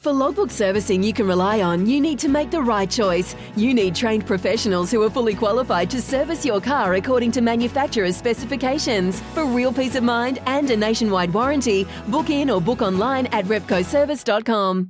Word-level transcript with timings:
For 0.00 0.14
logbook 0.14 0.50
servicing 0.50 1.02
you 1.02 1.12
can 1.12 1.26
rely 1.26 1.60
on, 1.60 1.84
you 1.84 2.00
need 2.00 2.18
to 2.20 2.28
make 2.30 2.50
the 2.50 2.62
right 2.62 2.90
choice. 2.90 3.36
You 3.54 3.74
need 3.74 3.94
trained 3.94 4.26
professionals 4.26 4.90
who 4.90 5.02
are 5.02 5.10
fully 5.10 5.34
qualified 5.34 5.90
to 5.90 6.00
service 6.00 6.42
your 6.42 6.58
car 6.58 6.94
according 6.94 7.32
to 7.32 7.42
manufacturer's 7.42 8.16
specifications. 8.16 9.20
For 9.34 9.44
real 9.44 9.74
peace 9.74 9.96
of 9.96 10.02
mind 10.02 10.38
and 10.46 10.70
a 10.70 10.76
nationwide 10.78 11.34
warranty, 11.34 11.86
book 12.08 12.30
in 12.30 12.48
or 12.48 12.62
book 12.62 12.80
online 12.80 13.26
at 13.26 13.44
repcoservice.com. 13.44 14.88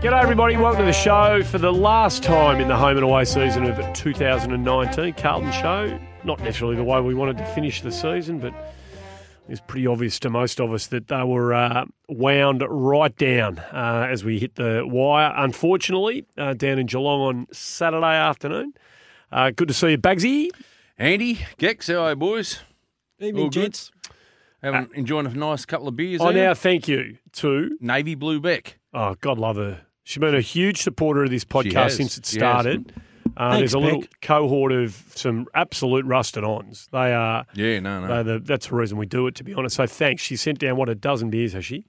G'day, 0.00 0.22
everybody. 0.22 0.56
Welcome 0.56 0.80
to 0.80 0.86
the 0.86 0.92
show 0.94 1.42
for 1.42 1.58
the 1.58 1.70
last 1.70 2.22
time 2.22 2.62
in 2.62 2.68
the 2.68 2.76
home 2.78 2.96
and 2.96 3.04
away 3.04 3.26
season 3.26 3.64
of 3.64 3.92
2019. 3.92 5.12
Carlton 5.12 5.52
Show. 5.52 6.00
Not 6.24 6.40
necessarily 6.40 6.76
the 6.76 6.84
way 6.84 7.00
we 7.00 7.14
wanted 7.14 7.38
to 7.38 7.46
finish 7.46 7.80
the 7.80 7.90
season, 7.90 8.40
but 8.40 8.52
it's 9.48 9.60
pretty 9.66 9.86
obvious 9.86 10.18
to 10.20 10.30
most 10.30 10.60
of 10.60 10.72
us 10.72 10.86
that 10.88 11.08
they 11.08 11.22
were 11.24 11.54
uh, 11.54 11.86
wound 12.08 12.62
right 12.68 13.16
down 13.16 13.58
uh, 13.58 14.06
as 14.10 14.22
we 14.22 14.38
hit 14.38 14.54
the 14.56 14.82
wire. 14.86 15.32
Unfortunately, 15.36 16.26
uh, 16.36 16.52
down 16.54 16.78
in 16.78 16.86
Geelong 16.86 17.20
on 17.20 17.46
Saturday 17.52 18.14
afternoon. 18.16 18.74
Uh, 19.32 19.50
good 19.50 19.68
to 19.68 19.74
see 19.74 19.90
you, 19.92 19.98
Bagsy. 19.98 20.50
Andy, 20.98 21.40
Gex, 21.56 21.86
how 21.88 22.02
are 22.04 22.10
you, 22.10 22.16
boys? 22.16 22.60
Evening, 23.18 23.44
All 23.44 23.50
good? 23.50 23.62
gents. 23.62 23.90
Having 24.62 24.90
enjoying 24.94 25.26
a 25.26 25.30
nice 25.30 25.64
couple 25.64 25.88
of 25.88 25.96
beers. 25.96 26.20
I 26.20 26.32
there? 26.32 26.48
now 26.48 26.54
thank 26.54 26.86
you 26.86 27.16
to, 27.34 27.78
Navy 27.80 28.14
Blue 28.14 28.40
Beck. 28.40 28.78
oh, 28.92 29.14
God 29.22 29.38
love 29.38 29.56
her. 29.56 29.80
She's 30.04 30.18
been 30.18 30.34
a 30.34 30.40
huge 30.42 30.82
supporter 30.82 31.24
of 31.24 31.30
this 31.30 31.44
podcast 31.44 31.92
since 31.92 32.18
it 32.18 32.26
She 32.26 32.36
started. 32.36 32.92
Uh, 33.40 33.50
Thanks, 33.52 33.58
there's 33.60 33.74
a 33.74 33.78
little 33.78 34.00
Beck. 34.02 34.20
cohort 34.20 34.70
of 34.72 35.02
some 35.14 35.46
absolute 35.54 36.04
rusted 36.04 36.44
ons. 36.44 36.88
They 36.92 37.14
are. 37.14 37.46
Yeah, 37.54 37.80
no, 37.80 38.00
no. 38.00 38.06
they're 38.22 38.34
the, 38.34 38.38
that's 38.44 38.68
the 38.68 38.74
reason 38.76 38.98
we 38.98 39.06
do 39.06 39.26
it, 39.28 39.34
to 39.36 39.44
be 39.44 39.54
honest. 39.54 39.76
So 39.76 39.86
thanks. 39.86 40.22
She 40.22 40.36
sent 40.36 40.58
down 40.58 40.76
what 40.76 40.90
a 40.90 40.94
dozen 40.94 41.30
beers, 41.30 41.54
has 41.54 41.64
she? 41.64 41.86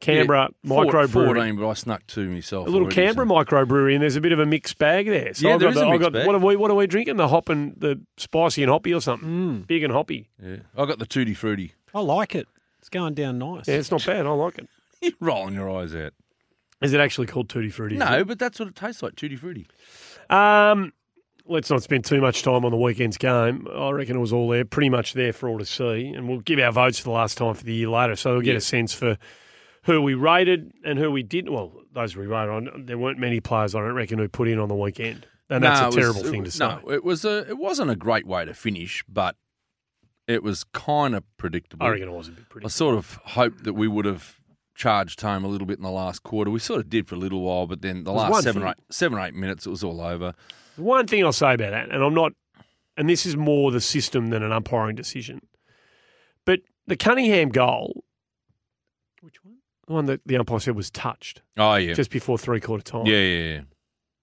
Canberra 0.00 0.50
Yeah, 0.62 0.70
microbrewery. 0.70 1.10
14, 1.10 1.56
but 1.56 1.68
I 1.68 1.72
snuck 1.74 2.06
two 2.06 2.28
myself. 2.28 2.66
A 2.66 2.70
little 2.70 2.86
already, 2.86 2.94
Canberra 2.94 3.26
so- 3.26 3.34
microbrewery, 3.34 3.94
and 3.94 4.02
there's 4.02 4.16
a 4.16 4.20
bit 4.20 4.32
of 4.32 4.38
a 4.38 4.46
mixed 4.46 4.76
bag 4.78 5.06
there. 5.06 5.32
So 5.34 5.48
Yeah, 5.48 5.54
I've 5.54 5.60
there 5.60 5.68
got 5.70 5.70
is 5.70 5.76
a 5.76 5.80
the- 5.80 5.86
I've 5.86 5.92
mixed 5.92 6.02
got- 6.02 6.12
bag. 6.12 6.26
What 6.26 6.34
are 6.36 6.38
we? 6.46 6.56
What 6.56 6.70
are 6.70 6.74
we 6.74 6.86
drinking? 6.86 7.16
The 7.16 7.28
hop 7.28 7.48
and 7.48 7.74
the 7.78 8.00
spicy 8.16 8.62
and 8.62 8.70
hoppy 8.70 8.92
or 8.92 9.00
something? 9.00 9.28
Mm. 9.28 9.66
Big 9.66 9.82
and 9.82 9.92
hoppy. 9.92 10.28
Yeah. 10.42 10.56
I 10.76 10.84
got 10.86 10.98
the 10.98 11.06
Tutti 11.06 11.34
Frutti. 11.34 11.72
I 11.94 12.00
like 12.00 12.34
it. 12.34 12.46
It's 12.80 12.88
going 12.90 13.14
down 13.14 13.38
nice. 13.38 13.66
Yeah, 13.66 13.76
it's 13.76 13.90
not 13.90 14.04
bad. 14.04 14.26
I 14.26 14.30
like 14.30 14.58
it. 14.58 14.68
You're 15.00 15.12
rolling 15.20 15.54
your 15.54 15.70
eyes 15.70 15.94
out. 15.94 16.12
Is 16.82 16.92
it 16.92 17.00
actually 17.00 17.26
called 17.28 17.48
Tutti 17.48 17.70
Frutti? 17.70 17.96
No, 17.96 18.18
it? 18.18 18.26
but 18.26 18.38
that's 18.38 18.58
what 18.60 18.68
it 18.68 18.76
tastes 18.76 19.02
like, 19.02 19.16
Tutti 19.16 19.36
Frutti. 19.36 19.66
Um, 20.30 20.92
let's 21.46 21.70
not 21.70 21.82
spend 21.82 22.04
too 22.04 22.20
much 22.20 22.42
time 22.42 22.64
on 22.64 22.70
the 22.70 22.76
weekend's 22.76 23.16
game. 23.18 23.66
I 23.74 23.90
reckon 23.90 24.16
it 24.16 24.20
was 24.20 24.32
all 24.32 24.48
there, 24.48 24.64
pretty 24.64 24.88
much 24.88 25.12
there 25.14 25.32
for 25.32 25.48
all 25.48 25.58
to 25.58 25.64
see, 25.66 26.06
and 26.08 26.28
we'll 26.28 26.40
give 26.40 26.58
our 26.58 26.72
votes 26.72 26.98
for 26.98 27.04
the 27.04 27.10
last 27.10 27.36
time 27.38 27.54
for 27.54 27.64
the 27.64 27.74
year 27.74 27.88
later, 27.88 28.16
so 28.16 28.32
we'll 28.32 28.40
get 28.42 28.52
Yeah. 28.52 28.58
a 28.58 28.62
sense 28.62 28.92
for 28.94 29.18
who 29.84 30.00
we 30.00 30.14
rated 30.14 30.72
and 30.84 30.98
who 30.98 31.10
we 31.10 31.22
didn't. 31.22 31.52
Well, 31.52 31.72
those 31.92 32.16
we 32.16 32.26
rated 32.26 32.50
on, 32.50 32.84
there 32.86 32.96
weren't 32.98 33.18
many 33.18 33.40
players 33.40 33.74
I 33.74 33.80
don't 33.80 33.94
reckon 33.94 34.18
who 34.18 34.28
put 34.28 34.48
in 34.48 34.58
on 34.58 34.68
the 34.68 34.74
weekend, 34.74 35.26
and 35.50 35.62
that's 35.62 35.80
a 35.80 35.84
it 35.84 35.86
was- 35.86 35.96
terrible 35.96 36.22
thing 36.30 36.44
to 36.44 36.50
say. 36.50 36.66
No, 36.66 36.80
it 36.90 37.04
was 37.04 37.24
a. 37.24 37.46
It 37.48 37.58
wasn't 37.58 37.90
a 37.90 37.96
great 37.96 38.26
way 38.26 38.44
to 38.46 38.54
finish, 38.54 39.04
but 39.08 39.36
it 40.26 40.42
was 40.42 40.64
kind 40.72 41.14
of 41.14 41.22
predictable. 41.36 41.86
I 41.86 41.90
reckon 41.90 42.08
it 42.08 42.12
was 42.12 42.28
a 42.28 42.32
bit 42.32 42.48
pretty. 42.48 42.64
I 42.64 42.68
sort 42.68 42.96
of 42.96 43.20
hoped 43.24 43.64
that 43.64 43.74
we 43.74 43.86
would 43.86 44.06
have 44.06 44.40
charged 44.74 45.20
home 45.20 45.44
a 45.44 45.48
little 45.48 45.66
bit 45.66 45.78
in 45.78 45.84
the 45.84 45.90
last 45.90 46.22
quarter. 46.22 46.50
We 46.50 46.58
sort 46.58 46.80
of 46.80 46.90
did 46.90 47.06
for 47.08 47.14
a 47.14 47.18
little 47.18 47.40
while, 47.42 47.66
but 47.66 47.82
then 47.82 48.04
the 48.04 48.12
last 48.12 48.42
seven 48.42 48.62
or, 48.62 48.68
eight, 48.68 48.74
seven 48.90 49.18
or 49.18 49.22
eight 49.24 49.34
minutes, 49.34 49.66
it 49.66 49.70
was 49.70 49.84
all 49.84 50.00
over. 50.00 50.34
One 50.76 51.06
thing 51.06 51.24
I'll 51.24 51.32
say 51.32 51.54
about 51.54 51.70
that, 51.70 51.90
and 51.90 52.02
I'm 52.02 52.14
not, 52.14 52.32
and 52.96 53.08
this 53.08 53.24
is 53.26 53.36
more 53.36 53.70
the 53.70 53.80
system 53.80 54.30
than 54.30 54.42
an 54.42 54.52
umpiring 54.52 54.96
decision, 54.96 55.40
but 56.44 56.60
the 56.86 56.96
Cuningham 56.96 57.50
goal, 57.50 58.04
Which 59.20 59.36
one? 59.44 59.56
the 59.86 59.92
one 59.92 60.06
that 60.06 60.20
the 60.26 60.36
umpire 60.36 60.58
said 60.58 60.74
was 60.76 60.90
touched 60.90 61.42
Oh 61.56 61.74
yeah, 61.76 61.92
just 61.94 62.10
before 62.10 62.38
three 62.38 62.60
quarter 62.60 62.82
time. 62.82 63.06
yeah, 63.06 63.18
yeah, 63.20 63.52
yeah. 63.54 63.60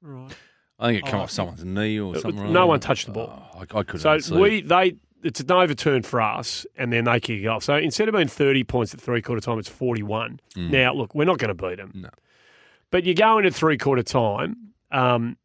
Right. 0.02 0.32
I 0.80 0.88
think 0.88 1.08
it 1.08 1.14
Oh, 1.14 1.20
off 1.20 1.32
someone's 1.32 1.64
knee 1.64 2.00
or 2.00 2.16
something. 2.18 2.52
no 2.52 2.62
like 2.62 2.68
one 2.68 2.80
that. 2.80 2.86
touched 2.86 3.06
the 3.06 3.12
ball. 3.14 3.50
Oh, 3.54 3.60
I, 3.60 3.62
I 3.62 3.84
couldn't. 3.84 4.00
So 4.00 4.18
see. 4.18 4.36
we 4.36 4.62
they 4.62 4.96
it's 5.24 5.40
an 5.40 5.52
overturn 5.52 6.04
for 6.04 6.22
us, 6.22 6.66
and 6.76 6.92
then 6.92 7.04
they 7.06 7.20
kick 7.20 7.42
it 7.42 7.48
off. 7.48 7.64
So 7.64 7.76
instead 7.76 8.08
of 8.10 8.16
being 8.16 8.28
thirty 8.28 8.64
points 8.64 8.94
at 8.94 9.02
three 9.02 9.22
quarter 9.22 9.42
time, 9.42 9.60
it's 9.60 9.70
forty 9.70 10.04
one. 10.04 10.40
Mm. 10.56 10.70
Now 10.72 10.94
look, 10.94 11.14
we're 11.16 11.26
not 11.26 11.38
going 11.38 11.56
to 11.56 11.68
beat 11.68 11.78
them. 11.78 11.92
No. 11.96 12.10
But 12.90 13.04
you 13.06 13.14
go 13.14 13.38
into 13.38 13.52
three 13.52 13.78
quarter 13.78 14.04
time, 14.04 14.74
um, 14.92 15.38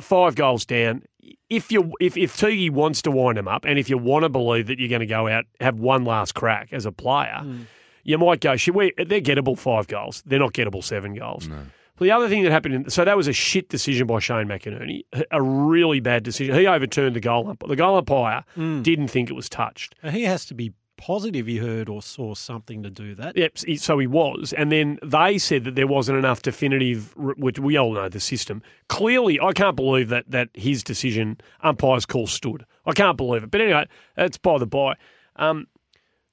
five 0.00 0.34
goals 0.34 0.64
down. 0.66 1.02
If 1.48 1.72
you 1.72 1.92
if 2.00 2.16
if 2.16 2.36
Teague 2.36 2.72
wants 2.72 3.02
to 3.02 3.10
wind 3.10 3.38
them 3.38 3.48
up, 3.48 3.64
and 3.64 3.78
if 3.78 3.88
you 3.90 3.98
want 3.98 4.24
to 4.24 4.28
believe 4.28 4.66
that 4.68 4.78
you're 4.78 4.88
going 4.88 5.00
to 5.00 5.06
go 5.06 5.28
out 5.28 5.44
have 5.60 5.78
one 5.80 6.04
last 6.04 6.34
crack 6.34 6.68
as 6.72 6.86
a 6.86 6.92
player, 6.92 7.40
Mm. 7.42 7.66
you 8.04 8.18
might 8.18 8.40
go. 8.40 8.56
Should 8.56 8.74
we? 8.74 8.92
They're 8.96 9.20
gettable 9.20 9.58
five 9.58 9.88
goals. 9.88 10.22
They're 10.26 10.38
not 10.38 10.52
gettable 10.52 10.84
seven 10.84 11.14
goals. 11.14 11.48
No. 11.48 11.58
The 11.98 12.10
other 12.10 12.28
thing 12.28 12.42
that 12.42 12.52
happened, 12.52 12.74
in, 12.74 12.90
so 12.90 13.04
that 13.04 13.16
was 13.16 13.28
a 13.28 13.32
shit 13.32 13.68
decision 13.68 14.06
by 14.06 14.18
Shane 14.18 14.46
McInerney, 14.46 15.02
a 15.30 15.40
really 15.42 16.00
bad 16.00 16.22
decision. 16.22 16.54
He 16.54 16.66
overturned 16.66 17.16
the 17.16 17.20
goal 17.20 17.48
umpire. 17.48 17.68
The 17.68 17.76
goal 17.76 17.96
umpire 17.96 18.44
Mm. 18.56 18.82
didn't 18.82 19.08
think 19.08 19.30
it 19.30 19.34
was 19.34 19.48
touched. 19.48 19.94
He 20.10 20.22
has 20.24 20.44
to 20.46 20.54
be 20.54 20.72
positive 20.98 21.46
he 21.46 21.58
heard 21.58 21.90
or 21.90 22.00
saw 22.00 22.34
something 22.34 22.82
to 22.82 22.88
do 22.88 23.14
that. 23.14 23.36
Yep, 23.36 23.58
so 23.78 23.98
he 23.98 24.06
was. 24.06 24.54
And 24.56 24.72
then 24.72 24.98
they 25.02 25.36
said 25.36 25.64
that 25.64 25.74
there 25.74 25.86
wasn't 25.86 26.18
enough 26.18 26.40
definitive, 26.40 27.14
which 27.16 27.58
we 27.58 27.76
all 27.76 27.92
know 27.92 28.08
the 28.08 28.18
system. 28.20 28.62
Clearly, 28.88 29.38
I 29.38 29.52
can't 29.52 29.76
believe 29.76 30.08
that, 30.08 30.30
that 30.30 30.48
his 30.54 30.82
decision, 30.82 31.38
umpire's 31.62 32.06
call 32.06 32.26
stood. 32.26 32.64
I 32.86 32.92
can't 32.92 33.16
believe 33.18 33.42
it. 33.44 33.50
But 33.50 33.60
anyway, 33.60 33.86
that's 34.16 34.38
by 34.38 34.56
the 34.58 34.66
by. 34.66 34.94
Um, 35.36 35.66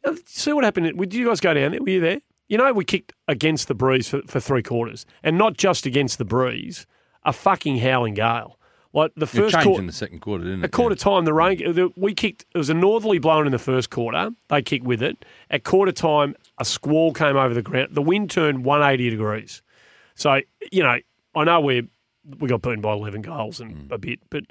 uh, 0.06 0.16
see 0.25 0.53
what 0.53 0.63
happened? 0.63 0.97
Did 0.97 1.13
you 1.13 1.28
guys 1.28 1.41
go 1.41 1.53
down 1.53 1.72
there? 1.72 1.81
Were 1.81 1.90
you 1.90 2.00
there? 2.00 2.22
You 2.48 2.58
know, 2.58 2.74
we 2.74 2.86
kicked 2.86 3.14
against 3.28 3.68
the 3.68 3.76
breeze 3.76 4.09
for, 4.09 4.22
for 4.28 4.40
three 4.40 4.64
quarters, 4.64 5.06
and 5.24 5.38
not 5.38 5.58
just 5.58 5.86
against 5.86 6.18
the 6.18 6.26
breeze, 6.26 6.86
a 7.24 7.34
fucking 7.34 7.80
howling 7.80 8.16
gale. 8.16 8.59
Like 8.96 9.12
the 9.16 9.26
first 9.26 9.56
quarter, 9.59 9.81
in 9.81 9.88
the 9.88 9.94
second 9.94 10.20
quarter, 10.20 10.44
didn't 10.44 10.59
it? 10.59 10.66
at 10.66 10.72
quarter 10.72 10.96
time, 10.96 11.26
the 11.26 11.34
rain. 11.34 11.58
The, 11.58 11.92
we 11.96 12.14
kicked. 12.14 12.46
It 12.53 12.58
was 12.59 12.70
a 12.70 12.76
northerly 12.76 13.18
blowing 13.18 13.48
in 13.48 13.52
the 13.52 13.58
first 13.58 13.90
quarter. 13.90 14.30
They 14.50 14.62
kicked 14.62 14.86
with 14.86 15.02
it. 15.02 15.26
At 15.50 15.64
quarter 15.64 15.92
time, 15.92 16.36
a 16.59 16.66
squall 16.66 17.12
came 17.12 17.36
over 17.36 17.56
the 17.56 17.64
ground. 17.64 17.90
The 17.94 18.03
wind 18.03 18.30
turned 18.30 18.64
180 18.66 19.09
degrees. 19.09 19.64
So 20.14 20.42
you 20.72 20.84
know, 20.84 20.98
I 21.34 21.44
know 21.44 21.59
we 21.59 21.88
we 22.38 22.48
got 22.48 22.62
beaten 22.62 22.82
by 22.82 22.94
11 22.94 23.24
goals 23.24 23.59
and 23.59 23.90
mm. 23.90 23.92
a 23.92 23.98
bit, 23.98 24.20
but 24.30 24.44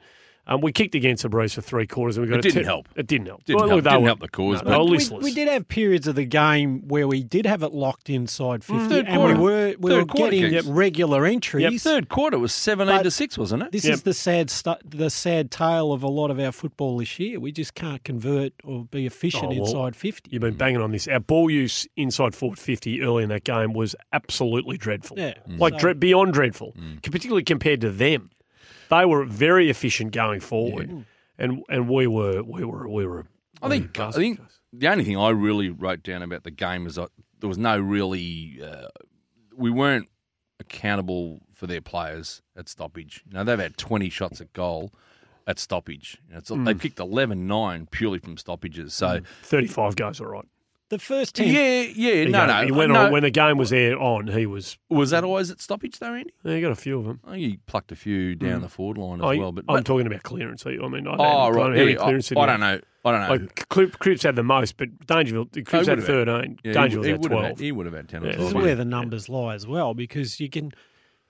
um, 0.47 0.61
we 0.61 0.73
kicked 0.73 0.95
against 0.95 1.23
the 1.23 1.29
breeze 1.29 1.55
for 1.55 1.61
three 1.63 1.87
quarters, 1.87 2.17
and 2.17 2.27
we 2.27 2.31
got 2.31 2.39
It 2.39 2.47
a 2.47 2.49
didn't 2.49 2.63
te- 2.63 2.67
help. 2.67 2.89
It 2.97 3.07
didn't 3.07 3.27
help. 3.27 3.45
Didn't 3.45 3.61
Well, 3.61 3.69
help- 3.69 3.77
look, 3.77 3.85
they 3.85 3.91
didn't 3.91 4.03
were- 4.03 4.09
help 4.09 4.21
the 4.21 4.29
cause, 4.29 4.63
no, 4.65 4.87
but- 4.87 5.13
We, 5.13 5.19
we 5.31 5.33
did 5.35 5.47
have 5.49 5.69
periods 5.69 6.07
of 6.09 6.17
the 6.17 6.25
game 6.25 6.89
where 6.89 7.07
we 7.07 7.23
did 7.23 7.47
have 7.47 7.63
it 7.63 7.73
locked 7.73 8.11
inside 8.11 8.65
50 8.65 8.89
Third 8.89 9.07
and 9.07 9.17
quarter. 9.17 9.35
we 9.37 9.41
were 9.43 9.75
we 9.79 9.91
Third 9.91 9.99
were 10.01 10.05
quarter 10.07 10.31
getting 10.33 10.51
kicks. 10.51 10.67
regular 10.67 11.25
entries. 11.27 11.83
Third 11.83 12.09
quarter 12.09 12.39
was 12.39 12.53
seventeen 12.53 12.97
But- 12.97 13.03
to 13.05 13.11
six, 13.13 13.39
wasn't 13.39 13.63
it? 13.63 13.73
This 13.73 13.85
Yep. 13.85 13.95
is 13.95 14.03
the 14.03 14.15
sad 14.15 14.51
stu- 14.51 14.75
the 14.85 15.11
sad 15.11 15.51
tale 15.51 15.93
of 15.93 16.03
a 16.03 16.09
lot 16.09 16.31
of 16.31 16.41
our 16.41 16.53
football 16.53 16.97
this 16.99 17.19
year. 17.19 17.39
We 17.39 17.53
just 17.53 17.75
can't 17.75 18.03
convert 18.03 18.53
or 18.65 18.85
be 18.87 19.07
efficient 19.07 19.45
Oh, 19.45 19.49
well, 19.51 19.65
inside 19.67 19.95
50. 19.97 20.31
You've 20.33 20.41
been 20.43 20.55
banging 20.57 20.81
on 20.81 20.91
this. 20.91 21.07
Our 21.07 21.21
ball 21.21 21.51
use 21.51 21.87
inside 21.97 22.35
forward 22.35 22.59
50 22.59 23.01
early 23.03 23.23
in 23.23 23.29
that 23.29 23.45
game 23.45 23.73
was 23.75 23.95
absolutely 24.13 24.77
dreadful. 24.77 25.19
Yeah. 25.19 25.35
Like 25.59 25.75
So- 25.75 25.79
dre- 25.79 25.95
beyond 25.95 26.33
dreadful, 26.35 26.75
particularly 27.03 27.45
compared 27.45 27.81
to 27.83 27.91
them. 27.91 28.31
They 28.93 29.07
were 29.07 29.25
very 29.25 29.71
efficient 29.71 30.13
going 30.13 30.41
forward, 30.41 31.07
and 31.39 31.63
and 31.71 31.89
we 31.89 32.07
were 32.07 32.43
we 32.43 32.63
were 32.63 32.87
we 32.87 33.07
were. 33.07 33.25
I 33.63 33.69
think 33.71 33.99
I 33.99 34.11
think 34.11 34.39
the 34.71 34.89
only 34.89 35.05
thing 35.05 35.17
I 35.17 35.31
really 35.31 35.71
wrote 35.71 36.03
down 36.03 36.23
about 36.23 36.45
the 36.45 36.51
game 36.51 36.87
is 36.87 36.97
that 36.97 37.09
there 37.41 37.49
was 37.49 37.57
no 37.57 37.79
really 37.79 38.61
uh, 38.63 38.89
we 39.57 39.71
weren't 39.71 40.09
accountable 40.61 41.41
for 41.55 41.67
their 41.67 41.81
players 41.81 42.43
at 42.55 42.69
stoppage. 42.69 43.25
You 43.27 43.35
know, 43.35 43.45
they've 43.45 43.59
had 43.59 43.79
twenty 43.79 44.11
shots 44.11 44.43
at 44.43 44.53
goal 44.53 44.93
at 45.47 45.59
stoppage. 45.59 46.19
You 46.29 46.35
know, 46.35 46.39
it's, 46.39 46.51
They've 46.55 46.81
kicked 46.81 46.99
11-9 46.99 47.91
purely 47.91 48.21
from 48.21 48.37
stoppages. 48.37 48.95
So 48.95 49.21
35 49.43 49.97
goes 49.97 50.21
all 50.21 50.29
right. 50.29 50.45
The 50.93 50.99
first 50.99 51.35
ten. 51.35 51.49
Yeah, 51.49 51.81
yeah, 51.97 52.25
He 52.25 52.25
no, 52.27 52.47
go- 52.47 52.47
no. 52.47 52.65
He 52.67 52.71
went 52.71 52.93
no. 52.93 53.07
on 53.07 53.13
when 53.13 53.23
the 53.23 53.31
game 53.31 53.57
was 53.57 53.71
there 53.71 53.99
on. 53.99 54.29
He 54.29 54.45
was. 54.45 54.77
was 54.91 55.09
that 55.11 55.25
always 55.25 55.51
at 55.51 55.59
stoppage 55.59 55.99
though, 55.99 56.13
Andy? 56.13 56.35
Yeah, 56.45 56.55
he 56.57 56.61
got 56.61 56.71
a 56.71 56.77
few 56.77 56.99
of 56.99 57.07
them. 57.07 57.19
I 57.27 57.31
think 57.31 57.43
he 57.43 57.57
plucked 57.65 57.91
a 57.93 57.97
few 57.97 58.35
down 58.35 58.57
hmm. 58.57 58.63
the 58.63 58.69
forward 58.69 58.99
line 58.99 59.21
as 59.21 59.25
Oh, 59.25 59.39
well. 59.39 59.53
But, 59.53 59.65
I'm 59.69 59.77
but 59.77 59.85
talking 59.87 60.07
about 60.07 60.23
clearance. 60.23 60.67
I 60.67 60.71
mean, 60.71 60.85
I 60.85 61.17
don't, 61.17 61.21
oh, 61.21 61.25
I 61.25 61.47
don't 61.47 61.55
know 61.55 61.63
right, 61.63 61.65
how 61.65 61.69
many 61.71 61.93
yeah, 61.93 62.01
I, 62.01 62.05
clearance 62.05 62.29
did 62.29 62.37
he 62.37 62.43
I 62.45 62.47
don't 62.47 62.61
know. 62.61 62.81
I 63.05 63.11
don't 63.11 63.21
know. 63.23 63.29
Like 63.47 63.69
Crip- 63.71 63.99
Cripps 63.99 64.23
had 64.23 64.37
the 64.37 64.43
most, 64.43 64.77
but 64.77 65.07
Dangerfield 65.07 65.49
oh, 65.57 65.63
Cripps 65.63 65.89
would 65.89 65.99
had 65.99 65.99
have 65.99 66.07
had- 66.07 66.27
13. 66.27 66.59
Yeah, 66.63 66.71
he 66.71 66.73
Dangerfield 66.75 66.99
would- 66.99 67.07
he 67.07 67.11
had 67.11 67.21
would 67.23 67.33
have 67.33 67.39
12. 67.39 67.45
had- 67.47 67.61
He 67.61 67.73
would 67.73 67.87
have 67.87 67.95
had 67.95 68.09
ten 68.11 68.23
Yeah. 68.23 68.29
or 68.29 68.33
This 68.33 68.47
is 68.49 68.53
yeah. 68.53 68.61
where 68.61 68.75
the 68.77 68.85
numbers 68.85 69.29
lie 69.31 69.55
as 69.55 69.67
well, 69.67 69.95
because 69.95 70.41
you 70.41 70.51
can, 70.51 70.73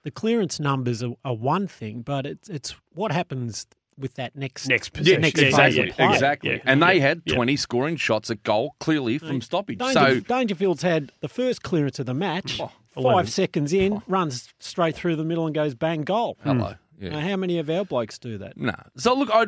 the 0.02 0.10
clearance 0.10 0.58
numbers 0.58 1.04
are, 1.04 1.14
are 1.24 1.34
one 1.36 1.68
thing, 1.68 2.02
but 2.02 2.26
it's 2.26 2.48
it's 2.48 2.74
what 2.92 3.12
happens 3.12 3.66
with 4.02 4.16
that 4.16 4.36
next 4.36 4.68
Next 4.68 4.90
Yeah, 5.00 5.16
next 5.18 5.40
Yeah, 5.40 5.46
exactly, 5.48 5.88
of 5.90 5.96
play. 5.96 6.12
exactly. 6.12 6.50
Yeah, 6.50 6.58
And 6.64 6.82
they 6.82 6.96
yeah, 6.96 7.00
had 7.02 7.22
yeah. 7.24 7.34
twenty 7.34 7.56
scoring 7.56 7.96
shots 7.96 8.30
at 8.30 8.42
goal 8.42 8.74
clearly 8.80 9.16
from 9.18 9.40
stoppage. 9.40 9.78
Danger, 9.78 9.92
So 9.94 10.20
Dangerfield's 10.20 10.82
had 10.82 11.12
the 11.20 11.28
first 11.28 11.62
clearance 11.62 11.98
of 11.98 12.06
the 12.06 12.14
match. 12.14 12.60
Oh, 12.60 12.70
five 12.90 13.04
11. 13.04 13.26
seconds 13.30 13.72
in, 13.72 14.02
runs 14.06 14.52
straight 14.58 14.94
through 14.94 15.16
the 15.16 15.24
middle 15.24 15.46
and 15.46 15.54
goes 15.54 15.74
bang 15.74 16.02
goal. 16.02 16.36
hello. 16.44 16.74
Yeah. 17.00 17.08
Now, 17.10 17.20
how 17.20 17.36
many 17.36 17.58
of 17.58 17.70
our 17.70 17.84
blokes 17.86 18.18
do 18.18 18.36
that? 18.38 18.56
No. 18.58 18.74
So 18.98 19.14
look, 19.14 19.30
I 19.32 19.46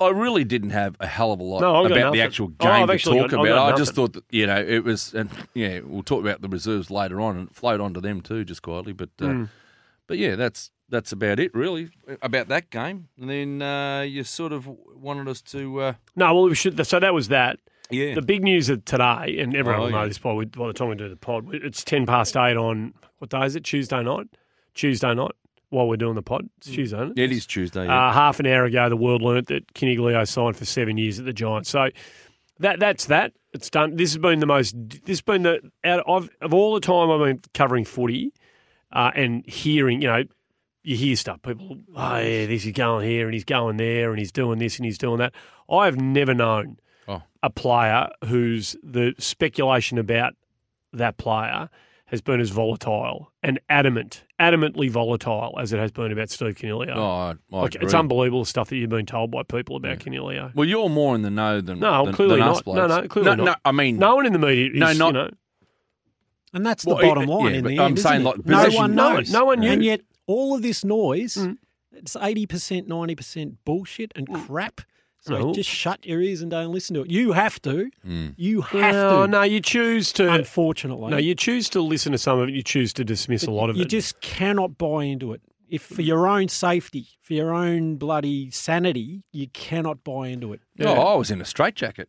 I 0.00 0.08
really 0.10 0.42
didn't 0.42 0.70
have 0.70 0.96
a 0.98 1.06
hell 1.06 1.30
of 1.32 1.38
a 1.38 1.44
lot 1.44 1.60
No, 1.60 1.86
about 1.86 2.12
the 2.12 2.22
actual 2.22 2.46
Oh, 2.58 2.64
game 2.64 2.90
I've 2.90 3.00
to 3.02 3.10
talk 3.10 3.30
got- 3.30 3.46
about. 3.46 3.72
I 3.72 3.76
just 3.76 3.94
thought 3.94 4.14
that 4.14 4.24
you 4.30 4.46
know 4.48 4.56
it 4.60 4.82
was, 4.82 5.14
and 5.14 5.30
yeah, 5.54 5.78
we'll 5.84 6.02
talk 6.02 6.20
about 6.20 6.42
the 6.42 6.48
reserves 6.48 6.90
later 6.90 7.20
on 7.20 7.36
and 7.36 7.54
float 7.54 7.80
onto 7.80 8.00
them 8.00 8.20
too, 8.20 8.44
just 8.44 8.62
quietly. 8.62 8.92
But 8.94 9.10
uh, 9.20 9.26
Hmm. 9.26 9.44
but 10.08 10.18
yeah, 10.18 10.34
that's 10.34 10.70
that's 10.92 11.10
about 11.10 11.40
it 11.40 11.52
really 11.54 11.90
about 12.22 12.46
that 12.48 12.70
game. 12.70 13.08
And 13.20 13.28
then 13.28 13.62
uh, 13.62 14.02
you 14.02 14.22
sort 14.22 14.52
of 14.52 14.68
wanted 14.94 15.26
us 15.26 15.42
to 15.42 15.80
uh, 15.80 15.92
No, 16.14 16.32
well, 16.34 16.44
we 16.44 16.54
should. 16.54 16.86
So 16.86 17.00
that 17.00 17.12
was 17.14 17.26
that. 17.28 17.58
yeah. 17.90 18.14
The 18.14 18.22
big 18.22 18.44
news 18.44 18.68
of 18.68 18.84
today, 18.84 19.38
and 19.40 19.56
everyone 19.56 19.80
Oh, 19.80 19.84
will 19.86 19.90
know 19.90 20.02
yeah. 20.02 20.08
this 20.08 20.18
by, 20.18 20.32
by 20.44 20.66
the 20.68 20.72
time 20.72 20.88
we 20.90 20.94
do 20.94 21.08
the 21.08 21.16
pod, 21.16 21.52
it's 21.52 21.82
10 21.82 22.06
past 22.06 22.36
8 22.36 22.56
on, 22.56 22.94
what 23.18 23.30
day 23.30 23.44
is 23.44 23.56
it? 23.56 23.64
Tuesday 23.64 24.02
night? 24.02 24.28
Tuesday 24.74 25.12
night 25.14 25.32
while 25.70 25.88
we're 25.88 25.96
doing 25.96 26.14
the 26.14 26.22
pod. 26.22 26.48
It's 26.58 26.68
Tuesday, 26.68 26.96
isn't 26.98 27.18
it? 27.18 27.22
it 27.24 27.32
is 27.32 27.46
Tuesday. 27.46 27.86
Yeah. 27.86 28.08
Uh, 28.08 28.12
half 28.12 28.38
an 28.38 28.46
hour 28.46 28.64
ago, 28.66 28.88
the 28.88 28.96
world 28.96 29.22
learnt 29.22 29.48
that 29.48 29.72
Coniglio 29.74 30.26
signed 30.28 30.56
for 30.56 30.64
seven 30.66 30.98
years 30.98 31.18
at 31.18 31.24
the 31.24 31.32
Giants. 31.32 31.70
So 31.70 31.88
that 32.58 32.78
that's 32.78 33.06
that. 33.06 33.32
It's 33.54 33.68
done. 33.70 33.96
This 33.96 34.10
has 34.12 34.18
been 34.18 34.40
the 34.40 34.46
most. 34.46 34.74
This 34.76 35.00
has 35.08 35.20
been 35.22 35.42
the 35.42 35.60
out 35.84 36.02
of 36.06 36.28
of 36.42 36.52
all 36.54 36.74
the 36.74 36.80
time 36.80 37.10
I've 37.10 37.20
been 37.26 37.40
covering 37.54 37.84
footy 37.86 38.32
uh, 38.92 39.10
and 39.14 39.44
hearing. 39.48 40.00
You 40.02 40.08
know, 40.08 40.22
you 40.82 40.96
hear 40.96 41.16
stuff. 41.16 41.40
People, 41.42 41.78
oh 41.96 42.16
yeah, 42.18 42.46
this 42.46 42.64
is 42.66 42.72
going 42.72 43.08
here 43.08 43.26
and 43.26 43.34
he's 43.34 43.44
going 43.44 43.76
there 43.76 44.10
and 44.10 44.18
he's 44.18 44.32
doing 44.32 44.58
this 44.58 44.76
and 44.78 44.84
he's 44.86 44.98
doing 44.98 45.18
that. 45.18 45.32
I 45.70 45.84
have 45.86 46.00
never 46.00 46.34
known 46.34 46.78
Oh. 47.08 47.22
a 47.42 47.50
player 47.50 48.08
whose 48.26 48.76
the 48.82 49.14
speculation 49.18 49.98
about 49.98 50.34
that 50.92 51.16
player 51.16 51.68
has 52.06 52.20
been 52.20 52.40
as 52.40 52.50
volatile 52.50 53.32
and 53.42 53.58
adamant, 53.70 54.24
adamantly 54.38 54.90
volatile 54.90 55.54
as 55.58 55.72
it 55.72 55.78
has 55.78 55.90
been 55.90 56.12
about 56.12 56.28
Steve 56.30 56.54
Coniglio. 56.56 56.92
oh, 56.94 57.02
I, 57.02 57.30
I 57.56 57.60
Like, 57.62 57.74
agree. 57.74 57.86
it's 57.86 57.94
unbelievable 57.94 58.42
the 58.42 58.46
stuff 58.46 58.68
that 58.68 58.76
you've 58.76 58.90
been 58.90 59.06
told 59.06 59.30
by 59.30 59.42
people 59.44 59.76
about 59.76 59.98
Coniglio. 60.00 60.54
Well, 60.54 60.68
you're 60.68 60.88
more 60.90 61.14
in 61.14 61.22
the 61.22 61.30
know 61.30 61.60
than 61.60 61.80
No, 61.80 62.04
than, 62.04 62.14
clearly 62.14 62.36
than 62.40 62.48
us 62.48 62.62
not. 62.66 62.74
No, 62.74 62.86
no, 62.86 63.08
clearly 63.08 63.30
no, 63.30 63.34
not. 63.36 63.44
no. 63.44 63.54
I 63.64 63.72
mean, 63.72 63.98
No 63.98 64.16
one 64.16 64.26
in 64.26 64.32
the 64.34 64.38
media 64.38 64.66
is, 64.66 64.78
No, 64.78 64.92
not- 64.92 65.06
you 65.06 65.12
know, 65.12 65.30
And 66.54 66.66
that's 66.66 66.84
the 66.84 66.94
Well, 66.94 67.02
bottom 67.02 67.24
line 67.28 67.52
yeah, 67.52 67.58
in 67.58 67.64
the 67.64 67.78
I'm 67.78 67.86
end. 67.86 67.98
isn't 67.98 68.08
saying, 68.10 68.20
it? 68.20 68.24
like, 68.24 68.36
no 68.46 68.56
possession- 68.56 68.78
one 68.78 68.94
no 68.94 69.04
one- 69.06 69.14
knows. 69.16 69.32
no 69.32 69.44
one 69.46 69.60
knew. 69.60 69.70
And 69.70 69.82
yet, 69.84 70.00
all 70.32 70.54
of 70.54 70.62
this 70.62 70.84
noise, 70.84 71.34
Mm. 71.36 71.58
it's 71.92 72.16
80%, 72.16 72.86
90% 72.88 73.56
bullshit 73.64 74.12
and 74.16 74.26
crap. 74.46 74.80
So 75.20 75.38
No. 75.38 75.52
just 75.54 75.70
shut 75.70 76.04
your 76.04 76.20
ears 76.20 76.42
and 76.42 76.50
don't 76.50 76.72
listen 76.72 76.94
to 76.94 77.02
it. 77.02 77.10
You 77.10 77.30
have 77.32 77.62
to. 77.62 77.90
Mm. 78.04 78.34
You 78.36 78.62
have 78.62 78.94
no, 78.94 79.22
to. 79.26 79.30
no, 79.30 79.42
you 79.42 79.60
choose 79.60 80.10
to. 80.14 80.28
Unfortunately. 80.32 81.10
No, 81.10 81.16
you 81.16 81.34
choose 81.36 81.68
to 81.70 81.80
listen 81.80 82.10
to 82.10 82.18
some 82.18 82.40
of 82.40 82.48
it. 82.48 82.54
You 82.54 82.62
choose 82.64 82.92
to 82.94 83.04
dismiss 83.04 83.44
a 83.44 83.52
lot 83.52 83.70
of 83.70 83.76
you 83.76 83.82
it. 83.82 83.84
You 83.92 83.98
just 84.00 84.20
cannot 84.20 84.78
buy 84.78 85.04
into 85.04 85.32
it. 85.32 85.40
If 85.68 85.82
for 85.82 86.02
your 86.02 86.26
own 86.26 86.48
safety, 86.48 87.06
for 87.22 87.34
your 87.34 87.54
own 87.54 87.96
bloody 87.96 88.50
sanity, 88.50 89.22
you 89.32 89.46
cannot 89.48 90.02
buy 90.04 90.28
into 90.28 90.52
it. 90.52 90.60
Yeah. 90.76 90.88
Oh, 90.90 91.14
I 91.14 91.16
was 91.16 91.30
in 91.30 91.40
a 91.40 91.44
straitjacket 91.44 92.08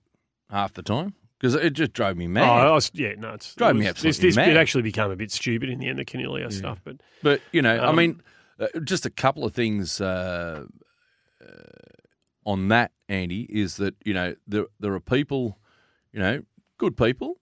half 0.50 0.74
the 0.74 0.82
time 0.84 1.14
because 1.44 1.56
it 1.56 1.74
just 1.74 1.92
drove 1.92 2.16
me 2.16 2.24
Oh, 2.24 2.30
mad. 2.30 2.44
I 2.68 2.72
was, 2.72 2.90
yeah, 2.94 3.16
no, 3.18 3.34
it's 3.34 3.54
Drove 3.56 3.72
it 3.72 3.80
me 3.80 3.86
absolutely 3.88 4.10
this, 4.12 4.18
this 4.20 4.36
mad. 4.38 4.48
It 4.48 4.56
actually 4.56 4.84
became 4.84 5.12
a 5.12 5.16
bit 5.18 5.30
stupid 5.30 5.68
in 5.70 5.80
the 5.80 5.90
end, 5.90 6.00
the 6.00 6.06
Coniglio 6.06 6.50
stuff. 6.54 6.80
But 6.86 7.02
But 7.22 7.42
you 7.52 7.62
know, 7.62 7.76
I 7.76 7.88
Um, 7.88 7.98
mean, 7.98 8.22
uh, 8.62 8.68
just 8.82 9.06
a 9.06 9.10
couple 9.10 9.44
of 9.44 9.54
things 9.54 10.00
uh, 10.00 10.64
uh, 11.46 11.46
on 12.46 12.70
that, 12.70 12.94
Andy, 13.10 13.42
is 13.50 13.76
that 13.76 13.96
you 14.06 14.14
know 14.14 14.36
there 14.48 14.68
there 14.80 14.94
are 14.94 15.02
people, 15.02 15.58
you 16.14 16.20
know, 16.22 16.44
good 16.78 16.96
people 16.96 17.36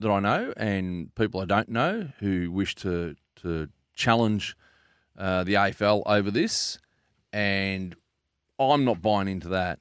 that 0.00 0.10
I 0.10 0.20
know, 0.20 0.52
and 0.58 1.14
people 1.14 1.40
I 1.40 1.46
don't 1.46 1.70
know 1.70 2.10
who 2.18 2.50
wish 2.50 2.74
to 2.76 3.16
to 3.36 3.70
challenge 3.94 4.56
uh, 5.16 5.42
the 5.44 5.54
AFL 5.54 6.02
over 6.04 6.30
this, 6.30 6.78
and 7.32 7.96
I'm 8.58 8.84
not 8.84 9.00
buying 9.00 9.28
into 9.28 9.48
that. 9.48 9.78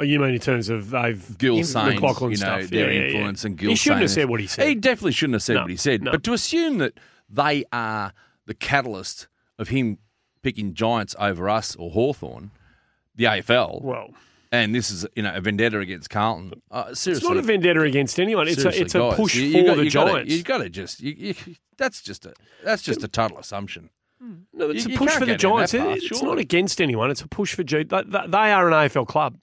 Oh, 0.00 0.02
you 0.02 0.18
mean 0.18 0.34
in 0.34 0.40
terms 0.40 0.70
of 0.70 0.90
they've 0.90 1.38
Gill 1.38 1.58
in- 1.58 1.64
saying, 1.64 2.00
McLachlan 2.00 2.22
you 2.22 2.28
know, 2.38 2.60
stuff. 2.60 2.70
their 2.70 2.90
Yeah, 2.90 2.94
yeah, 2.94 3.00
yeah. 3.00 3.06
influence 3.08 3.44
and 3.44 3.56
Gill 3.58 3.70
He 3.70 3.76
shouldn't 3.76 3.98
saying 3.98 4.02
have 4.02 4.10
said 4.10 4.28
what 4.30 4.40
he 4.40 4.46
said. 4.46 4.66
He 4.68 4.74
definitely 4.74 5.12
shouldn't 5.12 5.34
have 5.34 5.42
said 5.42 5.54
No, 5.56 5.60
what 5.62 5.70
he 5.70 5.76
said. 5.76 6.02
no. 6.02 6.10
But 6.12 6.24
to 6.24 6.32
assume 6.32 6.78
that 6.78 6.94
they 7.28 7.64
are 7.72 8.12
the 8.46 8.54
catalyst 8.54 9.28
of 9.58 9.68
him 9.68 9.98
picking 10.42 10.72
Giants 10.74 11.14
over 11.18 11.48
us 11.50 11.76
or 11.76 11.90
Hawthorn, 11.90 12.50
the 13.14 13.24
AFL, 13.24 13.82
well, 13.82 14.14
and 14.50 14.74
this 14.74 14.90
is 14.90 15.06
you 15.14 15.22
know 15.22 15.34
a 15.34 15.40
vendetta 15.42 15.78
against 15.80 16.08
Carlton. 16.08 16.54
Uh, 16.70 16.94
seriously, 16.94 17.12
it's 17.12 17.22
not 17.22 17.36
a 17.36 17.42
vendetta 17.42 17.82
against 17.82 18.18
anyone. 18.18 18.48
It's 18.48 18.64
a 18.64 18.80
it's 18.80 18.94
a 18.94 19.12
push 19.14 19.34
you- 19.34 19.44
you 19.44 19.60
for 19.60 19.66
got- 19.66 19.76
the 19.76 19.84
you 19.84 19.90
gotta- 19.90 20.10
Giants. 20.12 20.32
you 20.34 20.42
got 20.42 20.58
to 20.58 20.70
just 20.70 21.00
you, 21.02 21.34
that's 21.76 22.00
just 22.00 22.24
a 22.24 22.32
that's 22.64 22.82
just 22.82 23.04
a 23.04 23.08
total 23.08 23.38
assumption. 23.38 23.90
No, 24.52 24.70
it's 24.70 24.86
a 24.86 24.90
push 24.90 25.12
for 25.12 25.20
the 25.26 25.36
go 25.36 25.36
down 25.36 25.58
that 25.60 25.70
Giants. 25.70 25.74
It- 25.74 25.96
it's 26.04 26.06
surely. 26.06 26.24
not 26.26 26.38
against 26.38 26.80
anyone. 26.80 27.10
It's 27.10 27.20
a 27.22 27.28
push 27.28 27.54
for 27.54 27.62
G. 27.62 27.84
They- 27.84 28.02
they 28.02 28.52
are 28.52 28.66
an 28.68 28.74
AFL 28.74 29.06
club. 29.06 29.38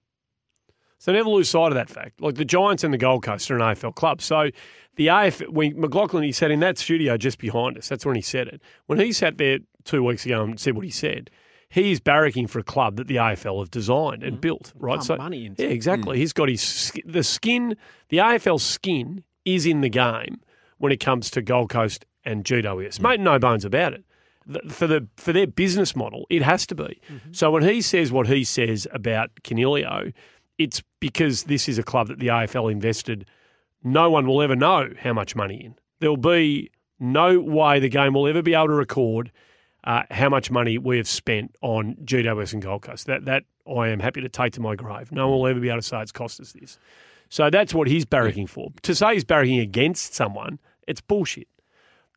So 1.00 1.12
never 1.12 1.30
lose 1.30 1.50
sight 1.50 1.68
of 1.68 1.76
that 1.76 1.90
fact. 1.90 2.22
Like 2.22 2.36
the 2.36 2.46
Giants 2.46 2.84
and 2.84 2.94
the 2.94 2.98
Gold 2.98 3.24
Coast 3.24 3.50
are 3.52 3.56
an 3.56 3.62
AFL 3.62 3.96
club. 3.96 4.22
So 4.22 4.50
the 4.96 5.08
AFL, 5.08 5.50
when 5.50 5.76
McLachlan, 5.76 6.26
he 6.26 6.32
said 6.32 6.52
in 6.52 6.60
that 6.62 6.78
studio 6.78 7.18
just 7.18 7.38
behind 7.38 7.78
us, 7.78 7.88
that's 7.88 8.06
when 8.06 8.16
he 8.16 8.22
said 8.22 8.48
it. 8.48 8.62
When 8.88 9.00
he 9.00 9.14
sat 9.14 9.38
there 9.38 9.60
two 9.84 10.04
weeks 10.04 10.26
ago 10.26 10.44
and 10.44 10.60
said 10.60 10.76
what 10.76 10.86
he 10.86 10.92
said, 10.92 11.30
he 11.70 11.92
is 11.92 12.00
barracking 12.00 12.50
for 12.50 12.60
a 12.60 12.64
club 12.64 12.96
that 12.96 13.08
the 13.08 13.18
AFL 13.18 13.60
have 13.60 13.72
designed 13.72 14.24
and 14.24 14.34
mm-hmm. 14.34 14.42
built, 14.42 14.74
right? 14.78 14.96
Pump 14.96 15.04
so 15.04 15.18
money 15.18 15.46
into 15.46 15.64
yeah, 15.64 15.70
exactly. 15.70 16.18
Mm. 16.18 16.20
He's 16.20 16.34
got 16.34 16.50
his 16.50 16.92
the 17.06 17.24
skin. 17.24 17.76
The 18.10 18.18
AFL 18.18 18.60
skin 18.60 19.24
is 19.46 19.66
in 19.66 19.82
the 19.82 19.90
game 19.90 20.42
when 20.78 20.92
it 20.92 21.00
comes 21.00 21.30
to 21.32 21.42
Gold 21.42 21.70
Coast 21.70 22.06
and 22.24 22.44
GWS. 22.44 23.00
Mm. 23.00 23.02
Mate, 23.02 23.20
no 23.20 23.40
bones 23.40 23.66
about 23.66 23.94
it. 23.94 24.04
For 24.70 24.88
the 24.88 25.08
for 25.18 25.34
their 25.34 25.46
business 25.46 25.94
model, 25.94 26.26
it 26.30 26.42
has 26.42 26.66
to 26.68 26.76
be. 26.76 27.02
Mm-hmm. 27.12 27.34
So 27.34 27.52
when 27.52 27.64
he 27.64 27.82
says 27.82 28.14
what 28.14 28.28
he 28.28 28.46
says 28.46 28.88
about 28.94 29.32
Coniglio, 29.44 30.14
it's 30.58 30.82
because 31.00 31.44
this 31.44 31.70
is 31.70 31.78
a 31.78 31.84
club 31.84 32.08
that 32.08 32.20
the 32.20 32.28
AFL 32.28 32.72
invested. 32.72 33.28
No 33.84 34.10
one 34.10 34.28
will 34.28 34.42
ever 34.42 34.56
know 34.56 34.90
how 35.00 35.14
much 35.14 35.36
money 35.36 35.64
in. 35.64 35.76
There 36.00 36.10
will 36.10 36.18
be 36.18 36.72
no 37.00 37.40
way 37.40 37.80
the 37.80 37.90
game 37.90 38.14
will 38.14 38.28
ever 38.28 38.42
be 38.42 38.54
able 38.54 38.68
to 38.68 38.74
record 38.74 39.32
uh, 39.84 40.04
how 40.12 40.30
much 40.30 40.52
money 40.52 40.78
we 40.78 40.98
have 40.98 41.08
spent 41.08 41.56
on 41.62 41.96
GWS 42.04 42.54
and 42.54 42.62
Gold 42.62 42.82
Coast. 42.82 43.06
That 43.08 43.26
that 43.26 43.44
I 43.68 43.90
am 43.90 44.00
happy 44.00 44.22
to 44.22 44.30
take 44.30 44.54
to 44.54 44.62
my 44.62 44.76
grave. 44.76 45.12
No 45.12 45.30
one 45.30 45.40
will 45.40 45.48
ever 45.48 45.60
be 45.60 45.70
able 45.70 45.80
to 45.80 45.88
say 45.88 46.02
it's 46.02 46.12
cost 46.12 46.40
us 46.40 46.54
this. 46.54 46.80
So 47.30 47.50
that's 47.50 47.74
what 47.74 47.88
he's 47.88 48.06
barracking 48.06 48.50
for. 48.50 48.70
To 48.84 48.96
say 48.96 49.14
he's 49.14 49.26
barracking 49.26 49.62
against 49.62 50.14
someone, 50.14 50.60
it's 50.88 51.02
bullshit. 51.02 51.48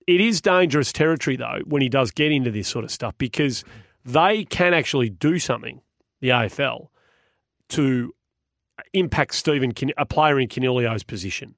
It 0.07 0.21
is 0.21 0.41
dangerous 0.41 0.93
territory 0.93 1.37
though 1.37 1.61
when 1.67 1.83
he 1.83 1.89
does 1.89 2.11
get 2.11 2.33
into 2.33 2.51
this 2.51 2.69
sort 2.69 2.85
of 2.85 2.91
stuff 2.91 3.15
because 3.19 3.65
they 4.05 4.45
can 4.45 4.73
actually 4.73 5.11
do 5.11 5.39
something, 5.39 5.83
the 6.21 6.31
AFL, 6.31 6.89
to 7.71 8.15
impact 8.93 9.35
Stephen, 9.35 9.73
a 9.97 10.07
player 10.07 10.39
in 10.39 10.49
Coniglio's 10.49 11.03
position. 11.03 11.55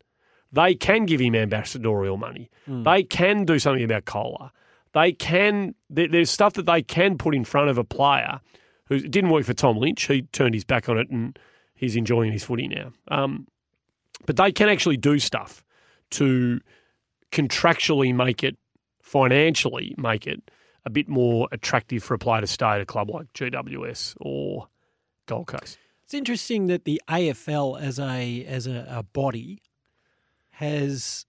They 0.53 0.75
can 0.75 1.07
give 1.07 1.21
him 1.21 1.35
ambassadorial 1.35 2.17
money. 2.17 2.51
They 2.83 3.03
can 3.03 3.45
do 3.45 3.59
something 3.59 3.85
about 3.85 4.05
COLA. 4.05 4.53
They 4.93 5.13
can. 5.13 5.75
There, 5.89 6.09
there's 6.09 6.31
stuff 6.31 6.53
that 6.55 6.67
they 6.67 6.83
can 6.83 7.17
put 7.17 7.35
in 7.35 7.45
front 7.45 7.71
of 7.71 7.79
a 7.79 7.85
player 7.85 8.41
who 8.87 9.01
didn't 9.01 9.31
work 9.31 9.45
for 9.45 9.55
Tom 9.55 9.79
Lynch. 9.79 10.07
He 10.07 10.23
turned 10.23 10.55
his 10.55 10.65
back 10.65 10.89
on 10.89 10.99
it 10.99 11.09
and 11.09 11.39
he's 11.75 11.97
enjoying 11.97 12.33
his 12.33 12.45
footy 12.45 12.69
now. 12.69 12.93
Um, 13.09 13.47
but 14.27 14.37
they 14.37 14.53
can 14.53 14.69
actually 14.69 14.99
do 14.99 15.19
stuff 15.19 15.65
to 16.11 16.61
contractually 17.33 18.15
make 18.15 18.45
it, 18.45 18.59
financially 19.01 19.95
make 19.97 20.27
it 20.27 20.51
a 20.85 20.91
bit 20.91 21.09
more 21.09 21.49
attractive 21.53 22.03
for 22.05 22.15
a 22.15 22.19
player 22.19 22.43
to 22.43 22.47
stay 22.47 22.67
at 22.67 22.81
a 22.81 22.87
club 22.87 23.09
like 23.09 23.33
GWS 23.33 24.17
or 24.21 24.69
Gold 25.27 25.47
Coast. 25.47 25.79
It's 26.13 26.19
interesting 26.19 26.67
that 26.67 26.85
the 26.85 27.01
AFL 27.09 27.81
as 27.81 27.99
a 27.99 28.45
as 28.45 28.67
a, 28.67 28.87
a 28.87 29.03
body 29.03 29.63
has 30.51 31.25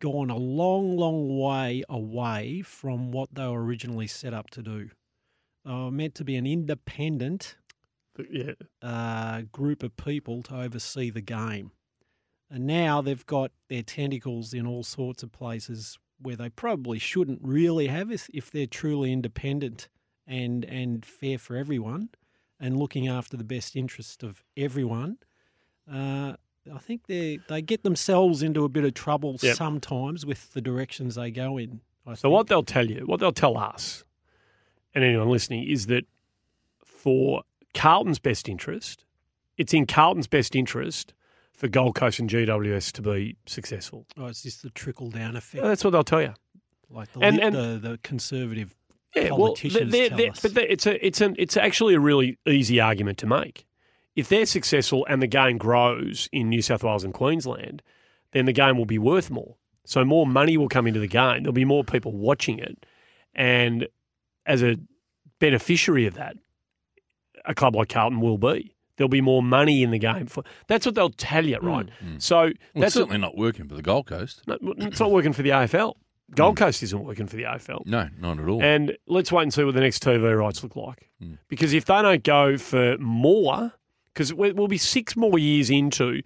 gone 0.00 0.28
a 0.28 0.36
long, 0.36 0.98
long 0.98 1.38
way 1.40 1.82
away 1.88 2.60
from 2.60 3.10
what 3.10 3.34
they 3.34 3.46
were 3.46 3.64
originally 3.64 4.06
set 4.06 4.34
up 4.34 4.50
to 4.50 4.60
do. 4.60 4.90
They 5.64 5.72
were 5.72 5.90
meant 5.90 6.14
to 6.16 6.24
be 6.24 6.36
an 6.36 6.46
independent 6.46 7.56
yeah, 8.30 8.52
uh, 8.82 9.44
group 9.50 9.82
of 9.82 9.96
people 9.96 10.42
to 10.42 10.60
oversee 10.60 11.08
the 11.08 11.22
game. 11.22 11.70
And 12.50 12.66
now 12.66 13.00
they've 13.00 13.24
got 13.24 13.52
their 13.70 13.82
tentacles 13.82 14.52
in 14.52 14.66
all 14.66 14.82
sorts 14.82 15.22
of 15.22 15.32
places 15.32 15.98
where 16.20 16.36
they 16.36 16.50
probably 16.50 16.98
shouldn't 16.98 17.40
really 17.42 17.86
have 17.86 18.12
if, 18.12 18.28
if 18.34 18.50
they're 18.50 18.66
truly 18.66 19.10
independent 19.10 19.88
and 20.26 20.66
and 20.66 21.06
fair 21.06 21.38
for 21.38 21.56
everyone 21.56 22.10
and 22.62 22.78
looking 22.78 23.06
after 23.08 23.36
the 23.36 23.44
best 23.44 23.76
interest 23.76 24.22
of 24.22 24.42
everyone. 24.56 25.18
Uh, 25.92 26.34
I 26.72 26.78
think 26.78 27.06
they 27.08 27.40
they 27.48 27.60
get 27.60 27.82
themselves 27.82 28.42
into 28.42 28.64
a 28.64 28.68
bit 28.68 28.84
of 28.84 28.94
trouble 28.94 29.36
Yep. 29.42 29.56
sometimes 29.56 30.24
with 30.24 30.52
the 30.54 30.60
directions 30.62 31.16
they 31.16 31.30
go 31.30 31.58
in. 31.58 31.80
I 32.06 32.14
So 32.14 32.30
what 32.30 32.46
they'll 32.46 32.62
tell 32.62 32.88
you, 32.88 33.00
what 33.06 33.18
they'll 33.20 33.32
tell 33.32 33.58
us, 33.58 34.04
and 34.94 35.02
anyone 35.04 35.28
listening, 35.28 35.64
is 35.68 35.86
that 35.86 36.04
for 36.84 37.42
Carlton's 37.74 38.18
best 38.20 38.48
interest, 38.48 39.04
it's 39.56 39.74
in 39.74 39.86
Carlton's 39.86 40.26
best 40.28 40.54
interest 40.54 41.14
for 41.52 41.68
Gold 41.68 41.94
Coast 41.94 42.18
and 42.18 42.30
GWS 42.30 42.92
to 42.92 43.02
be 43.02 43.36
successful. 43.46 44.06
Oh, 44.16 44.26
it's 44.26 44.42
just 44.42 44.62
the 44.62 44.70
trickle 44.70 45.10
down 45.10 45.36
effect, 45.36 45.62
That's 45.64 45.84
what 45.84 45.90
they'll 45.90 46.02
tell 46.04 46.22
you. 46.22 46.34
like 46.90 47.12
the, 47.12 47.20
and- 47.20 47.40
and- 47.40 47.54
the 47.56 47.78
the 47.90 47.98
conservative 48.02 48.74
Yeah, 49.14 49.30
well, 49.30 49.38
politicians 49.38 49.92
they're- 49.92 50.08
tell 50.08 50.18
they're- 50.18 50.30
us. 50.30 50.40
but 50.40 50.54
they're- 50.54 50.66
it's 50.68 50.86
a, 50.86 51.06
it's 51.06 51.20
an, 51.20 51.36
it's 51.38 51.56
actually 51.56 51.94
a 51.94 52.00
really 52.00 52.38
easy 52.46 52.80
argument 52.80 53.18
to 53.18 53.26
make. 53.26 53.66
If 54.16 54.28
they're 54.28 54.46
successful 54.46 55.06
and 55.08 55.22
the 55.22 55.26
game 55.26 55.58
grows 55.58 56.28
in 56.32 56.48
New 56.50 56.60
South 56.62 56.82
Wales 56.84 57.04
and 57.04 57.14
Queensland, 57.14 57.82
then 58.32 58.44
the 58.46 58.52
game 58.52 58.76
will 58.76 58.84
be 58.86 58.98
worth 58.98 59.30
more. 59.30 59.56
So 59.84 60.04
more 60.04 60.26
money 60.26 60.56
will 60.56 60.68
come 60.68 60.86
into 60.86 61.00
the 61.00 61.06
game. 61.08 61.42
There'll 61.42 61.52
be 61.52 61.64
more 61.64 61.82
people 61.84 62.12
watching 62.12 62.58
it, 62.58 62.86
and 63.34 63.88
as 64.46 64.62
a 64.62 64.76
beneficiary 65.40 66.06
of 66.06 66.14
that, 66.14 66.36
a 67.44 67.54
club 67.54 67.74
like 67.74 67.88
Carlton 67.88 68.20
will 68.20 68.38
be. 68.38 68.74
There'll 68.96 69.08
be 69.08 69.20
more 69.20 69.42
money 69.42 69.82
in 69.82 69.90
the 69.90 69.98
game. 69.98 70.26
For 70.26 70.44
that's 70.68 70.86
what 70.86 70.94
they'll 70.94 71.10
tell 71.10 71.44
you, 71.44 71.58
right? 71.58 71.88
Hmm. 72.00 72.18
So 72.18 72.36
Well, 72.40 72.48
it's 72.50 72.60
that's 72.76 72.94
certainly 72.94 73.18
not 73.18 73.36
working 73.36 73.66
for 73.66 73.74
the 73.74 73.82
Gold 73.82 74.06
Coast. 74.06 74.42
not, 74.46 74.60
it's 74.78 75.00
not 75.00 75.10
working 75.10 75.32
for 75.32 75.42
the 75.42 75.50
AFL. 75.50 75.94
Gold 76.34 76.56
Coast 76.56 76.82
isn't 76.82 77.04
working 77.04 77.26
for 77.26 77.36
the 77.36 77.42
AFL. 77.44 77.84
No, 77.86 78.08
not 78.18 78.38
at 78.38 78.48
all. 78.48 78.62
And 78.62 78.96
let's 79.06 79.30
wait 79.32 79.42
and 79.44 79.52
see 79.54 79.64
what 79.64 79.74
the 79.74 79.80
next 79.80 80.02
TV 80.02 80.38
rights 80.38 80.62
look 80.62 80.76
like. 80.76 81.10
Hmm. 81.20 81.34
Because 81.48 81.72
if 81.74 81.84
they 81.84 82.00
don't 82.02 82.24
go 82.24 82.56
for 82.58 82.96
more, 82.98 83.72
because 84.12 84.32
we'll 84.32 84.68
be 84.68 84.78
six 84.78 85.16
more 85.16 85.38
years 85.38 85.68
into, 85.70 86.22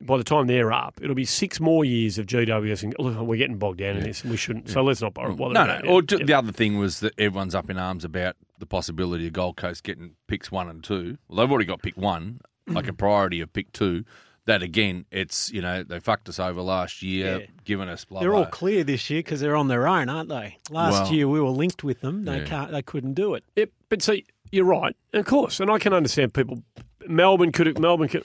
by 0.00 0.18
the 0.18 0.24
time 0.24 0.46
they're 0.46 0.72
up, 0.72 0.98
it'll 1.02 1.14
be 1.14 1.24
six 1.24 1.58
more 1.60 1.84
years 1.84 2.18
of 2.18 2.26
GWS. 2.26 2.82
And 2.82 2.94
look, 2.98 3.18
we're 3.20 3.36
getting 3.36 3.58
bogged 3.58 3.78
down 3.78 3.96
in 3.96 4.02
this, 4.02 4.22
and 4.22 4.30
we 4.30 4.36
shouldn't. 4.36 4.68
So 4.68 4.82
let's 4.82 5.00
not 5.00 5.14
bother. 5.14 5.34
no, 5.34 5.64
no. 5.64 5.74
it. 5.76 5.86
Or 5.86 6.02
Yeah. 6.08 6.24
the 6.24 6.34
other 6.34 6.52
thing 6.52 6.78
was 6.78 7.00
that 7.00 7.14
everyone's 7.18 7.54
up 7.54 7.70
in 7.70 7.78
arms 7.78 8.04
about 8.04 8.36
the 8.58 8.66
possibility 8.66 9.26
of 9.26 9.32
Gold 9.32 9.56
Coast 9.56 9.84
getting 9.84 10.12
picks 10.28 10.50
one 10.52 10.68
and 10.68 10.84
two. 10.84 11.18
Well, 11.28 11.38
they've 11.38 11.50
already 11.50 11.66
got 11.66 11.82
pick 11.82 11.96
one, 11.96 12.40
like 12.66 12.88
a 12.88 12.92
priority 12.92 13.40
of 13.40 13.52
pick 13.52 13.72
two. 13.72 14.04
That 14.46 14.62
again, 14.62 15.06
it's 15.10 15.50
you 15.52 15.60
know 15.60 15.82
they 15.82 15.98
fucked 16.00 16.28
us 16.28 16.38
over 16.38 16.62
last 16.62 17.02
year, 17.02 17.40
Yeah. 17.40 17.46
giving 17.64 17.88
us 17.88 18.04
blah 18.04 18.20
They're 18.20 18.30
blah. 18.30 18.40
all 18.40 18.46
clear 18.46 18.84
this 18.84 19.10
year 19.10 19.18
because 19.20 19.40
they're 19.40 19.56
on 19.56 19.66
their 19.68 19.86
own, 19.88 20.08
aren't 20.08 20.28
they? 20.28 20.56
Last 20.70 20.92
Well, 20.92 21.12
year 21.12 21.26
we 21.28 21.40
were 21.40 21.50
linked 21.50 21.82
with 21.82 22.00
them. 22.00 22.24
They 22.24 22.38
yeah. 22.38 22.44
can't. 22.44 22.70
They 22.70 22.82
couldn't 22.82 23.14
do 23.14 23.34
it. 23.34 23.42
Yep, 23.56 23.70
but 23.88 24.02
see, 24.02 24.24
you're 24.52 24.64
right, 24.64 24.94
of 25.12 25.24
course, 25.26 25.58
and 25.58 25.68
I 25.70 25.78
can 25.80 25.92
understand 25.92 26.32
people. 26.32 26.62
Melbourne 27.08 27.50
could. 27.52 27.78
Melbourne 27.78 28.08
could. 28.08 28.24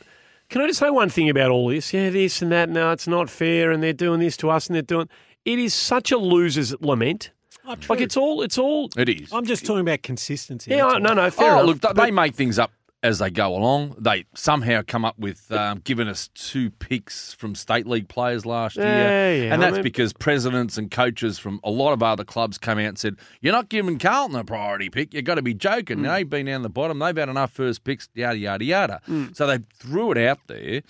Can 0.50 0.62
I 0.62 0.68
just 0.68 0.80
say 0.80 0.90
one 0.90 1.10
thing 1.10 1.30
about 1.30 1.50
all 1.50 1.70
this? 1.70 1.94
Yeah, 1.94 2.10
this 2.12 2.42
and 2.42 2.52
that. 2.52 2.70
No, 2.70 2.92
it's 2.92 3.08
not 3.08 3.30
fair, 3.30 3.72
and 3.72 3.82
they're 3.82 3.92
doing 3.94 4.20
this 4.20 4.38
to 4.38 4.50
us, 4.52 4.68
and 4.68 4.76
they're 4.76 4.82
doing. 4.84 5.10
It 5.46 5.58
is 5.58 5.74
such 5.74 6.12
a 6.12 6.18
loser's 6.20 6.80
lament. 6.82 7.32
Oh, 7.66 7.76
Like 7.90 8.02
it's 8.02 8.16
all. 8.18 8.42
It's 8.44 8.58
all. 8.60 8.90
it 8.98 9.10
is. 9.10 9.32
I'm 9.32 9.46
just 9.46 9.66
talking 9.66 9.82
about 9.82 10.04
consistency. 10.04 10.72
Yeah, 10.72 10.86
I- 10.88 11.00
no, 11.00 11.14
no, 11.14 11.30
fair 11.32 11.52
oh, 11.52 11.54
enough. 11.58 11.66
look, 11.66 11.82
th- 11.82 11.96
but- 11.96 12.04
they 12.04 12.12
make 12.12 12.36
things 12.36 12.60
up 12.60 12.72
as 13.04 13.18
they 13.20 13.30
go 13.32 13.56
along. 13.56 13.96
They 13.98 14.26
somehow 14.36 14.82
come 14.86 15.04
up 15.06 15.18
with 15.18 15.52
um, 15.52 15.82
giving 15.84 16.08
us 16.08 16.30
two 16.36 16.70
picks 16.70 17.34
from 17.34 17.56
state 17.56 17.88
league 17.88 18.08
players 18.08 18.46
last 18.46 18.76
year, 18.78 18.86
Yeah, 18.86 19.32
yeah, 19.34 19.54
and 19.54 19.64
I 19.64 19.66
that's 19.66 19.74
mean- 19.76 19.84
because 19.84 20.14
presidents 20.14 20.78
and 20.78 20.92
coaches 20.92 21.40
from 21.40 21.60
a 21.64 21.72
lot 21.72 21.94
of 21.94 22.04
other 22.04 22.24
clubs 22.24 22.58
came 22.58 22.78
out 22.78 22.86
and 22.86 23.00
said, 23.00 23.16
"You're 23.42 23.54
not 23.54 23.70
giving 23.70 23.98
Carlton 23.98 24.36
a 24.36 24.44
priority 24.44 24.90
pick. 24.90 25.14
You've 25.14 25.26
got 25.26 25.36
to 25.36 25.42
be 25.42 25.54
joking. 25.54 26.00
Mm. 26.00 26.14
They've 26.14 26.30
been 26.30 26.46
down 26.46 26.62
the 26.62 26.70
bottom. 26.70 27.00
They've 27.00 27.16
had 27.18 27.30
enough 27.30 27.52
first 27.52 27.84
picks. 27.84 28.08
Yada 28.14 28.38
yada 28.38 28.64
yada." 28.66 29.02
Mm. 29.08 29.36
So 29.36 29.48
they 29.48 29.60
threw 29.76 30.12
it 30.12 30.18
out 30.20 30.40
there, 30.48 30.82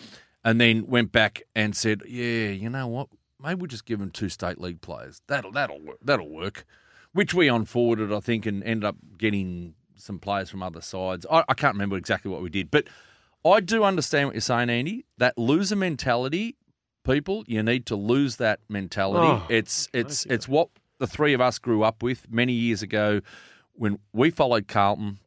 and 0.44 0.60
then 0.60 0.88
went 0.88 1.12
back 1.12 1.44
and 1.56 1.76
said, 1.76 2.02
"Yeah, 2.08 2.50
you 2.50 2.70
know 2.70 2.88
what? 2.88 3.08
Maybe 3.42 3.56
we'll 3.62 3.68
just 3.68 3.86
give 3.86 4.00
them 4.00 4.12
two 4.12 4.30
state 4.30 4.60
league 4.60 4.82
players. 4.82 5.22
That'll 5.28 5.52
that'll 5.52 5.80
work. 5.82 6.00
That'll 6.04 6.30
work." 6.30 6.66
Which 7.14 7.34
we 7.34 7.50
on 7.50 7.66
forwarded, 7.66 8.14
I 8.14 8.22
think, 8.22 8.46
and 8.46 8.64
ended 8.64 8.86
up 8.86 8.96
getting 9.18 9.74
some 10.02 10.20
players 10.20 10.50
from 10.50 10.64
other 10.64 10.82
sides. 10.82 11.26
I, 11.32 11.44
I 11.48 11.54
can't 11.54 11.76
remember 11.76 11.98
exactly 11.98 12.32
what 12.32 12.42
we 12.42 12.50
did, 12.50 12.72
but 12.72 12.88
I 13.46 13.60
do 13.60 13.84
understand 13.84 14.28
what 14.28 14.36
you're 14.36 14.42
saying, 14.42 14.70
Andy. 14.70 15.06
That 15.18 15.38
loser 15.38 15.76
mentality, 15.76 16.56
people, 17.04 17.44
you 17.48 17.64
need 17.64 17.86
to 17.88 17.96
lose 17.96 18.38
that 18.38 18.60
mentality. 18.70 19.28
Oh, 19.28 19.46
it's 19.50 19.88
it's 19.94 20.26
it's 20.28 20.48
what 20.48 20.70
the 21.00 21.08
three 21.08 21.34
of 21.34 21.42
us 21.42 21.58
grew 21.58 21.84
up 21.84 22.04
with 22.04 22.32
many 22.32 22.54
years 22.54 22.82
ago 22.84 23.22
when 23.74 23.98
we 24.14 24.30
followed 24.30 24.68
Carlton. 24.68 25.20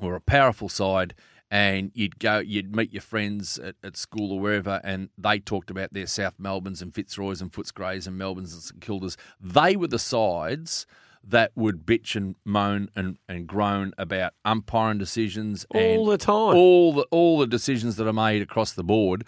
We're 0.00 0.14
a 0.14 0.20
powerful 0.20 0.70
side, 0.70 1.14
and 1.50 1.90
you'd 1.94 2.18
go, 2.18 2.38
you'd 2.38 2.74
meet 2.74 2.92
your 2.92 3.02
friends 3.02 3.58
at, 3.58 3.74
at 3.84 3.98
school 3.98 4.32
or 4.32 4.40
wherever, 4.40 4.80
and 4.82 5.10
they 5.18 5.38
talked 5.38 5.70
about 5.70 5.92
their 5.92 6.06
South 6.06 6.34
Melbournes 6.38 6.80
and 6.80 6.94
Fitzroys 6.94 7.42
and 7.42 7.52
Footscrays 7.52 8.06
and 8.06 8.16
Melbournes 8.16 8.54
and 8.54 8.62
St 8.62 8.80
Kildas. 8.80 9.16
They 9.38 9.76
were 9.76 9.88
the 9.88 9.98
sides 9.98 10.86
that 11.26 11.52
would 11.54 11.84
bitch 11.86 12.16
and 12.16 12.34
moan 12.44 12.88
and, 12.96 13.18
and 13.28 13.46
groan 13.46 13.92
about 13.98 14.32
umpiring 14.44 14.98
decisions 14.98 15.66
All 15.74 15.80
and 15.80 16.12
the 16.12 16.18
time. 16.18 16.56
all 16.56 16.92
the 16.92 17.02
all 17.10 17.38
the 17.38 17.46
decisions 17.46 17.96
that 17.96 18.06
are 18.06 18.12
made 18.12 18.42
across 18.42 18.72
the 18.72 18.82
board. 18.84 19.26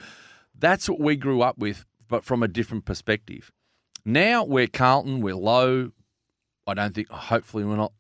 That's 0.59 0.89
what 0.89 1.01
we 1.01 1.17
grew 1.17 1.43
up 1.43 1.59
with, 1.59 1.85
but 2.09 2.25
from 2.25 2.43
a 2.43 2.49
different 2.49 2.85
perspective. 2.85 3.53
Now 4.05 4.45
we're 4.45 4.67
Carlton, 4.69 5.21
we're 5.21 5.35
low. 5.35 5.93
I 6.67 6.75
don't 6.75 6.95
think. 6.95 7.09
Hopefully, 7.09 7.65
we're 7.65 7.77
not 7.77 7.93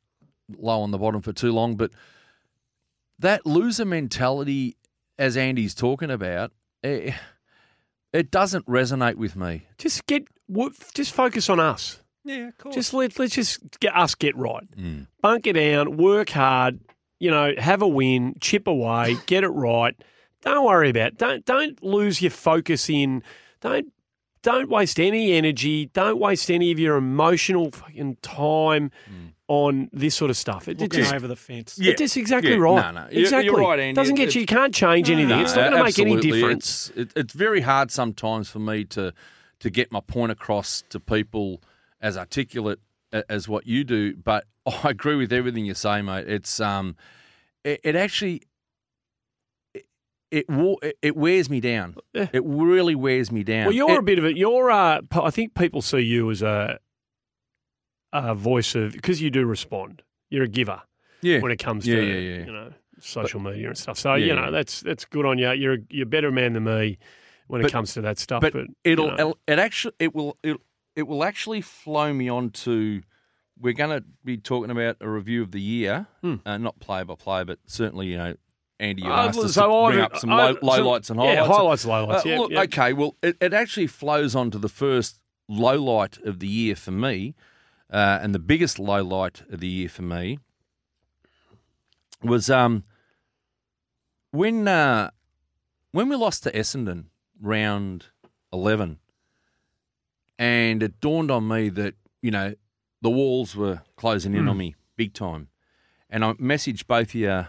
low 0.56 0.80
on 0.82 0.90
the 0.90 0.98
bottom 0.98 1.20
for 1.20 1.32
too 1.32 1.52
long. 1.52 1.76
But 1.76 1.90
that 3.18 3.44
loser 3.46 3.84
mentality, 3.84 4.76
as 5.18 5.36
Andy's 5.36 5.74
talking 5.74 6.10
about, 6.10 6.52
eh, 6.84 7.12
it 8.12 8.30
doesn't 8.30 8.66
resonate 8.66 9.16
with 9.16 9.36
me. 9.36 9.66
Just 9.78 10.06
get. 10.06 10.28
Just 10.94 11.12
focus 11.12 11.48
on 11.48 11.58
us. 11.60 12.01
Yeah, 12.24 12.48
of 12.48 12.58
course. 12.58 12.74
Just 12.74 12.94
let 12.94 13.18
let's 13.18 13.34
just 13.34 13.80
get 13.80 13.96
us 13.96 14.14
get 14.14 14.36
right. 14.36 14.68
Mm. 14.76 15.06
Bunk 15.20 15.46
it 15.46 15.54
down, 15.54 15.96
work 15.96 16.30
hard. 16.30 16.80
You 17.18 17.30
know, 17.30 17.54
have 17.56 17.82
a 17.82 17.88
win, 17.88 18.34
chip 18.40 18.66
away, 18.66 19.16
get 19.26 19.44
it 19.44 19.48
right. 19.48 19.94
Don't 20.42 20.64
worry 20.64 20.90
about. 20.90 21.08
It. 21.08 21.18
Don't 21.18 21.44
don't 21.44 21.82
lose 21.82 22.20
your 22.20 22.30
focus 22.30 22.88
in. 22.90 23.22
Don't 23.60 23.92
don't 24.42 24.68
waste 24.68 24.98
any 24.98 25.32
energy. 25.32 25.86
Don't 25.86 26.18
waste 26.18 26.50
any 26.50 26.72
of 26.72 26.78
your 26.78 26.96
emotional 26.96 27.70
fucking 27.70 28.16
time 28.22 28.90
mm. 29.08 29.32
on 29.46 29.88
this 29.92 30.16
sort 30.16 30.30
of 30.30 30.36
stuff. 30.36 30.66
It, 30.66 30.72
it 30.72 30.80
looking 30.80 31.00
just, 31.00 31.14
over 31.14 31.28
the 31.28 31.36
fence. 31.36 31.78
Yeah. 31.78 31.94
it's 31.96 32.16
exactly 32.16 32.50
Yeah, 32.50 32.56
right. 32.58 32.92
no, 32.92 33.02
no. 33.02 33.08
You're- 33.10 33.44
you're 33.44 33.56
right, 33.56 33.78
Andy. 33.78 33.94
Doesn't 33.94 34.16
get 34.16 34.22
It's- 34.28 34.34
you. 34.34 34.40
You 34.40 34.46
can't 34.48 34.74
change 34.74 35.10
anything. 35.10 35.38
it's 35.38 35.54
not 35.54 35.70
going 35.70 35.78
to 35.78 35.84
make 35.84 35.98
any 36.00 36.20
difference. 36.20 36.90
It's, 36.96 37.12
it, 37.12 37.18
it's 37.20 37.34
very 37.34 37.60
hard 37.60 37.92
sometimes 37.92 38.48
for 38.48 38.58
me 38.58 38.84
to 38.86 39.12
to 39.60 39.70
get 39.70 39.92
my 39.92 40.00
point 40.00 40.32
across 40.32 40.82
to 40.88 40.98
people 40.98 41.62
as 42.02 42.18
articulate 42.18 42.80
as 43.28 43.48
what 43.48 43.66
you 43.66 43.84
do. 43.84 44.14
But 44.16 44.44
I 44.66 44.90
agree 44.90 45.16
with 45.16 45.32
everything 45.32 45.64
you 45.64 45.74
say, 45.74 46.02
mate. 46.02 46.28
It's 46.28 46.60
um, 46.60 46.96
it, 47.64 47.80
it 47.84 47.96
actually. 47.96 48.42
It, 50.30 50.46
it 51.02 51.14
wears 51.14 51.50
me 51.50 51.60
down. 51.60 51.94
Yeah. 52.14 52.26
It 52.32 52.42
really 52.46 52.94
wears 52.94 53.30
me 53.30 53.44
down. 53.44 53.66
Well, 53.66 53.74
you're 53.74 53.90
It- 53.92 53.98
a 53.98 54.02
bit 54.02 54.18
of 54.18 54.24
it. 54.24 54.36
You're. 54.38 54.70
Uh, 54.70 55.02
I 55.12 55.30
think 55.30 55.54
people 55.54 55.82
see 55.82 56.00
you 56.00 56.30
as 56.30 56.40
a 56.42 56.78
a 58.14 58.34
voice 58.34 58.74
of 58.74 58.92
because 58.92 59.20
you 59.20 59.30
do 59.30 59.44
respond. 59.44 60.02
You're 60.30 60.44
a 60.44 60.48
giver 60.48 60.80
yeah. 61.20 61.40
when 61.40 61.52
it 61.52 61.58
comes 61.58 61.86
Yeah, 61.86 61.96
to 61.96 62.02
yeah, 62.06 62.44
you 62.46 62.52
know 62.52 62.70
social 62.98 63.40
media 63.40 63.68
and 63.68 63.76
stuff. 63.76 63.98
So 63.98 64.14
you 64.14 64.34
know 64.34 64.50
that's 64.50 64.80
that's 64.80 65.04
good 65.04 65.26
on 65.26 65.36
you. 65.36 65.50
You're 65.52 65.74
a, 65.74 65.78
you're 65.90 66.06
a 66.06 66.08
better 66.08 66.30
man 66.30 66.54
than 66.54 66.64
me 66.64 66.96
when 67.48 67.62
it 67.62 67.70
comes 67.70 67.92
to 67.94 68.00
that 68.00 68.18
stuff. 68.18 68.40
but, 68.40 68.54
But, 68.54 68.66
it'll 68.84 69.08
know. 69.08 69.14
it'll- 69.14 69.38
it 69.46 69.58
actually 69.58 69.94
it 69.98 70.14
will 70.14 70.38
it, 70.42 70.56
it 70.96 71.04
will 71.08 71.24
actually 71.24 71.60
flow 71.60 72.12
me 72.12 72.28
on 72.28 72.50
to 72.50 73.02
we're 73.60 73.72
going 73.72 73.90
to 73.90 74.04
be 74.24 74.36
talking 74.36 74.70
about 74.70 74.96
a 75.00 75.08
review 75.08 75.42
of 75.42 75.52
the 75.52 75.60
year 75.60 76.06
uh, 76.44 76.58
not 76.58 76.78
play 76.80 77.02
by 77.02 77.14
play 77.14 77.44
but 77.44 77.58
certainly 77.66 78.06
you 78.08 78.16
know 78.18 78.34
Andy 78.80 79.02
you 79.02 79.10
Uh, 79.12 79.26
asked 79.28 79.38
us 79.38 79.54
so 79.54 79.62
to 79.62 79.92
bring 79.92 80.04
I've- 80.04 80.14
up 80.14 80.16
some 80.18 80.32
I- 80.32 80.50
low, 80.50 80.56
low 80.62 80.90
lights 80.90 81.10
and 81.10 81.20
yeah, 81.20 81.44
highlights 81.46 81.84
highlights, 81.84 81.84
lowlights. 81.86 82.26
Uh, 82.26 82.28
yeah, 82.28 82.38
look, 82.38 82.50
yeah. 82.50 82.60
okay 82.62 82.92
well 82.92 83.16
it, 83.22 83.36
it 83.40 83.52
actually 83.54 83.86
flows 83.86 84.34
on 84.34 84.50
to 84.50 84.58
the 84.58 84.68
first 84.68 85.20
low 85.48 85.80
light 85.80 86.18
of 86.24 86.38
the 86.40 86.48
year 86.48 86.74
for 86.74 86.90
me 86.92 87.34
uh, 87.90 88.18
and 88.22 88.34
the 88.34 88.38
biggest 88.38 88.78
low 88.78 89.02
light 89.04 89.42
of 89.50 89.60
the 89.60 89.68
year 89.68 89.88
for 89.88 90.02
me 90.02 90.38
was 92.22 92.48
um 92.50 92.84
when 94.30 94.66
uh, 94.66 95.10
when 95.90 96.08
we 96.08 96.16
lost 96.16 96.42
to 96.44 96.52
Essendon 96.52 97.06
round 97.40 98.06
eleven, 98.52 98.98
and 100.42 100.82
it 100.82 101.00
dawned 101.00 101.30
on 101.30 101.46
me 101.46 101.68
that 101.68 101.94
you 102.20 102.32
know 102.32 102.54
the 103.00 103.10
walls 103.10 103.54
were 103.54 103.82
closing 103.96 104.34
in 104.34 104.48
on 104.48 104.54
hmm. 104.54 104.58
me 104.58 104.74
big 104.96 105.14
time, 105.14 105.48
and 106.10 106.24
I 106.24 106.32
messaged 106.34 106.86
both 106.86 107.10
of 107.10 107.14
you 107.14 107.46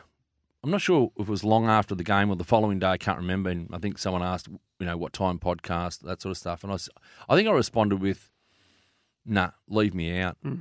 I'm 0.64 0.72
not 0.72 0.82
sure 0.82 1.12
if 1.18 1.28
it 1.28 1.32
was 1.32 1.44
long 1.44 1.68
after 1.68 1.94
the 1.94 2.06
game 2.06 2.30
or 2.30 2.38
the 2.38 2.46
following 2.46 2.80
day. 2.80 2.88
I 2.88 2.98
can't 2.98 3.18
remember. 3.18 3.50
And 3.50 3.68
I 3.74 3.80
think 3.80 3.98
someone 3.98 4.24
asked, 4.24 4.48
you 4.80 4.86
know, 4.86 4.96
what 4.96 5.12
time 5.12 5.38
podcast, 5.38 6.00
that 6.02 6.22
sort 6.22 6.32
of 6.32 6.38
stuff. 6.38 6.64
And 6.64 6.72
I, 6.72 6.78
I 7.28 7.36
think 7.36 7.50
I 7.50 7.52
responded 7.52 8.00
with, 8.00 8.30
"Nah, 9.26 9.52
leave 9.68 9.94
me 9.94 10.18
out. 10.20 10.38
Hmm. 10.42 10.60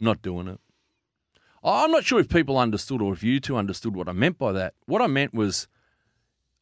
Not 0.00 0.22
doing 0.22 0.48
it." 0.48 0.60
I'm 1.62 1.92
not 1.92 2.04
sure 2.04 2.18
if 2.18 2.28
people 2.28 2.58
understood 2.58 3.00
or 3.00 3.12
if 3.12 3.22
you 3.22 3.40
two 3.40 3.56
understood 3.56 3.94
what 3.94 4.08
I 4.08 4.12
meant 4.12 4.38
by 4.38 4.52
that. 4.52 4.74
What 4.86 5.00
I 5.00 5.06
meant 5.06 5.32
was, 5.32 5.68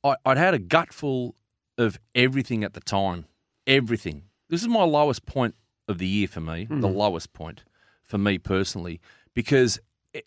I, 0.05 0.17
I'd 0.25 0.39
had 0.39 0.55
a 0.55 0.61
gutful 0.61 1.35
of 1.79 1.99
everything 2.15 2.63
at 2.63 2.75
the 2.75 2.81
time. 2.81 3.27
Everything. 3.67 4.25
This 4.53 4.61
is 4.61 4.69
my 4.69 4.85
lowest 4.85 5.25
point 5.25 5.55
of 5.89 5.97
the 5.97 6.07
year 6.07 6.29
for 6.29 6.43
me. 6.43 6.67
The 6.67 6.75
mm-hmm. 6.75 6.85
lowest 6.95 7.33
point 7.33 7.65
for 8.05 8.19
me 8.19 8.37
personally, 8.37 9.01
because 9.33 9.81
it, 10.13 10.27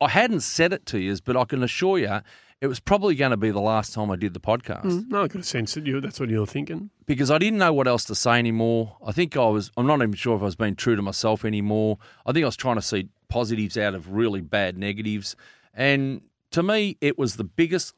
I 0.00 0.10
hadn't 0.10 0.42
said 0.42 0.72
it 0.72 0.86
to 0.86 1.00
you, 1.00 1.16
but 1.24 1.36
I 1.36 1.44
can 1.44 1.60
assure 1.60 1.98
you, 1.98 2.20
it 2.60 2.68
was 2.68 2.78
probably 2.78 3.16
going 3.16 3.32
to 3.32 3.36
be 3.36 3.50
the 3.50 3.60
last 3.60 3.92
time 3.92 4.12
I 4.12 4.16
did 4.16 4.32
the 4.32 4.38
podcast 4.38 4.84
mm, 4.84 5.08
No, 5.08 5.24
I 5.24 5.26
could 5.26 5.40
have 5.40 5.46
sense 5.46 5.74
that 5.74 5.88
you 5.88 6.00
that's 6.00 6.20
what 6.20 6.30
you're 6.30 6.46
thinking. 6.46 6.90
because 7.04 7.32
I 7.32 7.38
didn't 7.38 7.58
know 7.58 7.72
what 7.72 7.88
else 7.88 8.04
to 8.04 8.14
say 8.14 8.38
anymore. 8.38 8.96
I 9.04 9.10
think 9.10 9.36
I 9.36 9.48
was, 9.48 9.72
I'm 9.76 9.88
not 9.88 9.98
even 9.98 10.14
sure 10.14 10.36
if 10.36 10.42
I 10.42 10.44
was 10.44 10.54
being 10.54 10.76
true 10.76 10.94
to 10.94 11.02
myself 11.02 11.44
anymore. 11.44 11.98
I 12.24 12.30
think 12.30 12.44
I 12.44 12.46
was 12.46 12.56
trying 12.56 12.76
to 12.76 12.82
see 12.82 13.08
positives 13.28 13.76
out 13.76 13.96
of 13.96 14.12
really 14.12 14.40
bad 14.40 14.78
negatives. 14.78 15.34
And 15.74 16.20
to 16.52 16.62
me, 16.62 16.96
it 17.00 17.18
was 17.18 17.34
the 17.34 17.44
biggest 17.44 17.92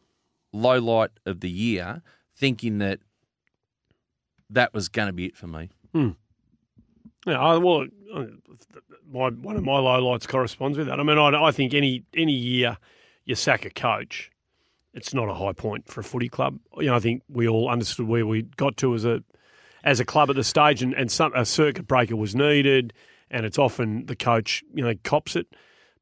low 0.55 0.79
light 0.79 1.11
of 1.27 1.41
the 1.41 1.51
year, 1.51 2.01
thinking 2.35 2.79
that 2.79 3.01
that 4.51 4.75
was 4.75 4.89
going 4.89 5.09
to 5.09 5.13
be 5.13 5.27
it 5.27 5.37
for 5.37 5.47
me. 5.47 5.71
Hmm. 5.93 6.11
Yeah, 7.27 7.41
I, 7.41 7.57
well, 7.57 7.87
my 9.11 9.31
one 9.31 9.57
of 9.57 9.65
my 9.65 9.79
lowlights 9.79 10.29
corresponds 10.29 10.79
with 10.79 10.87
that. 10.87 11.01
I 11.01 11.03
mean, 11.03 11.19
I, 11.19 11.47
I 11.47 11.51
think 11.51 11.75
any 11.75 12.05
any 12.15 12.33
year 12.33 12.79
you 13.25 13.35
sack 13.35 13.65
a 13.65 13.71
coach, 13.71 14.31
it's 14.95 15.13
not 15.13 15.29
a 15.29 15.35
high 15.35 15.53
point 15.53 15.89
for 15.89 16.01
a 16.01 16.05
footy 16.05 16.29
club. 16.29 16.59
You 16.79 16.87
know, 16.87 16.95
I 16.95 17.01
think 17.01 17.23
we 17.29 17.49
all 17.49 17.69
understood 17.69 18.07
where 18.07 18.27
we 18.27 18.43
got 18.43 18.77
to 18.79 18.95
as 18.95 19.05
a 19.05 19.23
as 19.85 20.01
a 20.01 20.05
club 20.05 20.31
at 20.31 20.37
the 20.37 20.45
stage, 20.45 20.83
and, 20.83 20.95
and 20.95 21.11
some, 21.11 21.33
a 21.35 21.45
circuit 21.45 21.87
breaker 21.87 22.17
was 22.17 22.35
needed, 22.35 22.93
and 23.31 23.47
it's 23.47 23.59
often 23.59 24.07
the 24.07 24.17
coach, 24.17 24.65
you 24.75 24.85
know, 24.85 24.95
cops 25.05 25.37
it. 25.37 25.47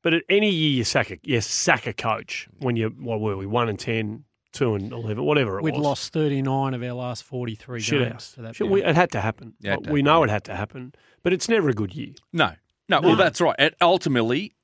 But 0.02 0.14
at 0.14 0.22
any 0.28 0.50
year 0.50 0.70
you 0.70 0.84
sack 0.84 1.10
a 1.10 1.18
you 1.22 1.40
sack 1.40 1.86
a 1.86 1.92
coach 1.92 2.48
when 2.58 2.76
you 2.76 2.88
what 2.98 3.20
were 3.20 3.36
we 3.36 3.46
one 3.46 3.68
and 3.68 3.78
10, 3.78 4.24
2 4.54 4.74
and 4.76 4.92
eleven, 4.92 5.24
whatever 5.24 5.58
it 5.58 5.62
was. 5.62 5.72
We'd 5.72 5.78
lost 5.80 6.12
39 6.12 6.74
of 6.74 6.82
our 6.82 6.92
last 6.92 7.24
43 7.24 7.80
Shit 7.80 7.98
games. 8.00 8.12
house. 8.12 8.32
to 8.32 8.42
that 8.42 8.56
Shit, 8.56 8.68
we, 8.68 8.82
it 8.82 8.94
had 8.94 9.10
to 9.12 9.20
happen. 9.20 9.54
It 9.62 9.68
had 9.68 9.84
to 9.84 9.92
we 9.92 10.00
happen, 10.00 10.04
know 10.06 10.22
it 10.24 10.30
had 10.30 10.44
to 10.44 10.54
happen, 10.56 10.94
but 11.22 11.32
it's 11.32 11.48
never 11.48 11.68
a 11.68 11.72
good 11.74 11.94
year. 11.94 12.14
No, 12.32 12.52
no, 12.88 13.00
well, 13.00 13.16
that's 13.16 13.40
right. 13.40 13.56
And 13.58 13.74
ultimately, 13.80 14.54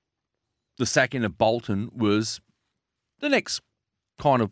the 0.78 0.86
sacking 0.86 1.24
of 1.24 1.36
Bolton 1.36 1.90
was 1.94 2.40
the 3.18 3.28
next 3.28 3.60
kind 4.18 4.40
of 4.42 4.50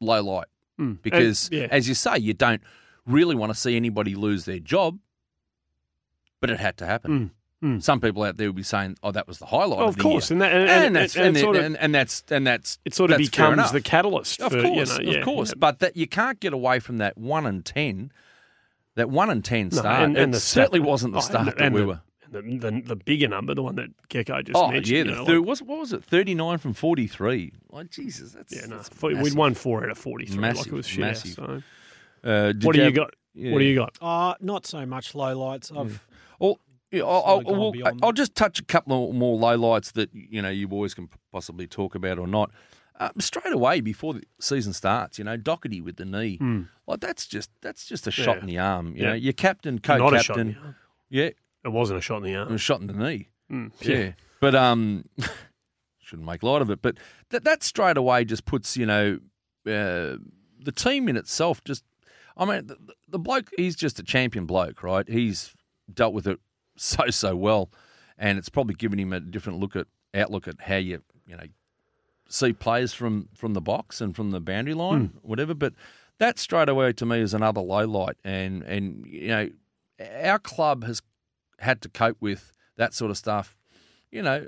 low 0.00 0.22
light 0.22 0.46
Mm. 0.78 1.02
because, 1.02 1.48
And- 1.50 1.60
yeah. 1.62 1.66
as 1.70 1.88
you 1.88 1.94
say, 1.94 2.16
you 2.18 2.32
don't 2.32 2.62
really 3.06 3.34
want 3.34 3.52
to 3.52 3.58
see 3.58 3.76
anybody 3.76 4.14
lose 4.14 4.44
their 4.46 4.58
job, 4.60 4.98
but 6.40 6.48
it 6.50 6.58
had 6.60 6.76
to 6.78 6.86
happen. 6.86 7.10
Mm, 7.12 7.30
mm. 7.62 7.82
Some 7.82 8.00
people 8.00 8.22
out 8.22 8.36
there 8.36 8.46
will 8.48 8.54
be 8.54 8.62
saying, 8.62 8.96
"Oh, 9.02 9.12
that 9.12 9.26
was 9.28 9.38
the 9.38 9.46
highlight." 9.46 9.78
Well, 9.78 9.88
of, 9.88 9.88
of 9.90 9.96
the 9.96 10.02
course, 10.02 10.30
year. 10.30 10.34
and 10.36 10.42
that- 10.42 10.52
and- 10.52 10.62
and, 10.70 10.84
and- 10.86 10.96
that's 10.96 11.16
and 11.16 11.26
and, 11.28 11.36
sort 11.38 11.56
of- 11.56 11.64
and, 11.64 11.76
and 11.76 11.94
that's 11.94 12.22
and 12.30 12.46
that's 12.46 12.78
It 12.84 12.94
sort 12.94 13.10
of 13.10 13.18
becomes 13.18 13.72
the 13.72 13.80
catalyst. 13.80 14.40
Of 14.40 14.52
for, 14.52 14.62
course, 14.62 14.98
you 14.98 15.04
know, 15.06 15.10
yeah, 15.12 15.18
of 15.18 15.24
course, 15.24 15.48
yeah. 15.50 15.54
but 15.58 15.78
that 15.80 15.96
you 15.96 16.06
can't 16.06 16.40
get 16.40 16.52
away 16.52 16.78
from 16.80 16.98
that 16.98 17.16
one 17.18 17.46
and 17.46 17.64
ten. 17.64 18.12
That 18.96 19.08
one 19.08 19.30
and 19.30 19.44
ten 19.44 19.68
No, 19.72 19.78
start. 19.78 20.02
and- 20.02 20.16
and 20.16 20.32
it 20.32 20.36
the 20.36 20.40
certainly 20.40 20.80
stat- 20.80 20.88
wasn't 20.88 21.12
the 21.14 21.18
oh, 21.18 21.22
start 21.22 21.48
and, 21.48 21.56
that 21.56 21.60
and 21.64 21.74
we 21.74 21.80
the, 21.82 21.86
were. 21.86 22.00
The, 22.32 22.42
the, 22.42 22.82
the 22.86 22.96
bigger 22.96 23.26
number, 23.26 23.54
the 23.56 23.62
one 23.62 23.74
that 23.76 23.88
Gecko 24.08 24.42
just 24.42 24.56
Oh 24.56 24.68
mentioned. 24.70 24.86
yeah, 24.88 24.98
you 24.98 25.04
the 25.04 25.10
know, 25.12 25.24
third, 25.26 25.38
like- 25.38 25.48
was 25.48 25.62
what 25.62 25.78
was 25.80 25.92
it? 25.92 26.04
Thirty 26.04 26.34
nine 26.34 26.58
from 26.58 26.74
forty 26.74 27.06
three. 27.08 27.52
Like 27.70 27.90
Jesus, 27.90 28.32
that's 28.32 28.54
yeah, 28.54 28.66
no, 28.66 28.76
that's 28.76 29.02
we'd 29.02 29.34
won 29.34 29.54
four 29.54 29.82
out 29.84 29.90
of 29.90 29.98
forty-three. 29.98 30.38
like 30.40 30.66
it 30.66 30.72
was 30.72 30.86
shit. 30.86 31.00
massive. 31.00 31.32
So. 31.34 31.62
Uh, 32.22 32.52
What 32.62 32.74
do 32.74 32.78
you 32.78 32.84
have- 32.84 32.94
got? 32.94 33.14
yeah. 33.34 33.52
What 33.52 33.58
do 33.60 33.64
you 33.64 33.74
got? 33.76 33.96
Uh, 34.00 34.34
not 34.40 34.64
so 34.66 34.84
much 34.86 35.14
low 35.14 35.36
lights. 35.38 35.72
I've 35.76 36.04
Well, 36.38 36.58
yeah, 36.90 37.02
I'll, 37.04 37.42
I'll, 37.46 37.72
well, 37.72 37.72
I'll 38.02 38.12
just 38.12 38.34
touch 38.34 38.58
a 38.60 38.64
couple 38.64 39.12
more 39.12 39.38
lowlights 39.38 39.92
that 39.92 40.10
you 40.12 40.42
know 40.42 40.48
you 40.50 40.66
boys 40.68 40.94
can 40.94 41.08
possibly 41.32 41.66
talk 41.66 41.94
about 41.94 42.18
or 42.18 42.26
not. 42.26 42.50
Um, 42.98 43.12
straight 43.18 43.54
away 43.54 43.80
before 43.80 44.12
the 44.12 44.24
season 44.40 44.74
starts, 44.74 45.18
you 45.18 45.24
know, 45.24 45.38
Docherty 45.38 45.82
with 45.82 45.96
the 45.96 46.04
knee, 46.04 46.38
like 46.86 47.00
that's 47.00 47.26
just 47.26 47.48
that's 47.62 47.86
just 47.86 48.06
a 48.06 48.10
shot. 48.10 48.36
Yeah. 48.36 48.40
in 48.40 48.46
the 48.46 48.58
arm. 48.58 48.86
You 48.96 49.02
Yeah. 49.02 49.08
know, 49.10 49.14
your 49.14 49.32
captain, 49.32 49.80
Not 49.88 50.14
a 50.14 50.18
shot 50.18 50.36
in 50.38 50.48
co-captain, 50.48 50.52
the 50.52 50.58
arm. 50.66 50.74
yeah, 51.08 51.30
It 51.64 51.68
wasn't 51.72 51.98
a 51.98 52.02
shot 52.02 52.18
in 52.18 52.22
the 52.24 52.34
arm. 52.36 52.48
it 52.48 52.52
was 52.52 52.60
shot 52.60 52.80
in 52.82 52.86
the 52.88 52.92
knee. 52.92 53.28
Mm, 53.50 53.72
Yeah. 53.80 54.12
But 54.40 54.54
um, 54.54 55.04
shouldn't 55.98 56.26
make 56.26 56.42
light 56.42 56.62
of 56.62 56.70
it. 56.70 56.82
But 56.82 56.96
that 57.30 57.44
that 57.44 57.62
straight 57.62 57.96
away 57.96 58.24
just 58.24 58.44
puts 58.44 58.76
you 58.76 58.86
know 58.86 59.14
uh, 59.66 60.16
the 60.58 60.72
team 60.74 61.08
in 61.08 61.16
itself. 61.16 61.62
Just 61.64 61.84
I 62.36 62.44
mean 62.44 62.66
the, 62.66 62.76
the 63.08 63.18
bloke 63.18 63.50
he's 63.56 63.76
just 63.76 63.98
a 63.98 64.02
champion 64.02 64.46
bloke, 64.46 64.82
right? 64.82 65.08
He's 65.08 65.54
dealt 65.92 66.12
with 66.14 66.26
it 66.26 66.38
so 66.80 67.10
so 67.10 67.36
well, 67.36 67.70
and 68.16 68.38
it's 68.38 68.48
probably 68.48 68.74
given 68.74 68.98
him 68.98 69.12
a 69.12 69.20
different 69.20 69.60
look 69.60 69.76
at 69.76 69.86
outlook 70.14 70.48
at 70.48 70.60
how 70.62 70.76
you 70.76 71.02
you 71.26 71.36
know 71.36 71.44
see 72.28 72.52
players 72.54 72.94
from 72.94 73.28
from 73.34 73.52
the 73.52 73.60
box 73.60 74.00
and 74.00 74.16
from 74.16 74.30
the 74.30 74.40
boundary 74.40 74.74
line, 74.74 75.06
hmm. 75.06 75.18
whatever. 75.18 75.54
But 75.54 75.74
that 76.18 76.38
straight 76.38 76.70
away 76.70 76.94
to 76.94 77.04
me 77.04 77.20
is 77.20 77.34
another 77.34 77.60
low 77.60 77.86
light, 77.86 78.16
and 78.24 78.62
and 78.62 79.06
you 79.06 79.28
know 79.28 79.48
our 80.24 80.38
club 80.38 80.84
has 80.84 81.02
had 81.58 81.82
to 81.82 81.90
cope 81.90 82.16
with 82.20 82.50
that 82.76 82.94
sort 82.94 83.10
of 83.10 83.18
stuff. 83.18 83.54
You 84.10 84.22
know, 84.22 84.46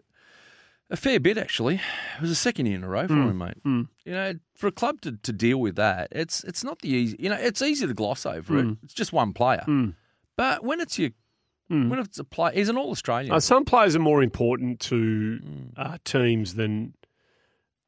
a 0.88 0.96
fair 0.96 1.20
bit 1.20 1.36
actually. 1.36 1.74
It 2.16 2.22
was 2.22 2.30
a 2.30 2.34
second 2.34 2.64
year 2.64 2.76
in 2.76 2.84
a 2.84 2.88
row 2.88 3.06
for 3.08 3.14
him, 3.14 3.36
mate. 3.36 3.58
Hmm. 3.62 3.82
You 4.06 4.12
know, 4.12 4.34
for 4.54 4.68
a 4.68 4.72
club 4.72 5.02
to, 5.02 5.12
to 5.12 5.32
deal 5.34 5.58
with 5.58 5.76
that, 5.76 6.08
it's 6.12 6.44
it's 6.44 6.64
not 6.64 6.78
the 6.80 6.88
easy. 6.88 7.16
You 7.20 7.28
know, 7.28 7.36
it's 7.38 7.60
easy 7.60 7.86
to 7.86 7.92
gloss 7.92 8.24
over 8.24 8.58
it. 8.58 8.62
Hmm. 8.62 8.72
It's 8.82 8.94
just 8.94 9.12
one 9.12 9.34
player, 9.34 9.64
but 10.38 10.64
when 10.64 10.80
it's 10.80 10.98
your 10.98 11.10
when 11.88 11.98
it's 11.98 12.18
a 12.18 12.24
player, 12.24 12.52
he's 12.54 12.68
an 12.68 12.76
all 12.76 12.90
Australian. 12.90 13.32
Uh, 13.32 13.40
some 13.40 13.64
players 13.64 13.96
are 13.96 14.00
more 14.00 14.22
important 14.22 14.80
to 14.80 15.38
Hmm. 15.38 15.58
uh, 15.76 15.98
teams 16.04 16.54
than 16.54 16.94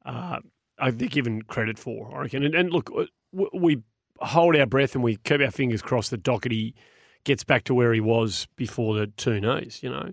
uh, 0.04 0.38
they're 0.78 1.08
given 1.08 1.42
credit 1.42 1.78
for, 1.78 2.14
I 2.16 2.22
reckon. 2.22 2.42
And, 2.42 2.54
and 2.54 2.70
look, 2.70 2.90
uh, 2.96 3.04
we 3.52 3.78
hold 4.20 4.56
our 4.56 4.66
breath 4.66 4.94
and 4.94 5.02
we 5.04 5.16
keep 5.16 5.40
our 5.40 5.50
fingers 5.50 5.82
crossed 5.82 6.10
that 6.10 6.22
Docherty 6.22 6.74
gets 7.24 7.44
back 7.44 7.64
to 7.64 7.74
where 7.74 7.92
he 7.92 8.00
was 8.00 8.46
before 8.56 8.94
the 8.94 9.06
two 9.06 9.40
knees. 9.40 9.80
You 9.82 9.90
know, 9.90 10.12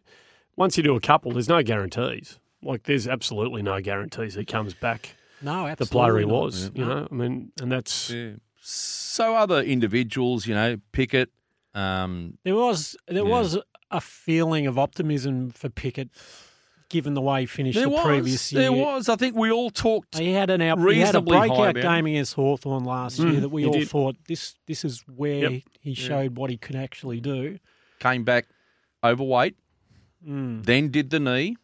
once 0.56 0.78
you 0.78 0.84
do 0.84 0.96
a 0.96 1.02
couple, 1.02 1.32
there's 1.32 1.50
no 1.50 1.62
guarantees. 1.64 2.40
Like, 2.64 2.84
there's 2.84 3.08
absolutely 3.08 3.62
no 3.64 3.82
guarantees 3.82 4.36
he 4.36 4.46
comes 4.46 4.74
back 4.74 5.16
no, 5.42 5.66
absolutely. 5.68 5.86
the 5.86 5.92
player 5.92 6.18
he 6.20 6.26
not. 6.26 6.42
was. 6.42 6.72
You 6.76 6.86
know, 6.86 7.08
I 7.12 7.14
mean, 7.14 7.52
and 7.62 7.72
that's 7.72 8.10
Yeah. 8.12 8.34
So 8.64 9.36
other 9.36 9.62
individuals, 9.62 10.46
you 10.46 10.54
know, 10.54 10.78
Pickett. 10.92 11.32
Um, 11.74 12.38
There 12.44 12.56
was 12.56 12.96
there 13.08 13.24
Yeah. 13.24 13.30
was 13.30 13.58
a 13.90 14.02
feeling 14.02 14.68
of 14.68 14.78
optimism 14.80 15.50
for 15.52 15.70
Pickett, 15.70 16.10
given 16.90 17.14
the 17.14 17.22
way 17.22 17.42
he 17.42 17.46
finished 17.46 17.76
there 17.76 17.86
the 17.86 17.90
was, 17.92 18.06
previous 18.06 18.52
year. 18.52 18.62
there 18.64 18.72
was. 18.74 19.08
I 19.10 19.16
think 19.16 19.36
we 19.36 19.52
all 19.52 19.70
talked. 19.70 20.18
He 20.18 20.32
had 20.32 20.50
an 20.50 20.62
out, 20.62 20.78
he 20.92 21.00
had 21.00 21.16
a 21.16 21.22
breakout 21.22 21.76
game 21.76 22.06
against 22.06 22.34
Hawthorn 22.34 22.84
last 22.84 23.20
year 23.20 23.40
that 23.40 23.50
we 23.50 23.66
all 23.66 23.74
did. 23.74 23.88
thought 23.90 24.16
this 24.28 24.56
this 24.68 24.84
is 24.84 25.04
where 25.08 25.50
Yep. 25.52 25.62
he 25.82 25.94
showed 25.94 26.38
what 26.38 26.50
he 26.50 26.58
could 26.58 26.76
actually 26.76 27.22
do. 27.22 27.58
came 28.00 28.24
back 28.24 28.48
overweight, 29.04 29.56
Mm. 30.28 30.66
then 30.66 30.90
did 30.90 31.10
the 31.10 31.20
knee, 31.20 31.56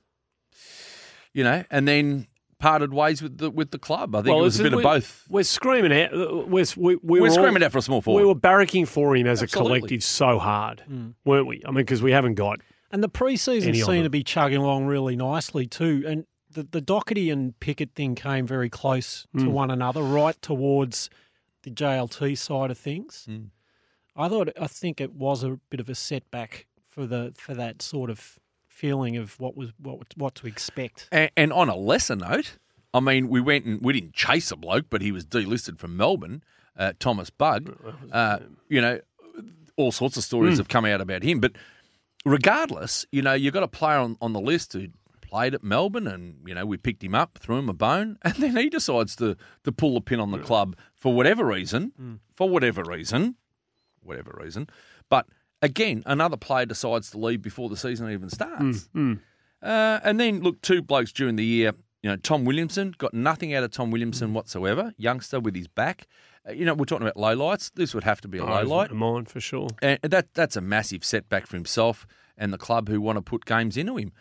you 1.33 1.43
know, 1.43 1.63
and 1.69 1.87
then 1.87 2.27
parted 2.59 2.93
ways 2.93 3.21
with 3.21 3.37
the 3.37 3.49
with 3.51 3.71
the 3.71 3.79
club. 3.79 4.15
I 4.15 4.19
think 4.19 4.29
Well, 4.33 4.39
it 4.39 4.43
was 4.43 4.59
a 4.59 4.63
it's- 4.63 4.71
bit 4.71 4.73
of 4.73 4.77
we- 4.77 4.83
both. 4.99 5.25
We're 5.29 5.43
screaming 5.43 5.93
out. 5.93 6.13
uh, 6.13 6.37
We're, 6.47 6.65
we, 6.75 6.95
we 6.95 6.99
We're 7.03 7.21
were 7.21 7.27
all- 7.27 7.33
screaming 7.33 7.63
out 7.63 7.71
for 7.71 7.77
a 7.77 7.81
small 7.81 8.01
forward. 8.01 8.21
We 8.21 8.27
were 8.27 8.35
barracking 8.35 8.87
for 8.87 9.15
him 9.15 9.27
as 9.27 9.43
Absolutely. 9.43 9.77
a 9.77 9.79
collective 9.81 10.03
so 10.03 10.39
hard, 10.39 10.83
weren't 11.25 11.47
we? 11.47 11.61
I 11.65 11.69
mean, 11.69 11.77
because 11.77 12.01
we 12.01 12.11
haven't 12.11 12.35
got. 12.35 12.59
And 12.91 13.03
the 13.03 13.09
preseason 13.09 13.67
Any 13.69 13.81
seemed 13.81 14.05
to 14.05 14.09
be 14.09 14.23
chugging 14.23 14.59
along 14.59 14.85
really 14.85 15.15
nicely 15.17 15.67
too. 15.67 16.03
And 16.07 16.25
the, 16.49 16.63
the 16.63 16.81
Docherty 16.81 17.31
and 17.31 17.59
Pickett 17.59 17.91
thing 17.95 18.15
came 18.15 18.47
very 18.47 18.69
close 18.69 19.27
Hmm. 19.33 19.39
to 19.45 19.49
one 19.49 19.69
another, 19.69 20.01
right 20.01 20.41
towards 20.41 21.09
the 21.63 21.69
JLT 21.69 22.37
side 22.37 22.71
of 22.71 22.77
things. 22.77 23.25
Hmm. 23.27 23.45
I 24.15 24.29
thought 24.29 24.49
I 24.59 24.67
think 24.67 24.99
it 25.01 25.13
was 25.13 25.43
a 25.43 25.59
bit 25.69 25.79
of 25.79 25.89
a 25.89 25.95
setback 25.95 26.65
for 26.89 27.05
the 27.05 27.33
for 27.37 27.53
that 27.53 27.81
sort 27.81 28.09
of 28.09 28.39
feeling 28.77 29.17
of 29.17 29.39
what 29.39 29.57
was 29.57 29.71
what 29.81 29.97
what 30.15 30.35
to 30.35 30.47
expect. 30.47 31.09
And, 31.11 31.31
and 31.35 31.51
on 31.51 31.67
a 31.67 31.75
lesser 31.75 32.15
note, 32.15 32.57
I 32.93 32.99
mean, 32.99 33.27
we 33.27 33.41
went 33.41 33.65
and 33.65 33.81
we 33.81 33.93
didn't 33.93 34.13
chase 34.13 34.51
a 34.51 34.55
bloke, 34.55 34.85
but 34.89 35.01
he 35.01 35.11
was 35.11 35.25
delisted 35.25 35.79
from 35.79 35.97
Melbourne, 35.97 36.43
uh, 36.77 36.93
Thomas 36.99 37.29
Bug. 37.29 37.75
Uh, 38.11 38.39
you 38.69 38.79
know, 38.79 38.99
all 39.77 39.91
sorts 39.91 40.15
of 40.17 40.23
stories 40.23 40.57
have 40.57 40.67
come 40.67 40.85
out 40.85 41.01
about 41.01 41.23
him. 41.23 41.39
But 41.39 41.53
regardless, 42.25 43.05
you 43.11 43.21
know, 43.21 43.33
you've 43.33 43.53
got 43.53 43.63
a 43.63 43.67
player 43.67 43.97
on, 43.97 44.17
on 44.21 44.33
the 44.33 44.39
list 44.39 44.73
who 44.73 44.87
played 45.21 45.53
at 45.53 45.63
Melbourne 45.63 46.07
and, 46.07 46.37
you 46.45 46.53
know, 46.53 46.65
we 46.65 46.77
picked 46.77 47.03
him 47.03 47.15
up, 47.15 47.37
threw 47.39 47.57
him 47.57 47.69
a 47.69 47.73
bone, 47.73 48.17
and 48.23 48.35
then 48.35 48.55
he 48.55 48.69
decides 48.69 49.15
to, 49.17 49.35
to 49.63 49.71
pull 49.71 49.95
the 49.95 50.01
pin 50.01 50.19
on 50.19 50.31
the 50.31 50.39
club 50.39 50.75
for 50.95 51.13
whatever 51.13 51.45
reason, 51.45 52.19
for 52.35 52.49
whatever 52.49 52.83
reason, 52.83 53.35
whatever 54.01 54.37
reason. 54.39 54.67
But 55.09 55.27
again, 55.61 56.03
another 56.05 56.37
player 56.37 56.65
decides 56.65 57.11
to 57.11 57.17
leave 57.17 57.41
before 57.41 57.69
the 57.69 57.77
season 57.77 58.09
even 58.11 58.29
starts. 58.29 58.89
Uh, 58.95 59.99
and 60.03 60.19
then, 60.19 60.41
look, 60.41 60.61
two 60.61 60.81
blokes 60.81 61.11
during 61.11 61.35
the 61.35 61.45
year 61.45 61.73
You 62.03 62.11
know, 62.11 62.15
Tom 62.17 62.45
Williamson 62.45 62.93
got 62.99 63.11
nothing 63.13 63.55
out 63.55 63.63
of 63.63 63.71
Tom 63.71 63.89
Mm. 63.89 63.93
Williamson 63.93 64.33
whatsoever. 64.33 64.93
Youngster 64.97 65.39
with 65.39 65.55
his 65.55 65.67
back. 65.67 66.05
Uh, 66.47 66.51
you 66.51 66.63
know, 66.63 66.75
we're 66.75 66.85
talking 66.85 67.05
about 67.07 67.17
low 67.17 67.33
lights. 67.33 67.71
This 67.71 67.95
would 67.95 68.03
have 68.03 68.21
to 68.21 68.27
be 68.27 68.37
a 68.37 68.43
Oh, 68.45 68.47
low 68.47 68.61
light. 68.77 68.91
mine 68.91 69.25
for 69.25 69.39
sure. 69.41 69.67
And 69.81 69.99
that 70.03 70.33
that's 70.35 70.55
a 70.55 70.61
massive 70.61 71.03
setback 71.03 71.47
for 71.47 71.55
himself 71.57 72.05
and 72.37 72.53
the 72.53 72.57
club 72.59 72.87
who 72.87 73.01
want 73.01 73.17
to 73.17 73.21
put 73.23 73.45
games 73.45 73.75
into 73.77 73.97
him. 73.97 74.11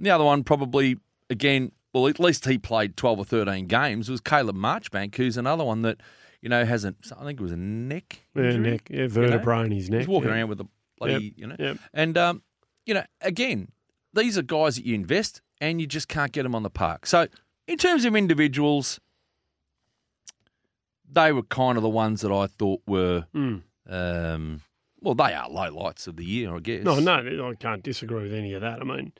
The 0.00 0.08
other 0.10 0.24
one, 0.24 0.42
probably 0.42 0.96
again, 1.28 1.72
well, 1.92 2.08
at 2.08 2.18
least 2.18 2.46
he 2.46 2.56
played 2.56 2.96
twelve 2.96 3.18
or 3.18 3.26
thirteen 3.26 3.66
games. 3.66 4.08
Was 4.10 4.22
Caleb 4.22 4.56
Marchbank, 4.56 5.14
who's 5.16 5.36
another 5.36 5.64
one 5.64 5.82
that 5.82 5.98
you 6.40 6.48
know 6.48 6.64
hasn't. 6.64 6.96
I 7.20 7.24
think 7.24 7.38
it 7.40 7.42
was 7.42 7.52
a 7.52 7.56
neck. 7.58 8.20
Yeah, 8.34 8.56
neck, 8.56 8.88
yeah, 8.90 9.06
vertebrae 9.06 9.66
in 9.66 9.72
his 9.72 9.90
neck. 9.90 10.00
He's 10.00 10.08
walking 10.08 10.30
yeah. 10.30 10.36
around 10.36 10.48
with 10.48 10.60
a 10.62 10.68
bloody, 10.98 11.34
you 11.36 11.46
know. 11.46 11.56
Yep. 11.58 11.78
And 11.94 12.18
um, 12.18 12.42
you 12.86 12.94
know, 12.94 13.04
again, 13.20 13.68
these 14.14 14.36
are 14.38 14.42
guys 14.42 14.76
that 14.76 14.84
you 14.86 14.94
invest 14.94 15.40
and 15.60 15.80
you 15.80 15.86
just 15.86 16.08
can't 16.08 16.32
get 16.32 16.42
them 16.44 16.54
on 16.54 16.62
the 16.62 16.70
park. 16.70 17.06
So, 17.06 17.26
in 17.66 17.76
terms 17.78 18.04
of 18.04 18.14
individuals, 18.16 19.00
they 21.10 21.32
were 21.32 21.42
kind 21.42 21.76
of 21.76 21.82
the 21.82 21.88
ones 21.88 22.20
that 22.20 22.32
I 22.32 22.46
thought 22.46 22.82
were, 22.86 23.26
Mm. 23.34 23.62
um, 23.88 24.60
well, 25.00 25.14
they 25.14 25.32
are 25.32 25.48
low 25.48 25.70
lights 25.70 26.06
of 26.06 26.16
the 26.16 26.24
year, 26.24 26.54
I 26.54 26.60
guess. 26.60 26.84
No, 26.84 26.98
no, 26.98 27.50
I 27.50 27.54
can't 27.54 27.82
disagree 27.82 28.22
with 28.24 28.34
any 28.34 28.52
of 28.54 28.60
that. 28.62 28.80
I 28.80 28.84
mean, 28.84 29.12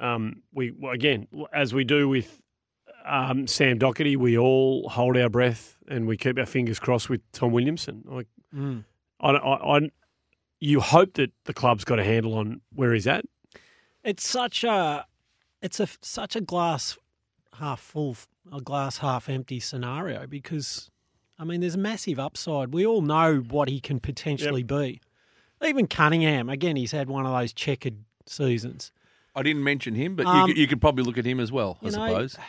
um, 0.00 0.42
we 0.52 0.70
well, 0.70 0.92
again, 0.92 1.26
as 1.52 1.74
we 1.74 1.84
do 1.84 2.08
with 2.08 2.40
um, 3.04 3.46
Sam 3.46 3.78
Docherty, 3.78 4.16
we 4.16 4.36
all 4.38 4.88
hold 4.88 5.16
our 5.16 5.28
breath 5.28 5.76
and 5.88 6.06
we 6.06 6.16
keep 6.16 6.38
our 6.38 6.46
fingers 6.46 6.78
crossed 6.78 7.08
with 7.08 7.20
Tom 7.32 7.52
Williamson. 7.52 8.02
Like, 8.06 8.26
Mm. 8.54 8.84
I, 9.20 9.30
I, 9.30 9.76
I, 9.78 9.90
you 10.60 10.80
hope 10.80 11.14
that 11.14 11.32
the 11.44 11.54
club's 11.54 11.84
got 11.84 11.98
a 11.98 12.04
handle 12.04 12.34
on 12.34 12.60
where 12.74 12.92
he's 12.94 13.06
at. 13.06 13.24
It's 14.04 14.26
such 14.26 14.64
a, 14.64 15.04
it's 15.62 15.80
a 15.80 15.88
such 16.00 16.36
a 16.36 16.40
glass 16.40 16.96
half 17.54 17.80
full, 17.80 18.16
a 18.52 18.60
glass 18.60 18.98
half 18.98 19.28
empty 19.28 19.60
scenario 19.60 20.26
because, 20.26 20.90
I 21.38 21.44
mean, 21.44 21.60
there's 21.60 21.74
a 21.74 21.78
massive 21.78 22.18
upside. 22.18 22.72
We 22.72 22.86
all 22.86 23.02
know 23.02 23.38
what 23.38 23.68
he 23.68 23.80
can 23.80 23.98
potentially 24.00 24.62
be. 24.62 25.00
Even 25.64 25.86
Cuningham, 25.86 26.48
again, 26.48 26.76
he's 26.76 26.92
had 26.92 27.08
one 27.08 27.26
of 27.26 27.32
those 27.32 27.52
checkered 27.52 27.96
seasons. 28.26 28.92
I 29.34 29.42
didn't 29.42 29.64
mention 29.64 29.94
him, 29.94 30.14
but 30.16 30.26
Um, 30.26 30.40
you, 30.40 30.46
could, 30.46 30.58
you 30.58 30.66
could 30.66 30.80
probably 30.80 31.04
look 31.04 31.18
at 31.18 31.24
him 31.26 31.40
as 31.40 31.50
well, 31.52 31.78
I 31.82 31.84
know, 31.86 31.90
suppose. 31.90 32.36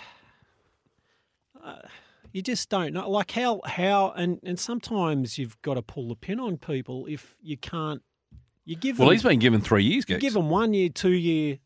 You 2.34 2.42
just 2.42 2.70
don't 2.70 2.94
know, 2.94 3.10
like 3.10 3.32
how 3.32 3.62
how, 3.66 4.12
and 4.12 4.40
and 4.44 4.60
sometimes 4.60 5.38
you've 5.38 5.60
got 5.62 5.76
to 5.76 5.82
pull 5.82 6.08
the 6.10 6.16
pin 6.16 6.40
on 6.40 6.58
people 6.58 7.06
if 7.08 7.36
you 7.42 7.58
can't. 7.58 8.02
You 8.66 8.76
give 8.76 9.00
Well, 9.00 9.08
them, 9.08 9.16
he's 9.16 9.24
been 9.24 9.40
given 9.40 9.62
three 9.62 9.84
years, 9.84 10.06
you 10.08 10.18
give 10.18 10.34
them 10.34 10.50
one 10.50 10.74
year, 10.74 10.90
two 10.90 11.14
year. 11.14 11.60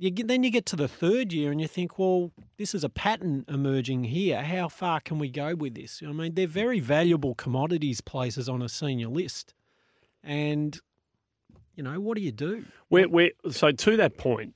You 0.00 0.10
get, 0.10 0.28
then 0.28 0.44
you 0.44 0.50
get 0.50 0.64
to 0.66 0.76
the 0.76 0.86
third 0.86 1.32
year 1.32 1.50
and 1.50 1.60
you 1.60 1.66
think, 1.66 1.98
well, 1.98 2.30
this 2.56 2.72
is 2.72 2.84
a 2.84 2.88
pattern 2.88 3.44
emerging 3.48 4.04
here. 4.04 4.40
How 4.42 4.68
far 4.68 5.00
can 5.00 5.18
we 5.18 5.28
go 5.28 5.56
with 5.56 5.74
this? 5.74 6.00
I 6.06 6.12
mean, 6.12 6.34
they're 6.34 6.46
very 6.46 6.78
valuable 6.78 7.34
commodities 7.34 8.00
places 8.00 8.48
on 8.48 8.62
a 8.62 8.68
senior 8.68 9.08
list, 9.08 9.54
and 10.22 10.80
you 11.74 11.82
know 11.82 12.00
what 12.00 12.16
do 12.16 12.22
you 12.22 12.32
do? 12.32 12.64
We're, 12.90 13.08
we're, 13.08 13.30
so 13.50 13.72
to 13.72 13.96
that 13.96 14.16
point, 14.16 14.54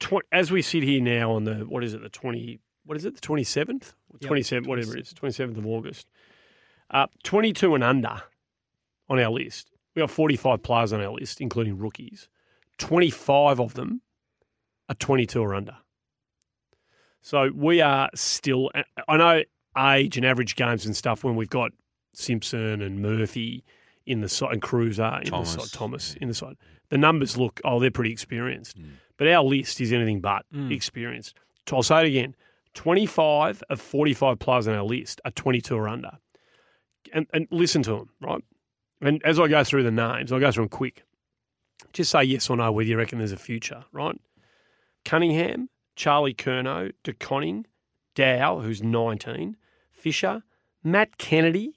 tw- 0.00 0.26
as 0.32 0.50
we 0.50 0.62
sit 0.62 0.82
here 0.82 1.00
now 1.00 1.32
on 1.32 1.44
the 1.44 1.54
what 1.60 1.82
is 1.82 1.94
it 1.94 2.02
the 2.02 2.08
twenty 2.08 2.60
what 2.84 2.96
is 2.96 3.04
it 3.04 3.14
the 3.14 3.20
twenty 3.20 3.44
seventh 3.44 3.94
Yep, 4.12 4.20
twenty 4.28 4.42
seventh 4.42 4.66
whatever 4.68 4.96
it 4.96 5.02
is 5.02 5.12
twenty 5.12 5.32
seventh 5.32 5.58
of 5.58 5.66
August, 5.66 6.08
uh, 6.90 7.06
twenty 7.22 7.52
two 7.52 7.74
and 7.74 7.84
under 7.84 8.22
on 9.08 9.18
our 9.18 9.30
list. 9.30 9.70
We 9.94 10.00
got 10.00 10.10
forty 10.10 10.36
five 10.36 10.62
players 10.62 10.92
on 10.92 11.00
our 11.00 11.12
list, 11.12 11.40
including 11.40 11.78
rookies. 11.78 12.28
Twenty 12.78 13.10
five 13.10 13.60
of 13.60 13.74
them 13.74 14.02
are 14.88 14.94
twenty 14.94 15.26
two 15.26 15.42
or 15.42 15.54
under. 15.54 15.76
So 17.22 17.50
we 17.54 17.80
are 17.80 18.08
still. 18.14 18.70
I 19.08 19.16
know 19.16 19.42
age 19.76 20.16
and 20.16 20.24
average 20.24 20.56
games 20.56 20.86
and 20.86 20.96
stuff 20.96 21.24
when 21.24 21.34
we've 21.36 21.50
got 21.50 21.72
Simpson 22.14 22.80
and 22.80 23.02
Murphy 23.02 23.64
in 24.06 24.20
the 24.20 24.28
side 24.28 24.52
and 24.52 24.62
Cruiser 24.62 25.18
in 25.22 25.30
Thomas. 25.30 25.54
the 25.54 25.60
side, 25.62 25.78
Thomas 25.78 26.14
in 26.20 26.28
the 26.28 26.34
side. 26.34 26.56
The 26.88 26.98
numbers 26.98 27.36
look 27.36 27.60
oh 27.64 27.80
they're 27.80 27.90
pretty 27.90 28.12
experienced, 28.12 28.78
but 29.16 29.26
our 29.28 29.42
list 29.42 29.80
is 29.80 29.92
anything 29.92 30.20
but 30.20 30.46
experienced. 30.70 31.34
So 31.68 31.76
I'll 31.76 31.82
say 31.82 32.02
it 32.02 32.06
again: 32.06 32.36
twenty 32.76 33.06
five 33.06 33.62
of 33.70 33.80
forty 33.80 34.14
five 34.14 34.38
players 34.38 34.68
on 34.68 34.74
our 34.76 34.84
list 34.84 35.20
are 35.24 35.32
twenty 35.32 35.60
two 35.60 35.74
or 35.74 35.88
under, 35.88 36.12
and 37.12 37.26
and 37.32 37.48
listen 37.50 37.82
to 37.82 37.90
them 37.90 38.10
right. 38.20 38.44
And 39.00 39.20
as 39.24 39.40
I 39.40 39.48
go 39.48 39.64
through 39.64 39.82
the 39.82 39.90
names, 39.90 40.30
I'll 40.30 40.38
go 40.38 40.52
through 40.52 40.64
them 40.64 40.68
quick. 40.70 41.02
Just 41.92 42.10
say 42.10 42.22
yes 42.22 42.48
or 42.48 42.56
no 42.56 42.70
whether 42.70 42.88
you 42.88 42.96
reckon 42.96 43.18
there's 43.18 43.32
a 43.32 43.36
future, 43.36 43.84
right? 43.92 44.18
Cuningham, 45.04 45.68
Charlie 45.96 46.34
Curnow, 46.34 46.92
De 47.02 47.12
Koning, 47.12 47.66
Dow, 48.14 48.60
who's 48.60 48.82
19, 48.82 49.56
Fisher, 49.92 50.42
Matt 50.82 51.18
Kennedy, 51.18 51.76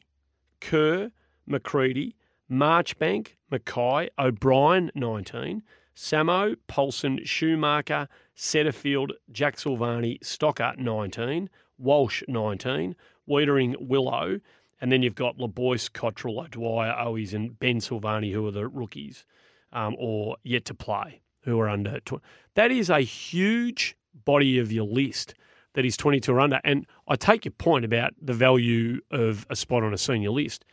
Kerr, 0.62 1.12
McCready, 1.48 2.16
Marchbank, 2.50 3.36
McKay, 3.52 4.10
O'Brien, 4.18 4.92
19, 4.96 5.64
Samo, 5.96 6.56
Paulson, 6.68 7.20
Schumacher, 7.24 8.08
Setterfield, 8.40 9.12
Jack 9.34 9.58
Silvagni, 9.58 10.18
Stocker, 10.22 10.78
19, 10.78 11.50
Walsh, 11.78 12.24
19, 12.30 12.96
Weitering, 13.28 13.76
Willow, 13.82 14.40
and 14.80 14.92
then 14.92 15.04
you've 15.04 15.14
got 15.16 15.38
LeBoyce, 15.38 15.92
Cottrell, 15.92 16.40
O'Dwyer, 16.40 16.94
Owies, 16.94 17.34
and 17.34 17.60
Ben 17.60 17.80
Silvagni, 17.80 18.32
who 18.32 18.48
are 18.48 18.52
the 18.52 18.66
rookies 18.66 19.26
um, 19.74 19.94
or 20.00 20.38
yet 20.44 20.64
to 20.66 20.74
play, 20.74 21.22
who 21.42 21.60
are 21.60 21.68
under. 21.68 22.00
Tw- 22.00 22.22
that 22.56 22.72
is 22.72 22.90
a 22.90 23.02
huge 23.02 23.98
body 24.24 24.58
of 24.58 24.72
your 24.72 24.86
list 24.86 25.34
that 25.74 25.84
is 25.84 25.98
22 25.98 26.32
or 26.32 26.40
under. 26.40 26.62
And 26.64 26.86
I 27.10 27.18
take 27.18 27.44
your 27.44 27.52
point 27.52 27.84
about 27.84 28.14
the 28.22 28.34
value 28.34 29.02
of 29.12 29.46
a 29.50 29.56
spot 29.56 29.84
on 29.84 29.94
a 29.94 29.98
senior 29.98 30.32
list, 30.32 30.64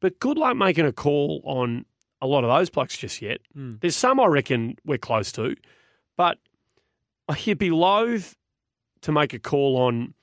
but 0.00 0.20
good 0.20 0.36
luck 0.36 0.54
making 0.54 0.84
a 0.84 0.92
call 0.92 1.40
on 1.44 1.86
a 2.20 2.26
lot 2.26 2.44
of 2.44 2.50
those 2.50 2.68
blokes 2.68 2.98
just 2.98 3.22
yet. 3.22 3.38
There's 3.80 3.96
some 3.96 4.20
I 4.20 4.26
reckon 4.26 4.76
we're 4.84 4.98
close 4.98 5.32
to, 5.32 5.56
but 6.18 6.36
you'd 7.44 7.58
be 7.58 7.70
loath 7.70 8.36
to 9.02 9.12
make 9.12 9.34
a 9.34 9.38
call 9.38 9.76
on 9.76 10.14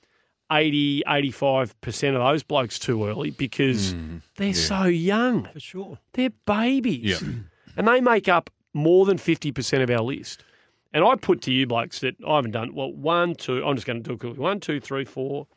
80, 0.51 1.03
85% 1.07 2.15
of 2.15 2.21
those 2.21 2.43
blokes 2.43 2.79
too 2.79 3.05
early 3.05 3.31
because 3.31 3.93
hmm. 3.93 4.17
they're 4.35 4.53
so 4.53 4.83
young. 4.83 5.47
For 5.51 5.59
sure. 5.59 5.99
They're 6.13 6.31
babies. 6.45 7.21
Yeah. 7.21 7.27
And 7.75 7.87
they 7.87 8.01
make 8.01 8.29
up 8.29 8.51
more 8.75 9.03
than 9.03 9.17
50% 9.17 9.81
of 9.81 9.89
our 9.89 10.03
list. 10.03 10.43
And 10.93 11.03
I 11.03 11.15
put 11.15 11.41
to 11.41 11.51
you 11.51 11.65
blokes 11.65 12.01
that 12.01 12.15
I 12.23 12.35
haven't 12.35 12.51
done, 12.51 12.75
well, 12.75 12.93
one, 12.93 13.33
two, 13.33 13.65
I'm 13.65 13.75
just 13.75 13.87
going 13.87 14.03
to 14.03 14.07
do 14.07 14.13
it 14.13 14.19
quickly. 14.19 14.37
One, 14.37 14.59
two, 14.59 14.79
three, 14.79 15.05
four, 15.05 15.47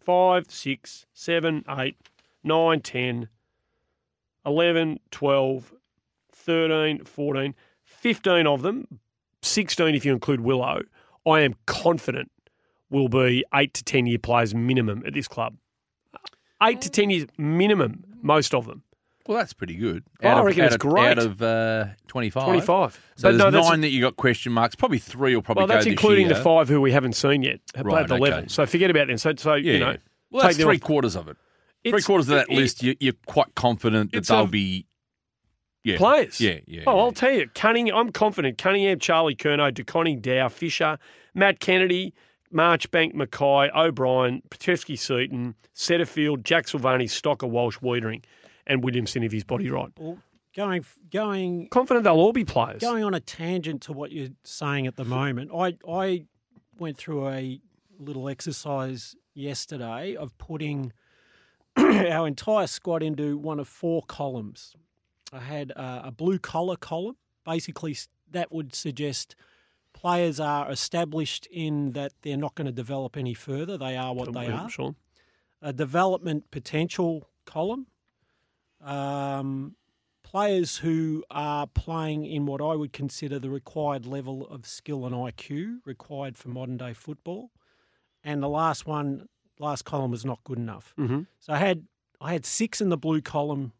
five, 0.00 0.50
six, 0.50 1.06
seven, 1.14 1.64
eight, 1.68 1.96
nine, 2.42 2.80
10, 2.80 3.28
11, 4.44 5.00
12, 5.12 5.74
13, 6.32 7.04
14, 7.04 7.54
15 7.84 8.46
of 8.48 8.62
them, 8.62 8.98
16 9.42 9.94
if 9.94 10.04
you 10.04 10.12
include 10.12 10.40
Willow, 10.40 10.82
I 11.26 11.40
am 11.40 11.54
confident 11.66 12.30
will 12.90 13.08
be 13.08 13.44
eight 13.54 13.74
to 13.74 13.84
10 13.84 14.06
year 14.06 14.18
players 14.18 14.54
minimum 14.54 15.02
at 15.06 15.14
this 15.14 15.28
club. 15.28 15.56
Eight 16.62 16.80
to 16.82 16.90
10 16.90 17.10
years 17.10 17.26
minimum, 17.36 18.04
most 18.22 18.54
of 18.54 18.66
them. 18.66 18.82
Well, 19.26 19.36
that's 19.36 19.52
pretty 19.52 19.74
good. 19.74 20.04
Oh, 20.22 20.28
I 20.28 20.38
of, 20.38 20.44
reckon 20.46 20.62
out 20.62 20.66
it's 20.66 20.74
of, 20.76 20.80
great. 20.80 21.06
Out 21.06 21.18
of 21.18 21.42
uh, 21.42 21.84
25. 22.08 22.44
25. 22.44 22.94
So 22.94 22.98
But 23.28 23.36
there's 23.36 23.52
that's- 23.52 23.68
nine 23.70 23.80
that 23.82 23.90
you 23.90 24.00
got 24.00 24.16
question 24.16 24.52
marks. 24.52 24.74
Probably 24.74 24.98
three 24.98 25.34
will 25.34 25.42
probably 25.42 25.60
Well, 25.62 25.66
that's 25.68 25.84
including 25.86 26.28
the 26.28 26.34
five 26.34 26.68
who 26.68 26.80
we 26.80 26.92
haven't 26.92 27.12
seen 27.12 27.42
yet 27.42 27.60
at 27.74 27.84
Right, 27.84 28.08
the 28.08 28.14
okay. 28.14 28.22
level. 28.22 28.48
So 28.48 28.64
forget 28.64 28.90
about 28.90 29.08
them. 29.08 29.18
So, 29.18 29.34
so 29.36 29.54
Yeah. 29.54 29.72
you 29.72 29.78
know, 29.80 29.96
well, 30.30 30.42
take 30.44 30.56
that's 30.56 30.64
three 30.64 30.76
off. 30.76 30.80
quarters 30.80 31.14
of 31.14 31.28
it. 31.28 31.36
Three 31.88 32.00
quarters 32.02 32.28
of 32.30 32.36
that 32.36 32.46
it- 32.50 32.56
list, 32.56 32.82
you, 32.82 32.96
you're 33.00 33.12
quite 33.26 33.54
confident 33.54 34.12
that 34.12 34.26
they'll 34.26 34.44
a- 34.44 34.48
be 34.48 34.86
yeah. 35.84 35.96
players. 35.96 36.40
Yeah, 36.40 36.58
yeah. 36.66 36.82
Oh, 36.86 36.96
yeah. 36.96 37.02
I'll 37.02 37.12
tell 37.12 37.32
you, 37.32 37.48
Cunning. 37.54 37.92
I'm 37.92 38.10
confident. 38.10 38.58
Cuningham, 38.58 39.00
Charlie 39.00 39.36
Curnow, 39.36 39.72
De 39.72 39.84
Koning, 39.84 40.20
Dow, 40.20 40.48
Fisher, 40.48 40.98
Matt 41.34 41.60
Kennedy, 41.60 42.14
Marchbank, 42.52 43.14
McKay, 43.14 43.74
O'Brien, 43.74 44.42
Petrevski, 44.50 44.98
Seton, 44.98 45.54
Setterfield, 45.74 46.44
Jack 46.44 46.66
Silvagni, 46.66 47.04
Stocker, 47.04 47.48
Walsh, 47.48 47.78
Weitering, 47.78 48.24
and 48.66 48.82
Williamson 48.82 49.22
if 49.22 49.32
his 49.32 49.44
body 49.44 49.70
right. 49.70 49.90
Well, 49.98 50.18
going 50.56 50.84
going 51.10 51.68
Confident 51.68 52.04
they'll 52.04 52.14
all 52.14 52.32
be 52.32 52.44
players. 52.44 52.80
Going 52.80 53.04
on 53.04 53.14
a 53.14 53.20
tangent 53.20 53.82
to 53.82 53.92
what 53.92 54.12
you're 54.12 54.30
saying 54.44 54.86
at 54.86 54.96
the 54.96 55.04
moment, 55.04 55.50
I 55.54 55.76
I 55.88 56.26
went 56.78 56.96
through 56.96 57.28
a 57.28 57.60
little 57.98 58.28
exercise 58.28 59.14
yesterday 59.34 60.16
of 60.16 60.36
putting 60.38 60.92
our 61.76 62.26
entire 62.26 62.66
squad 62.66 63.02
into 63.02 63.36
one 63.36 63.60
of 63.60 63.68
four 63.68 64.02
columns. 64.02 64.74
I 65.32 65.40
had 65.40 65.72
uh, 65.76 66.02
a 66.04 66.10
blue 66.10 66.38
collar 66.38 66.76
column. 66.76 67.16
Basically, 67.44 67.96
that 68.30 68.52
would 68.52 68.74
suggest 68.74 69.34
players 69.92 70.38
are 70.38 70.70
established 70.70 71.46
in 71.50 71.92
that 71.92 72.12
they're 72.22 72.36
not 72.36 72.54
going 72.54 72.66
to 72.66 72.72
develop 72.72 73.16
any 73.16 73.34
further. 73.34 73.76
They 73.76 73.96
are 73.96 74.14
what 74.14 74.32
they 74.32 74.46
are. 74.46 74.68
Sure. 74.68 74.94
A 75.60 75.72
development 75.72 76.50
potential 76.50 77.28
column. 77.44 77.86
Um, 78.80 79.74
players 80.22 80.78
who 80.78 81.24
are 81.30 81.66
playing 81.66 82.26
in 82.26 82.46
what 82.46 82.60
I 82.60 82.74
would 82.74 82.92
consider 82.92 83.38
the 83.38 83.50
required 83.50 84.06
level 84.06 84.46
of 84.46 84.66
skill 84.66 85.06
and 85.06 85.14
IQ 85.14 85.78
required 85.84 86.36
for 86.36 86.48
modern 86.48 86.76
day 86.76 86.92
football. 86.92 87.50
And 88.22 88.42
the 88.42 88.48
last 88.48 88.86
one, 88.86 89.28
last 89.58 89.84
column 89.84 90.10
was 90.10 90.24
not 90.24 90.44
good 90.44 90.58
enough. 90.58 90.94
Mm-hmm. 90.98 91.22
So 91.40 91.52
I 91.52 91.56
had 91.56 91.86
I 92.20 92.32
had 92.32 92.44
six 92.44 92.80
in 92.80 92.88
the 92.88 92.96
blue 92.96 93.20
column 93.20 93.72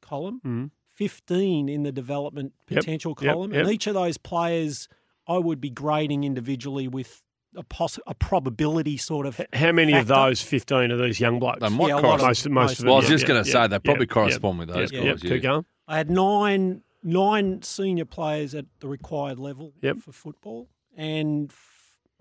column. 0.00 0.40
Mm-hmm. 0.44 0.66
15 0.94 1.68
in 1.68 1.82
the 1.82 1.92
development 1.92 2.52
potential 2.66 3.16
yep, 3.20 3.32
column. 3.32 3.50
Yep, 3.50 3.56
yep. 3.56 3.64
And 3.66 3.74
each 3.74 3.86
of 3.86 3.94
those 3.94 4.18
players 4.18 4.88
I 5.26 5.38
would 5.38 5.60
be 5.60 5.70
grading 5.70 6.24
individually 6.24 6.88
with 6.88 7.22
a, 7.56 7.62
poss- 7.62 7.98
a 8.06 8.14
probability 8.14 8.96
sort 8.96 9.26
of. 9.26 9.40
How 9.52 9.72
many 9.72 9.92
factor. 9.92 10.12
of 10.12 10.18
those 10.18 10.42
15 10.42 10.90
are 10.90 10.96
these 10.96 11.20
young 11.20 11.38
blokes? 11.38 11.60
They 11.60 11.68
might 11.68 11.88
yeah, 11.88 12.00
correspond. 12.00 12.22
Most, 12.22 12.48
most, 12.48 12.48
most 12.48 12.72
of 12.72 12.78
them. 12.78 12.86
Well, 12.86 12.96
I 12.96 13.00
was 13.00 13.08
just 13.08 13.26
going 13.26 13.44
to 13.44 13.50
say 13.50 13.66
they 13.66 13.78
probably 13.78 14.06
correspond 14.06 14.58
with 14.58 14.68
those 14.68 14.90
guys. 14.90 15.20
Keep 15.20 15.42
going. 15.42 15.64
I 15.88 15.96
had 15.96 16.10
nine 16.10 16.82
nine 17.04 17.62
senior 17.62 18.04
players 18.04 18.54
at 18.54 18.66
the 18.80 18.88
required 18.88 19.38
level 19.38 19.72
for 20.00 20.12
football 20.12 20.68
and 20.96 21.52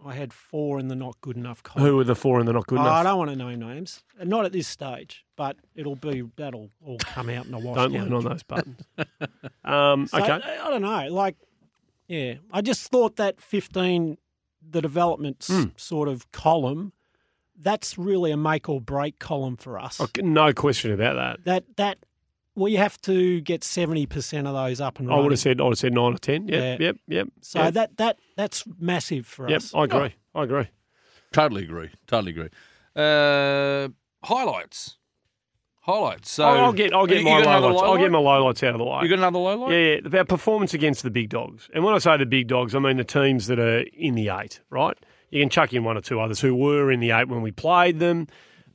I 0.05 0.13
had 0.15 0.33
four 0.33 0.79
in 0.79 0.87
the 0.87 0.95
not 0.95 1.19
good 1.21 1.37
enough 1.37 1.61
column. 1.63 1.87
Who 1.87 1.99
are 1.99 2.03
the 2.03 2.15
four 2.15 2.39
in 2.39 2.45
they're 2.45 2.53
not 2.55 2.65
good 2.67 2.79
Oh, 2.79 2.83
I 2.83 3.03
don't 3.03 3.17
want 3.17 3.29
to 3.29 3.35
know 3.35 3.53
names, 3.55 4.03
Uh, 4.19 4.23
not 4.23 4.45
at 4.45 4.51
this 4.51 4.67
stage, 4.67 5.25
but 5.35 5.57
it'll 5.75 5.95
be 5.95 6.23
that'll 6.35 6.71
all 6.83 6.97
come 6.99 7.29
out 7.29 7.45
in 7.45 7.53
a 7.53 7.59
wash. 7.59 7.75
Don't 7.75 7.91
lean 7.93 8.11
on 8.13 8.23
those 8.23 8.43
buttons. 8.43 8.79
um, 9.63 10.07
So, 10.07 10.17
okay. 10.19 10.31
I 10.43 10.69
don't 10.69 10.81
know. 10.81 11.07
Like, 11.13 11.35
yeah, 12.07 12.35
I 12.51 12.61
just 12.61 12.89
thought 12.91 13.15
that 13.17 13.39
15, 13.41 14.17
the 14.67 14.81
development 14.81 15.45
Hmm. 15.47 15.65
sort 15.75 16.07
of 16.09 16.31
column, 16.31 16.93
that's 17.59 17.97
really 17.97 18.31
a 18.31 18.37
make 18.37 18.67
or 18.69 18.81
break 18.81 19.19
column 19.19 19.55
for 19.55 19.79
us. 19.79 20.01
Okay, 20.01 20.21
No 20.23 20.51
question 20.53 20.91
about 20.93 21.15
that. 21.15 21.45
That 21.45 21.77
that 21.77 21.97
we 22.55 22.75
have 22.75 22.99
to 23.03 23.41
get 23.41 23.61
70% 23.61 24.45
of 24.47 24.53
those 24.53 24.81
up 24.81 24.99
and 24.99 25.07
running. 25.07 25.19
I 25.19 25.23
would 25.23 25.31
have 25.31 25.39
said 25.39 25.59
I 25.61 25.63
would 25.63 25.71
have 25.71 25.79
said 25.79 25.93
nine 25.93 26.13
or 26.13 26.17
ten. 26.17 26.47
Yep, 26.47 26.79
Yeah. 26.79 26.85
yep, 26.87 26.95
yep. 27.07 27.27
So 27.41 27.59
yep, 27.63 27.73
that 27.75 27.97
that 27.97 28.19
that's 28.35 28.63
massive 28.79 29.25
for 29.25 29.49
yep. 29.49 29.57
us. 29.57 29.73
I 29.73 29.83
agree. 29.85 30.15
I 30.35 30.43
agree. 30.43 30.67
Totally 31.31 31.63
agree. 31.63 31.89
Totally 32.07 32.31
agree. 32.31 32.49
Uh, 32.95 33.87
highlights. 34.23 34.97
Highlights. 35.83 36.29
So 36.31 36.43
I'll, 36.43 36.65
I'll 36.65 36.73
get 36.73 36.93
I'll 36.93 37.07
get 37.07 37.19
You- 37.19 37.23
my 37.25 37.37
you 37.39 37.43
got 37.43 37.57
another. 37.63 37.75
I'll 37.83 37.97
get 37.97 38.11
my 38.11 38.19
lowlight? 38.19 38.53
lowlights 38.53 38.67
out 38.67 38.75
of 38.75 38.79
the 38.79 38.85
way. 38.85 38.99
You 39.03 39.09
got 39.09 39.17
another 39.17 39.39
low 39.39 39.55
light? 39.57 39.71
Yeah, 39.71 39.77
yeah, 39.95 39.99
about 40.05 40.27
performance 40.27 40.73
against 40.73 41.03
the 41.03 41.09
big 41.09 41.29
dogs. 41.29 41.69
And 41.73 41.83
when 41.83 41.93
I 41.95 41.97
say 41.97 42.17
the 42.17 42.25
big 42.25 42.47
dogs, 42.47 42.75
I 42.75 42.79
mean 42.79 42.97
the 42.97 43.03
teams 43.03 43.47
that 43.47 43.57
are 43.59 43.79
in 43.93 44.13
the 44.15 44.29
eight, 44.29 44.59
right? 44.69 44.95
You 45.31 45.41
can 45.41 45.49
chuck 45.49 45.73
in 45.73 45.83
one 45.83 45.97
or 45.97 46.01
two 46.01 46.19
others 46.19 46.39
who 46.41 46.53
were 46.53 46.91
in 46.91 46.99
the 46.99 47.11
eight 47.11 47.29
when 47.29 47.41
we 47.41 47.51
played 47.51 47.99
them. 47.99 48.27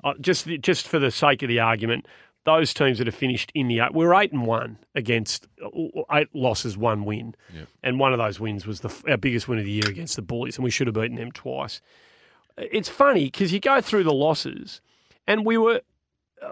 Uh, 0.03 0.15
just 0.21 0.47
just 0.61 0.89
for 0.89 0.99
the 0.99 1.11
sake 1.11 1.43
of 1.43 1.49
the 1.49 1.61
argument, 1.61 2.07
those 2.47 2.73
teams 2.73 2.97
that 2.99 3.07
have 3.07 3.15
finished 3.15 3.53
in 3.55 3.69
the 3.69 3.81
eight, 3.81 3.93
we 3.95 4.07
were 4.07 4.15
eight 4.15 4.33
and 4.33 4.47
one 4.47 4.79
against 4.95 5.47
eight 6.13 6.29
losses, 6.33 6.79
one 6.79 7.05
win, 7.05 7.35
Yep. 7.55 7.69
and 7.83 8.01
one 8.01 8.13
of 8.13 8.19
those 8.19 8.41
wins 8.41 8.67
was 8.67 8.81
the, 8.81 8.91
our 9.09 9.19
biggest 9.19 9.47
win 9.49 9.59
of 9.59 9.65
the 9.67 9.71
year 9.71 9.89
against 9.89 10.17
the 10.17 10.23
Bullies, 10.23 10.57
and 10.57 10.65
we 10.65 10.71
should 10.71 10.87
have 10.87 10.95
beaten 10.95 11.17
them 11.17 11.31
twice. 11.33 11.83
It's 12.57 12.89
funny 12.89 13.27
because 13.27 13.53
you 13.53 13.61
go 13.61 13.83
through 13.83 14.05
the 14.05 14.15
losses, 14.15 14.81
and 15.27 15.45
we 15.45 15.59
were 15.59 15.83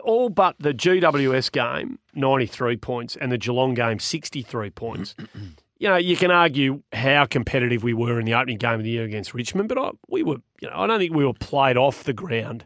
all 0.02 0.28
but 0.28 0.56
the 0.58 0.74
GWS 0.74 1.50
game, 1.52 1.98
93 2.14 2.76
points, 2.76 3.16
and 3.16 3.30
the 3.32 3.38
Geelong 3.38 3.74
game, 3.74 3.98
63 3.98 4.70
points. 4.70 5.14
you 5.78 5.88
know, 5.88 5.96
you 5.96 6.16
can 6.16 6.30
argue 6.30 6.82
how 6.92 7.24
competitive 7.26 7.82
we 7.82 7.94
were 7.94 8.18
in 8.18 8.26
the 8.26 8.34
opening 8.34 8.58
game 8.58 8.74
of 8.74 8.82
the 8.84 8.90
year 8.90 9.04
against 9.04 9.32
Richmond, 9.34 9.68
but 9.68 9.78
I, 9.78 9.90
we 10.08 10.22
were, 10.22 10.36
you 10.60 10.68
know, 10.68 10.74
I 10.76 10.86
don't 10.86 10.98
think 10.98 11.14
we 11.14 11.24
were 11.24 11.34
played 11.34 11.76
off 11.76 12.04
the 12.04 12.12
ground 12.12 12.64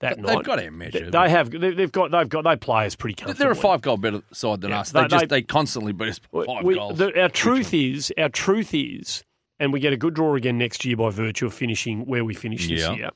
that 0.00 0.16
They- 0.16 0.22
night. 0.22 0.36
They've 0.36 0.44
got 0.44 0.58
our 0.58 0.64
They, 0.64 0.70
measure. 0.70 1.10
they 1.10 1.30
have. 1.30 1.50
they- 1.50 1.70
They've 1.74 1.92
got. 1.92 2.10
They've 2.10 2.28
got. 2.28 2.44
They 2.44 2.56
play 2.56 2.86
us 2.86 2.96
pretty 2.96 3.14
comfortably. 3.14 3.42
They're 3.44 3.52
a 3.52 3.56
five 3.56 3.80
goal 3.82 3.96
better 3.96 4.22
side 4.32 4.60
than 4.62 4.70
Yeah, 4.70 4.80
us. 4.80 4.90
They, 4.92 5.02
they- 5.02 5.08
just 5.08 5.28
they- 5.28 5.36
they 5.36 5.42
constantly 5.42 5.92
beat 5.92 6.08
us 6.08 6.20
five 6.32 6.64
We- 6.64 6.74
goals. 6.74 6.98
the- 6.98 7.20
our 7.20 7.28
truth 7.28 7.72
is, 7.74 8.12
our 8.18 8.28
truth 8.28 8.74
is, 8.74 9.22
and 9.58 9.72
we 9.72 9.80
get 9.80 9.92
a 9.92 9.96
good 9.96 10.14
draw 10.14 10.34
again 10.34 10.58
next 10.58 10.84
year 10.84 10.96
by 10.96 11.10
virtue 11.10 11.46
of 11.46 11.54
finishing 11.54 12.06
where 12.06 12.24
we 12.24 12.34
finished 12.34 12.68
this 12.68 12.88
year. 12.90 13.10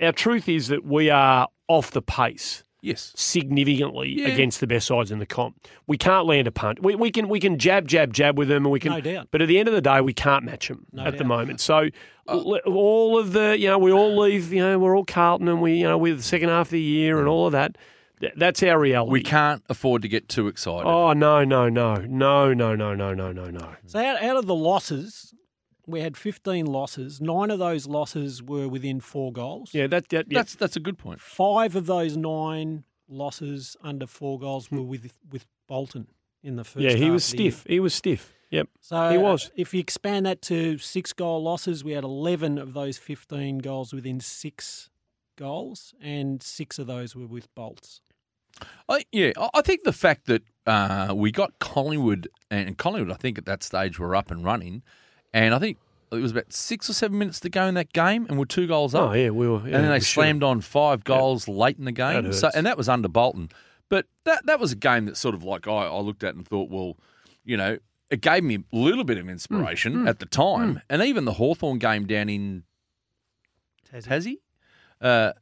Our 0.00 0.12
truth 0.12 0.48
is 0.48 0.68
that 0.68 0.84
we 0.84 1.08
are 1.10 1.48
off 1.68 1.92
the 1.92 2.02
pace 2.02 2.64
yes. 2.82 3.12
significantly 3.16 4.14
Yeah. 4.18 4.28
against 4.28 4.60
the 4.60 4.66
best 4.66 4.86
sides 4.86 5.10
in 5.10 5.18
the 5.18 5.26
comp. 5.26 5.56
We 5.86 5.96
can't 5.96 6.26
land 6.26 6.46
a 6.46 6.52
punt. 6.52 6.82
We, 6.82 6.94
we 6.94 7.10
can 7.10 7.28
we 7.28 7.40
can 7.40 7.58
jab 7.58 7.88
jab 7.88 8.12
jab 8.12 8.36
with 8.36 8.48
them, 8.48 8.64
and 8.64 8.72
we 8.72 8.80
can. 8.80 8.92
No 8.92 9.00
doubt. 9.00 9.28
But 9.30 9.40
at 9.40 9.48
the 9.48 9.58
end 9.58 9.68
of 9.68 9.74
the 9.74 9.80
day, 9.80 10.00
we 10.00 10.12
can't 10.12 10.44
match 10.44 10.68
them 10.68 10.86
No 10.92 11.04
at 11.04 11.16
the 11.16 11.24
moment. 11.24 11.60
So 11.60 11.88
uh, 12.28 12.32
l- 12.32 12.60
all 12.66 13.18
of 13.18 13.32
the 13.32 13.56
you 13.58 13.68
know 13.68 13.78
we 13.78 13.92
all 13.92 14.18
leave 14.18 14.52
you 14.52 14.60
know 14.60 14.78
we're 14.78 14.96
all 14.96 15.04
Carlton, 15.04 15.48
and 15.48 15.62
we 15.62 15.74
you 15.74 15.84
know 15.84 15.96
we're 15.96 16.14
the 16.14 16.22
second 16.22 16.50
half 16.50 16.66
of 16.66 16.72
the 16.72 16.80
year 16.80 17.18
and 17.18 17.26
mm. 17.26 17.30
all 17.30 17.46
of 17.46 17.52
that. 17.52 17.78
Th- 18.20 18.32
That's 18.36 18.62
our 18.62 18.78
reality. 18.78 19.10
We 19.12 19.22
can't 19.22 19.62
afford 19.68 20.02
to 20.02 20.08
get 20.08 20.28
too 20.28 20.48
excited. 20.48 20.86
Oh 20.86 21.12
no 21.12 21.44
no 21.44 21.68
no 21.68 21.96
no 21.96 22.52
no 22.52 22.74
no 22.74 22.94
no 22.94 23.14
no 23.14 23.32
no 23.32 23.50
no. 23.50 23.74
So 23.86 23.98
out, 23.98 24.22
out 24.22 24.36
of 24.36 24.46
the 24.46 24.54
losses, 24.54 25.34
we 25.86 26.00
had 26.00 26.16
15 26.16 26.66
losses. 26.66 27.20
Nine 27.20 27.50
of 27.50 27.58
those 27.58 27.86
losses 27.86 28.42
were 28.42 28.68
within 28.68 29.00
four 29.00 29.32
goals. 29.32 29.70
Yeah, 29.72 29.86
that, 29.88 30.08
that 30.10 30.26
yeah. 30.30 30.38
That's 30.38 30.54
that's 30.54 30.76
a 30.76 30.80
good 30.80 30.98
point. 30.98 31.20
Five 31.20 31.76
of 31.76 31.86
those 31.86 32.16
nine 32.16 32.84
losses 33.08 33.76
under 33.82 34.06
four 34.06 34.38
goals 34.38 34.70
were 34.70 34.82
with 34.82 35.18
with 35.30 35.46
Bolton 35.68 36.06
in 36.42 36.56
the 36.56 36.64
first. 36.64 36.84
Hmm. 36.84 36.90
yeah. 36.90 36.96
He 36.96 37.04
half 37.04 37.12
was 37.12 37.32
of 37.32 37.36
the 37.36 37.42
year. 37.42 37.52
stiff. 37.52 37.64
He 37.68 37.80
was 37.80 37.94
stiff. 37.94 38.32
Yep. 38.50 38.68
So 38.80 39.10
He 39.10 39.18
was. 39.18 39.50
If 39.56 39.72
you 39.72 39.80
expand 39.80 40.26
that 40.26 40.42
to 40.42 40.76
six 40.78 41.12
goal 41.14 41.42
losses, 41.42 41.82
we 41.82 41.92
had 41.92 42.04
11 42.04 42.58
of 42.58 42.74
those 42.74 42.98
15 42.98 43.58
goals 43.58 43.94
within 43.94 44.20
six 44.20 44.90
goals, 45.36 45.94
and 46.02 46.42
six 46.42 46.78
of 46.78 46.86
those 46.86 47.16
were 47.16 47.26
with 47.26 47.52
Bolts. 47.54 48.02
I, 48.88 49.04
yeah, 49.10 49.32
I 49.38 49.48
I 49.54 49.62
think 49.62 49.84
the 49.84 49.92
fact 49.92 50.26
that 50.26 50.42
uh, 50.66 51.14
we 51.16 51.32
got 51.32 51.58
Collingwood 51.58 52.28
and 52.50 52.76
Collingwood, 52.76 53.10
I 53.10 53.16
think 53.16 53.38
at 53.38 53.46
that 53.46 53.62
stage 53.62 53.98
were 53.98 54.14
up 54.14 54.30
and 54.30 54.44
running, 54.44 54.82
and 55.32 55.54
I 55.54 55.58
think 55.58 55.78
it 56.10 56.16
was 56.16 56.32
about 56.32 56.52
six 56.52 56.90
or 56.90 56.92
seven 56.92 57.18
minutes 57.18 57.40
to 57.40 57.48
go 57.48 57.66
in 57.66 57.74
that 57.74 57.92
game, 57.92 58.26
and 58.28 58.38
we're 58.38 58.44
two 58.44 58.66
goals 58.66 58.94
up. 58.94 59.10
Oh 59.10 59.12
yeah, 59.14 59.30
we 59.30 59.48
were. 59.48 59.58
Yeah, 59.60 59.64
and 59.64 59.74
then 59.74 59.82
they 59.84 59.94
we 59.94 60.00
should've- 60.00 60.06
slammed 60.14 60.42
on 60.42 60.60
five 60.60 61.04
goals 61.04 61.48
late 61.48 61.78
in 61.78 61.84
the 61.86 61.92
game. 61.92 62.24
That 62.24 62.34
so, 62.34 62.50
and 62.54 62.66
that 62.66 62.76
was 62.76 62.88
under 62.88 63.08
Bolton. 63.08 63.48
But 63.88 64.06
that 64.24 64.44
that 64.46 64.58
was 64.60 64.72
a 64.72 64.76
game 64.76 65.06
that 65.06 65.16
sort 65.16 65.34
of 65.34 65.42
like 65.44 65.66
I, 65.68 65.86
I 65.86 66.00
looked 66.00 66.22
at 66.24 66.34
and 66.34 66.46
thought, 66.46 66.70
well, 66.70 66.96
you 67.44 67.56
know, 67.56 67.78
it 68.10 68.20
gave 68.20 68.42
me 68.44 68.56
a 68.56 68.76
little 68.76 69.04
bit 69.04 69.16
of 69.18 69.28
inspiration 69.28 70.04
Mm, 70.04 70.08
at 70.08 70.18
the 70.18 70.26
time, 70.26 70.80
and 70.90 71.02
even 71.02 71.24
the 71.24 71.32
Hawthorn 71.34 71.78
game 71.78 72.06
down 72.06 72.28
in 72.28 72.64
Tassie, 73.90 74.38
uh, 75.00 75.32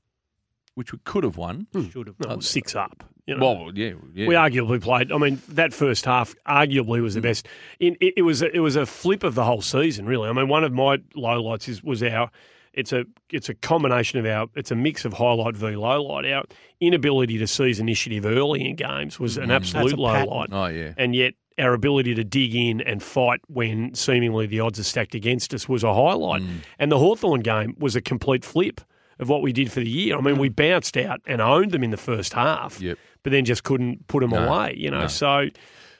which 0.74 0.92
we 0.92 0.98
could 1.04 1.24
have 1.24 1.36
won. 1.36 1.66
Should 1.92 2.06
have. 2.08 2.16
No, 2.20 2.40
six 2.40 2.74
up. 2.74 3.04
You 3.30 3.36
know. 3.36 3.52
Well, 3.52 3.70
yeah, 3.72 3.92
yeah. 4.12 4.26
We 4.26 4.34
arguably 4.34 4.82
played. 4.82 5.12
I 5.12 5.18
mean, 5.18 5.40
that 5.50 5.72
first 5.72 6.04
half 6.04 6.34
arguably 6.48 7.00
was 7.00 7.14
the 7.14 7.20
mm. 7.20 7.24
best. 7.24 7.46
In, 7.78 7.96
it, 8.00 8.14
it 8.16 8.22
was 8.22 8.42
a, 8.42 8.50
it 8.52 8.58
was 8.58 8.74
a 8.74 8.84
flip 8.84 9.22
of 9.22 9.36
the 9.36 9.44
whole 9.44 9.62
season, 9.62 10.04
really. 10.04 10.28
I 10.28 10.32
mean, 10.32 10.48
one 10.48 10.64
of 10.64 10.72
my 10.72 10.96
lowlights 11.16 11.68
is 11.68 11.80
was 11.80 12.02
our. 12.02 12.28
It's 12.72 12.92
a 12.92 13.04
it's 13.30 13.48
a 13.48 13.54
combination 13.54 14.18
of 14.18 14.26
our. 14.26 14.48
It's 14.56 14.72
a 14.72 14.74
mix 14.74 15.04
of 15.04 15.12
highlight 15.12 15.56
v 15.56 15.76
low 15.76 16.02
light. 16.02 16.26
Our 16.26 16.42
inability 16.80 17.38
to 17.38 17.46
seize 17.46 17.78
initiative 17.78 18.26
early 18.26 18.68
in 18.68 18.74
games 18.74 19.20
was 19.20 19.36
an 19.36 19.50
mm. 19.50 19.54
absolute 19.54 19.96
low 19.96 20.12
pattern. 20.12 20.28
light, 20.28 20.48
oh 20.50 20.66
yeah. 20.66 20.94
and 20.96 21.14
yet 21.14 21.34
our 21.56 21.72
ability 21.72 22.14
to 22.16 22.24
dig 22.24 22.52
in 22.56 22.80
and 22.80 23.00
fight 23.00 23.40
when 23.46 23.94
seemingly 23.94 24.46
the 24.46 24.58
odds 24.58 24.80
are 24.80 24.84
stacked 24.84 25.14
against 25.14 25.54
us 25.54 25.68
was 25.68 25.84
a 25.84 25.94
highlight. 25.94 26.42
Mm. 26.42 26.58
And 26.80 26.90
the 26.90 26.98
Hawthorn 26.98 27.42
game 27.42 27.76
was 27.78 27.94
a 27.94 28.00
complete 28.00 28.44
flip 28.44 28.80
of 29.20 29.28
what 29.28 29.42
we 29.42 29.52
did 29.52 29.70
for 29.70 29.78
the 29.80 29.88
year. 29.88 30.16
I 30.18 30.20
mean, 30.20 30.38
we 30.38 30.48
bounced 30.48 30.96
out 30.96 31.20
and 31.26 31.40
owned 31.40 31.70
them 31.70 31.84
in 31.84 31.90
the 31.90 31.96
first 31.96 32.32
half 32.32 32.80
Yep. 32.80 32.98
but 33.22 33.30
then 33.32 33.44
just 33.44 33.62
couldn't 33.62 34.08
put 34.08 34.20
them 34.20 34.30
No, 34.30 34.48
away. 34.48 34.74
You 34.76 34.90
know, 34.90 35.02
no. 35.02 35.06
so 35.06 35.48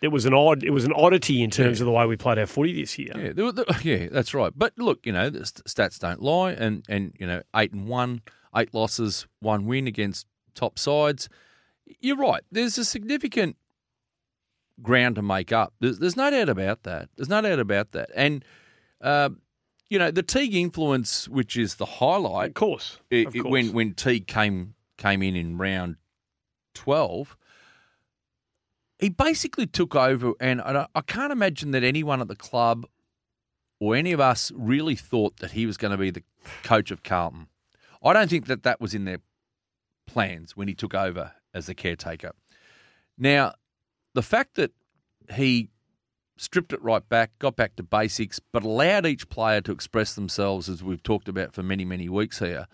it 0.03 0.09
was 0.09 0.25
an 0.27 0.35
odd, 0.35 0.65
it 0.65 0.71
was 0.71 0.85
an 0.85 0.93
oddity 0.95 1.43
in 1.43 1.51
terms 1.51 1.81
of 1.81 1.85
the 1.85 1.93
way 1.93 2.07
we 2.07 2.17
played 2.17 2.39
our 2.39 2.47
footy 2.47 2.73
this 2.81 2.99
year. 2.99 3.13
Yeah, 3.15 3.33
there 3.33 3.53
there- 3.53 3.65
yeah, 3.83 4.09
that's 4.11 4.33
right. 4.35 4.53
But 4.57 4.73
look, 4.79 5.05
you 5.07 5.13
know, 5.13 5.29
the 5.31 5.41
stats 5.41 5.99
don't 5.99 6.21
lie, 6.23 6.53
and 6.53 6.85
and 6.89 7.15
you 7.21 7.27
know, 7.27 7.43
eight 7.55 7.73
and 7.73 7.87
one, 7.87 8.23
eight 8.57 8.73
losses, 8.75 9.27
one 9.41 9.67
win 9.67 9.87
against 9.87 10.27
top 10.55 10.79
sides. 10.79 11.29
You're 12.01 12.17
right. 12.17 12.43
There's 12.51 12.79
a 12.79 12.85
significant 12.85 13.57
ground 14.83 15.17
to 15.17 15.23
make 15.23 15.53
up. 15.53 15.75
There's, 15.81 15.99
there's 15.99 16.17
no 16.17 16.31
doubt 16.31 16.49
about 16.49 16.85
that. 16.85 17.09
There's 17.17 17.29
no 17.29 17.43
doubt 17.43 17.59
about 17.59 17.93
that. 17.93 18.11
And 18.15 18.45
uh, 19.03 19.31
you 19.91 19.99
know, 19.99 20.11
the 20.11 20.23
Teague 20.23 20.55
influence, 20.55 21.29
which 21.29 21.57
is 21.57 21.75
the 21.75 21.85
highlight, 21.85 22.49
Of 22.49 22.55
course, 22.55 22.99
it, 23.11 23.27
of 23.27 23.35
it- 23.37 23.41
course. 23.41 23.53
when 23.53 23.73
when 23.73 23.93
Teague 23.95 24.27
came 24.27 24.75
came 24.97 25.23
in 25.23 25.37
in 25.37 25.59
round 25.59 25.97
twelve, 26.75 27.37
he 28.99 29.09
basically 29.09 29.67
took 29.67 29.95
over, 29.95 30.33
and 30.41 30.61
I, 30.61 30.87
I 30.95 31.01
can't 31.01 31.33
imagine 31.33 31.73
that 31.73 31.83
anyone 31.85 32.21
at 32.21 32.29
the 32.29 32.37
club 32.37 32.87
or 33.81 33.97
any 33.97 34.13
of 34.13 34.21
us 34.21 34.53
really 34.55 34.95
thought 34.95 35.39
that 35.39 35.53
he 35.53 35.67
was 35.67 35.77
going 35.77 35.91
to 35.93 35.97
be 35.99 36.11
the 36.11 36.23
coach 36.63 36.91
of 36.91 37.03
Carlton. 37.03 37.49
I 38.03 38.13
don't 38.13 38.29
think 38.29 38.47
that 38.47 38.63
that 38.63 38.81
was 38.81 38.95
in 38.95 39.05
their 39.07 39.19
plans 40.07 40.57
when 40.57 40.69
he 40.69 40.75
took 40.75 40.95
over 40.95 41.33
as 41.55 41.67
the 41.67 41.75
caretaker. 41.75 42.33
Now, 43.19 43.55
the 44.15 44.23
fact 44.23 44.55
that 44.57 44.73
he 45.35 45.71
stripped 46.41 46.73
it 46.73 46.83
right 46.83 47.07
back, 47.09 47.39
got 47.39 47.55
back 47.55 47.77
to 47.77 47.83
basics, 47.83 48.39
but 48.41 48.63
allowed 48.65 49.05
each 49.07 49.29
player 49.29 49.61
to 49.61 49.73
express 49.73 50.15
themselves, 50.15 50.69
as 50.69 50.83
we've 50.83 51.03
talked 51.03 51.29
about 51.29 51.53
for 51.53 51.63
many, 51.63 51.85
many 51.85 52.09
weeks 52.09 52.39
here. 52.39 52.67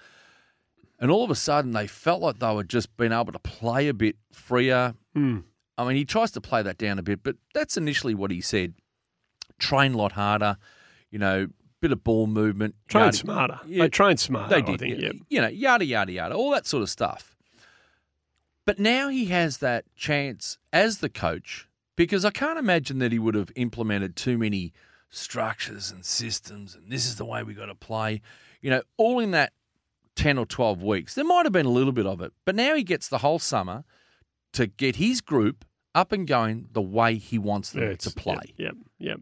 And 1.01 1.11
all 1.11 1.25
of 1.25 1.31
a 1.31 1.35
sudden, 1.35 1.73
they 1.73 1.87
felt 1.87 2.23
like 2.23 2.39
they 2.39 2.55
were 2.55 2.63
just 2.65 2.97
being 2.97 3.13
able 3.13 3.33
to 3.33 3.39
play 3.41 3.89
a 3.89 3.95
bit 3.95 4.17
freer. 4.33 4.95
Mm. 5.17 5.43
I 5.77 5.85
mean, 5.87 5.97
he 5.97 6.05
tries 6.05 6.31
to 6.33 6.41
play 6.41 6.63
that 6.63 6.79
down 6.79 6.99
a 6.99 7.03
bit, 7.03 7.23
but 7.23 7.37
that's 7.55 7.77
initially 7.77 8.15
what 8.15 8.31
he 8.31 8.41
said. 8.41 8.75
Train 9.59 9.95
a 9.95 9.97
lot 9.99 10.13
harder, 10.13 10.57
you 11.11 11.19
know, 11.19 11.49
bit 11.81 11.93
of 11.93 12.03
ball 12.05 12.27
movement. 12.27 12.77
Train 12.89 13.05
yada- 13.07 13.17
smarter. 13.17 13.61
Yeah, 13.67 13.83
They 13.83 13.89
train 13.91 14.17
smarter. 14.17 14.55
they 14.55 14.63
did. 14.63 14.79
Think. 14.81 15.01
yeah. 15.01 15.13
You 15.29 15.41
know, 15.43 15.49
yada, 15.49 15.85
yada, 15.85 16.13
yada, 16.13 16.35
all 16.35 16.51
that 16.53 16.67
sort 16.67 16.83
of 16.83 16.89
stuff. 16.89 17.37
But 18.65 18.79
now 18.79 19.09
he 19.09 19.27
has 19.27 19.59
that 19.59 19.85
chance 19.97 20.57
as 20.73 20.99
the 20.99 21.09
coach 21.09 21.66
because 21.97 22.25
I 22.25 22.31
can't 22.31 22.59
imagine 22.59 22.99
that 22.99 23.13
he 23.13 23.19
would 23.19 23.35
have 23.35 23.51
implemented 23.57 24.17
too 24.17 24.39
many 24.39 24.73
structures 25.11 25.91
and 25.91 26.05
systems 26.05 26.75
and 26.75 26.91
this 26.91 27.07
is 27.07 27.17
the 27.17 27.25
way 27.25 27.43
we 27.43 27.55
got 27.55 27.67
to 27.67 27.75
play. 27.75 28.21
You 28.61 28.71
know, 28.71 28.83
all 28.97 29.19
in 29.19 29.31
that 29.33 29.53
10 30.17 30.39
or 30.39 30.47
12 30.47 30.83
weeks. 30.83 31.15
There 31.15 31.25
might 31.25 31.45
have 31.47 31.53
been 31.53 31.67
a 31.67 31.71
little 31.71 31.93
bit 31.93 32.07
of 32.07 32.21
it, 32.21 32.33
but 32.45 32.55
now 32.55 32.75
he 32.75 32.83
gets 32.83 33.09
the 33.09 33.19
whole 33.19 33.39
summer 33.39 33.85
to 34.53 34.67
get 34.67 34.97
his 34.97 35.21
group 35.21 35.65
up 35.95 36.13
and 36.13 36.27
going 36.27 36.69
the 36.73 36.83
way 36.83 37.17
he 37.17 37.39
wants 37.39 37.71
them 37.71 37.97
to 37.97 38.11
play. 38.11 38.55
Yep. 38.57 38.75
Yep. 38.99 39.21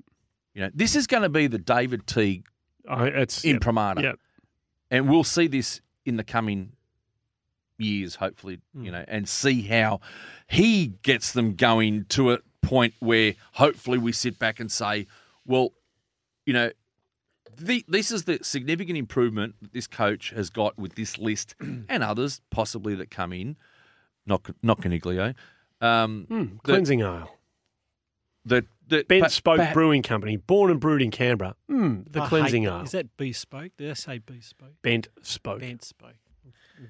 You 0.55 0.63
know, 0.63 0.71
this 0.73 0.95
is 0.95 1.07
going 1.07 1.25
to 1.25 1.29
be 1.29 1.47
the 1.49 1.59
David 1.59 2.07
Teague 2.07 2.47
I, 2.89 3.07
it's 3.07 3.45
in 3.45 3.53
yep. 3.55 3.61
Yep. 4.05 4.19
And 4.91 5.09
we'll 5.09 5.25
see 5.25 5.47
this 5.49 5.81
in 6.05 6.17
the 6.17 6.25
coming 6.25 6.73
years, 7.79 8.17
hopefully, 8.17 8.61
Hmm. 8.75 8.85
you 8.85 8.93
know, 8.93 9.05
and 9.09 9.29
see 9.29 9.63
how 9.63 10.01
he 10.47 10.89
gets 11.03 11.33
them 11.33 11.55
going 11.55 12.05
to 12.11 12.33
a 12.33 12.39
point 12.67 12.95
where 13.01 13.35
hopefully 13.53 13.99
we 13.99 14.13
sit 14.13 14.39
back 14.39 14.61
and 14.61 14.71
say, 14.71 15.07
well, 15.47 15.73
you 16.47 16.53
know, 16.53 16.71
the, 17.57 17.85
this 17.87 18.11
is 18.11 18.25
the 18.25 18.39
significant 18.43 18.99
improvement 18.99 19.55
that 19.63 19.73
this 19.73 19.87
coach 19.87 20.31
has 20.31 20.51
got 20.51 20.77
with 20.79 20.95
this 20.97 21.19
list 21.19 21.55
and 21.61 22.03
others 22.03 22.41
possibly 22.51 22.95
that 22.97 23.11
come 23.11 23.33
in, 23.33 23.57
not 24.27 24.43
not 24.63 24.81
Coniglio. 24.81 25.35
Um, 25.81 26.27
Mm, 26.31 26.51
that- 26.55 26.63
cleansing 26.63 27.01
ale. 27.01 27.37
the 28.45 28.65
that 28.89 29.09
Bent 29.09 29.23
pa- 29.23 29.29
Spoke 29.29 29.61
perha- 29.61 29.73
Brewing 29.73 30.03
Company, 30.03 30.37
born 30.37 30.71
and 30.71 30.79
brewed 30.81 31.01
in 31.01 31.11
Canberra. 31.11 31.55
Mm, 31.71 32.11
the 32.13 32.21
I 32.23 32.29
cleansing 32.29 32.65
that. 32.65 32.71
ale. 32.71 32.81
Is 32.83 32.91
that 32.93 33.17
bespoke? 33.17 33.73
Did 33.79 33.91
I 33.91 33.95
say 33.95 34.19
bespoke? 34.19 34.75
Bent 34.83 35.09
Spoke. 35.23 35.61
Bent 35.61 35.83
spoke. 35.85 36.15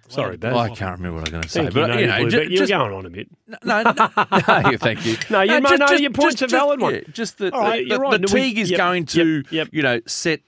Sorry, 0.09 0.35
it. 0.35 0.42
Well, 0.42 0.59
I 0.59 0.68
can't 0.70 0.98
remember 0.98 1.20
what 1.20 1.20
I 1.20 1.22
was 1.22 1.30
going 1.30 1.42
to 1.42 1.48
say, 1.48 1.61
Thank 1.62 1.74
you. 1.74 1.80
but 1.80 1.87
No, 1.88 1.98
you 1.98 2.07
know, 2.07 2.16
you 2.18 2.30
ju- 2.30 2.40
are 2.42 2.46
just, 2.48 2.70
going 2.70 2.92
on 2.92 3.07
a 3.07 3.11
bit. 3.11 3.28
No, 3.64 3.83
no, 3.83 3.92
no, 3.92 4.76
thank 4.78 5.07
you. 5.07 5.16
No, 5.30 5.40
you- 5.42 5.61
no, 5.61 5.90
your 5.92 6.11
point's 6.11 6.42
a 6.42 6.46
valid 6.46 6.80
one. 6.80 6.94
yeah, 6.94 7.00
just 7.12 7.38
that 7.38 7.52
All 7.52 7.61
right, 7.61 7.83
the, 7.83 7.88
you're 7.88 7.98
the, 7.98 8.02
right. 8.02 8.11
the 8.12 8.18
No, 8.26 8.33
we- 8.35 8.40
Teague 8.40 8.59
is 8.59 8.70
yep, 8.70 8.78
going 8.78 9.07
to, 9.07 9.37
yep, 9.37 9.46
yep. 9.50 9.68
you 9.72 9.83
know, 9.83 10.00
set. 10.07 10.40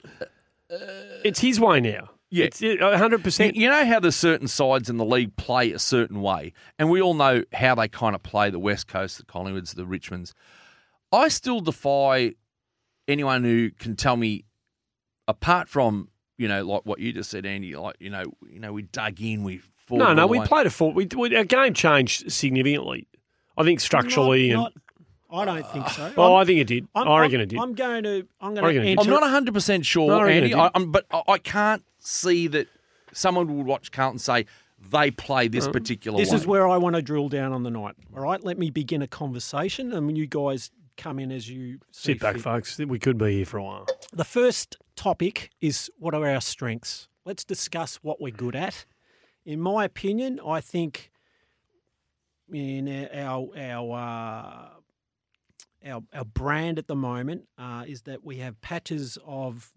It's 1.24 1.40
his 1.40 1.60
way 1.60 1.80
now. 1.80 2.10
Yeah. 2.30 2.46
It's 2.46 2.60
uh, 2.62 2.98
hundred 2.98 3.18
You, 3.18 3.24
percent. 3.24 3.56
you 3.56 3.68
know 3.68 3.84
how 3.86 4.00
the 4.00 4.10
certain 4.10 4.48
sides 4.48 4.90
in 4.90 4.96
the 4.96 5.04
league 5.04 5.36
play 5.36 5.70
a 5.72 5.78
certain 5.78 6.20
way, 6.20 6.52
and 6.78 6.90
we 6.90 7.00
all 7.00 7.14
know 7.14 7.44
how 7.52 7.74
they 7.76 7.86
kind 7.88 8.14
of 8.16 8.22
play 8.22 8.50
the 8.50 8.58
West 8.58 8.88
Coast, 8.88 9.18
the 9.18 9.24
Collingwoods, 9.24 9.74
the 9.74 9.84
Richmonds. 9.84 10.32
I 11.12 11.28
still 11.28 11.60
defy 11.60 12.32
anyone 13.06 13.44
who 13.44 13.70
can 13.70 13.94
tell 13.94 14.16
me, 14.16 14.44
apart 15.28 15.68
from 15.68 16.08
you 16.38 16.48
know, 16.48 16.64
like 16.64 16.82
what 16.84 16.98
you 16.98 17.12
just 17.12 17.30
said, 17.30 17.46
Andy, 17.46 17.74
like 17.76 17.96
you 18.00 18.10
know, 18.10 18.24
you 18.50 18.60
know, 18.60 18.72
we 18.72 18.82
dug 18.82 19.20
in, 19.20 19.42
we 19.44 19.58
fought 19.86 19.98
No, 19.98 20.12
no, 20.14 20.22
the 20.22 20.26
we 20.26 20.38
way. 20.40 20.46
played 20.46 20.66
a 20.66 20.70
four. 20.70 20.92
We, 20.92 21.06
we 21.16 21.34
our 21.36 21.44
game 21.44 21.74
changed 21.74 22.30
significantly. 22.32 23.06
I 23.56 23.64
think 23.64 23.80
structurally, 23.80 24.52
Not- 24.52 24.66
and 24.66 24.74
not- 24.74 24.82
I 25.28 25.44
don't 25.44 25.66
think 25.72 25.88
so. 25.88 26.12
oh, 26.16 26.34
I'm- 26.34 26.42
I 26.42 26.44
think 26.44 26.60
it 26.60 26.66
did. 26.66 26.86
I'm, 26.94 27.08
I 27.08 27.20
reckon 27.20 27.36
I'm- 27.36 27.42
it 27.44 27.48
did. 27.48 27.58
I'm 27.58 27.72
going 27.74 28.02
to. 28.04 28.26
I'm 28.40 28.54
going 28.54 28.74
to 28.74 28.80
it 28.80 28.86
enter. 28.90 29.02
did. 29.02 29.06
I'm 29.06 29.10
not 29.10 29.22
100 29.22 29.54
percent 29.54 29.80
No, 29.96 30.04
I 30.06 30.18
sure, 30.18 30.28
Andy, 30.28 30.54
I. 30.54 30.70
I'm, 30.74 30.92
but 30.92 31.04
I, 31.10 31.22
I 31.28 31.38
can't 31.38 31.82
see 31.98 32.46
that 32.48 32.68
someone 33.12 33.56
would 33.56 33.66
watch 33.66 33.90
Carlton 33.90 34.18
say 34.18 34.46
they 34.90 35.10
play 35.10 35.46
Uh, 35.46 35.50
this 35.50 35.66
particular. 35.66 36.18
This 36.18 36.30
way. 36.30 36.36
is 36.36 36.46
where 36.46 36.68
I 36.68 36.76
want 36.76 36.94
to 36.96 37.02
drill 37.02 37.28
down 37.28 37.52
on 37.52 37.64
the 37.64 37.70
night. 37.70 37.94
All 38.14 38.22
right, 38.22 38.42
let 38.44 38.56
me 38.58 38.70
begin 38.70 39.02
a 39.02 39.08
conversation, 39.08 39.92
and 39.92 40.16
you 40.16 40.26
guys 40.26 40.70
come 40.96 41.18
in 41.18 41.30
as 41.30 41.48
you 41.48 41.78
see 41.90 42.12
Sit 42.12 42.20
back, 42.20 42.34
fit. 42.34 42.42
folks. 42.42 42.78
We 42.78 42.98
could 42.98 43.18
be 43.18 43.36
here 43.36 43.46
for 43.46 43.58
a 43.58 43.64
while. 43.64 43.86
The 44.12 44.24
first 44.24 44.76
topic 44.96 45.50
is 45.60 45.90
what 45.98 46.14
are 46.14 46.26
our 46.26 46.40
strengths? 46.40 47.08
Let's 47.24 47.44
discuss 47.44 47.96
what 47.96 48.20
we're 48.20 48.32
good 48.32 48.56
at. 48.56 48.86
In 49.44 49.60
my 49.60 49.84
opinion, 49.84 50.40
I 50.44 50.60
think 50.60 51.10
in 52.52 53.08
our 53.12 53.48
our 53.56 53.92
uh, 53.92 55.88
our, 55.88 56.02
our 56.12 56.24
brand 56.24 56.78
at 56.78 56.86
the 56.88 56.96
moment 56.96 57.44
uh, 57.58 57.84
is 57.86 58.02
that 58.02 58.24
we 58.24 58.38
have 58.38 58.60
patches 58.60 59.18
of 59.24 59.72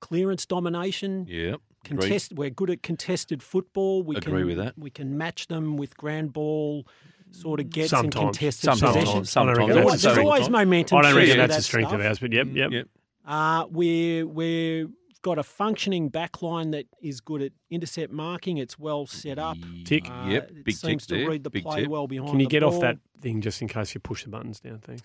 clearance 0.00 0.46
domination. 0.46 1.26
Yep. 1.28 1.60
agreed. 1.84 2.00
Contest, 2.00 2.32
we're 2.34 2.50
good 2.50 2.70
at 2.70 2.82
contested 2.82 3.42
football. 3.42 4.02
We 4.02 4.16
Agree 4.16 4.40
can, 4.40 4.46
with 4.46 4.56
that. 4.58 4.78
We 4.78 4.90
can 4.90 5.16
match 5.16 5.46
them 5.48 5.76
with 5.76 5.96
grand 5.96 6.32
ball 6.32 6.86
sort 7.30 7.60
of 7.60 7.70
gets 7.70 7.92
in 7.92 8.10
contested 8.10 8.64
Sometimes. 8.64 8.96
possessions. 8.96 9.30
Sometimes. 9.30 9.58
I 9.58 9.60
don't 9.60 9.68
There's 9.70 9.84
always, 9.84 10.02
there's 10.02 10.18
always 10.18 10.48
momentum. 10.50 10.98
I 10.98 11.02
don't 11.02 11.10
share 11.12 11.20
reckon 11.20 11.34
to 11.36 11.40
that's 11.42 11.52
that 11.54 11.58
a 11.58 11.62
strength 11.62 11.88
stuff. 11.88 12.00
of 12.00 12.06
ours, 12.06 12.18
but 12.18 12.32
yep, 12.32 12.46
yep. 12.52 12.70
Yep. 12.72 12.88
Uh, 13.26 13.66
we're 13.70 14.26
we've 14.26 14.88
got 15.22 15.38
a 15.38 15.42
functioning 15.42 16.08
back 16.08 16.40
line 16.42 16.70
that 16.70 16.86
is 17.02 17.20
good 17.20 17.42
at 17.42 17.52
intercept 17.70 18.12
marking. 18.12 18.56
It's 18.58 18.78
well 18.78 19.06
set 19.06 19.38
up. 19.38 19.56
Tick. 19.84 20.08
Uh, 20.10 20.26
Yep. 20.28 20.50
It 20.50 20.64
Big 20.64 20.74
seems 20.76 21.06
tick 21.06 21.16
to 21.16 21.20
there. 21.22 21.30
read 21.30 21.44
the 21.44 21.50
Big 21.50 21.62
play 21.64 21.80
tip. 21.82 21.90
well 21.90 22.06
behind. 22.06 22.30
Can 22.30 22.40
you 22.40 22.46
the 22.46 22.50
get 22.50 22.62
off 22.62 22.80
that 22.80 22.98
thing 23.20 23.40
just 23.40 23.60
in 23.60 23.68
case 23.68 23.94
you 23.94 24.00
push 24.00 24.24
the 24.24 24.30
buttons 24.30 24.60
down? 24.60 24.78
Thanks. 24.78 25.02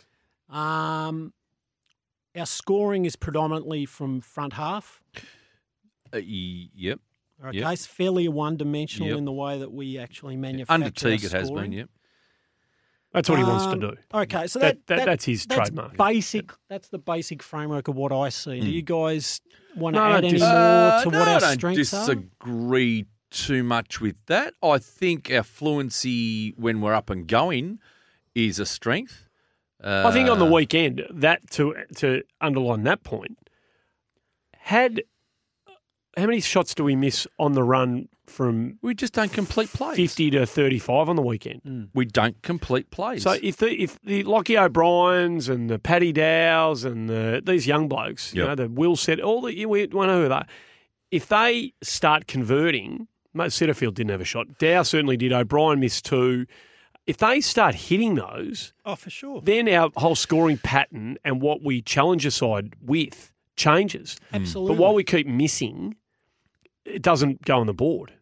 Um, 0.49 1.33
our 2.35 2.45
scoring 2.45 3.05
is 3.05 3.15
predominantly 3.15 3.85
from 3.85 4.21
front 4.21 4.53
half. 4.53 5.01
Uh, 6.13 6.17
yep. 6.23 6.99
Okay, 7.45 7.57
Yep. 7.59 7.73
it's 7.73 7.85
fairly 7.85 8.27
one-dimensional 8.29 9.09
Yep. 9.09 9.17
in 9.17 9.25
the 9.25 9.31
way 9.33 9.59
that 9.59 9.71
we 9.71 9.97
actually 9.97 10.37
manufacture. 10.37 10.71
Under 10.73 10.89
Teague, 10.91 11.23
it 11.25 11.31
has 11.33 11.47
scoring. 11.47 11.71
been. 11.71 11.79
Yep. 11.79 11.89
That's 13.13 13.29
what 13.29 13.37
he 13.37 13.43
wants 13.43 13.65
to 13.65 13.71
Um, 13.73 13.79
do. 13.79 13.93
Okay, 14.13 14.47
so 14.47 14.59
That- 14.59 14.85
that, 14.87 14.97
that- 14.97 15.05
that's 15.05 15.25
his 15.25 15.45
that's 15.45 15.69
trademark. 15.69 15.95
Basic. 15.97 16.51
That's 16.69 16.89
the 16.89 16.97
basic 16.97 17.43
framework 17.43 17.87
of 17.87 17.95
what 17.95 18.11
I 18.11 18.29
see. 18.29 18.59
Do 18.59 18.67
Mm. 18.67 18.71
you 18.73 18.81
guys 18.81 19.39
want 19.75 19.95
to 19.95 20.01
No, 20.01 20.07
add 20.07 20.23
any 20.25 20.31
dis- 20.31 20.41
more 20.41 20.49
Uh, 20.49 21.03
to 21.03 21.09
no, 21.11 21.19
what 21.19 21.27
I 21.27 21.33
our 21.35 21.39
don't 21.39 21.53
strengths 21.53 21.93
are? 21.93 21.99
disagree 22.07 23.05
too 23.29 23.63
much 23.63 24.01
with 24.01 24.15
that. 24.27 24.53
I 24.63 24.77
think 24.79 25.31
our 25.31 25.43
fluency 25.43 26.51
when 26.51 26.81
we're 26.81 26.93
up 26.95 27.09
and 27.09 27.27
going 27.27 27.79
is 28.35 28.57
a 28.59 28.65
strength. 28.65 29.27
Uh, 29.83 30.03
I 30.07 30.11
think 30.11 30.29
on 30.29 30.39
the 30.39 30.45
weekend, 30.45 31.03
that 31.11 31.49
to 31.51 31.75
to 31.97 32.23
underline 32.41 32.83
that 32.83 33.03
point, 33.03 33.37
had 34.57 35.03
how 36.17 36.25
many 36.25 36.39
shots 36.41 36.73
do 36.73 36.83
we 36.83 36.95
miss 36.95 37.27
on 37.37 37.53
the 37.53 37.63
run 37.63 38.07
from 38.25 38.77
we 38.81 38.93
just 38.95 39.13
don't 39.13 39.31
complete 39.31 39.69
plays. 39.69 39.95
fifty 39.97 40.29
to 40.31 40.45
thirty 40.45 40.79
five 40.79 41.09
on 41.09 41.15
the 41.15 41.21
weekend? 41.21 41.61
Mm. 41.63 41.89
We 41.93 42.05
don't 42.05 42.41
complete 42.41 42.89
plays. 42.91 43.23
So 43.23 43.35
if 43.41 43.57
the 43.57 43.69
if 43.81 43.99
the 44.01 44.23
Lockie 44.23 44.57
O'Briens 44.57 45.49
and 45.49 45.69
the 45.69 45.79
Paddy 45.79 46.11
Dows 46.11 46.83
and 46.85 47.09
the 47.09 47.41
these 47.45 47.67
young 47.67 47.87
blokes, 47.87 48.33
you 48.33 48.41
Yep. 48.41 48.47
know, 48.49 48.55
the 48.63 48.69
Will 48.69 48.95
set 48.95 49.19
all 49.19 49.41
the 49.41 49.65
we 49.65 49.87
we 49.87 49.87
know 49.87 50.21
who 50.23 50.27
they 50.29 50.35
are. 50.35 50.45
If 51.11 51.27
they 51.27 51.73
start 51.83 52.27
converting, 52.27 53.07
most 53.33 53.61
Setterfield 53.61 53.93
didn't 53.95 54.11
have 54.11 54.21
a 54.21 54.25
shot. 54.25 54.57
Dow 54.57 54.81
certainly 54.83 55.17
did. 55.17 55.31
O'Brien 55.33 55.79
missed 55.79 56.05
two. 56.05 56.45
If 57.05 57.17
they 57.17 57.41
start 57.41 57.75
hitting 57.75 58.15
those, 58.15 58.73
oh, 58.85 58.95
for 58.95 59.09
sure. 59.09 59.41
then 59.41 59.67
our 59.67 59.91
whole 59.97 60.15
scoring 60.15 60.57
pattern 60.57 61.17
and 61.25 61.41
what 61.41 61.61
we 61.61 61.81
challenge 61.81 62.25
a 62.25 62.31
side 62.31 62.73
with 62.81 63.33
changes. 63.57 64.15
Absolutely. 64.31 64.75
But 64.75 64.81
while 64.81 64.93
we 64.93 65.03
keep 65.03 65.27
missing, 65.27 65.95
it 66.85 67.01
doesn't 67.01 67.43
go 67.43 67.59
on 67.59 67.67
the 67.67 67.73
board. 67.73 68.13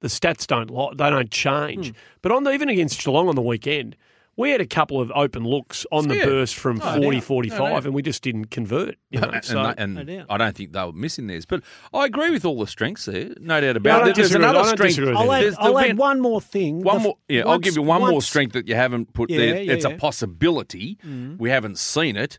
The 0.00 0.08
stats 0.08 0.46
don't 0.46 0.70
lie, 0.70 0.90
they 0.96 1.10
don't 1.10 1.30
change. 1.30 1.88
Hmm. 1.90 1.96
But 2.22 2.32
on 2.32 2.44
the, 2.44 2.52
even 2.52 2.68
against 2.68 3.02
Geelong 3.02 3.28
on 3.28 3.34
the 3.34 3.42
weekend, 3.42 3.96
we 4.38 4.50
had 4.50 4.60
a 4.60 4.66
couple 4.66 5.00
of 5.00 5.10
open 5.14 5.44
looks 5.44 5.86
on 5.90 6.08
the 6.08 6.16
Yeah. 6.16 6.26
burst 6.26 6.56
from 6.56 6.76
No 6.76 6.96
40, 7.00 7.16
doubt. 7.20 7.24
45, 7.26 7.58
No 7.58 7.76
and 7.88 7.94
we 7.94 8.02
just 8.02 8.22
didn't 8.22 8.46
convert. 8.50 8.96
You 9.08 9.20
know, 9.20 9.30
and, 9.32 9.42
so, 9.42 9.62
they- 9.62 9.82
and 9.82 9.94
No. 10.06 10.26
I 10.28 10.36
don't 10.36 10.54
think 10.54 10.72
they 10.72 10.84
were 10.84 10.92
missing 10.92 11.26
theirs. 11.26 11.46
But 11.46 11.62
I 11.94 12.04
agree 12.04 12.28
with 12.30 12.44
all 12.44 12.58
the 12.60 12.66
strengths 12.66 13.06
there, 13.06 13.30
no 13.40 13.58
doubt 13.62 13.78
about 13.78 14.00
don't 14.00 14.08
it. 14.10 14.16
There's 14.16 14.34
another 14.34 14.64
strength. 14.64 14.98
I'll, 14.98 15.32
add, 15.32 15.54
I'll 15.58 15.72
there'll 15.72 15.78
add 15.78 15.96
one 15.96 16.20
more 16.20 16.42
thing. 16.42 16.82
One 16.82 17.00
more, 17.02 17.14
f- 17.16 17.34
yeah. 17.34 17.46
I'll 17.46 17.58
give 17.58 17.76
you 17.76 17.82
one 17.82 18.02
more 18.02 18.20
strength 18.20 18.52
that 18.52 18.68
you 18.68 18.74
haven't 18.74 19.14
put 19.14 19.30
Yeah, 19.30 19.38
there. 19.38 19.62
yeah, 19.62 19.72
it's 19.72 19.86
yeah. 19.86 19.92
a 19.92 19.96
possibility. 19.98 20.98
Mm. 21.06 21.38
We 21.38 21.48
haven't 21.48 21.78
seen 21.78 22.16
it 22.16 22.38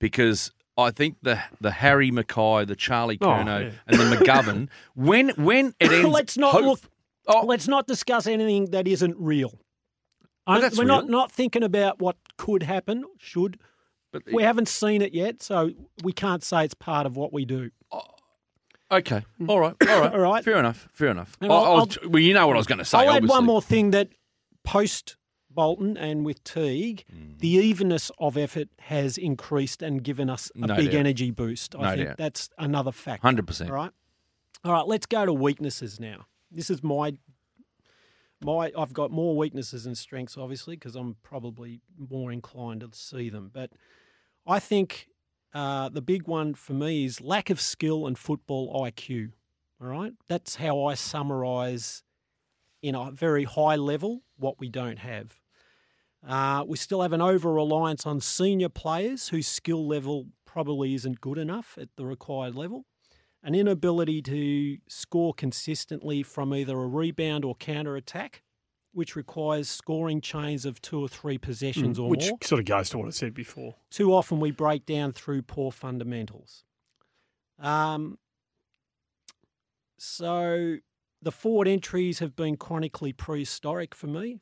because 0.00 0.50
I 0.78 0.90
think 0.90 1.16
the 1.22 1.40
the 1.60 1.70
Harry 1.70 2.10
McKay, 2.10 2.66
the 2.66 2.76
Charlie 2.76 3.18
Oh, 3.20 3.28
yeah. 3.30 3.70
and 3.86 3.98
the 3.98 4.16
McGovern. 4.16 4.68
when 4.94 5.30
when 5.30 5.74
it 5.80 5.90
ends, 5.92 6.08
Let's 6.08 6.36
not 6.36 6.52
hope- 6.52 6.64
look. 6.64 6.80
Oh, 7.28 7.44
Let's 7.44 7.66
not 7.66 7.86
discuss 7.86 8.26
anything 8.26 8.70
that 8.70 8.86
isn't 8.86 9.16
real. 9.18 9.58
We're 10.46 10.60
not 10.84 11.02
real. 11.04 11.08
not 11.10 11.32
thinking 11.32 11.64
about 11.64 12.00
what 12.00 12.16
could 12.38 12.62
happen, 12.62 13.02
should. 13.18 13.58
but, 14.12 14.22
We 14.32 14.44
haven't 14.44 14.68
seen 14.68 15.02
it 15.02 15.12
yet, 15.12 15.42
so 15.42 15.72
we 16.04 16.12
can't 16.12 16.44
say 16.44 16.64
it's 16.64 16.74
part 16.74 17.04
of 17.04 17.16
what 17.16 17.32
we 17.32 17.44
do. 17.44 17.70
Oh, 17.90 18.02
okay, 18.92 19.24
hmm. 19.38 19.50
all 19.50 19.58
right, 19.58 19.74
all 19.88 20.00
right, 20.00 20.12
All 20.14 20.20
right. 20.20 20.44
Fair 20.44 20.58
enough. 20.58 20.88
Fair 20.92 21.08
enough. 21.08 21.36
I- 21.40 21.46
I'll- 21.46 21.64
I 21.64 21.78
was- 21.80 21.98
well, 22.04 22.22
you 22.22 22.32
know 22.32 22.46
what 22.46 22.54
I 22.54 22.58
was 22.58 22.66
going 22.68 22.78
to 22.78 22.84
say. 22.84 22.98
I'll 22.98 23.10
add 23.16 23.26
one 23.26 23.44
more 23.44 23.60
thing 23.62 23.90
that 23.90 24.10
post 24.62 25.16
Bolton 25.56 25.96
and 25.96 26.24
with 26.24 26.44
Teague, 26.44 27.04
Mm. 27.12 27.38
the 27.40 27.48
evenness 27.48 28.12
of 28.20 28.36
effort 28.36 28.68
has 28.78 29.18
increased 29.18 29.82
and 29.82 30.04
given 30.04 30.30
us 30.30 30.52
a 30.54 30.58
No 30.68 30.76
big 30.76 30.92
doubt. 30.92 31.00
energy 31.00 31.32
boost. 31.32 31.74
I 31.74 31.80
No 31.82 31.96
think 31.96 32.08
doubt. 32.10 32.16
that's 32.18 32.50
another 32.58 32.92
factor. 32.92 33.26
Hundred 33.26 33.48
percent. 33.48 33.70
All 33.70 33.76
right. 33.76 33.90
All 34.64 34.72
right, 34.72 34.86
let's 34.86 35.06
go 35.06 35.26
to 35.26 35.32
weaknesses 35.32 35.98
now. 35.98 36.26
This 36.52 36.70
is 36.70 36.84
my 36.84 37.18
my 38.44 38.70
I've 38.76 38.92
got 38.92 39.10
more 39.10 39.36
weaknesses 39.36 39.86
and 39.86 39.96
strengths, 39.96 40.36
obviously, 40.36 40.76
because 40.76 40.94
I'm 40.94 41.16
probably 41.22 41.80
more 41.98 42.30
inclined 42.30 42.80
to 42.82 42.90
see 42.92 43.30
them. 43.30 43.50
But 43.52 43.70
I 44.46 44.58
think 44.60 45.08
uh, 45.54 45.88
the 45.88 46.02
big 46.02 46.26
one 46.28 46.54
for 46.54 46.74
me 46.74 47.04
is 47.06 47.20
lack 47.20 47.48
of 47.50 47.60
skill 47.60 48.06
and 48.06 48.18
football 48.18 48.84
IQ. 48.84 49.32
All 49.80 49.88
right, 49.88 50.12
that's 50.28 50.56
how 50.56 50.84
I 50.84 50.94
summarise 50.94 52.02
in 52.82 52.94
a 52.94 53.10
very 53.10 53.44
high 53.44 53.76
level 53.76 54.22
what 54.36 54.58
we 54.60 54.68
don't 54.68 54.98
have. 54.98 55.40
Uh, 56.26 56.64
we 56.66 56.76
still 56.76 57.02
have 57.02 57.12
an 57.12 57.20
over 57.22 57.52
reliance 57.52 58.04
on 58.04 58.20
senior 58.20 58.68
players 58.68 59.28
whose 59.28 59.46
skill 59.46 59.86
level 59.86 60.26
probably 60.44 60.94
isn't 60.94 61.20
good 61.20 61.38
enough 61.38 61.78
at 61.80 61.88
the 61.96 62.04
required 62.04 62.54
level. 62.54 62.84
An 63.42 63.54
inability 63.54 64.22
to 64.22 64.78
score 64.88 65.32
consistently 65.32 66.22
from 66.24 66.52
either 66.52 66.76
a 66.76 66.86
rebound 66.88 67.44
or 67.44 67.54
counter 67.54 67.94
attack, 67.94 68.42
which 68.92 69.14
requires 69.14 69.68
scoring 69.68 70.20
chains 70.20 70.64
of 70.64 70.80
two 70.82 70.98
or 71.00 71.06
three 71.08 71.38
possessions 71.38 71.96
or 71.98 72.08
Mm, 72.08 72.10
which 72.10 72.28
more. 72.30 72.38
sort 72.42 72.58
of 72.58 72.64
goes 72.64 72.90
to 72.90 72.98
what 72.98 73.06
I 73.06 73.10
said 73.10 73.32
before. 73.34 73.76
Too 73.90 74.12
often 74.12 74.40
we 74.40 74.50
break 74.50 74.84
down 74.84 75.12
through 75.12 75.42
poor 75.42 75.70
fundamentals. 75.70 76.64
Um, 77.60 78.18
so 79.98 80.76
the 81.22 81.32
forward 81.32 81.68
entries 81.68 82.18
have 82.18 82.34
been 82.36 82.56
chronically 82.56 83.12
prehistoric 83.12 83.94
for 83.94 84.06
me, 84.08 84.40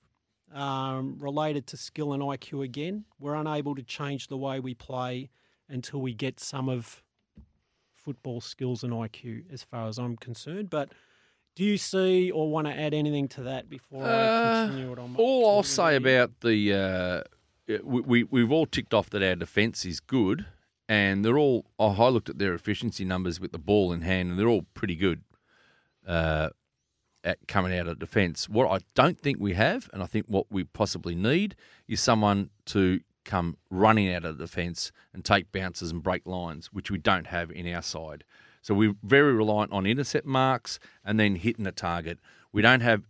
um, 0.55 1.17
related 1.19 1.67
to 1.69 1.77
skill 1.77 2.13
and 2.15 2.23
IQ 2.23 2.65
again. 2.65 3.05
We're 3.19 3.35
unable 3.35 3.75
to 3.75 3.83
change 3.83 4.29
the 4.29 4.37
way 4.39 4.61
we 4.61 4.73
play 4.75 5.31
until 5.69 6.01
we 6.01 6.15
get 6.15 6.41
some 6.41 6.69
of 6.69 7.03
football 7.93 8.41
skills 8.41 8.83
and 8.85 8.93
IQ, 8.93 9.45
as 9.53 9.63
far 9.63 9.89
as 9.89 9.99
I'm 9.99 10.17
concerned. 10.17 10.71
But 10.71 10.91
do 11.57 11.65
you 11.65 11.77
see 11.79 12.31
or 12.31 12.51
want 12.51 12.67
to 12.67 12.73
add 12.73 12.95
anything 12.95 13.29
to 13.29 13.43
that 13.45 13.69
before 13.69 14.05
I 14.05 14.09
Uh, 14.09 14.67
continue 14.67 14.93
it 14.93 14.99
on? 14.99 15.15
All 15.17 15.57
I'll 15.57 15.63
say 15.63 15.91
the- 15.91 15.97
about 15.97 16.41
the 16.41 16.73
uh, 16.75 17.23
we, 17.83 18.01
we 18.03 18.25
we've 18.25 18.53
all 18.53 18.67
ticked 18.67 18.93
off 18.95 19.09
that 19.11 19.23
our 19.23 19.35
defence 19.37 19.85
is 19.87 20.01
good, 20.01 20.47
and 20.89 21.25
they're 21.25 21.39
all. 21.39 21.65
oh, 21.79 21.93
I 21.93 22.09
looked 22.11 22.29
at 22.29 22.39
their 22.39 22.55
efficiency 22.55 23.05
numbers 23.05 23.41
with 23.41 23.53
the 23.53 23.59
ball 23.59 23.93
in 23.93 24.03
hand, 24.03 24.31
and 24.31 24.39
they're 24.39 24.49
all 24.49 24.67
pretty 24.75 24.97
good 24.97 25.23
uh, 26.07 26.51
at 27.25 27.49
coming 27.49 27.77
out 27.77 27.89
of 27.89 27.99
defence. 27.99 28.49
What 28.49 28.71
I 28.71 28.85
don't 28.95 29.19
think 29.19 29.41
we 29.41 29.55
have, 29.55 29.89
and 29.93 30.03
I 30.03 30.07
think 30.07 30.27
what 30.29 30.47
we 30.51 30.65
possibly 30.65 31.15
need, 31.15 31.57
is 31.89 32.01
someone 32.01 32.51
to 32.67 33.01
come 33.25 33.57
running 33.71 34.13
out 34.13 34.25
of 34.25 34.39
defence 34.39 34.93
and 35.15 35.25
take 35.25 35.51
bounces 35.51 35.91
and 35.91 36.03
break 36.03 36.27
lines, 36.27 36.67
which 36.73 36.91
we 36.91 36.99
don't 36.99 37.29
have 37.29 37.51
in 37.51 37.67
our 37.73 37.83
side. 37.83 38.23
So 38.61 38.75
we're 38.75 38.95
very 39.03 39.33
reliant 39.33 39.73
on 39.73 39.87
intercept 39.87 40.27
marks 40.27 40.79
and 41.05 41.19
then 41.19 41.37
hitting 41.37 41.65
the 41.65 41.73
target. 41.73 42.19
We 42.53 42.63
don't 42.63 42.81
have 42.81 43.03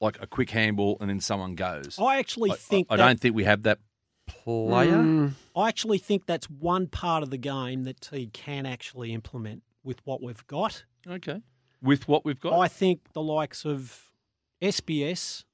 like 0.00 0.20
a 0.20 0.26
quick 0.26 0.50
handball 0.50 0.96
and 1.00 1.08
then 1.08 1.20
someone 1.20 1.54
goes. 1.54 1.98
I 2.00 2.18
actually 2.18 2.50
I- 2.52 2.56
think 2.56 2.88
I, 2.90 2.96
that- 2.96 3.06
don't 3.06 3.20
think 3.20 3.34
we 3.34 3.44
have 3.44 3.62
that 3.62 3.78
player. 4.26 4.96
Mm, 4.96 5.32
I 5.56 5.68
actually 5.68 5.98
think 5.98 6.26
that's 6.26 6.48
one 6.48 6.86
part 6.86 7.22
of 7.22 7.30
the 7.30 7.38
game 7.38 7.84
that 7.84 8.00
Teague 8.00 8.32
can 8.32 8.66
actually 8.66 9.12
implement 9.12 9.62
with 9.82 10.00
what 10.04 10.22
we've 10.22 10.46
got. 10.46 10.84
Okay. 11.08 11.40
With 11.82 12.08
what 12.08 12.24
we've 12.24 12.40
got, 12.40 12.58
I 12.58 12.68
think 12.68 13.12
the 13.14 13.22
likes 13.22 13.64
of 13.64 14.12
SBS, 14.60 15.44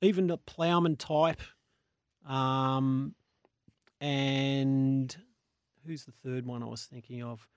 even 0.00 0.28
the 0.28 0.38
Plowman 0.38 0.96
type, 0.96 1.40
um, 2.26 3.14
and 4.00 5.16
who's 5.86 6.04
the 6.04 6.12
third 6.12 6.46
one 6.46 6.62
I 6.62 6.66
was 6.66 6.84
thinking 6.84 7.22
of? 7.22 7.48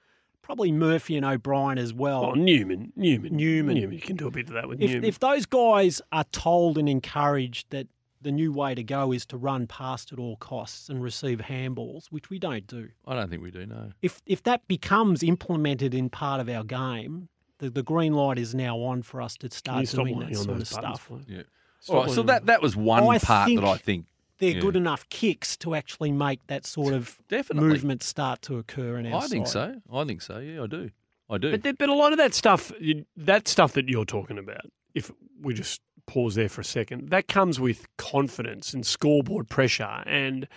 Probably 0.42 0.72
Murphy 0.72 1.18
and 1.18 1.26
O'Brien 1.26 1.78
as 1.78 1.94
well. 1.94 2.26
oh, 2.26 2.34
Newman, 2.34 2.94
Newman, 2.96 3.36
Newman. 3.36 3.76
Newman. 3.76 3.94
You 3.94 4.00
can 4.00 4.16
do 4.16 4.28
a 4.28 4.32
bit 4.32 4.48
of 4.48 4.54
that 4.54 4.70
with 4.70 4.82
if, 4.82 4.92
Newman. 4.92 5.04
if 5.04 5.20
those 5.20 5.46
guys 5.46 6.02
are 6.12 6.24
told 6.26 6.78
and 6.78 6.88
encouraged 6.88 7.70
that 7.72 7.88
the 8.22 8.32
new 8.32 8.52
way 8.52 8.74
to 8.74 8.84
go 8.84 9.12
is 9.12 9.26
to 9.28 9.38
run 9.38 9.68
past 9.68 10.12
at 10.14 10.20
all 10.20 10.38
costs 10.38 10.90
and 10.90 11.04
receive 11.04 11.40
handballs, 11.40 12.08
which 12.08 12.30
we 12.30 12.40
don't 12.40 12.66
do, 12.66 12.90
I 13.06 13.14
don't 13.14 13.30
think 13.30 13.42
we 13.44 13.52
do. 13.52 13.66
No. 13.66 13.92
if 14.02 14.22
if 14.26 14.42
that 14.44 14.68
becomes 14.68 15.22
implemented 15.22 15.94
in 15.94 16.10
part 16.10 16.40
of 16.40 16.50
our 16.50 16.64
game, 16.64 17.28
the, 17.60 17.70
the 17.70 17.84
green 17.84 18.14
light 18.14 18.38
is 18.38 18.54
now 18.56 18.78
on 18.78 19.02
for 19.02 19.22
us 19.22 19.36
to 19.38 19.50
start 19.52 19.86
doing 19.88 20.20
that 20.20 20.28
on 20.30 20.34
sort 20.36 20.50
of 20.50 20.58
those 20.60 20.72
buttons, 20.74 21.00
stuff. 21.02 21.12
Yeah. 21.28 21.42
All 21.90 22.04
right. 22.04 22.12
So 22.12 22.24
that 22.24 22.46
that 22.48 22.62
was 22.62 22.76
one 22.76 23.04
I 23.04 23.18
part 23.20 23.48
think 23.48 23.62
that 23.62 23.68
I 23.68 23.78
think 23.78 24.06
They're 24.40 24.52
Yeah. 24.52 24.60
good 24.60 24.76
enough 24.76 25.08
kicks 25.10 25.58
to 25.58 25.74
actually 25.76 26.12
make 26.12 26.46
that 26.48 26.66
sort 26.66 26.94
of 26.94 27.20
Definitely. 27.28 27.70
movement 27.70 28.04
start 28.04 28.42
to 28.44 28.58
occur 28.58 28.98
in 28.98 29.12
our 29.12 29.24
I 29.24 29.28
think 29.28 29.48
side. 29.48 29.82
so. 29.90 29.98
I 29.98 30.04
think 30.06 30.22
so. 30.22 30.38
Yeah, 30.40 30.64
I 30.64 30.68
do. 30.68 30.92
I 31.30 31.38
do. 31.40 31.58
But, 31.58 31.78
but 31.78 31.90
a 31.90 31.94
lot 31.94 32.12
of 32.12 32.18
that 32.20 32.34
stuff, 32.34 32.72
that 33.18 33.48
stuff 33.48 33.74
that 33.74 33.90
you're 33.90 34.06
talking 34.06 34.38
about, 34.38 34.62
if 34.94 35.12
we 35.42 35.54
just 35.54 35.82
pause 36.06 36.36
there 36.36 36.48
for 36.50 36.62
a 36.62 36.64
second, 36.66 37.10
that 37.10 37.28
comes 37.28 37.60
with 37.60 37.86
confidence 37.98 38.74
and 38.74 38.86
scoreboard 38.86 39.50
pressure 39.50 40.04
and 40.06 40.48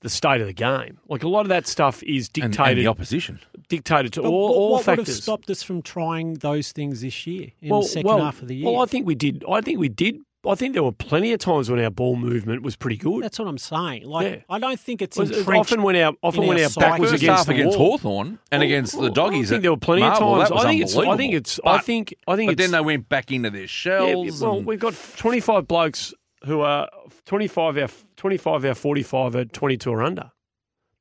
the 0.00 0.08
state 0.08 0.40
of 0.40 0.46
the 0.46 0.52
game. 0.52 0.98
Like 1.08 1.22
a 1.22 1.28
lot 1.28 1.42
of 1.42 1.48
that 1.48 1.66
stuff 1.66 2.02
is 2.04 2.30
and, 2.36 2.44
and 2.44 2.52
dictated 2.54 2.84
the 2.84 2.88
opposition. 2.88 3.40
dictated 3.68 4.12
to 4.14 4.22
But 4.22 4.28
all, 4.28 4.48
what, 4.48 4.54
all 4.56 4.72
what 4.72 4.86
would 4.86 4.98
have 4.98 5.08
stopped 5.08 5.50
us 5.50 5.62
from 5.62 5.82
trying 5.82 6.34
those 6.34 6.72
things 6.72 7.02
this 7.02 7.26
year 7.26 7.48
in 7.60 7.68
the 7.68 7.82
second 7.82 8.06
well, 8.06 8.18
half 8.18 8.40
of 8.42 8.48
the 8.48 8.56
year? 8.56 8.66
Well, 8.70 8.80
I 8.82 8.86
think 8.86 9.06
we 9.06 9.14
did. 9.14 9.44
I 9.48 9.60
think 9.60 9.78
we 9.78 9.88
did. 9.88 10.16
I 10.48 10.54
think 10.54 10.72
there 10.72 10.82
were 10.82 10.90
plenty 10.90 11.34
of 11.34 11.38
times 11.40 11.70
when 11.70 11.78
our 11.84 11.90
ball 11.90 12.16
movement 12.16 12.62
was 12.62 12.74
pretty 12.74 12.96
good. 12.96 13.22
That's 13.22 13.38
what 13.38 13.46
I'm 13.46 13.58
saying. 13.58 14.04
Like, 14.06 14.26
Yeah. 14.26 14.36
I 14.48 14.58
don't 14.58 14.80
think 14.80 15.02
it's 15.02 15.18
It 15.18 15.24
entrenched. 15.36 15.50
often 15.50 15.82
when 15.82 15.96
our 15.96 16.14
often 16.22 16.46
when 16.46 16.56
our 16.56 16.64
our 16.64 16.70
back 16.70 16.98
was 16.98 17.12
against 17.12 17.46
the 17.46 17.52
against 17.52 17.76
wall. 17.78 17.90
Hawthorn 17.98 18.38
and 18.50 18.60
Well, 18.60 18.62
against 18.62 18.98
the 18.98 19.10
doggies. 19.10 19.50
I 19.52 19.56
think 19.56 19.62
there 19.64 19.70
were 19.72 19.76
plenty 19.76 20.00
Marvel, 20.00 20.40
of 20.40 20.48
that 20.48 20.48
times. 20.48 20.50
was 20.54 20.64
I 20.64 20.68
think 20.70 20.82
it's. 20.82 20.96
I 20.96 20.96
think 20.96 21.10
unbelievable. 21.10 21.36
it's. 21.36 21.60
I 21.66 21.78
think. 21.78 22.14
I 22.26 22.36
think. 22.36 22.48
But 22.48 22.52
it's, 22.52 22.62
then 22.62 22.70
they 22.70 22.80
went 22.82 23.10
back 23.10 23.30
into 23.30 23.50
their 23.50 23.60
Yeah, 23.60 23.66
shells. 23.66 24.40
well, 24.40 24.56
and- 24.56 24.66
we've 24.66 24.80
got 24.80 24.94
25 25.18 25.68
blokes 25.68 26.14
who 26.44 26.60
are 26.60 26.88
25 27.26 27.78
our 27.78 27.88
25 28.16 28.64
our 28.64 28.74
45 28.74 29.34
are 29.36 29.44
22 29.44 29.90
or 29.90 30.02
under. 30.02 30.30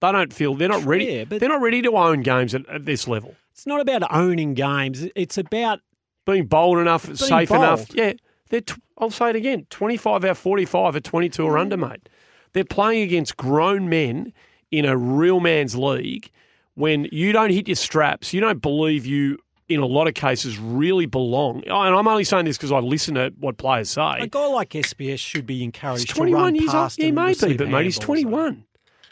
They 0.01 0.11
don't 0.11 0.33
feel 0.33 0.55
they're 0.55 0.69
not 0.69 0.83
ready. 0.85 1.05
Yeah, 1.05 1.23
but- 1.25 1.39
they're 1.39 1.49
not 1.49 1.61
ready 1.61 1.81
to 1.81 1.91
own 1.95 2.21
games 2.21 2.55
at, 2.55 2.67
at 2.69 2.85
this 2.85 3.07
level. 3.07 3.35
It's 3.51 3.67
not 3.67 3.81
about 3.81 4.03
owning 4.13 4.53
games. 4.53 5.05
It's 5.15 5.37
about 5.37 5.81
Being 6.25 6.45
bold 6.45 6.77
enough, 6.77 7.13
safe 7.17 7.49
bold. 7.49 7.61
enough. 7.61 7.93
Yeah, 7.93 8.13
they're. 8.49 8.61
T- 8.61 8.81
I'll 8.97 9.09
say 9.09 9.29
it 9.29 9.35
again. 9.35 9.65
25 9.69 10.23
out 10.25 10.31
of 10.31 10.37
45 10.37 10.95
are 10.95 10.99
22 10.99 11.43
or 11.43 11.53
mm. 11.53 11.61
under, 11.61 11.77
mate. 11.77 12.09
They're 12.53 12.63
playing 12.63 13.03
against 13.03 13.37
grown 13.37 13.89
men 13.89 14.33
in 14.71 14.85
a 14.85 14.97
real 14.97 15.39
man's 15.39 15.75
league. 15.75 16.31
When 16.75 17.07
you 17.11 17.31
don't 17.31 17.49
hit 17.49 17.67
your 17.67 17.75
straps, 17.75 18.33
you 18.33 18.39
don't 18.41 18.61
believe 18.61 19.05
you. 19.05 19.39
In 19.69 19.79
a 19.81 19.85
lot 19.85 20.07
of 20.07 20.15
cases, 20.15 20.57
really 20.57 21.05
belong. 21.05 21.63
And 21.63 21.95
I'm 21.95 22.07
only 22.07 22.23
saying 22.23 22.45
this 22.45 22.57
because 22.57 22.71
I 22.71 22.79
listen 22.79 23.15
to 23.15 23.31
what 23.39 23.57
players 23.57 23.91
say. 23.91 24.17
a 24.19 24.27
guy 24.27 24.47
like 24.47 24.69
SBS 24.71 25.19
should 25.19 25.45
be 25.45 25.57
He's 25.57 25.63
encouraged 25.65 26.09
to 26.09 26.15
21 26.15 26.41
run 26.41 26.55
years 26.55 26.73
old. 26.73 26.91
he 26.93 27.11
may 27.11 27.33
be, 27.33 27.55
but 27.55 27.69
mate, 27.69 27.85
he's 27.85 27.99
handballs, 27.99 28.03
21. 28.03 28.63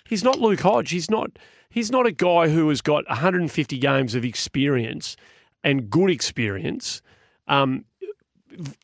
He's 0.06 0.24
not 0.24 0.40
Luke 0.40 0.62
Hodge. 0.62 0.90
He's 0.90 1.10
not. 1.12 1.30
He's 1.70 1.92
not 1.92 2.08
a 2.08 2.12
guy 2.12 2.50
who 2.50 2.70
has 2.70 2.82
got 2.82 3.08
150 3.08 3.78
games 3.78 4.16
of 4.16 4.26
experience 4.26 5.16
and 5.64 5.90
good 5.90 6.10
experience, 6.10 7.02
um, 7.48 7.86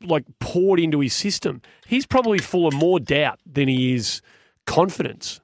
like 0.04 0.26
poured 0.40 0.80
into 0.80 1.00
his 1.00 1.14
system. 1.14 1.62
He's 1.88 2.06
probably 2.06 2.38
full 2.38 2.68
of 2.68 2.74
more 2.74 3.00
doubt 3.00 3.40
than 3.46 3.68
he 3.68 3.96
is 3.96 4.22
confidence. 4.68 5.40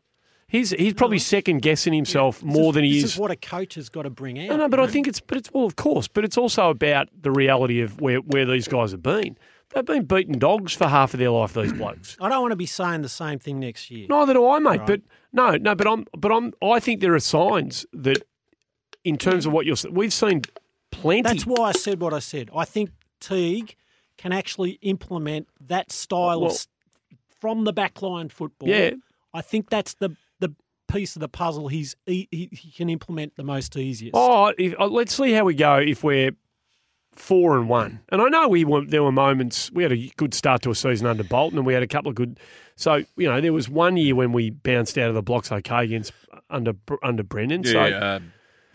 He's 0.50 0.72
he's 0.72 0.94
probably 0.96 1.20
second 1.20 1.62
guessing 1.62 1.94
himself 1.94 2.42
This 2.42 2.44
more 2.56 2.70
is- 2.70 2.76
than 2.76 2.84
he 2.84 2.90
this 2.94 2.98
is. 2.98 3.04
This 3.04 3.14
is 3.14 3.20
what 3.20 3.32
a 3.32 3.36
coach 3.36 3.76
has 3.76 3.88
got 3.90 4.02
to 4.04 4.10
bring 4.10 4.40
out. 4.40 4.50
No, 4.50 4.58
no, 4.58 4.68
but 4.70 4.80
I 4.80 4.88
think 4.88 5.08
it's 5.08 5.20
but 5.22 5.38
it's 5.38 5.52
well, 5.54 5.66
of 5.66 5.76
course, 5.76 6.08
but 6.08 6.26
it's 6.26 6.38
also 6.38 6.70
about 6.70 7.08
the 7.22 7.32
reality 7.32 7.82
of 7.82 8.02
where 8.02 8.18
where 8.20 8.46
these 8.46 8.68
guys 8.68 8.92
have 8.92 9.04
been. 9.04 9.38
They've 9.76 9.86
been 9.86 10.06
beating 10.06 10.40
dogs 10.40 10.74
for 10.74 10.88
half 10.88 11.14
of 11.14 11.20
their 11.20 11.30
life. 11.30 11.54
These 11.54 11.74
blokes. 11.82 12.18
I 12.20 12.28
don't 12.30 12.42
want 12.42 12.52
to 12.54 12.56
be 12.58 12.66
saying 12.66 13.04
the 13.04 13.10
same 13.10 13.38
thing 13.38 13.60
next 13.60 13.92
year. 13.92 14.08
Neither 14.10 14.34
do 14.34 14.48
I, 14.48 14.58
mate. 14.58 14.80
Right. 14.80 14.88
But 14.88 15.02
no, 15.32 15.56
no. 15.58 15.76
But 15.76 15.88
I'm, 15.88 16.06
but 16.18 16.32
I'm. 16.32 16.54
I 16.64 16.80
think 16.80 17.02
there 17.02 17.14
are 17.14 17.20
signs 17.20 17.86
that, 17.94 18.18
in 19.04 19.18
terms 19.18 19.46
of 19.46 19.52
what 19.54 19.68
you're, 19.68 19.76
we've 19.92 20.12
seen 20.12 20.42
plenty. 20.92 21.22
That's 21.22 21.46
why 21.46 21.70
I 21.70 21.72
said 21.74 22.02
what 22.02 22.14
I 22.16 22.20
said. 22.20 22.50
I 22.56 22.66
think 22.66 22.90
Teague 23.20 23.76
can 24.18 24.32
actually 24.34 24.80
implement 24.82 25.48
that 25.68 25.92
style 25.92 26.42
Well- 26.42 26.50
of 26.52 26.66
from 27.40 27.64
the 27.66 27.74
backline 27.74 28.32
football. 28.32 28.68
Yeah. 28.68 28.92
I 29.34 29.42
think 29.42 29.70
that's 29.70 29.94
the 29.94 30.10
piece 30.90 31.16
of 31.16 31.20
the 31.22 31.30
puzzle 31.30 31.68
he's 31.68 31.96
he, 32.06 32.28
he 32.32 32.50
he 32.52 32.72
can 32.72 32.90
implement 32.90 33.36
the 33.36 33.44
most 33.44 33.78
easiest. 33.78 34.16
Oh, 34.16 34.54
if, 34.58 34.74
uh, 34.80 34.88
let's 34.88 35.16
see 35.16 35.32
how 35.32 35.46
we 35.46 35.54
go 35.54 35.76
if 35.78 36.04
we're 36.04 36.32
four 37.14 37.58
and 37.58 37.70
one. 37.70 38.00
And 38.10 38.22
I 38.22 38.30
know 38.30 38.48
we 38.48 38.64
were, 38.66 38.86
there 38.86 39.04
were 39.04 39.12
moments 39.12 39.72
we 39.72 39.84
had 39.84 39.92
a 39.92 40.12
good 40.18 40.34
start 40.34 40.62
to 40.64 40.72
a 40.72 40.76
season 40.76 41.06
under 41.06 41.24
Bolton, 41.24 41.58
and 41.60 41.68
we 41.68 41.74
had 41.74 41.84
a 41.84 41.88
couple 41.88 42.10
of 42.10 42.16
good. 42.16 42.40
So 42.76 43.04
you 43.18 43.28
know, 43.30 43.40
there 43.42 43.54
was 43.54 43.70
one 43.70 43.98
year 43.98 44.16
when 44.16 44.32
we 44.32 44.50
bounced 44.50 44.98
out 44.98 45.10
of 45.10 45.16
the 45.16 45.22
blocks 45.22 45.52
okay 45.52 45.84
against 45.84 46.14
under 46.50 46.74
under 47.04 47.24
Brendan. 47.24 47.64
so 47.64 47.86
yeah, 47.86 48.20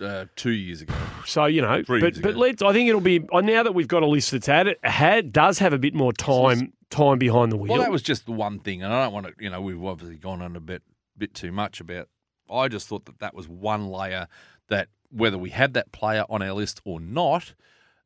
uh, 0.01 0.05
uh, 0.05 0.27
two 0.37 0.51
years 0.51 0.83
ago. 0.83 0.95
So 1.27 1.47
you 1.47 1.63
know, 1.63 1.83
Three 1.83 2.01
but 2.01 2.21
but 2.21 2.31
ago. 2.31 2.39
let's. 2.39 2.63
I 2.63 2.73
think 2.73 2.89
it'll 2.89 3.01
be 3.01 3.27
uh, 3.33 3.41
now 3.41 3.63
that 3.63 3.73
we've 3.73 3.89
got 3.89 4.03
a 4.03 4.07
list 4.07 4.31
that's 4.31 4.47
had 4.47 4.67
it 4.67 4.79
had 4.85 5.33
does 5.33 5.59
have 5.59 5.73
a 5.73 5.79
bit 5.79 5.95
more 5.95 6.13
time 6.13 6.73
time 6.91 7.19
behind 7.19 7.51
the 7.51 7.57
wheel. 7.57 7.73
Well, 7.73 7.83
that 7.83 7.91
was 7.91 8.03
just 8.03 8.27
the 8.27 8.33
one 8.33 8.61
thing, 8.61 8.83
and 8.83 8.93
I 8.93 9.05
don't 9.05 9.13
want 9.13 9.27
to. 9.27 9.33
You 9.39 9.51
know, 9.51 9.61
we've 9.61 9.83
obviously 9.83 10.17
gone 10.17 10.43
on 10.43 10.55
a 10.57 10.61
bit 10.61 10.83
bit 11.17 11.35
too 11.35 11.53
much 11.53 11.81
about. 11.81 12.09
I 12.51 12.69
just 12.69 12.89
thought 12.89 13.07
that 13.07 13.19
that 13.21 13.35
was 13.35 13.49
one 13.49 13.89
layer 13.89 14.29
that 14.69 14.89
whether 15.11 15.39
we 15.39 15.51
had 15.51 15.75
that 15.75 15.93
player 15.93 16.25
on 16.29 16.43
our 16.43 16.53
list 16.53 16.81
or 16.85 17.01
not, 17.01 17.55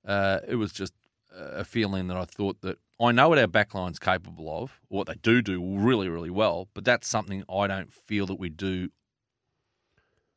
uh, 0.06 0.40
it 0.46 0.56
was 0.56 0.72
just 0.72 0.92
a 1.34 1.64
feeling 1.64 2.08
that 2.08 2.16
I 2.16 2.24
thought 2.24 2.60
that 2.62 2.78
I 3.00 3.12
know 3.12 3.28
what 3.28 3.38
our 3.38 3.46
backline's 3.46 3.98
capable 3.98 4.62
of, 4.62 4.80
what 4.88 5.06
they 5.06 5.14
do 5.14 5.40
do 5.40 5.62
really, 5.62 6.08
really 6.08 6.30
well, 6.30 6.68
but 6.74 6.84
that's 6.84 7.06
something 7.06 7.44
I 7.48 7.66
don't 7.66 7.92
feel 7.92 8.26
that 8.26 8.38
we 8.38 8.48
do. 8.48 8.88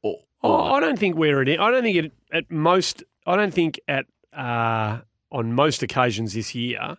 Or, 0.03 0.19
Oh, 0.43 0.73
I 0.73 0.79
don't 0.79 0.97
think 0.97 1.15
we're 1.15 1.41
at. 1.41 1.49
I 1.49 1.71
don't 1.71 1.83
think 1.83 1.97
it, 1.97 2.11
at 2.31 2.49
most. 2.49 3.03
I 3.25 3.35
don't 3.35 3.53
think 3.53 3.79
at 3.87 4.05
uh, 4.33 5.01
on 5.31 5.53
most 5.53 5.83
occasions 5.83 6.33
this 6.33 6.55
year. 6.55 6.97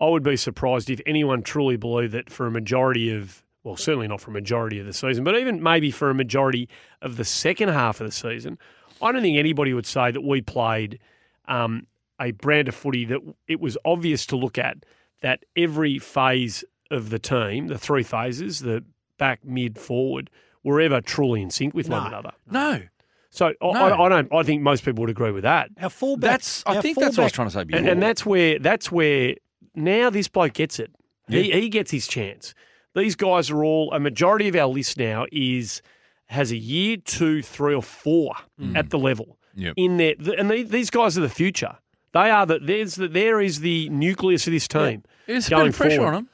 I 0.00 0.08
would 0.08 0.22
be 0.22 0.36
surprised 0.36 0.90
if 0.90 1.00
anyone 1.06 1.42
truly 1.42 1.76
believed 1.76 2.12
that 2.12 2.30
for 2.30 2.46
a 2.46 2.50
majority 2.50 3.14
of, 3.14 3.43
well, 3.64 3.76
certainly 3.76 4.06
not 4.06 4.20
for 4.20 4.30
a 4.30 4.34
majority 4.34 4.78
of 4.78 4.86
the 4.86 4.92
season, 4.92 5.24
but 5.24 5.36
even 5.36 5.62
maybe 5.62 5.90
for 5.90 6.10
a 6.10 6.14
majority 6.14 6.68
of 7.02 7.16
the 7.16 7.24
second 7.24 7.70
half 7.70 8.00
of 8.00 8.06
the 8.06 8.12
season, 8.12 8.58
I 9.02 9.10
don't 9.10 9.22
think 9.22 9.38
anybody 9.38 9.74
would 9.74 9.86
say 9.86 10.10
that 10.12 10.20
we 10.22 10.40
played 10.42 11.00
um, 11.48 11.86
a 12.20 12.30
brand 12.32 12.68
of 12.68 12.74
footy 12.74 13.04
that 13.06 13.20
it 13.48 13.60
was 13.60 13.76
obvious 13.84 14.26
to 14.26 14.36
look 14.36 14.58
at 14.58 14.84
that 15.22 15.44
every 15.56 15.98
phase 15.98 16.62
of 16.90 17.10
the 17.10 17.18
team, 17.18 17.66
the 17.68 17.78
three 17.78 18.02
phases, 18.02 18.60
the 18.60 18.84
back, 19.18 19.44
mid, 19.44 19.78
forward, 19.78 20.30
were 20.62 20.80
ever 20.80 21.00
truly 21.00 21.42
in 21.42 21.50
sync 21.50 21.74
with 21.74 21.88
one 21.88 22.06
another. 22.06 22.32
no, 22.50 22.82
So 23.30 23.46
I, 23.48 23.54
No. 23.62 23.72
I, 23.72 24.04
I 24.06 24.08
don't. 24.08 24.32
I 24.32 24.42
think 24.42 24.62
most 24.62 24.84
people 24.84 25.00
would 25.02 25.10
agree 25.10 25.30
with 25.32 25.42
that, 25.44 25.70
Our 25.80 25.90
fullback. 25.90 26.30
that's. 26.32 26.62
I 26.66 26.76
our 26.76 26.82
think 26.82 26.98
that's 26.98 27.16
what 27.16 27.22
I 27.22 27.26
was 27.26 27.32
trying 27.32 27.48
to 27.48 27.52
say 27.54 27.64
before. 27.64 27.78
and, 27.80 27.88
and 27.88 28.02
that's 28.02 28.24
where 28.26 28.58
that's 28.58 28.92
where 28.92 29.34
now 29.74 30.10
this 30.10 30.28
bloke 30.28 30.52
gets 30.52 30.78
it. 30.78 30.90
He 31.28 31.50
he 31.50 31.68
gets 31.68 31.90
his 31.90 32.06
chance. 32.06 32.54
These 32.94 33.16
guys 33.16 33.50
are 33.50 33.64
all 33.64 33.92
a 33.92 34.00
majority 34.00 34.48
of 34.48 34.56
our 34.56 34.66
list 34.68 34.98
now 34.98 35.26
is 35.32 35.82
has 36.26 36.50
a 36.52 36.56
year, 36.56 36.96
two, 36.96 37.42
three, 37.42 37.74
or 37.74 37.82
four 37.82 38.34
mm. 38.60 38.76
at 38.76 38.90
the 38.90 38.98
level 38.98 39.38
Yep. 39.56 39.74
in 39.76 39.98
there, 39.98 40.14
and 40.36 40.50
the, 40.50 40.64
these 40.64 40.90
guys 40.90 41.16
are 41.16 41.20
the 41.20 41.28
future. 41.28 41.76
They 42.12 42.30
are 42.30 42.44
the 42.46 42.58
there's 42.58 42.96
the, 42.96 43.06
there 43.08 43.40
is 43.40 43.60
the 43.60 43.88
nucleus 43.88 44.46
of 44.48 44.52
this 44.52 44.66
team. 44.66 45.04
There's 45.26 45.46
a 45.46 45.50
going 45.50 45.72
pressure 45.72 45.96
forward. 45.96 46.08
on 46.08 46.14
them. 46.14 46.28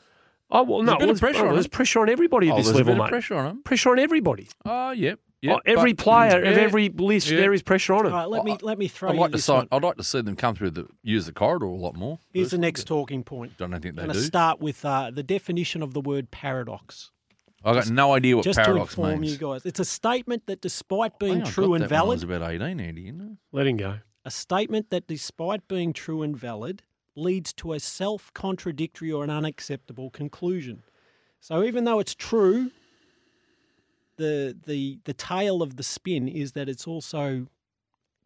Oh 0.50 0.62
well, 0.62 0.82
no, 0.82 0.92
There's 0.92 1.00
well, 1.00 1.10
of 1.10 1.20
pressure 1.20 1.44
oh, 1.44 1.48
on 1.48 1.54
there's 1.54 1.66
pressure 1.66 2.00
on 2.00 2.08
everybody 2.08 2.48
at 2.48 2.54
Oh, 2.54 2.56
this 2.56 2.66
there's 2.66 2.78
level, 2.78 2.96
mate. 2.96 3.08
pressure 3.08 3.34
on 3.36 3.44
them. 3.44 3.62
Pressure 3.62 3.90
on 3.90 3.98
everybody. 3.98 4.48
Oh, 4.64 4.90
yep. 4.90 5.20
Yep. 5.42 5.56
Oh, 5.56 5.60
every 5.66 5.92
but- 5.92 6.04
player 6.04 6.38
of 6.42 6.56
every 6.58 6.88
list, 6.88 7.28
Yeah. 7.30 7.38
there 7.40 7.52
is 7.52 7.62
pressure 7.62 7.94
on 7.94 8.00
All 8.00 8.06
him. 8.08 8.12
right, 8.14 8.28
let 8.28 8.44
me 8.44 8.56
let 8.62 8.78
me 8.78 8.88
throw 8.88 9.10
I'd 9.10 9.14
you 9.14 9.20
like 9.20 9.30
to 9.32 9.36
this 9.38 9.46
see. 9.46 9.52
one. 9.52 9.68
I'd 9.72 9.82
like 9.82 9.96
to 9.96 10.04
see 10.04 10.20
them 10.20 10.36
come 10.36 10.54
through 10.54 10.70
the 10.70 10.86
use 11.02 11.26
the 11.26 11.32
corridor 11.32 11.66
a 11.66 11.70
lot 11.74 11.94
more. 11.96 12.18
Here's 12.32 12.50
the 12.50 12.58
next 12.58 12.84
talking 12.86 13.22
point. 13.24 13.56
Don't 13.58 13.70
think 13.70 13.82
they 13.82 13.88
I'm 13.88 13.94
they 13.96 14.02
going 14.02 14.12
do. 14.14 14.20
to 14.20 14.24
start 14.24 14.60
with 14.60 14.84
uh, 14.84 15.10
the 15.12 15.22
definition 15.22 15.82
of 15.82 15.94
the 15.94 16.00
word 16.00 16.30
paradox. 16.30 17.10
I 17.62 17.74
got 17.74 17.90
no 17.90 18.14
idea 18.14 18.36
what 18.36 18.44
Just 18.44 18.58
paradox 18.58 18.94
to 18.94 19.00
inform 19.02 19.20
means. 19.20 19.32
you 19.34 19.38
guys, 19.38 19.66
it's 19.66 19.80
a 19.80 19.84
statement 19.84 20.46
that, 20.46 20.62
despite 20.62 21.18
being 21.18 21.34
think 21.42 21.46
I 21.46 21.50
true 21.50 21.66
got 21.68 21.72
and 21.74 21.84
that 21.84 21.90
when 22.06 22.08
was 22.08 22.22
valid, 22.22 22.42
about 22.42 22.50
eighteen, 22.54 22.80
Andy. 22.80 23.02
You 23.02 23.12
know? 23.12 23.36
Let 23.52 23.66
him 23.66 23.76
go. 23.76 23.98
a 24.24 24.30
statement 24.30 24.88
that, 24.90 25.06
despite 25.06 25.68
being 25.68 25.92
true 25.92 26.22
and 26.22 26.34
valid, 26.36 26.82
leads 27.16 27.52
to 27.54 27.74
a 27.74 27.80
self-contradictory 27.80 29.12
or 29.12 29.24
an 29.24 29.30
unacceptable 29.30 30.08
conclusion. 30.10 30.82
So, 31.40 31.62
even 31.62 31.84
though 31.84 31.98
it's 32.00 32.14
true, 32.14 32.70
the 34.20 34.56
the 34.66 35.00
the 35.04 35.14
tail 35.14 35.62
of 35.62 35.76
the 35.76 35.82
spin 35.82 36.28
is 36.28 36.52
that 36.52 36.68
it's 36.68 36.86
also 36.86 37.46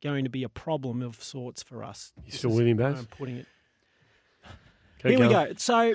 going 0.02 0.24
to 0.24 0.30
be 0.30 0.42
a 0.42 0.48
problem 0.48 1.00
of 1.00 1.22
sorts 1.22 1.62
for 1.62 1.82
us. 1.82 2.12
You 2.26 2.32
still 2.32 2.50
with 2.50 2.76
Baz? 2.76 2.98
I'm 2.98 3.06
putting 3.06 3.36
it. 3.36 3.46
Keep 4.98 5.10
Here 5.12 5.20
we 5.20 5.28
go. 5.28 5.52
So, 5.56 5.94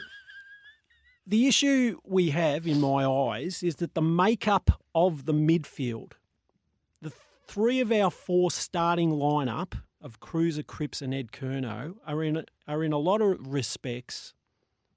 the 1.27 1.47
issue 1.47 1.99
we 2.03 2.29
have, 2.29 2.65
in 2.65 2.79
my 2.79 3.05
eyes, 3.05 3.61
is 3.61 3.75
that 3.75 3.93
the 3.93 4.01
makeup 4.01 4.81
of 4.95 5.25
the 5.25 5.33
midfield, 5.33 6.13
the 7.01 7.11
three 7.45 7.81
of 7.81 7.91
our 7.91 8.09
four 8.09 8.49
starting 8.49 9.11
lineup 9.11 9.73
of 10.01 10.21
Kreuzer, 10.21 10.65
Cripps, 10.65 11.01
and 11.01 11.13
Ed 11.13 11.31
Curnow 11.31 11.95
are 12.07 12.23
in 12.23 12.45
are 12.67 12.83
in 12.83 12.93
a 12.93 12.97
lot 12.97 13.21
of 13.21 13.37
respects 13.45 14.33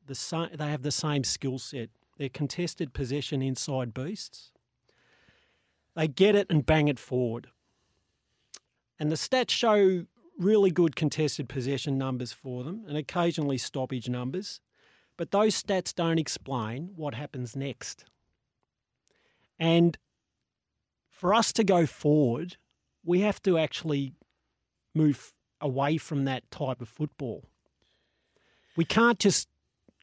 the 0.06 0.14
same. 0.14 0.50
They 0.54 0.70
have 0.70 0.82
the 0.82 0.92
same 0.92 1.24
skill 1.24 1.58
set. 1.58 1.90
They're 2.18 2.28
contested 2.28 2.92
possession 2.92 3.42
inside 3.42 3.92
beasts. 3.92 4.52
They 5.94 6.08
get 6.08 6.34
it 6.34 6.46
and 6.50 6.64
bang 6.64 6.88
it 6.88 6.98
forward. 6.98 7.48
And 8.98 9.10
the 9.10 9.16
stats 9.16 9.50
show 9.50 10.06
really 10.38 10.70
good 10.70 10.96
contested 10.96 11.48
possession 11.48 11.98
numbers 11.98 12.32
for 12.32 12.64
them 12.64 12.84
and 12.88 12.96
occasionally 12.96 13.58
stoppage 13.58 14.08
numbers. 14.08 14.60
But 15.16 15.30
those 15.30 15.60
stats 15.60 15.94
don't 15.94 16.18
explain 16.18 16.90
what 16.96 17.14
happens 17.14 17.54
next. 17.54 18.04
And 19.58 19.98
for 21.10 21.34
us 21.34 21.52
to 21.52 21.64
go 21.64 21.86
forward, 21.86 22.56
we 23.04 23.20
have 23.20 23.42
to 23.42 23.58
actually 23.58 24.14
move 24.94 25.32
away 25.60 25.96
from 25.96 26.24
that 26.24 26.50
type 26.50 26.80
of 26.80 26.88
football. 26.88 27.44
We 28.76 28.84
can't 28.84 29.18
just 29.18 29.48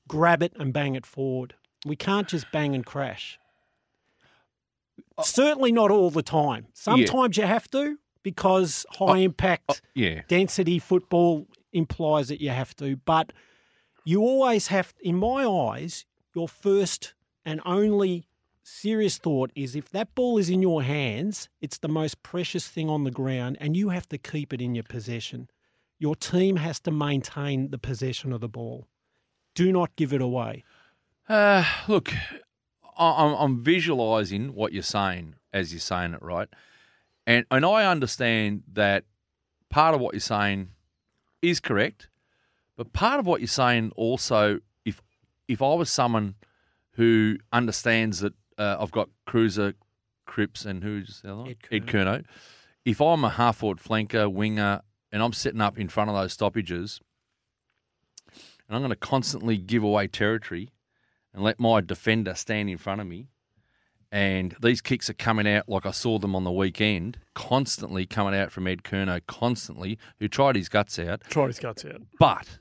grab 0.08 0.42
it 0.44 0.54
and 0.58 0.72
bang 0.72 0.96
it 0.96 1.06
forward. 1.06 1.56
We 1.86 1.96
can't 1.96 2.28
just 2.28 2.52
bang 2.52 2.76
and 2.76 2.86
crash. 2.86 3.40
Uh, 5.18 5.24
Certainly 5.24 5.72
not 5.72 5.92
all 5.92 6.10
the 6.10 6.24
time. 6.24 6.68
Sometimes 6.74 7.38
you 7.38 7.44
have 7.44 7.70
to 7.72 7.98
because 8.24 8.86
high 8.92 9.06
uh, 9.06 9.12
uh, 9.14 9.16
impact 9.16 9.82
Yeah. 9.96 10.22
density 10.28 10.80
football 10.80 11.48
implies 11.72 12.28
that 12.30 12.42
you 12.42 12.50
have 12.50 12.76
to, 12.78 12.96
but 12.98 13.32
you 14.04 14.22
always 14.22 14.68
have, 14.68 14.94
in 15.02 15.16
my 15.18 15.46
eyes, 15.46 16.06
your 16.36 16.48
first 16.48 17.14
and 17.46 17.62
only 17.66 18.28
serious 18.64 19.18
thought 19.18 19.52
is 19.56 19.76
if 19.76 19.90
that 19.90 20.14
ball 20.16 20.38
is 20.38 20.50
in 20.50 20.62
your 20.62 20.84
hands, 20.84 21.50
it's 21.62 21.78
the 21.80 21.88
most 21.88 22.22
precious 22.24 22.68
thing 22.68 22.90
on 22.90 23.04
the 23.04 23.12
ground 23.12 23.58
and 23.60 23.76
you 23.76 23.90
have 23.90 24.08
to 24.10 24.18
keep 24.18 24.54
it 24.54 24.62
in 24.62 24.76
your 24.76 24.84
possession. 24.84 25.50
Your 25.98 26.16
team 26.16 26.58
has 26.58 26.80
to 26.82 26.92
maintain 26.92 27.72
the 27.72 27.78
possession 27.78 28.32
of 28.32 28.42
the 28.42 28.48
ball. 28.50 28.88
Do 29.56 29.72
not 29.72 29.96
give 29.96 30.14
it 30.14 30.22
away. 30.22 30.64
Uh, 31.28 31.64
look, 31.88 32.14
I'm, 33.00 33.34
I'm 33.36 33.64
visualising 33.64 34.54
what 34.54 34.74
you're 34.74 34.84
saying 34.84 35.36
as 35.54 35.74
you're 35.74 35.80
saying 35.80 36.14
it, 36.14 36.22
right? 36.22 36.50
And 37.26 37.46
and 37.50 37.66
I 37.66 37.86
understand 37.86 38.64
that 38.74 39.06
part 39.70 39.96
of 39.96 40.02
what 40.02 40.14
you're 40.14 40.20
saying 40.20 40.70
is 41.42 41.60
correct, 41.60 42.10
but 42.76 42.94
part 42.94 43.20
of 43.20 43.26
what 43.26 43.40
you're 43.40 43.48
saying 43.48 43.92
also, 43.96 44.60
if 44.86 45.02
if 45.48 45.62
I 45.62 45.74
was 45.74 45.90
someone 45.90 46.36
who 46.94 47.38
understands 47.54 48.20
that 48.20 48.34
uh, 48.58 48.78
I've 48.80 48.92
got 48.92 49.10
Kreuzer, 49.28 49.74
Cripps, 50.26 50.66
and 50.66 50.84
who's 50.84 51.22
the 51.22 51.32
other 51.32 51.42
one? 51.42 51.50
Ed 51.50 51.58
Ed 51.72 51.88
Curnow. 51.88 52.26
If 52.86 53.02
I'm 53.02 53.24
a 53.24 53.30
half 53.30 53.58
forward 53.58 53.80
flanker, 53.80 54.32
winger, 54.32 54.82
and 55.12 55.22
I'm 55.22 55.34
sitting 55.34 55.62
up 55.62 55.78
in 55.78 55.88
front 55.88 56.10
of 56.10 56.16
those 56.16 56.34
stoppages, 56.34 57.00
and 58.28 58.76
I'm 58.76 58.82
going 58.82 58.90
to 58.90 58.96
constantly 58.96 59.58
give 59.58 59.84
away 59.84 60.08
territory 60.08 60.72
and 61.34 61.44
let 61.44 61.60
my 61.60 61.82
defender 61.82 62.34
stand 62.36 62.70
in 62.70 62.78
front 62.78 63.02
of 63.02 63.08
me. 63.08 63.28
And 64.12 64.56
these 64.62 64.82
kicks 64.82 65.10
are 65.10 65.14
coming 65.14 65.48
out 65.48 65.70
like 65.70 65.86
I 65.86 65.92
saw 65.92 66.18
them 66.18 66.36
on 66.36 66.44
the 66.44 66.52
weekend, 66.52 67.20
constantly 67.36 68.06
coming 68.08 68.34
out 68.34 68.52
from 68.52 68.66
Ed 68.66 68.84
Curnow, 68.84 69.22
constantly, 69.28 70.00
who 70.20 70.28
tried 70.28 70.56
his 70.56 70.68
guts 70.68 70.98
out. 70.98 71.22
Tried 71.30 71.48
his 71.48 71.60
guts 71.60 71.86
out. 71.86 72.02
But 72.18 72.60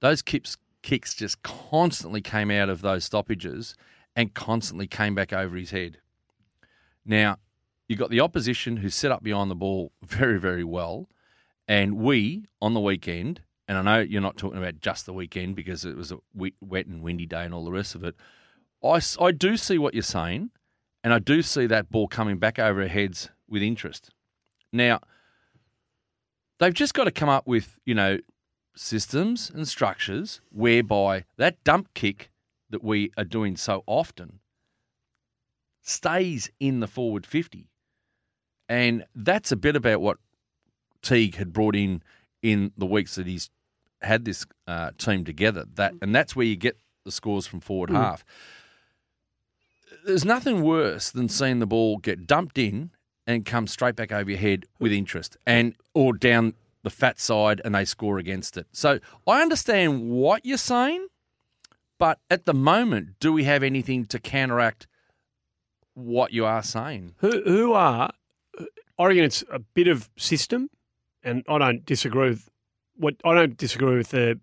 those 0.00 0.20
kicks, 0.20 0.58
kicks 0.82 1.14
just 1.14 1.42
constantly 1.42 2.20
came 2.20 2.50
out 2.50 2.68
of 2.68 2.82
those 2.82 3.04
stoppages 3.04 3.74
and 4.14 4.34
constantly 4.34 4.86
came 4.86 5.14
back 5.14 5.32
over 5.32 5.56
his 5.56 5.70
head. 5.70 5.98
Now, 7.06 7.38
you've 7.88 7.98
got 7.98 8.10
the 8.10 8.20
opposition 8.20 8.78
who 8.78 8.90
set 8.90 9.10
up 9.10 9.22
behind 9.22 9.50
the 9.50 9.56
ball 9.56 9.92
very, 10.02 10.38
very 10.38 10.64
well. 10.64 11.08
And 11.66 11.96
we, 11.96 12.44
on 12.60 12.74
the 12.74 12.80
weekend, 12.80 13.40
and 13.66 13.78
I 13.78 13.82
know 13.82 14.00
you're 14.00 14.20
not 14.20 14.36
talking 14.36 14.58
about 14.58 14.80
just 14.80 15.06
the 15.06 15.12
weekend 15.12 15.56
because 15.56 15.84
it 15.84 15.96
was 15.96 16.12
a 16.12 16.18
wet 16.34 16.86
and 16.86 17.02
windy 17.02 17.26
day 17.26 17.44
and 17.44 17.54
all 17.54 17.64
the 17.64 17.72
rest 17.72 17.94
of 17.94 18.04
it. 18.04 18.14
I, 18.82 19.00
I 19.20 19.30
do 19.30 19.56
see 19.56 19.78
what 19.78 19.94
you're 19.94 20.02
saying, 20.02 20.50
and 21.02 21.14
I 21.14 21.18
do 21.18 21.40
see 21.42 21.66
that 21.66 21.90
ball 21.90 22.08
coming 22.08 22.38
back 22.38 22.58
over 22.58 22.82
our 22.82 22.88
heads 22.88 23.30
with 23.48 23.62
interest. 23.62 24.10
Now, 24.72 25.00
they've 26.58 26.74
just 26.74 26.94
got 26.94 27.04
to 27.04 27.10
come 27.10 27.28
up 27.28 27.46
with, 27.46 27.78
you 27.86 27.94
know, 27.94 28.18
systems 28.76 29.50
and 29.54 29.66
structures 29.66 30.40
whereby 30.50 31.24
that 31.36 31.62
dump 31.64 31.94
kick 31.94 32.30
that 32.70 32.82
we 32.82 33.12
are 33.16 33.24
doing 33.24 33.56
so 33.56 33.84
often 33.86 34.40
stays 35.80 36.50
in 36.58 36.80
the 36.80 36.86
forward 36.86 37.24
50. 37.24 37.68
And 38.68 39.04
that's 39.14 39.52
a 39.52 39.56
bit 39.56 39.76
about 39.76 40.00
what 40.00 40.18
Teague 41.02 41.36
had 41.36 41.52
brought 41.52 41.76
in 41.76 42.02
in 42.44 42.72
the 42.76 42.84
weeks 42.84 43.14
that 43.14 43.26
he's 43.26 43.48
had 44.02 44.26
this 44.26 44.44
uh, 44.68 44.90
team 44.98 45.24
together. 45.24 45.64
That 45.74 45.94
and 46.02 46.14
that's 46.14 46.36
where 46.36 46.46
you 46.46 46.56
get 46.56 46.76
the 47.04 47.10
scores 47.10 47.46
from 47.46 47.60
forward 47.60 47.90
half. 47.90 48.24
There's 50.04 50.26
nothing 50.26 50.62
worse 50.62 51.10
than 51.10 51.30
seeing 51.30 51.58
the 51.58 51.66
ball 51.66 51.96
get 51.96 52.26
dumped 52.26 52.58
in 52.58 52.90
and 53.26 53.46
come 53.46 53.66
straight 53.66 53.96
back 53.96 54.12
over 54.12 54.30
your 54.30 54.38
head 54.38 54.66
with 54.78 54.92
interest 54.92 55.38
and 55.46 55.74
or 55.94 56.12
down 56.12 56.52
the 56.82 56.90
fat 56.90 57.18
side 57.18 57.62
and 57.64 57.74
they 57.74 57.86
score 57.86 58.18
against 58.18 58.58
it. 58.58 58.66
So 58.72 59.00
I 59.26 59.40
understand 59.40 60.10
what 60.10 60.44
you're 60.44 60.58
saying, 60.58 61.08
but 61.98 62.18
at 62.28 62.44
the 62.44 62.52
moment, 62.52 63.18
do 63.20 63.32
we 63.32 63.44
have 63.44 63.62
anything 63.62 64.04
to 64.06 64.18
counteract 64.18 64.86
what 65.94 66.34
you 66.34 66.44
are 66.44 66.62
saying? 66.62 67.14
Who, 67.18 67.42
who 67.46 67.72
are? 67.72 68.10
I 68.98 69.06
reckon 69.06 69.24
it's 69.24 69.42
a 69.50 69.60
bit 69.60 69.88
of 69.88 70.10
system, 70.18 70.68
and 71.24 71.42
I 71.48 71.58
don't 71.58 71.84
disagree 71.86 72.30
with 72.30 72.48
what 72.96 73.14
I 73.24 73.34
don't 73.34 73.56
disagree 73.56 73.96
with 73.96 74.10
the 74.10 74.38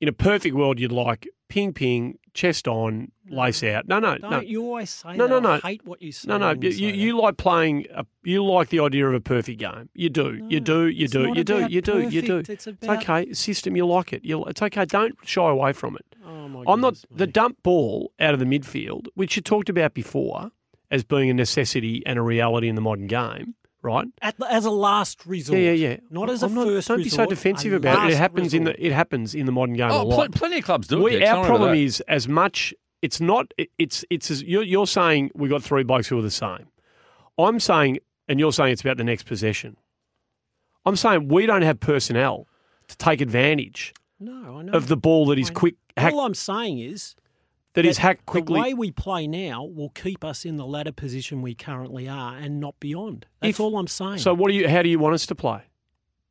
in 0.00 0.08
a 0.08 0.12
perfect 0.12 0.54
world, 0.54 0.78
you'd 0.78 0.92
like 0.92 1.26
ping 1.48 1.72
ping, 1.72 2.18
chest 2.34 2.68
on, 2.68 3.10
lace 3.30 3.62
out. 3.62 3.88
No, 3.88 3.98
no, 3.98 4.18
Don't 4.18 4.30
no. 4.30 4.40
you 4.40 4.62
always 4.62 4.90
say 4.90 5.16
No, 5.16 5.26
that? 5.26 5.40
no, 5.42 5.48
I 5.50 5.54
no. 5.54 5.60
hate 5.60 5.86
what 5.86 6.02
you 6.02 6.12
say. 6.12 6.28
No, 6.28 6.36
no, 6.36 6.50
you, 6.50 6.68
you, 6.68 6.88
you 6.92 7.18
like 7.18 7.36
playing. 7.38 7.86
A, 7.94 8.04
you 8.24 8.44
like 8.44 8.68
the 8.68 8.80
idea 8.80 9.06
of 9.08 9.14
a 9.14 9.20
perfect 9.20 9.58
game. 9.60 9.88
You 9.94 10.10
do, 10.10 10.44
you 10.48 10.60
do, 10.60 10.88
you 10.88 11.08
do, 11.08 11.32
you 11.34 11.44
do, 11.44 11.66
you 11.70 11.80
do, 11.80 12.00
you 12.08 12.20
do. 12.20 12.42
it's 12.46 12.66
about- 12.66 12.98
okay. 13.08 13.32
System, 13.32 13.74
you 13.76 13.86
like 13.86 14.12
it. 14.12 14.22
You, 14.24 14.44
it's 14.44 14.60
okay. 14.60 14.84
Don't 14.84 15.16
shy 15.24 15.48
away 15.48 15.72
from 15.72 15.96
it. 15.96 16.04
Oh, 16.26 16.48
my 16.48 16.64
god. 16.64 16.72
I'm 16.72 16.80
not 16.80 16.94
goodness 16.94 17.06
the 17.18 17.26
dump 17.28 17.62
ball 17.62 18.12
out 18.20 18.34
of 18.34 18.40
the 18.40 18.44
midfield, 18.46 19.06
which 19.14 19.36
you 19.36 19.40
talked 19.42 19.68
about 19.70 19.94
before 19.94 20.50
as 20.90 21.04
being 21.04 21.30
a 21.30 21.34
necessity 21.34 22.02
and 22.04 22.18
a 22.18 22.22
reality 22.22 22.68
in 22.68 22.74
the 22.74 22.80
modern 22.82 23.06
game, 23.06 23.54
right? 23.86 24.06
At 24.20 24.34
as 24.50 24.64
a 24.66 24.70
last 24.70 25.24
resort. 25.24 25.58
Yeah, 25.58 25.70
yeah, 25.72 25.88
yeah. 25.90 25.96
Not 26.10 26.28
as 26.28 26.42
a 26.42 26.46
I'm 26.46 26.54
not, 26.54 26.66
first 26.66 26.88
Don't 26.88 27.02
be 27.02 27.08
so 27.08 27.24
defensive 27.26 27.72
about 27.72 27.94
it. 27.94 28.00
It 28.00 28.10
last 28.10 28.18
happens 28.18 28.52
in 28.52 28.64
the 28.64 28.84
it 28.86 28.92
happens 28.92 29.34
in 29.34 29.46
the 29.46 29.52
modern 29.52 29.74
game 29.76 29.90
oh, 29.90 29.94
a 29.94 30.04
Oh, 30.04 30.08
pl- 30.08 30.16
lot. 30.18 30.32
plenty 30.32 30.58
of 30.58 30.64
clubs 30.64 30.88
do 30.88 30.98
it. 30.98 31.02
We, 31.04 31.18
Dex, 31.18 31.30
our 31.30 31.46
problem 31.46 31.70
that. 31.70 31.78
is 31.78 32.00
as 32.08 32.28
much. 32.28 32.74
It's 33.00 33.20
not. 33.20 33.52
it- 33.56 33.70
It's 33.78 34.04
it's 34.10 34.30
as, 34.30 34.42
you're, 34.42 34.62
you're 34.62 34.86
saying 34.86 35.30
we 35.34 35.48
got 35.48 35.62
three 35.62 35.84
blokes 35.84 36.08
who 36.08 36.18
are 36.18 36.22
the 36.22 36.30
same. 36.30 36.66
I'm 37.38 37.60
saying, 37.60 37.98
and 38.28 38.38
you're 38.40 38.52
saying 38.52 38.72
it's 38.72 38.80
about 38.82 38.96
the 38.98 39.04
next 39.04 39.24
possession. 39.24 39.76
I'm 40.84 40.96
saying 40.96 41.28
we 41.28 41.46
don't 41.46 41.62
have 41.62 41.80
personnel 41.80 42.46
to 42.88 42.96
take 42.96 43.20
advantage 43.20 43.92
No, 44.20 44.58
I 44.58 44.62
know. 44.62 44.72
of 44.72 44.88
the 44.88 44.96
ball 44.96 45.26
that 45.26 45.38
is 45.38 45.50
quick, 45.50 45.74
hack, 45.96 46.12
All 46.12 46.20
I'm 46.20 46.34
saying 46.34 46.78
is 46.78 47.14
that 47.76 47.86
is 47.86 47.98
hacked 47.98 48.26
quickly. 48.26 48.54
the 48.54 48.60
way 48.60 48.74
we 48.74 48.90
play 48.90 49.26
now 49.28 49.62
will 49.64 49.90
keep 49.90 50.24
us 50.24 50.44
in 50.44 50.56
the 50.56 50.66
ladder 50.66 50.92
position 50.92 51.42
we 51.42 51.54
currently 51.54 52.08
are 52.08 52.36
and 52.36 52.58
not 52.58 52.78
beyond. 52.80 53.26
That's 53.40 53.50
If- 53.50 53.60
all 53.60 53.78
I'm 53.78 53.86
saying. 53.86 54.18
So 54.18 54.34
what 54.34 54.50
do 54.50 54.54
you? 54.56 54.68
How 54.68 54.82
do 54.82 54.88
you 54.88 54.98
want 54.98 55.14
us 55.14 55.26
to 55.26 55.34
play? 55.34 55.62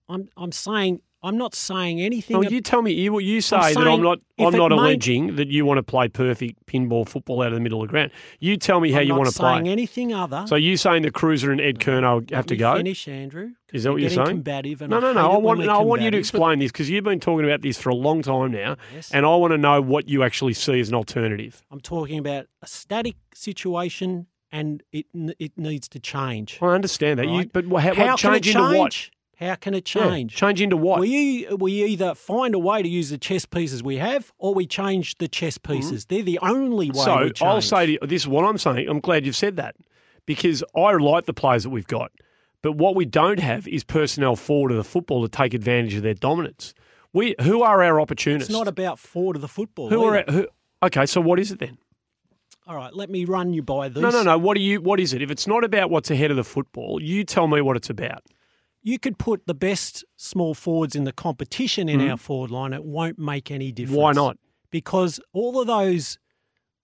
I'm 0.09 0.27
I'm 0.35 0.51
saying 0.51 1.01
I'm 1.25 1.37
not 1.37 1.55
saying 1.55 1.99
anything. 2.01 2.37
Well, 2.37 2.45
ab- 2.45 2.51
you 2.53 2.61
tell 2.61 2.81
me. 2.81 2.93
You 2.93 3.19
you 3.19 3.41
say 3.41 3.57
that 3.57 3.73
saying 3.73 3.87
I'm 3.87 4.01
not. 4.01 4.19
I'm 4.37 4.53
not 4.53 4.69
made- 4.69 4.77
alleging 4.79 5.35
that 5.37 5.47
you 5.47 5.65
want 5.65 5.77
to 5.79 5.83
play 5.83 6.07
perfect 6.07 6.65
pinball 6.67 7.07
football 7.07 7.41
out 7.41 7.47
of 7.47 7.53
the 7.55 7.59
middle 7.59 7.81
of 7.81 7.87
the 7.87 7.91
ground. 7.91 8.11
You 8.39 8.57
tell 8.57 8.79
me 8.79 8.91
how 8.91 8.99
I'm 8.99 9.07
you 9.07 9.15
want 9.15 9.29
to 9.29 9.37
play. 9.37 9.55
saying 9.55 9.67
anything 9.69 10.13
other. 10.13 10.45
So 10.47 10.55
you 10.55 10.77
saying 10.77 11.01
the 11.01 11.11
Kreuzer 11.11 11.51
and 11.51 11.59
Ed 11.59 11.79
Curnow 11.79 12.21
Let 12.21 12.31
have 12.31 12.45
to 12.47 12.55
go? 12.55 12.75
Finish, 12.75 13.07
Andrew. 13.07 13.49
Is 13.73 13.83
that 13.83 13.91
what 13.91 14.01
you're 14.01 14.09
saying? 14.09 14.27
Combative 14.27 14.81
No, 14.81 14.99
no, 14.99 15.11
no. 15.13 15.31
it 15.31 15.33
I 15.33 15.37
want, 15.37 15.59
no, 15.59 15.79
I 15.79 15.81
want 15.83 16.01
you 16.01 16.11
to 16.11 16.17
explain 16.17 16.59
this 16.59 16.71
because 16.71 16.89
you've 16.89 17.03
been 17.03 17.19
talking 17.19 17.45
about 17.45 17.61
this 17.61 17.77
for 17.77 17.89
a 17.89 17.95
long 17.95 18.21
time 18.21 18.51
now, 18.51 18.77
Yes. 18.93 19.11
and 19.11 19.25
I 19.25 19.35
want 19.35 19.51
to 19.51 19.57
know 19.57 19.81
what 19.81 20.07
you 20.07 20.23
actually 20.23 20.53
see 20.53 20.79
as 20.79 20.89
an 20.89 20.95
alternative. 20.95 21.61
I'm 21.71 21.81
talking 21.81 22.19
about 22.19 22.45
a 22.61 22.67
static 22.67 23.15
situation, 23.33 24.27
and 24.51 24.83
it 24.93 25.07
it 25.39 25.57
needs 25.57 25.87
to 25.89 25.99
change. 25.99 26.59
I 26.61 26.67
understand 26.67 27.19
that, 27.19 27.27
you, 27.27 27.45
but 27.47 27.67
what, 27.67 27.83
how, 27.83 27.93
How 27.95 28.13
it 28.13 28.17
change 28.17 28.47
into 28.47 28.61
what? 28.61 29.09
Change? 29.39 29.49
How 29.49 29.55
can 29.55 29.73
it 29.73 29.95
Yeah, 29.95 30.09
change? 30.09 30.35
change 30.35 30.61
into 30.61 30.77
what? 30.77 30.99
We 30.99 31.47
we 31.57 31.83
either 31.83 32.15
find 32.15 32.55
a 32.55 32.59
way 32.59 32.81
to 32.81 32.89
use 32.89 33.09
the 33.09 33.17
chess 33.17 33.45
pieces 33.45 33.83
we 33.83 33.97
have, 33.97 34.31
or 34.37 34.53
we 34.53 34.65
change 34.65 35.17
the 35.17 35.27
chess 35.27 35.57
mm-hmm. 35.57 35.73
pieces. 35.73 36.05
They're 36.05 36.23
the 36.23 36.39
only 36.39 36.91
way. 36.91 37.03
so 37.03 37.23
change. 37.23 37.41
I'll 37.41 37.61
say 37.61 37.85
to 37.85 37.91
you, 37.93 37.99
this 38.01 38.23
is 38.23 38.27
what 38.27 38.45
I'm 38.45 38.57
saying. 38.57 38.87
I'm 38.87 38.99
glad 38.99 39.25
you've 39.25 39.35
said 39.35 39.57
that 39.57 39.75
because 40.25 40.63
I 40.75 40.93
like 40.93 41.25
the 41.25 41.33
players 41.33 41.63
that 41.63 41.69
we've 41.69 41.87
got, 41.87 42.11
but 42.61 42.73
what 42.73 42.95
we 42.95 43.05
don't 43.05 43.39
have 43.39 43.67
is 43.67 43.83
personnel 43.83 44.35
forward 44.35 44.71
of 44.71 44.77
the 44.77 44.83
football 44.83 45.21
to 45.23 45.29
take 45.29 45.53
advantage 45.53 45.95
of 45.95 46.03
their 46.03 46.13
dominance. 46.13 46.73
We 47.13 47.35
who 47.41 47.61
are 47.61 47.81
our 47.81 48.01
opportunists? 48.01 48.49
it's 48.49 48.57
not 48.57 48.67
about 48.67 48.99
forward 48.99 49.37
of 49.37 49.41
the 49.41 49.47
football. 49.47 49.89
who 49.89 50.03
are 50.03 50.17
either. 50.19 50.31
who? 50.31 50.47
Okay, 50.83 51.05
so 51.05 51.21
what 51.21 51.39
is 51.39 51.51
it 51.51 51.59
then? 51.59 51.77
All 52.67 52.75
right, 52.75 52.93
let 52.93 53.11
me 53.11 53.25
run 53.25 53.53
you 53.53 53.61
by 53.61 53.89
these. 53.89 54.01
No, 54.01 54.09
no, 54.09 54.23
no. 54.23 54.37
What 54.39 54.55
do 54.55 54.61
you? 54.61 54.81
What 54.81 54.99
is 54.99 55.13
it? 55.13 55.21
If 55.21 55.29
it's 55.29 55.45
not 55.45 55.63
about 55.63 55.91
what's 55.91 56.09
ahead 56.09 56.31
of 56.31 56.37
the 56.37 56.43
football, 56.43 57.01
you 57.01 57.23
tell 57.23 57.47
me 57.47 57.61
what 57.61 57.77
it's 57.77 57.89
about. 57.89 58.23
You 58.85 58.99
could 58.99 59.17
put 59.17 59.47
the 59.47 59.55
best 59.55 60.05
small 60.15 60.53
forwards 60.53 60.95
in 60.95 61.05
the 61.05 61.11
competition 61.11 61.89
in 61.89 62.01
hmm. 62.01 62.11
our 62.11 62.17
forward 62.17 62.51
line. 62.51 62.71
It 62.71 62.85
won't 62.85 63.17
make 63.17 63.49
any 63.49 63.71
difference. 63.71 63.97
Why 63.97 64.11
not? 64.11 64.37
Because 64.69 65.19
all 65.33 65.59
of 65.59 65.65
those, 65.65 66.19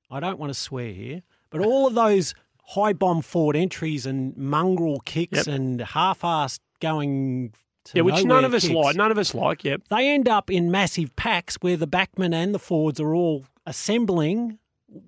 I 0.09 0.19
don't 0.19 0.39
want 0.39 0.49
to 0.49 0.59
swear 0.59 0.91
here, 0.91 1.21
but 1.51 1.61
all 1.61 1.85
of 1.85 1.93
those 1.93 2.33
high 2.69 2.93
bomb 2.93 3.21
forward 3.21 3.55
entries 3.55 4.07
and 4.07 4.35
mongrel 4.35 4.99
kicks 5.01 5.45
Yep. 5.45 5.55
and 5.55 5.81
half-assed 5.81 6.59
going 6.79 7.53
to 7.85 7.97
Yeah, 7.97 8.01
which 8.01 8.25
none 8.25 8.45
of 8.45 8.55
us 8.55 8.63
kicks, 8.63 8.73
like. 8.73 8.95
None 8.95 9.11
of 9.11 9.19
us 9.19 9.35
like. 9.35 9.63
Yep. 9.63 9.83
They 9.91 10.09
end 10.09 10.27
up 10.27 10.49
in 10.49 10.71
massive 10.71 11.15
packs 11.15 11.57
where 11.61 11.77
the 11.77 11.87
backmen 11.87 12.33
and 12.33 12.55
the 12.55 12.59
forwards 12.59 12.99
are 12.99 13.13
all 13.13 13.45
assembling. 13.67 14.57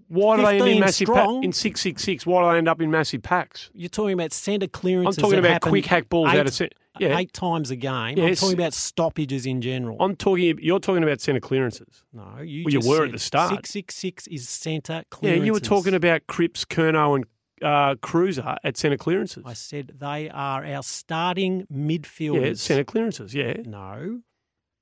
Why 0.10 0.38
do 0.38 0.44
they 0.44 0.60
end 0.60 0.68
in 0.68 0.68
15 0.68 0.80
massive 0.80 1.08
pa- 1.08 1.40
in 1.40 1.52
six 1.54 1.82
six 1.82 2.04
six? 2.04 2.26
Why 2.26 2.44
do 2.44 2.52
they 2.52 2.58
end 2.60 2.70
up 2.70 2.82
in 2.82 2.92
massive 2.92 3.24
packs? 3.24 3.70
You're 3.74 3.90
talking 3.90 4.14
about 4.14 4.32
centre 4.32 4.68
clearance. 4.68 5.18
I'm 5.18 5.24
talking 5.24 5.40
about 5.40 5.62
quick 5.62 5.86
hack 5.86 6.08
balls 6.08 6.30
eight, 6.30 6.40
out 6.40 6.48
of 6.48 6.54
set. 6.54 6.74
Yeah, 7.00 7.18
eight 7.18 7.34
times 7.34 7.72
a 7.72 7.76
game. 7.76 8.18
Yes. 8.18 8.42
I'm 8.42 8.48
talking 8.48 8.60
about 8.60 8.74
stoppages 8.74 9.46
in 9.46 9.62
general. 9.62 9.98
I'm 10.00 10.16
talking. 10.16 10.60
You're 10.62 10.80
talking 10.80 11.02
about 11.04 11.22
centre 11.22 11.40
clearances. 11.40 12.04
no, 12.14 12.40
you 12.42 12.66
Well, 12.66 12.74
you 12.74 12.88
were 12.88 13.06
at 13.06 13.12
the 13.12 13.20
start. 13.20 13.50
Six 13.50 13.70
six 13.72 13.96
six 13.96 14.28
is 14.28 14.48
centre 14.48 15.04
clearances. 15.10 15.40
Yeah, 15.42 15.46
you 15.46 15.54
were 15.54 15.60
talking 15.60 15.96
about 15.96 16.28
Cripps, 16.28 16.66
Curnow, 16.66 17.16
and 17.16 17.26
uh, 17.64 17.96
Kreuzer 17.96 18.58
at 18.64 18.78
centre 18.78 18.98
clearances. 18.98 19.44
I 19.46 19.54
said 19.54 19.94
they 20.00 20.30
are 20.30 20.64
our 20.64 20.84
starting 20.84 21.66
midfielders. 21.74 22.46
yeah, 22.46 22.54
centre 22.54 22.84
clearances. 22.84 23.34
Yeah. 23.34 23.56
No. 23.66 24.22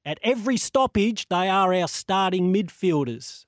At 0.04 0.20
every 0.24 0.58
stoppage, 0.58 1.30
they 1.30 1.48
are 1.48 1.74
our 1.74 1.88
starting 1.88 2.52
midfielders. 2.54 3.46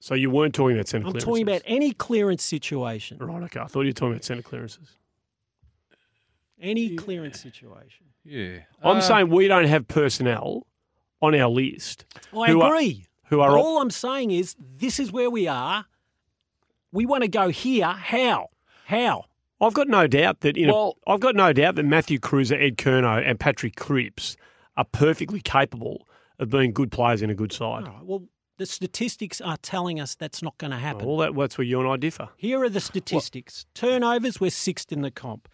So 0.00 0.14
you 0.16 0.30
weren't 0.30 0.52
talking 0.52 0.76
about 0.76 0.88
centre 0.88 1.06
I'm 1.06 1.12
clearances. 1.12 1.24
talking 1.28 1.42
about 1.44 1.62
any 1.64 1.92
clearance 1.92 2.42
situation. 2.42 3.18
Right. 3.18 3.44
Okay. 3.44 3.60
I 3.60 3.66
thought 3.66 3.82
you 3.82 3.88
were 3.90 3.92
talking 3.92 4.14
about 4.14 4.24
centre 4.24 4.42
clearances. 4.42 4.96
Any 6.62 6.96
clearance 6.96 7.40
situation. 7.40 8.06
Yeah. 8.24 8.60
I'm 8.82 8.98
Uh, 8.98 9.00
saying 9.00 9.28
we 9.30 9.48
don't 9.48 9.66
have 9.66 9.88
personnel 9.88 10.66
on 11.20 11.34
our 11.34 11.48
list 11.50 12.04
I 12.32 12.50
Who 12.50 12.60
are- 12.62 12.68
agree. 12.74 13.06
who 13.24 13.40
are 13.40 13.50
But 13.50 13.58
all 13.60 13.80
I'm 13.82 13.90
saying 13.90 14.30
is 14.30 14.54
this 14.58 14.98
is 15.00 15.10
where 15.12 15.28
we 15.28 15.46
are. 15.48 15.86
We 16.92 17.04
want 17.06 17.22
to 17.22 17.28
go 17.28 17.48
here. 17.48 17.86
How? 17.88 18.48
How? 18.86 19.24
I've 19.60 19.74
got 19.74 19.88
no 19.88 20.06
doubt 20.06 20.40
that 20.40 20.56
in 20.56 20.68
Well- 20.68 20.96
I've 21.06 21.20
got 21.20 21.34
no 21.34 21.52
doubt 21.52 21.74
that 21.76 21.84
Matthew 21.84 22.18
Kreuzer, 22.18 22.60
Ed 22.60 22.76
Curnow, 22.76 23.22
and 23.24 23.38
Patrick 23.40 23.76
Cripps 23.76 24.36
are 24.76 24.84
perfectly 24.84 25.40
capable 25.40 26.06
of 26.38 26.48
being 26.50 26.72
good 26.72 26.90
players 26.92 27.22
in 27.22 27.30
a 27.30 27.34
good 27.34 27.52
side. 27.52 27.86
right, 27.86 28.04
well, 28.04 28.24
the 28.58 28.66
statistics 28.66 29.40
are 29.40 29.56
telling 29.56 29.98
us 30.00 30.14
that's 30.14 30.42
not 30.42 30.56
going 30.58 30.70
to 30.70 30.76
happen. 30.76 31.06
Well, 31.06 31.16
that, 31.18 31.34
that's 31.36 31.58
where 31.58 31.64
you 31.66 31.80
and 31.80 31.88
I 31.88 31.96
differ. 31.96 32.28
Here 32.36 32.62
are 32.62 32.68
the 32.68 32.80
statistics. 32.80 33.66
Turnovers, 33.74 34.40
we're 34.40 34.50
sixth 34.50 34.92
in 34.92 35.00
the 35.02 35.10
comp. 35.10 35.48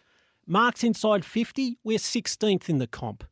Marks 0.51 0.83
inside 0.83 1.23
50, 1.23 1.77
we're 1.83 1.99
16th 1.99 2.69
in 2.69 2.79
the 2.79 2.87
comp. 2.87 3.23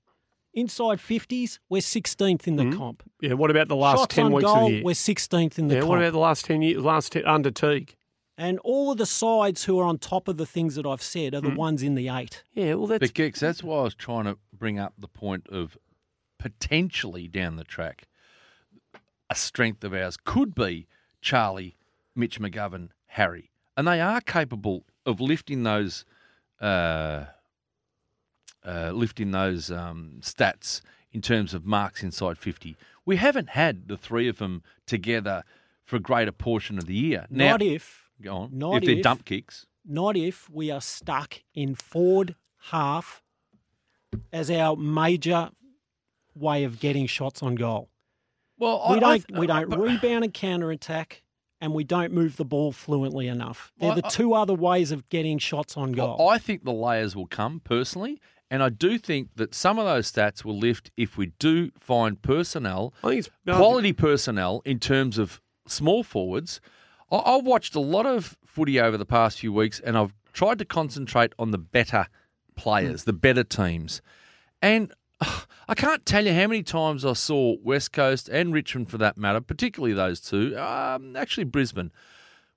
Inside 0.54 1.00
50s, 1.00 1.58
we're 1.68 1.82
16th 1.82 2.48
in 2.48 2.56
the 2.58 2.72
comp. 2.78 3.02
Yeah. 3.22 3.34
What 3.34 3.50
about 3.52 3.68
the 3.68 3.74
Mm-hmm. 3.76 3.82
last 3.82 4.00
Shots 4.02 4.16
ten 4.16 4.26
on 4.28 4.32
weeks 4.34 4.46
goal, 4.46 4.58
of 4.58 4.66
the 4.68 4.74
year? 4.76 4.84
we're 4.84 4.92
16th 4.94 5.58
in 5.60 5.68
the 5.68 5.74
comp. 5.74 5.74
Yeah. 5.76 5.80
comp. 5.82 5.90
What 5.90 5.98
about 6.00 6.12
the 6.14 6.20
last 6.20 6.46
ten 6.46 6.62
years? 6.62 6.84
Last 6.84 7.12
ten, 7.12 7.26
under 7.26 7.52
Teague? 7.52 7.96
and 8.40 8.60
all 8.60 8.92
of 8.92 9.00
the 9.00 9.06
sides 9.08 9.64
who 9.64 9.80
are 9.80 9.84
on 9.84 9.98
top 9.98 10.28
of 10.28 10.38
the 10.38 10.46
things 10.46 10.76
that 10.76 10.86
I've 10.86 11.02
said 11.02 11.34
are 11.34 11.42
the 11.42 11.50
Mm. 11.50 11.56
ones 11.56 11.82
in 11.82 11.96
the 11.96 12.08
eight. 12.08 12.44
Yeah. 12.54 12.76
Well, 12.76 12.86
that's 12.86 13.00
But 13.00 13.14
Gex, 13.16 13.40
that's 13.40 13.64
why 13.64 13.80
I 13.80 13.82
was 13.84 13.96
trying 13.96 14.26
to 14.26 14.38
bring 14.54 14.78
up 14.78 14.94
the 14.96 15.08
point 15.08 15.48
of 15.50 15.76
potentially 16.38 17.28
down 17.28 17.56
the 17.56 17.64
track, 17.64 18.08
a 19.28 19.34
strength 19.36 19.84
of 19.84 19.92
ours 19.94 20.18
could 20.24 20.54
be 20.54 20.86
Charlie, 21.20 21.78
Mitch 22.16 22.40
McGovern, 22.40 22.90
Harry, 23.08 23.50
and 23.76 23.88
they 23.88 24.00
are 24.00 24.22
capable 24.22 24.86
of 25.04 25.20
lifting 25.20 25.64
those, 25.64 26.06
uh, 26.62 27.26
uh, 28.66 28.92
lifting 28.94 29.32
those 29.32 29.72
um, 29.72 30.18
stats 30.22 30.82
in 31.12 31.22
terms 31.22 31.54
of 31.54 31.66
marks 31.66 32.04
inside 32.04 32.38
fifty. 32.38 32.76
We 33.06 33.16
haven't 33.18 33.50
had 33.50 33.88
the 33.88 33.98
three 33.98 34.28
of 34.28 34.38
them 34.38 34.64
together 34.86 35.44
for 35.86 35.96
a 35.96 36.00
greater 36.00 36.32
portion 36.34 36.78
of 36.78 36.86
the 36.86 36.94
year. 36.96 37.26
Now, 37.30 37.52
not 37.52 37.62
if, 37.62 38.10
go 38.22 38.36
on. 38.36 38.50
not 38.58 38.78
if 38.78 38.84
they're 38.88 38.98
if- 38.98 39.04
dump 39.04 39.24
kicks. 39.26 39.66
not 39.86 40.18
if 40.18 40.50
we 40.50 40.70
are 40.70 40.82
stuck 40.82 41.42
in 41.54 41.76
forward 41.76 42.36
half 42.72 43.22
as 44.34 44.52
our 44.52 44.76
major 44.76 45.50
way 46.36 46.64
of 46.66 46.80
getting 46.80 47.08
shots 47.08 47.42
on 47.42 47.56
goal. 47.56 47.90
Well, 48.60 48.86
We 48.90 48.98
I- 48.98 49.00
don't 49.00 49.26
I- 49.34 49.40
we 49.40 49.48
don't 49.48 49.70
but- 49.70 49.80
rebound 49.80 50.24
and 50.26 50.34
counter 50.34 50.72
attack, 50.72 51.22
and 51.62 51.74
we 51.74 51.84
don't 51.84 52.14
move 52.14 52.38
the 52.38 52.46
ball 52.46 52.72
fluently 52.72 53.28
enough. 53.28 53.72
They're 53.80 53.92
I- 53.92 53.96
the 53.96 54.06
I- 54.06 54.10
two 54.10 54.34
other 54.34 54.54
ways 54.54 54.92
of 54.92 55.08
getting 55.10 55.38
shots 55.40 55.76
on 55.78 55.92
goal. 55.94 56.30
I 56.30 56.38
think 56.38 56.64
the 56.64 56.74
layers 56.74 57.16
will 57.16 57.28
come 57.28 57.60
personally, 57.60 58.22
and 58.50 58.62
I 58.64 58.70
do 58.70 58.98
think 58.98 59.36
that 59.36 59.54
some 59.56 59.80
of 59.80 59.86
those 59.86 60.12
stats 60.12 60.46
will 60.46 60.58
lift 60.58 60.92
if 60.98 61.18
we 61.18 61.28
do 61.40 61.72
find 61.80 62.22
personnel, 62.22 62.94
I 63.04 63.10
think 63.10 63.20
it's 63.20 63.30
no, 63.46 63.58
quality 63.58 63.94
personnel 63.94 64.62
in 64.66 64.80
terms 64.80 65.18
of 65.18 65.42
small 65.68 66.04
forwards. 66.04 66.62
I- 67.12 67.24
I've 67.26 67.46
watched 67.46 67.76
a 67.76 67.80
lot 67.80 68.06
of 68.06 68.38
footy 68.46 68.80
over 68.80 68.98
the 68.98 69.06
past 69.06 69.40
few 69.40 69.52
weeks, 69.54 69.80
and 69.80 69.98
I've 69.98 70.14
tried 70.34 70.60
to 70.60 70.66
concentrate 70.66 71.34
on 71.40 71.52
the 71.52 71.58
better 71.58 72.08
players, 72.56 73.02
mm. 73.02 73.06
the 73.06 73.14
better 73.14 73.44
teams, 73.44 74.02
and. 74.62 74.94
I 75.22 75.74
can't 75.76 76.06
tell 76.06 76.26
you 76.26 76.34
how 76.34 76.48
many 76.48 76.64
times 76.64 77.04
I 77.06 77.14
saw 77.14 77.56
West 77.64 77.92
Coast 77.92 78.30
and 78.30 78.54
Richmond, 78.54 78.90
for 78.90 78.98
that 79.00 79.18
matter, 79.18 79.42
particularly 79.42 79.94
those 79.94 80.20
two, 80.22 80.58
um, 80.58 81.16
actually 81.16 81.44
Brisbane, 81.46 81.92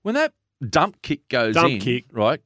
when 0.02 0.14
that 0.14 0.32
dump 0.68 1.02
kick 1.02 1.28
goes 1.28 1.54
Dump 1.54 1.70
in, 1.74 1.80
kick. 1.80 2.04
right, 2.12 2.40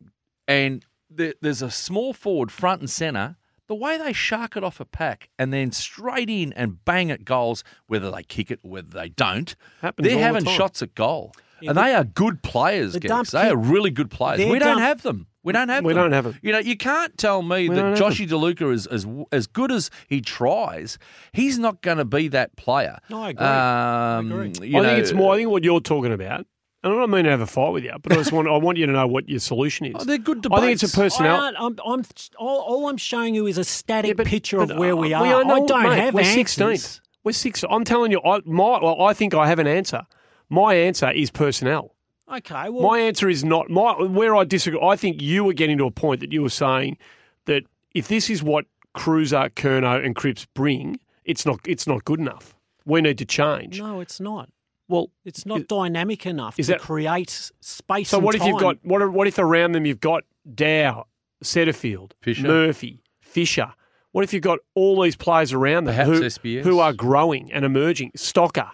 and 0.49 0.85
there, 1.11 1.35
there's 1.43 1.63
a 1.63 1.71
small 1.71 2.13
forward 2.13 2.51
front 2.51 2.81
and 2.81 2.89
centre, 2.89 3.37
the 3.67 3.75
way 3.75 3.99
they 3.99 4.13
shark 4.13 4.57
it 4.57 4.65
off 4.65 4.79
a 4.81 4.85
pack 4.85 5.31
and 5.39 5.53
then 5.53 5.73
straight 5.73 6.31
in 6.31 6.53
and 6.53 6.85
bang 6.85 7.11
at 7.11 7.25
goals, 7.25 7.65
whether 7.87 8.11
they 8.11 8.23
kick 8.23 8.51
it 8.51 8.61
or 8.63 8.71
whether 8.71 8.89
they 8.89 9.09
don't, 9.09 9.57
Happens 9.81 10.07
they're 10.07 10.15
all 10.17 10.21
the 10.21 10.25
having 10.25 10.45
shots 10.45 10.83
at 10.83 10.95
goal. 10.95 11.33
Yeah, 11.61 11.71
and 11.71 11.79
the- 11.79 11.83
they 11.83 11.95
are 11.95 12.05
good 12.05 12.43
players, 12.43 12.93
the 12.93 13.01
Gex. 13.01 13.09
dump 13.09 13.29
They 13.29 13.49
are 13.49 13.57
really 13.57 13.91
good 13.91 14.11
players. 14.11 14.39
We 14.51 14.59
don't 14.59 14.79
have 14.79 15.03
them. 15.03 15.27
We 15.45 15.53
don't 15.53 15.69
have 15.69 15.85
We 15.85 15.93
them. 15.93 16.03
don't 16.05 16.13
have 16.13 16.25
them. 16.25 16.39
You 16.43 16.53
know, 16.53 16.59
you 16.59 16.77
can't 16.77 17.17
tell 17.19 17.43
me 17.43 17.69
We 17.69 17.75
that 17.77 17.95
don't 17.97 17.97
Joshy 17.97 18.27
DeLuca 18.27 18.73
is 18.73 18.87
as 18.87 19.07
as 19.31 19.47
good 19.47 19.71
as 19.71 19.91
he 20.09 20.21
tries. 20.21 20.99
He's 21.33 21.59
not 21.59 21.83
going 21.83 21.99
to 21.99 22.05
be 22.05 22.29
that 22.29 22.57
player. 22.57 22.99
No, 23.11 23.23
I 23.23 23.31
agree. 23.31 23.47
I 23.47 24.17
Um, 24.19 24.33
agree. 24.33 24.69
you 24.69 24.79
I 24.79 24.83
know, 24.83 24.89
think 24.89 24.99
it's 25.01 25.13
more. 25.13 25.35
I 25.35 25.37
think 25.37 25.51
what 25.51 25.63
you're 25.63 25.81
talking 25.81 26.13
about. 26.13 26.47
And 26.83 26.93
I'm 26.93 26.99
not 26.99 27.09
mean 27.09 27.25
to 27.25 27.31
have 27.31 27.41
a 27.41 27.47
fight 27.47 27.71
with 27.73 27.85
you, 27.85 27.93
but 28.03 28.13
I 28.13 28.17
just 28.17 28.31
want. 28.33 28.47
I 28.49 28.57
want 28.59 28.77
you 28.77 28.85
to 28.87 28.93
know 28.93 29.07
what 29.07 29.27
your 29.29 29.39
solution 29.41 29.87
is. 29.87 29.95
Oh, 29.99 30.05
they're 30.05 30.19
good 30.19 30.47
I 30.53 30.61
think 30.61 30.73
it's 30.73 30.83
a 30.83 30.87
debates. 30.87 31.17
personnel. 31.17 31.37
I 31.37 31.45
aren't- 31.47 31.57
I'm, 31.59 31.79
I'm, 31.93 32.05
all, 32.39 32.59
all 32.61 32.89
I'm 32.91 32.99
showing 32.99 33.35
you 33.35 33.47
is 33.47 33.57
a 33.57 33.65
static 33.65 34.09
Yeah, 34.11 34.15
but- 34.15 34.27
picture 34.27 34.59
but, 34.59 34.71
of 34.73 34.77
where 34.79 34.95
we 34.95 35.15
uh, 35.15 35.21
are. 35.23 35.45
know, 35.45 35.55
I 35.63 35.67
don't 35.67 35.83
mate, 35.83 35.99
have 35.99 36.13
we're 36.15 36.21
answers. 36.21 36.57
16th. 36.59 37.01
We're 37.25 37.33
six. 37.33 37.65
I'm 37.71 37.85
telling 37.85 38.13
you, 38.13 38.21
I, 38.23 38.41
my, 38.45 38.81
well, 38.83 39.01
I 39.01 39.15
think 39.15 39.33
I 39.35 39.47
have 39.49 39.59
an 39.59 39.67
answer. 39.67 40.03
My 40.51 40.75
answer 40.75 41.11
is 41.11 41.31
personnel. 41.31 41.94
Okay, 42.33 42.69
well, 42.71 42.83
My 42.89 43.01
answer 43.01 43.29
is 43.29 43.45
not 43.45 43.69
my. 43.71 43.93
Where 44.03 44.35
I 44.35 44.45
disagree, 44.45 44.81
I 44.83 44.97
think 44.97 45.21
you 45.21 45.45
were 45.45 45.53
getting 45.53 45.77
to 45.79 45.85
a 45.87 45.91
point 45.91 46.21
that 46.21 46.33
you 46.33 46.43
were 46.43 46.49
saying 46.51 46.97
that 47.45 47.65
if 47.95 48.09
this 48.09 48.31
is 48.31 48.43
what 48.43 48.65
Kreuzer, 48.97 49.51
Curnow, 49.51 50.05
and 50.05 50.17
Cripps 50.17 50.47
bring, 50.55 50.99
it's 51.25 51.45
not. 51.45 51.61
It's 51.67 51.87
not 51.87 52.05
good 52.05 52.21
enough. 52.21 52.55
We 52.87 53.01
need 53.03 53.19
to 53.19 53.25
change. 53.27 53.79
no, 53.79 54.01
it's 54.01 54.21
not. 54.21 54.51
Well, 54.89 55.11
It's 55.25 55.47
not 55.47 55.61
Is- 55.61 55.67
dynamic 55.67 56.27
enough 56.27 56.59
is 56.59 56.67
to 56.67 56.73
that- 56.73 56.81
create 56.81 57.51
space. 57.61 58.11
so 58.11 58.19
and 58.19 58.25
what 58.27 58.35
if 58.35 58.45
you've 58.45 58.61
got 58.61 58.79
what? 58.85 59.11
What 59.13 59.27
if 59.27 59.39
around 59.39 59.73
them 59.73 59.85
you've 59.87 60.01
got 60.01 60.25
Dow, 60.55 61.07
Setterfield, 61.43 62.13
Fisher. 62.21 62.47
Murphy, 62.47 63.03
Fisher? 63.21 63.73
What 64.13 64.25
if 64.25 64.33
you've 64.33 64.43
got 64.43 64.59
all 64.75 65.03
these 65.03 65.17
players 65.17 65.53
around 65.53 65.85
them 65.85 65.95
Perhaps 65.95 66.19
who, 66.19 66.25
SBS. 66.25 66.63
who 66.65 66.79
are 66.81 66.93
growing 66.93 67.51
and 67.53 67.65
emerging? 67.65 68.13
Stocker, 68.17 68.71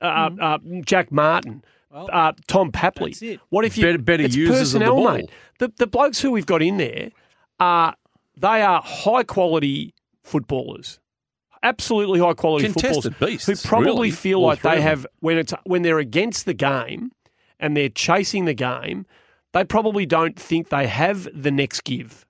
uh, 0.00 0.30
uh, 0.40 0.58
Jack 0.84 1.10
Martin. 1.10 1.64
Well, 1.94 2.08
uh, 2.12 2.32
Tom 2.48 2.72
Papley. 2.72 3.10
that's 3.10 3.22
it. 3.22 3.40
What 3.50 3.64
if 3.64 3.78
you 3.78 3.84
Better- 3.84 3.98
better 3.98 4.24
it's 4.24 4.34
users 4.34 4.74
of 4.74 4.80
the 4.80 4.86
ball. 4.86 5.12
mate? 5.12 5.30
The 5.60 5.72
the 5.76 5.86
blokes 5.86 6.20
who 6.20 6.32
we've 6.32 6.44
got 6.44 6.60
in 6.60 6.76
there 6.76 7.10
are 7.60 7.94
they 8.36 8.62
are 8.62 8.82
high 8.82 9.22
quality 9.22 9.94
footballers. 10.24 10.98
Absolutely 11.62 12.18
high 12.18 12.34
quality 12.34 12.64
Contested 12.64 13.12
footballers 13.14 13.32
beasts, 13.46 13.46
who 13.62 13.68
probably 13.68 13.86
really, 13.92 14.10
feel 14.10 14.40
all 14.40 14.46
like 14.48 14.62
they 14.62 14.80
have 14.80 15.06
when 15.20 15.38
it's 15.38 15.54
when 15.64 15.82
they're 15.82 16.00
against 16.00 16.44
the 16.46 16.52
game 16.54 17.12
and 17.60 17.76
they're 17.76 17.88
chasing 17.88 18.44
the 18.44 18.54
game, 18.54 19.06
they 19.52 19.64
probably 19.64 20.04
don't 20.04 20.38
think 20.38 20.68
they 20.70 20.88
have 20.88 21.28
the 21.32 21.50
next 21.52 21.84
give 21.84 22.26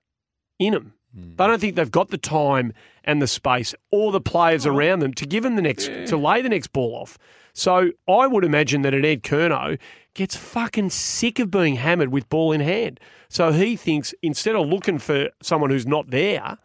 in 0.59 0.73
them. 0.73 0.93
They 1.15 1.47
don't 1.47 1.59
think 1.59 1.75
they've 1.75 1.89
got 1.89 2.09
the 2.09 2.17
time 2.17 2.73
and 3.05 3.21
the 3.21 3.27
space 3.27 3.73
or 3.89 4.11
the 4.11 4.19
players 4.19 4.65
around 4.65 4.99
them 4.99 5.13
to 5.13 5.25
give 5.25 5.43
them 5.43 5.55
the 5.55 5.61
next 5.61 5.85
to 6.07 6.17
lay 6.17 6.41
the 6.41 6.49
next 6.49 6.73
ball 6.73 6.95
off. 6.95 7.17
So 7.53 7.91
I 8.07 8.27
would 8.27 8.43
imagine 8.43 8.81
that 8.81 8.93
an 8.93 9.05
Ed 9.05 9.23
Curnow 9.23 9.79
gets 10.13 10.35
fucking 10.35 10.89
sick 10.89 11.39
of 11.39 11.49
being 11.49 11.75
hammered 11.75 12.11
with 12.11 12.27
ball 12.27 12.51
in 12.51 12.59
hand. 12.59 12.99
So 13.29 13.53
he 13.53 13.77
thinks 13.77 14.13
instead 14.21 14.57
of 14.57 14.67
looking 14.67 14.99
for 14.99 15.29
someone 15.41 15.69
who's 15.69 15.87
not 15.87 16.09
there, 16.09 16.57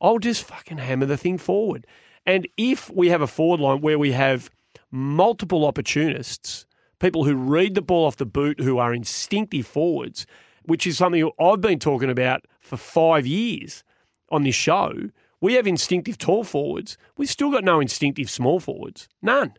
I'll 0.00 0.18
just 0.18 0.42
fucking 0.42 0.78
hammer 0.78 1.06
the 1.06 1.16
thing 1.16 1.38
forward. 1.38 1.86
And 2.26 2.48
if 2.56 2.90
we 2.90 3.08
have 3.10 3.22
a 3.22 3.28
forward 3.28 3.60
line 3.60 3.80
where 3.82 3.98
we 3.98 4.12
have 4.12 4.50
multiple 4.90 5.64
opportunists, 5.64 6.66
people 6.98 7.22
who 7.22 7.36
read 7.36 7.76
the 7.76 7.82
ball 7.82 8.06
off 8.06 8.16
the 8.16 8.26
boot, 8.26 8.60
who 8.60 8.78
are 8.78 8.92
instinctive 8.92 9.66
forwards, 9.66 10.26
which 10.64 10.88
is 10.88 10.98
something 10.98 11.30
I've 11.40 11.60
been 11.60 11.78
talking 11.78 12.10
about 12.10 12.44
for 12.60 12.76
five 12.76 13.26
years 13.26 13.84
on 14.32 14.42
this 14.42 14.54
show. 14.56 14.92
We 15.40 15.54
have 15.54 15.66
instinctive 15.66 16.18
tall 16.18 16.42
forwards. 16.44 16.96
We've 17.16 17.28
still 17.30 17.50
got 17.50 17.64
no 17.64 17.78
instinctive 17.80 18.30
small 18.30 18.58
forwards. 18.60 19.08
None. 19.20 19.54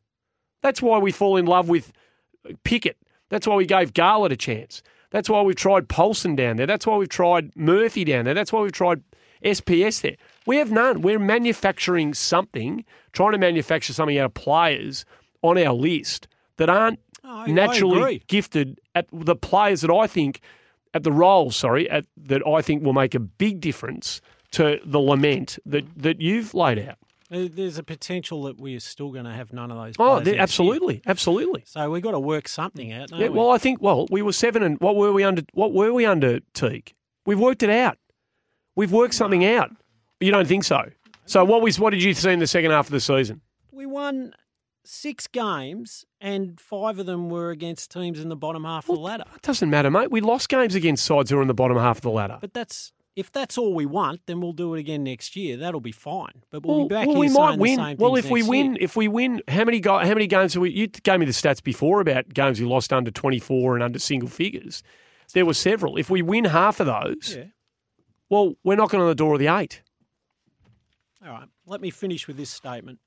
That's 0.62 0.82
why 0.82 0.98
we 0.98 1.12
fall 1.12 1.38
in 1.38 1.46
love 1.46 1.70
with 1.70 1.92
uh, 2.50 2.54
Pickett. 2.64 2.98
That's 3.30 3.48
why 3.48 3.56
we 3.56 3.66
gave 3.66 3.94
Garlett 3.94 4.32
a 4.32 4.38
chance. 4.38 4.82
That's 5.12 5.30
why 5.30 5.42
we've 5.42 5.56
tried 5.56 5.90
Polson 5.90 6.36
down 6.36 6.58
there. 6.58 6.66
That's 6.68 6.88
why 6.88 6.98
we've 6.98 7.10
tried 7.10 7.56
Murphy 7.56 8.04
down 8.04 8.26
there. 8.26 8.34
That's 8.34 8.52
why 8.52 8.62
we've 8.62 8.72
tried 8.72 9.04
SPS 9.44 10.02
there. 10.02 10.16
We 10.46 10.58
have 10.58 10.72
none. 10.72 11.02
We're 11.02 11.20
manufacturing 11.20 12.14
something, 12.14 12.86
trying 13.12 13.34
to 13.34 13.38
manufacture 13.38 13.94
something 13.94 14.18
out 14.18 14.26
of 14.26 14.34
players 14.34 15.06
on 15.42 15.58
our 15.58 15.74
list 15.74 16.28
that 16.58 16.70
aren't 16.70 17.00
I- 17.24 17.44
I 17.44 17.48
naturally 17.48 18.00
agree. 18.00 18.24
gifted 18.28 18.80
at 18.96 19.08
the 19.12 19.36
players 19.36 19.82
that 19.82 19.92
I 19.92 20.08
think 20.08 20.40
at 20.94 21.04
the 21.04 21.12
roles, 21.12 21.56
sorry, 21.56 21.90
at, 21.90 22.06
that 22.18 22.46
I 22.48 22.62
think 22.62 22.84
will 22.84 22.94
make 22.94 23.16
a 23.16 23.20
big 23.20 23.60
difference 23.60 24.22
to 24.54 24.80
the 24.86 25.00
lament 25.00 25.60
that, 25.66 25.84
that 25.98 26.20
you've 26.22 26.54
laid 26.54 26.80
out. 26.80 26.98
Uh, 27.32 27.48
There's 27.52 27.78
a 27.78 27.84
potential 27.84 28.44
that 28.44 28.60
we're 28.60 28.80
still 28.80 29.12
going 29.12 29.26
to 29.26 29.32
have 29.34 29.52
none 29.54 29.72
of 29.72 29.78
those. 29.78 29.96
Oh, 30.00 30.12
players 30.16 30.26
they- 30.26 30.32
next 30.32 30.42
absolutely, 30.44 31.02
absolutely. 31.06 31.64
So 31.66 31.90
we've 31.92 32.04
got 32.04 32.12
to 32.12 32.20
work 32.20 32.48
something 32.48 32.92
out. 32.92 33.10
Don't 33.10 33.20
Yeah, 33.20 33.30
we? 33.30 33.38
well, 33.40 33.50
I 33.52 33.58
think 33.58 33.82
well, 33.82 34.08
we 34.12 34.22
were 34.22 34.34
seven 34.34 34.62
and 34.64 34.80
what 34.80 34.96
were 34.96 35.12
we 35.14 35.24
under? 35.24 35.42
What 35.54 35.74
were 35.74 35.92
we 35.94 36.06
under 36.06 36.40
Teague? 36.54 36.94
We've 37.26 37.40
worked 37.40 37.64
it 37.64 37.70
out. 37.70 37.98
We've 38.76 38.92
worked 38.92 39.14
something 39.14 39.46
out. 39.46 39.72
You 40.20 40.32
don't 40.32 40.48
think 40.48 40.64
so? 40.64 40.90
So 41.26 41.44
what 41.46 41.62
was 41.62 41.80
what 41.80 41.92
did 41.92 42.04
you 42.04 42.14
see 42.14 42.32
in 42.32 42.40
the 42.40 42.48
second 42.48 42.72
half 42.72 42.88
of 42.88 42.92
the 42.92 43.00
season? 43.00 43.42
we 43.72 43.86
won 43.88 44.34
six 44.86 45.28
games, 45.28 46.06
and 46.22 46.60
five 46.60 47.00
of 47.00 47.06
them 47.06 47.30
were 47.30 47.50
against 47.52 47.90
teams 47.92 48.20
in 48.20 48.30
the 48.30 48.36
bottom 48.36 48.64
half 48.66 48.88
of 48.90 48.96
the 48.96 49.02
ladder. 49.02 49.24
It 49.36 49.42
doesn't 49.42 49.70
matter, 49.70 49.90
mate. 49.90 50.12
We 50.12 50.22
lost 50.22 50.50
games 50.50 50.76
against 50.76 51.06
sides 51.06 51.32
who 51.32 51.38
are 51.38 51.42
in 51.42 51.48
the 51.48 51.54
bottom 51.54 51.78
half 51.78 51.98
of 51.98 52.02
the 52.04 52.12
ladder. 52.12 52.38
But 52.42 52.54
that's 52.54 52.92
if 53.16 53.32
that's 53.32 53.58
all 53.58 53.74
we 53.74 53.86
want, 53.86 54.22
then 54.26 54.42
we'll 54.42 54.54
do 54.54 54.74
it 54.74 54.80
again 54.80 55.04
next 55.04 55.36
year. 55.36 55.58
That'll 55.58 55.80
be 55.82 55.92
fine. 55.92 56.44
But 56.50 56.66
we'll, 56.66 56.78
well, 56.80 56.88
be 56.88 56.96
back 56.96 57.08
well, 57.08 57.16
here 57.16 57.20
we 57.20 57.30
might 57.30 57.56
the 57.56 57.62
win. 57.62 57.78
same 57.78 57.98
Well, 57.98 58.16
if 58.16 58.30
we 58.30 58.44
win, 58.44 58.74
year. 58.74 58.78
if 58.82 58.96
we 58.96 59.08
win, 59.08 59.42
how 59.48 59.64
many 59.64 59.80
go, 59.80 60.00
how 60.00 60.14
many 60.14 60.28
games? 60.28 60.54
Have 60.56 60.62
we, 60.62 60.72
you 60.72 60.88
gave 60.88 61.20
me 61.20 61.26
the 61.26 61.32
stats 61.32 61.62
before 61.62 62.02
about 62.02 62.34
games 62.34 62.60
we 62.60 62.66
lost 62.66 62.92
under 62.92 63.12
twenty 63.12 63.40
four 63.40 63.76
and 63.76 63.84
under 63.84 64.00
single 64.00 64.30
figures. 64.30 64.84
There 65.34 65.46
were 65.46 65.54
several. 65.54 65.98
If 65.98 66.10
we 66.10 66.22
win 66.22 66.46
half 66.46 66.80
of 66.80 66.86
those, 66.86 67.36
yeah. 67.36 67.46
well, 68.30 68.56
we're 68.64 68.76
knocking 68.76 69.00
on 69.00 69.08
the 69.08 69.16
door 69.16 69.34
of 69.34 69.40
the 69.40 69.48
eight. 69.48 69.82
All 71.26 71.32
right. 71.32 71.48
Let 71.66 71.82
me 71.82 71.90
finish 71.90 72.28
with 72.28 72.38
this 72.38 72.50
statement. 72.50 73.00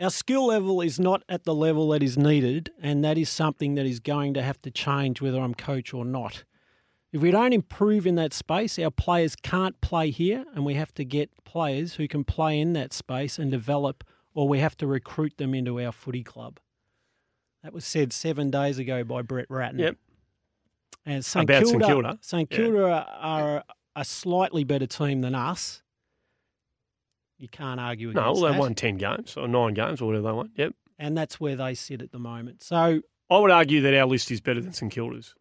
Our 0.00 0.10
skill 0.10 0.46
level 0.46 0.80
is 0.80 1.00
not 1.00 1.22
at 1.28 1.44
the 1.44 1.54
level 1.54 1.88
that 1.88 2.02
is 2.04 2.16
needed, 2.16 2.70
and 2.80 3.04
that 3.04 3.18
is 3.18 3.28
something 3.28 3.74
that 3.74 3.84
is 3.84 3.98
going 3.98 4.34
to 4.34 4.42
have 4.42 4.62
to 4.62 4.70
change 4.70 5.20
whether 5.20 5.40
I'm 5.40 5.54
coach 5.54 5.92
or 5.92 6.04
not. 6.04 6.44
If 7.12 7.22
we 7.22 7.30
don't 7.30 7.52
improve 7.54 8.06
in 8.06 8.16
that 8.16 8.34
space, 8.34 8.78
our 8.78 8.90
players 8.90 9.34
can't 9.34 9.80
play 9.80 10.10
here, 10.10 10.44
and 10.54 10.64
we 10.66 10.74
have 10.74 10.92
to 10.94 11.04
get 11.04 11.30
players 11.44 11.94
who 11.94 12.06
can 12.06 12.22
play 12.24 12.60
in 12.60 12.74
that 12.74 12.92
space 12.92 13.38
and 13.38 13.50
develop, 13.50 14.04
or 14.34 14.46
we 14.46 14.58
have 14.58 14.76
to 14.78 14.86
recruit 14.86 15.38
them 15.38 15.54
into 15.54 15.80
our 15.80 15.92
footy 15.92 16.22
club. 16.22 16.60
That 17.62 17.72
was 17.72 17.84
said 17.86 18.12
seven 18.12 18.50
days 18.50 18.78
ago 18.78 19.04
by 19.04 19.22
Brett 19.22 19.46
Ratten. 19.48 19.78
Yep. 19.78 19.96
And 21.06 21.24
St 21.24 21.44
About 21.44 21.62
Kilda, 21.64 21.70
St 21.70 21.86
Kilda. 21.88 22.18
St 22.20 22.50
Kilda 22.50 22.84
are, 22.84 23.06
are 23.20 23.64
a 23.96 24.04
slightly 24.04 24.62
better 24.64 24.86
team 24.86 25.22
than 25.22 25.34
us. 25.34 25.82
You 27.38 27.48
can't 27.48 27.80
argue 27.80 28.12
No, 28.12 28.20
against 28.20 28.42
well, 28.42 28.50
they 28.52 28.56
that. 28.56 28.60
won 28.60 28.74
ten 28.74 28.96
games 28.98 29.36
or 29.36 29.48
nine 29.48 29.72
games 29.72 30.00
or 30.02 30.06
whatever 30.06 30.26
they 30.26 30.32
won. 30.32 30.50
Yep. 30.56 30.74
and 30.98 31.16
that's 31.16 31.40
where 31.40 31.56
they 31.56 31.74
sit 31.74 32.02
at 32.02 32.12
the 32.12 32.18
moment. 32.18 32.62
So 32.62 33.00
I 33.30 33.38
would 33.38 33.50
argue 33.50 33.80
that 33.82 33.94
our 33.94 34.06
list 34.06 34.30
is 34.30 34.40
better 34.40 34.60
than 34.60 34.72
St 34.72 34.92
Kilda's. 34.92 35.34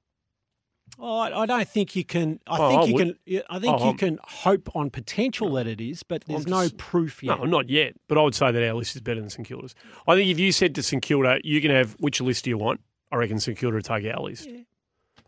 Oh, 0.99 1.19
I, 1.19 1.45
don't 1.45 1.67
think 1.69 1.95
you 1.95 2.03
can. 2.03 2.39
I 2.47 2.57
Oh, 2.59 2.69
think 2.69 2.81
I 2.81 2.85
you 2.85 2.93
would. 2.95 3.17
can. 3.27 3.43
I 3.49 3.59
think 3.59 3.75
Oh, 3.75 3.79
you 3.79 3.85
I'm- 3.89 3.97
can 3.97 4.19
hope 4.23 4.75
on 4.75 4.89
potential 4.89 5.51
that 5.53 5.67
it 5.67 5.79
is, 5.79 6.01
but 6.03 6.23
there's 6.25 6.45
I'm 6.45 6.51
no 6.51 6.69
proof 6.77 7.21
yet. 7.21 7.37
No, 7.37 7.45
not 7.45 7.69
yet. 7.69 7.93
But 8.07 8.17
I 8.17 8.21
would 8.23 8.33
say 8.33 8.51
that 8.51 8.67
our 8.67 8.73
list 8.73 8.95
is 8.95 9.01
better 9.01 9.19
than 9.19 9.29
St 9.29 9.47
Kilda's. 9.47 9.75
I 10.07 10.15
think 10.15 10.29
if 10.29 10.39
you 10.39 10.51
said 10.51 10.73
to 10.75 10.81
St 10.83 11.01
Kilda, 11.03 11.39
you 11.43 11.61
can 11.61 11.69
have 11.71 11.93
which 11.99 12.19
list 12.19 12.45
do 12.45 12.49
you 12.49 12.57
want? 12.57 12.81
I 13.11 13.17
reckon 13.17 13.39
St 13.39 13.57
Kilda 13.57 13.75
would 13.75 13.85
take 13.85 14.05
our 14.05 14.21
list. 14.23 14.47
Yeah, 14.49 14.61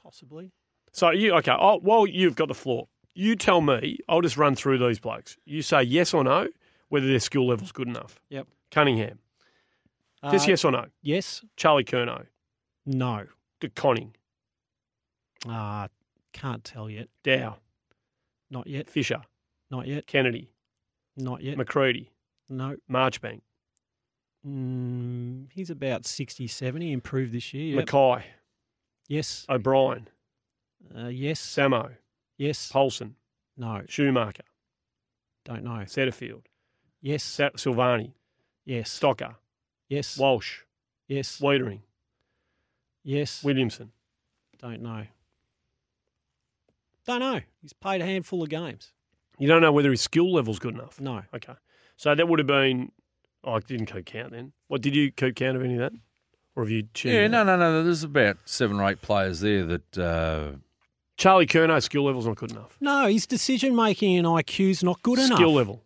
possibly. 0.01 0.51
So 0.91 1.11
you 1.11 1.33
okay? 1.35 1.55
Oh, 1.57 1.79
well, 1.83 2.07
you've 2.07 2.35
got 2.35 2.47
the 2.47 2.55
floor. 2.55 2.87
You 3.13 3.35
tell 3.35 3.61
me. 3.61 3.99
I'll 4.09 4.21
just 4.21 4.37
run 4.37 4.55
through 4.55 4.79
these 4.79 4.99
blokes. 4.99 5.37
You 5.45 5.61
say 5.61 5.83
yes 5.83 6.13
or 6.13 6.23
no 6.23 6.47
whether 6.89 7.05
their 7.05 7.19
skill 7.19 7.47
level's 7.47 7.71
good 7.71 7.87
enough. 7.87 8.19
Yep. 8.29 8.47
Cuningham. 8.71 9.19
Just 10.31 10.47
Uh, 10.47 10.51
yes 10.51 10.65
or 10.65 10.71
no. 10.71 10.85
Yes. 11.03 11.45
Charlie 11.55 11.83
Curnow. 11.83 12.25
No. 12.87 13.27
De 13.59 13.69
Koning. 13.69 14.15
Uh, 15.47 15.87
can't 16.33 16.63
tell 16.63 16.89
yet. 16.89 17.07
Dow. 17.23 17.57
Not 18.49 18.67
yet. 18.67 18.89
Fisher. 18.89 19.21
Not 19.71 19.87
yet. 19.87 20.07
Kennedy. 20.07 20.51
Not 21.15 21.41
yet. 21.41 21.57
McCready. 21.57 22.11
no. 22.49 22.75
Marchbank. 22.91 23.41
Mm, 24.47 25.47
he's 25.51 25.69
about 25.69 26.05
60, 26.05 26.47
70. 26.47 26.91
Improved 26.91 27.33
this 27.33 27.53
year. 27.53 27.75
Yep. 27.77 27.87
McKay. 27.87 28.23
Yes. 29.07 29.45
O'Brien. 29.49 30.07
Uh, 30.97 31.07
yes. 31.07 31.41
Samo. 31.41 31.91
yes. 32.37 32.71
Polson. 32.71 33.15
No. 33.57 33.81
Schumacher. 33.87 34.43
Don't 35.45 35.63
know. 35.63 35.81
Setterfield. 35.85 36.43
Yes. 37.01 37.23
Silvagni. 37.23 38.13
yes. 38.65 38.97
Stocker. 38.97 39.35
Yes. 39.89 40.17
Walsh. 40.17 40.59
Yes. 41.07 41.39
Weitering. 41.41 41.79
Yes. 43.03 43.43
Williamson. 43.43 43.91
Don't 44.61 44.81
know. 44.81 45.03
I 47.09 47.19
don't 47.19 47.33
know. 47.33 47.41
He's 47.61 47.73
played 47.73 48.01
a 48.01 48.05
handful 48.05 48.43
of 48.43 48.49
games. 48.49 48.91
You 49.37 49.47
don't 49.47 49.61
know 49.61 49.71
whether 49.71 49.89
his 49.91 50.01
skill 50.01 50.31
level's 50.33 50.59
good 50.59 50.75
enough. 50.75 50.99
No. 51.01 51.23
Okay. 51.33 51.53
So 51.97 52.13
that 52.13 52.27
would 52.27 52.39
have 52.39 52.47
been. 52.47 52.91
Oh, 53.43 53.53
I 53.53 53.59
didn't 53.59 53.87
keep 53.87 54.05
count 54.05 54.31
then. 54.31 54.51
What 54.67 54.81
did 54.81 54.95
you 54.95 55.11
keep 55.11 55.35
count 55.35 55.55
of 55.57 55.63
any 55.63 55.75
of 55.75 55.79
that, 55.79 55.93
or 56.55 56.63
have 56.63 56.69
you? 56.71 56.83
tuned 56.83 57.15
Yeah, 57.15 57.25
out? 57.25 57.31
no, 57.31 57.43
no, 57.45 57.57
no. 57.57 57.83
There's 57.83 58.03
about 58.03 58.37
seven 58.45 58.79
or 58.79 58.89
eight 58.89 59.01
players 59.01 59.39
there 59.39 59.65
that. 59.65 59.97
Uh, 59.97 60.51
Charlie 61.17 61.47
Curnow's 61.47 61.83
skill 61.83 62.03
level's 62.05 62.25
not 62.27 62.37
good 62.37 62.51
enough. 62.51 62.77
No, 62.79 63.07
his 63.07 63.27
decision 63.27 63.75
making 63.75 64.17
and 64.17 64.25
IQ's 64.25 64.81
not 64.81 65.01
good 65.01 65.19
enough. 65.19 65.37
Skill 65.37 65.53
level. 65.53 65.83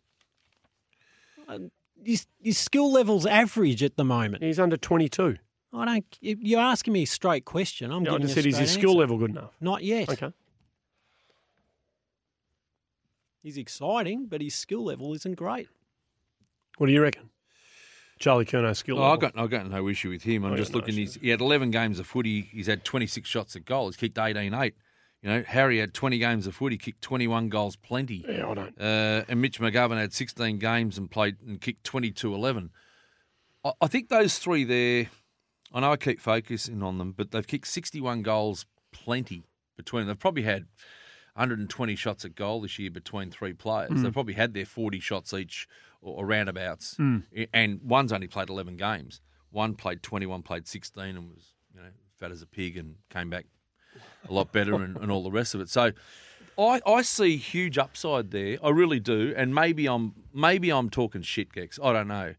His, 2.03 2.27
his 2.43 2.57
skill 2.57 2.91
level's 2.91 3.25
average 3.25 3.81
at 3.81 3.95
the 3.95 4.03
moment. 4.03 4.43
He's 4.43 4.59
under 4.59 4.77
twenty 4.77 5.07
two. 5.09 5.37
I 5.73 5.85
don't. 5.85 6.05
You're 6.21 6.59
asking 6.61 6.93
me 6.93 7.03
a 7.03 7.07
straight 7.07 7.45
question. 7.45 7.91
I'm 7.91 8.03
Yeah, 8.05 8.13
I 8.13 8.17
just 8.19 8.35
you 8.35 8.41
a 8.41 8.43
said 8.43 8.45
is 8.45 8.57
his 8.57 8.69
straight 8.71 8.81
skill 8.81 8.89
answer. 8.91 8.99
level 8.99 9.17
good 9.17 9.31
enough? 9.31 9.51
Not 9.61 9.83
yet. 9.83 10.09
Okay. 10.09 10.31
He's 13.43 13.57
exciting, 13.57 14.27
but 14.27 14.41
his 14.41 14.55
skill 14.55 14.85
level 14.85 15.13
isn't 15.13 15.35
great. 15.35 15.67
What 16.77 16.87
do 16.87 16.93
you 16.93 17.01
reckon? 17.01 17.29
Charlie 18.17 18.45
Curnow's 18.45 18.77
skill 18.77 18.97
oh, 18.97 19.01
level. 19.01 19.13
I've 19.13 19.19
got, 19.19 19.37
I've 19.37 19.49
got 19.49 19.69
no 19.69 19.89
issue 19.89 20.09
with 20.09 20.23
him. 20.23 20.45
I'm 20.45 20.53
I 20.53 20.55
just 20.55 20.71
got 20.71 20.79
no 20.79 20.79
looking. 20.79 20.95
He's, 20.95 21.15
he 21.15 21.27
had 21.27 21.41
11 21.41 21.71
games 21.71 21.99
of 21.99 22.07
footy. 22.07 22.49
He's 22.53 22.67
had 22.67 22.85
26 22.85 23.27
shots 23.27 23.55
at 23.57 23.65
goal. 23.65 23.87
He's 23.87 23.97
kicked 23.97 24.15
18-8. 24.15 24.71
You 25.21 25.29
know, 25.29 25.43
Harry 25.45 25.79
had 25.79 25.93
20 25.93 26.17
games 26.19 26.47
of 26.47 26.55
footy, 26.55 26.75
He 26.75 26.77
kicked 26.77 27.01
21 27.01 27.49
goals, 27.49 27.75
plenty. 27.75 28.25
Yeah, 28.27 28.49
I 28.49 28.53
don't. 28.53 28.81
Uh, 28.81 29.23
and 29.27 29.41
Mitch 29.41 29.59
McGovern 29.59 29.97
had 29.97 30.13
16 30.13 30.57
games 30.57 30.97
and 30.97 31.11
played 31.11 31.37
and 31.45 31.59
kicked 31.59 31.89
22-11. 31.89 32.69
I, 33.63 33.71
I 33.81 33.87
think 33.87 34.09
those 34.09 34.37
three 34.37 34.63
there. 34.63 35.07
I 35.73 35.79
know 35.79 35.91
I 35.91 35.97
keep 35.97 36.19
focusing 36.19 36.83
on 36.83 36.97
them, 36.97 37.13
but 37.13 37.31
they've 37.31 37.47
kicked 37.47 37.67
61 37.67 38.21
goals, 38.21 38.65
plenty 38.91 39.43
between. 39.75 40.01
them. 40.01 40.09
They've 40.09 40.19
probably 40.19 40.43
had 40.43 40.65
120 41.35 41.95
shots 41.95 42.25
at 42.25 42.35
goal 42.35 42.61
this 42.61 42.77
year 42.79 42.91
between 42.91 43.31
three 43.31 43.53
players. 43.53 43.89
Hmm. 43.91 44.03
They've 44.03 44.13
probably 44.13 44.33
had 44.35 44.53
their 44.53 44.65
40 44.65 44.99
shots 44.99 45.33
each 45.33 45.67
or, 46.01 46.19
or 46.19 46.25
roundabouts. 46.25 46.95
I- 47.35 47.47
and 47.53 47.81
one's 47.83 48.11
only 48.13 48.27
played 48.27 48.49
11 48.49 48.77
games. 48.77 49.21
One 49.51 49.75
played 49.75 50.01
21, 50.03 50.41
played 50.43 50.67
16, 50.67 51.03
and 51.03 51.29
was 51.29 51.53
you 51.75 51.81
know 51.81 51.87
fat 52.19 52.31
as 52.31 52.41
a 52.41 52.47
pig 52.47 52.77
and 52.77 52.95
came 53.09 53.29
back 53.29 53.45
a 54.29 54.33
lot 54.33 54.51
better 54.51 54.75
and, 54.75 54.97
and 54.97 55.11
all 55.11 55.23
the 55.23 55.31
rest 55.31 55.53
of 55.55 55.61
it. 55.61 55.69
So. 55.69 55.91
I, 56.55 56.81
I 56.85 57.01
see 57.01 57.37
huge 57.37 57.79
upside 57.79 58.29
there. 58.29 58.59
I 58.63 58.69
really 58.69 58.99
do, 58.99 59.33
and 59.35 59.55
maybe 59.55 59.87
I'm 59.87 60.13
maybe 60.31 60.69
I'm 60.71 60.91
talking 60.91 61.23
shit, 61.23 61.51
Gex. 61.51 61.79
I 61.83 61.91
don't 61.93 62.07
know. 62.07 62.35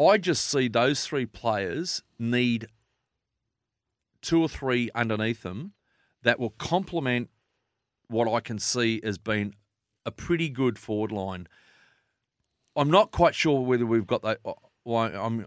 I 0.00 0.18
just 0.18 0.44
see 0.48 0.68
those 0.68 1.04
three 1.04 1.26
players 1.26 2.04
need 2.16 2.68
two 4.22 4.40
or 4.40 4.48
three 4.48 4.88
underneath 4.94 5.42
them 5.42 5.72
that 6.22 6.38
will 6.38 6.50
complement 6.50 7.28
what 8.10 8.28
I 8.32 8.40
can 8.40 8.58
see 8.58 9.00
as 9.02 9.18
being 9.18 9.54
a 10.04 10.10
pretty 10.10 10.48
good 10.48 10.78
forward 10.78 11.12
line. 11.12 11.46
I'm 12.76 12.90
not 12.90 13.10
quite 13.10 13.34
sure 13.34 13.60
whether 13.60 13.86
we've 13.86 14.06
got 14.06 14.22
that. 14.22 14.38
Well, 14.84 15.10
I'm 15.14 15.46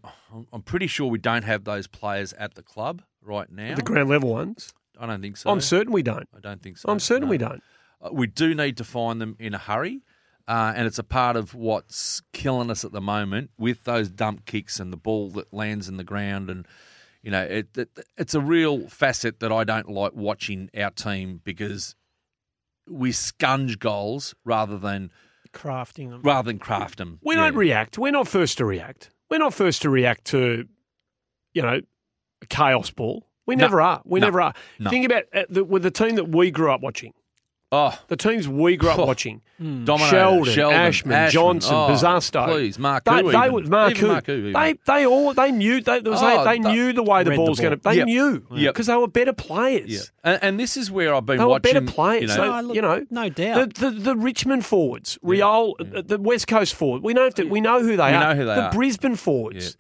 I'm 0.52 0.62
pretty 0.62 0.88
sure 0.88 1.08
we 1.08 1.20
don't 1.20 1.44
have 1.44 1.64
those 1.64 1.88
players 1.88 2.34
at 2.34 2.56
the 2.56 2.64
club 2.64 3.02
right 3.22 3.52
now. 3.52 3.76
The 3.76 3.82
ground 3.82 4.10
level 4.10 4.30
ones. 4.30 4.74
I 5.00 5.08
don't 5.08 5.22
think 5.22 5.38
so. 5.38 5.50
I'm 5.50 5.62
certain 5.62 5.92
we 5.92 6.04
don't. 6.04 6.28
I 6.36 6.40
don't 6.40 6.62
think 6.62 6.78
so. 6.78 6.90
I'm 6.90 7.00
certain 7.00 7.28
no. 7.28 7.32
we 7.32 7.38
don't. 7.38 7.64
Uh, 8.02 8.10
we 8.12 8.28
do 8.28 8.54
need 8.54 8.78
to 8.78 8.84
find 8.84 9.20
them 9.20 9.36
in 9.40 9.54
a 9.54 9.58
hurry. 9.58 10.04
Uh, 10.48 10.74
and 10.76 10.86
it's 10.86 11.00
a 11.00 11.04
part 11.04 11.38
of 11.38 11.56
what's 11.56 12.22
killing 12.34 12.70
us 12.70 12.84
at 12.84 12.92
the 12.92 13.00
moment 13.00 13.50
with 13.58 13.86
those 13.86 14.10
dump 14.10 14.46
kicks 14.46 14.78
and 14.80 14.92
the 14.92 14.98
ball 14.98 15.30
that 15.30 15.54
lands 15.54 15.88
in 15.88 15.96
the 15.96 16.04
ground. 16.04 16.50
And, 16.50 16.68
you 17.22 17.32
know, 17.32 17.44
it, 17.44 17.78
it, 17.78 17.90
it's 18.18 18.34
a 18.34 18.42
real 18.42 18.90
facet 18.90 19.40
that 19.40 19.54
I 19.54 19.64
don't 19.64 19.90
like 19.90 20.14
watching 20.14 20.70
our 20.78 20.90
team 20.90 21.40
because 21.46 21.96
we 22.90 23.12
scunge 23.12 23.80
goals 23.80 24.36
rather 24.46 24.78
than 24.78 25.12
Crafting 25.54 26.10
them. 26.10 26.22
rather 26.24 26.48
than 26.48 26.60
craft 26.60 26.98
them. 26.98 27.20
We 27.24 27.36
Yeah. 27.36 27.42
don't 27.46 27.56
react. 27.56 27.98
We're 27.98 28.12
not 28.12 28.28
first 28.28 28.58
to 28.58 28.66
react. 28.66 29.10
We're 29.30 29.38
not 29.40 29.54
first 29.54 29.82
to 29.84 29.90
react 29.90 30.26
to, 30.26 30.68
you 31.54 31.62
know, 31.62 31.82
a 32.42 32.46
chaos 32.48 32.90
ball. 32.90 33.30
We 33.46 33.56
No. 33.56 33.66
never 33.66 33.82
are. 33.82 34.02
We 34.06 34.20
No. 34.20 34.28
never 34.28 34.42
are. 34.42 34.54
No. 34.80 34.90
Think 34.90 35.06
about 35.06 35.24
uh, 35.34 35.44
the, 35.50 35.64
with 35.64 35.84
the 35.84 35.92
team 35.92 36.16
that 36.16 36.30
we 36.30 36.50
grew 36.52 36.72
up 36.72 36.82
watching. 36.82 37.14
Oh, 37.76 37.98
The 38.08 38.16
teams 38.16 38.48
we 38.48 38.78
grew 38.78 38.90
up 38.90 39.00
Oh. 39.00 39.06
watching. 39.06 39.42
Dominator, 39.60 40.10
Sheldon, 40.10 40.54
Sheldon, 40.54 40.80
Ashman, 40.80 41.32
Johnson, 41.32 41.74
oh, 41.74 41.88
Bosustow. 41.90 42.46
Please, 42.48 42.78
Mark. 42.78 43.06
They, 43.06 43.22
they, 43.22 43.50
were- 43.50 43.62
Marku, 43.62 44.28
even. 44.30 44.52
they, 44.54 44.76
they 44.86 45.06
all 45.06 45.34
they 45.34 45.52
knew 45.52 45.80
they, 45.82 46.02
there 46.02 46.12
was 46.12 46.22
Oh, 46.22 46.44
they, 46.44 46.60
they 46.60 46.70
knew 46.70 46.92
the 46.94 47.02
way 47.02 47.24
the 47.24 47.30
Read 47.32 47.40
the 47.40 47.44
ball's 47.46 47.60
going 47.60 47.72
to. 47.72 47.78
ball. 47.78 47.94
They 47.94 47.98
Yep. 48.00 48.06
knew 48.08 48.46
Yep. 48.54 48.74
because 48.74 48.88
they 48.88 48.96
were 48.96 49.08
better 49.08 49.32
players. 49.34 49.90
yeah. 49.90 50.00
And, 50.24 50.40
and 50.44 50.60
this 50.60 50.76
is 50.76 50.92
where 50.92 51.16
I've 51.16 51.26
been 51.26 51.38
They 51.38 51.44
were 51.46 51.50
watching. 51.52 51.74
better 51.74 51.86
players. 51.86 52.32
You 52.32 52.38
know, 52.38 52.52
No, 52.62 52.68
look, 52.68 52.76
you 52.76 52.82
know, 52.82 53.06
no 53.10 53.30
doubt. 53.30 53.76
The, 53.76 53.90
the, 53.90 54.00
the 54.00 54.16
Richmond 54.18 54.66
forwards, 54.66 55.18
Riol, 55.24 55.74
uh, 55.98 56.02
the 56.06 56.20
West 56.20 56.48
Coast 56.48 56.76
forward. 56.76 57.02
We 57.02 57.14
know 57.14 57.30
that 57.30 57.50
we 57.50 57.62
know 57.62 57.80
who 57.82 57.96
they 57.98 58.12
We 58.12 58.16
are. 58.16 58.34
know 58.34 58.36
who 58.36 58.46
they 58.46 58.56
the 58.56 58.64
are. 58.66 58.72
Brisbane 58.72 59.16
forwards, 59.16 59.78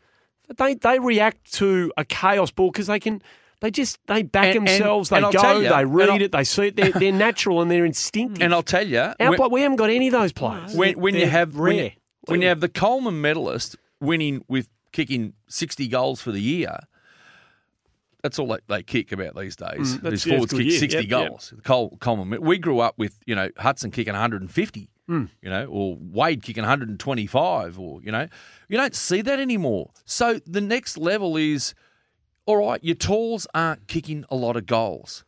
they 0.57 0.75
they 0.75 0.99
react 0.99 1.51
to 1.53 1.91
a 1.97 2.05
chaos 2.05 2.51
ball 2.51 2.71
because 2.71 2.87
they 2.87 2.99
can. 2.99 3.21
They 3.64 3.72
just 3.72 3.97
they 4.07 4.22
back 4.24 4.47
And- 4.55 4.57
and- 4.57 4.68
themselves. 4.68 5.09
and 5.11 5.24
they 5.24 5.26
I'll 5.26 5.32
go. 5.32 5.59
you, 5.61 5.70
they 5.70 5.86
read 5.86 6.22
it. 6.22 6.32
They 6.34 6.43
see 6.43 6.68
it. 6.68 6.76
They're, 6.76 6.91
they're 6.91 7.11
natural 7.14 7.61
and 7.61 7.72
they're 7.72 7.86
instinctive. 7.86 8.43
and 8.43 8.53
I'll 8.53 8.61
tell 8.61 8.86
you, 8.86 8.99
Our 9.20 9.36
pla- 9.38 9.47
we 9.47 9.61
haven't 9.61 9.78
got 9.78 9.89
any 9.89 10.07
of 10.07 10.11
those 10.11 10.34
players. 10.34 10.76
when, 10.76 10.99
when 10.99 11.14
you 11.16 11.22
They're 11.22 11.30
have 11.30 11.55
when 11.55 11.76
you, 11.78 11.82
rare. 11.84 11.91
when 12.26 12.41
you 12.41 12.49
have 12.49 12.59
the 12.59 12.68
Coleman 12.70 13.22
medalist 13.22 13.78
winning 14.01 14.43
with 14.49 14.68
kicking 14.91 15.34
sixty 15.47 15.88
goals 15.88 16.22
for 16.22 16.32
the 16.34 16.41
year, 16.41 16.78
that's 18.22 18.38
all 18.39 18.47
they, 18.47 18.57
they 18.68 18.84
kick 18.84 19.11
about 19.11 19.36
these 19.36 19.55
days. 19.55 19.70
Mm, 19.97 20.01
that's- 20.01 20.11
These 20.11 20.26
yeah, 20.26 20.34
forwards 20.34 20.53
it's 20.53 20.59
kick 20.59 20.70
year. 20.70 20.80
sixty 20.80 20.97
Yep, 21.07 21.09
yep. 21.09 21.30
goals. 21.30 21.53
Coleman, 21.99 22.41
we 22.41 22.57
grew 22.57 22.80
up 22.80 22.95
with 22.97 23.18
you 23.26 23.34
know 23.36 23.49
Hudson 23.57 23.91
kicking 23.91 24.14
one 24.14 24.22
hundred 24.22 24.41
and 24.41 24.51
fifty. 24.51 24.89
Mm. 25.09 25.30
You 25.41 25.49
know, 25.49 25.66
or 25.66 25.97
Wade 25.99 26.43
kicking 26.43 26.64
125, 26.64 27.78
or 27.78 28.01
you 28.01 28.09
know, 28.11 28.30
you 28.70 28.78
don't 28.78 28.95
see 28.95 29.22
that 29.22 29.38
anymore. 29.38 29.91
So 30.05 30.39
the 30.45 30.61
next 30.61 30.97
level 30.97 31.36
is, 31.36 31.74
all 32.45 32.57
right, 32.57 32.83
your 32.83 32.95
talls 32.95 33.47
aren't 33.53 33.87
kicking 33.87 34.25
a 34.29 34.35
lot 34.35 34.55
of 34.55 34.65
goals. 34.65 35.23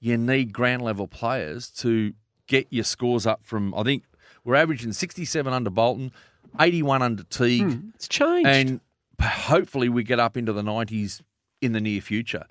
You 0.00 0.16
need 0.16 0.52
ground 0.52 0.82
level 0.82 1.06
players 1.08 1.70
to 1.78 2.12
get 2.46 2.66
your 2.70 2.84
scores 2.84 3.26
up 3.26 3.40
from. 3.44 3.74
I 3.74 3.82
think 3.82 4.04
we're 4.44 4.54
averaging 4.54 4.92
67 4.92 5.52
under 5.52 5.70
Bolton, 5.70 6.12
81 6.60 7.02
under 7.02 7.22
Teague, 7.24 7.62
Hmm, 7.62 7.88
it's 7.94 8.08
changed. 8.08 8.48
and 8.48 8.80
hopefully 9.20 9.88
we 9.88 10.02
get 10.04 10.20
up 10.20 10.36
into 10.36 10.52
the 10.52 10.62
90s 10.62 11.20
in 11.60 11.72
the 11.72 11.80
near 11.80 12.00
future. 12.00 12.44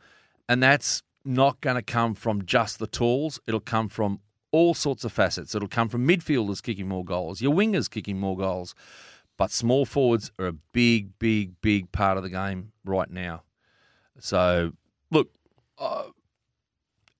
And 0.50 0.62
that's 0.62 1.02
not 1.26 1.60
going 1.62 1.76
to 1.76 1.82
come 1.82 2.14
from 2.14 2.46
just 2.46 2.80
the 2.80 2.88
tools. 2.88 3.40
It'll 3.48 3.60
come 3.60 3.90
from 3.90 4.20
all 4.52 4.74
sorts 4.74 5.04
of 5.04 5.12
facets. 5.12 5.56
It'll 5.56 5.68
come 5.68 5.90
from 5.90 6.08
midfielders 6.08 6.62
kicking 6.64 6.88
more 6.88 7.04
goals, 7.06 7.42
your 7.42 7.54
wingers 7.54 7.90
kicking 7.90 8.20
more 8.20 8.38
goals. 8.38 8.76
But 9.38 9.52
small 9.52 9.86
forwards 9.86 10.32
are 10.40 10.48
a 10.48 10.54
big, 10.54 11.18
big, 11.20 11.60
big 11.62 11.92
part 11.92 12.18
of 12.18 12.24
the 12.24 12.30
game 12.30 12.72
right 12.86 13.10
now. 13.10 13.44
So, 14.20 14.72
look, 15.12 15.30
uh, 15.78 16.04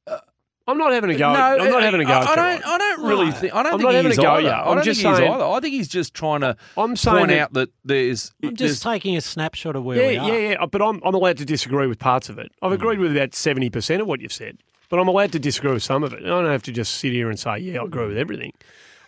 uh, 0.06 0.20
I'm 0.68 0.78
not 0.78 0.92
having 0.92 1.12
a 1.12 1.16
go. 1.16 1.32
no, 1.32 1.40
I'm 1.40 1.70
not 1.70 1.82
uh, 1.82 1.86
having 1.86 2.02
a 2.02 2.06
go. 2.06 2.12
I, 2.12 2.22
at 2.22 2.28
I 2.28 2.36
don't. 2.36 2.66
I 2.66 2.78
don't 2.78 3.06
really 3.08 3.32
think. 3.32 3.54
I 3.54 3.64
don't 3.64 3.74
I'm 3.74 3.80
think 3.80 3.84
not 3.84 3.92
he 3.92 3.96
having 3.98 4.12
a 4.12 4.16
go, 4.16 4.32
either. 4.34 4.48
yeah. 4.48 4.62
I 4.62 4.70
I'm 4.70 4.76
don't 4.76 4.84
just 4.86 5.02
think 5.02 5.08
he 5.08 5.14
is 5.14 5.18
saying- 5.20 5.32
either. 5.32 5.44
I 5.44 5.60
think 5.60 5.74
he's 5.74 5.88
just 5.88 6.14
trying 6.14 6.42
to 6.42 6.58
I'm 6.76 6.96
saying 6.96 7.18
point 7.18 7.30
that- 7.30 7.40
out 7.40 7.54
that 7.54 7.70
there's. 7.86 8.34
I'm 8.44 8.56
just 8.56 8.60
there's- 8.60 8.80
taking 8.82 9.16
a 9.16 9.22
snapshot 9.22 9.76
of 9.76 9.84
where 9.84 9.98
Yeah, 9.98 10.24
we 10.24 10.32
are. 10.32 10.40
yeah, 10.40 10.50
yeah. 10.50 10.66
But 10.66 10.82
I'm, 10.82 11.02
I'm 11.06 11.14
allowed 11.14 11.38
to 11.38 11.46
disagree 11.46 11.88
with 11.88 12.00
parts 12.00 12.30
of 12.30 12.38
it. 12.40 12.52
I've 12.62 12.72
hmm. 12.72 12.76
agreed 12.76 13.00
with 13.00 13.12
about 13.16 13.32
70% 13.32 14.02
of 14.02 14.08
what 14.08 14.20
you've 14.22 14.34
said, 14.34 14.58
but 14.90 15.00
I'm 15.00 15.08
allowed 15.08 15.32
to 15.34 15.40
disagree 15.40 15.74
with 15.74 15.84
some 15.84 16.04
of 16.04 16.14
it. 16.14 16.24
I 16.24 16.28
don't 16.28 16.46
have 16.46 16.64
to 16.64 16.72
just 16.72 16.96
sit 16.96 17.12
here 17.14 17.30
and 17.30 17.40
say, 17.40 17.60
yeah, 17.60 17.82
I 17.82 17.86
agree 17.86 18.08
with 18.08 18.18
everything. 18.18 18.54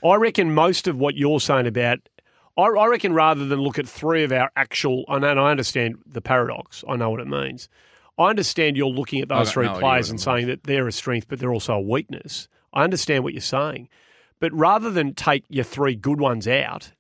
I 0.04 0.16
reckon 0.16 0.54
most 0.54 0.88
of 0.88 0.98
what 0.98 1.16
you're 1.18 1.42
saying 1.42 1.68
about, 1.68 2.00
I, 2.60 2.68
I 2.70 2.88
reckon 2.88 3.14
rather 3.14 3.45
than 3.45 3.60
look 3.60 3.80
at 3.80 3.88
three 3.88 4.24
of 4.24 4.32
our 4.32 4.51
actual, 4.55 5.05
and 5.07 5.26
I 5.26 5.49
understand 5.51 5.97
the 6.05 6.22
paradox, 6.22 6.84
I 6.88 6.95
know 6.95 7.10
what 7.10 7.20
it 7.20 7.28
means. 7.28 7.70
I 8.18 8.30
understand 8.30 8.76
you're 8.76 8.88
looking 8.88 9.22
at 9.22 9.30
those 9.30 9.51
three 9.51 9.68
players 9.70 10.10
and 10.10 10.20
saying 10.20 10.47
that 10.47 10.64
they're 10.66 10.88
a 10.88 10.91
strength, 10.91 11.28
but 11.30 11.39
they're 11.39 11.53
also 11.53 11.76
a 11.76 11.80
weakness. 11.82 12.47
I 12.74 12.84
understand 12.84 13.24
what 13.24 13.34
you're 13.34 13.41
saying. 13.41 13.88
But 14.41 14.53
rather 14.53 14.91
than 14.91 15.14
take 15.16 15.43
your 15.49 15.64
three 15.64 15.95
good 15.95 16.20
ones 16.20 16.47
out 16.47 16.91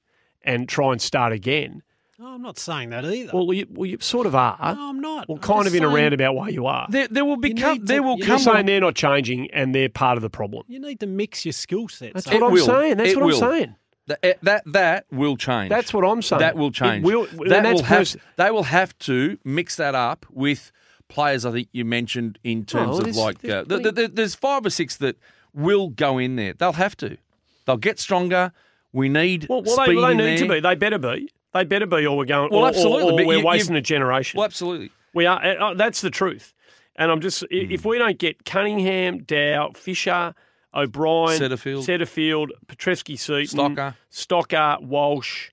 and 0.41 0.67
try 0.69 0.91
and 0.93 1.01
start 1.01 1.33
again, 1.33 1.83
No, 2.17 2.27
I'm 2.27 2.41
not 2.41 2.57
saying 2.57 2.89
that 2.91 3.03
either. 3.05 3.31
well, 3.33 3.51
you, 3.53 3.65
well, 3.69 3.85
you 3.85 3.97
sort 3.99 4.27
of 4.27 4.35
are. 4.35 4.57
no, 4.75 4.89
I'm 4.89 4.99
not. 5.01 5.27
Well, 5.29 5.37
I'm 5.37 5.41
kind 5.41 5.67
of 5.67 5.75
in 5.75 5.83
a 5.83 5.89
roundabout 5.89 6.33
way 6.35 6.51
you 6.51 6.65
are. 6.65 6.87
there, 6.89 7.07
there 7.09 7.25
will 7.25 7.37
become. 7.37 7.73
need 7.73 7.79
to- 7.81 7.85
There 7.85 8.03
will 8.03 8.17
you 8.17 8.25
You're 8.25 8.37
come. 8.37 8.39
saying 8.39 8.65
they're 8.65 8.79
not 8.81 8.95
changing 8.95 9.49
and 9.51 9.75
they're 9.75 9.89
part 9.89 10.17
of 10.17 10.21
the 10.21 10.29
problem. 10.29 10.63
You 10.67 10.79
need 10.79 10.99
to 11.01 11.07
mix 11.07 11.45
your 11.45 11.53
skill 11.53 11.87
sets. 11.89 12.13
That's 12.13 12.27
up. 12.27 12.33
what 12.33 12.41
It 12.41 12.45
I'm 12.45 12.51
will. 12.53 12.65
saying. 12.65 12.97
That's 12.97 13.09
It 13.11 13.17
what 13.17 13.25
will. 13.27 13.43
I'm 13.43 13.51
saying. 13.51 13.75
That, 14.09 14.19
eh, 14.23 14.33
that 14.43 14.63
that 14.65 15.05
will 15.11 15.37
change. 15.37 15.69
That's 15.69 15.93
what 15.93 16.03
I'm 16.03 16.21
saying. 16.21 16.39
That 16.41 16.55
will 16.57 16.67
It 16.67 16.73
change. 16.73 17.05
will- 17.05 17.27
that 17.47 17.63
will 17.63 17.83
have. 17.83 17.97
pers- 17.99 18.17
They 18.35 18.51
will 18.51 18.63
have 18.63 18.97
to 18.99 19.37
mix 19.45 19.75
that 19.77 19.95
up 19.95 20.25
with 20.31 20.71
players. 21.07 21.45
I 21.45 21.51
think 21.51 21.69
you 21.71 21.85
mentioned 21.85 22.37
in 22.43 22.65
terms 22.65 22.99
Oh, 22.99 23.01
of 23.03 23.15
like 23.15 23.39
there's 23.39 23.53
uh, 23.53 23.63
th- 23.65 23.81
plenty- 23.83 23.91
th- 23.95 24.11
there's 24.15 24.35
five 24.35 24.65
or 24.65 24.69
six 24.69 24.97
that 24.97 25.15
will 25.53 25.89
go 25.89 26.17
in 26.17 26.35
there. 26.35 26.53
They'll 26.53 26.73
have 26.73 26.97
to. 26.97 27.17
They'll 27.65 27.77
get 27.77 27.99
stronger. 27.99 28.51
We 28.91 29.09
need 29.09 29.45
Well, 29.47 29.61
well, 29.61 29.77
they, 29.77 29.83
speed 29.83 29.95
well, 29.97 30.05
they 30.07 30.11
in 30.11 30.17
need 30.17 30.37
to 30.39 30.47
be. 30.49 30.59
They 30.59 30.75
better 30.75 30.97
be. 30.97 31.29
They 31.53 31.63
better 31.63 31.85
be, 31.85 32.05
or 32.05 32.17
we're 32.17 32.25
going. 32.25 32.49
Well, 32.51 32.61
or, 32.61 32.65
or- 32.65 32.67
absolutely, 32.69 33.13
Or, 33.13 33.17
but 33.17 33.25
we're 33.27 33.37
you- 33.39 33.45
wasting 33.45 33.75
a 33.75 33.81
generation. 33.81 34.37
Well, 34.39 34.45
absolutely. 34.45 34.91
We 35.13 35.25
are. 35.27 35.43
uh, 35.43 35.53
uh, 35.71 35.73
that's 35.75 36.01
the 36.01 36.09
truth. 36.09 36.53
And 36.95 37.11
I'm 37.11 37.21
just. 37.21 37.43
i 37.43 37.47
Hmm. 37.65 37.71
If 37.71 37.85
we 37.85 37.97
don't 37.99 38.17
get 38.17 38.43
Cuningham, 38.45 39.19
Dow, 39.19 39.71
Fisher, 39.75 40.33
O'Brien, 40.73 41.39
Setterfield. 41.41 41.85
Setterfield, 41.85 42.47
Petrevski, 42.67 43.17
Seton, 43.17 43.75
Stocker. 43.75 43.95
Stocker, 44.11 44.81
Walsh. 44.81 45.49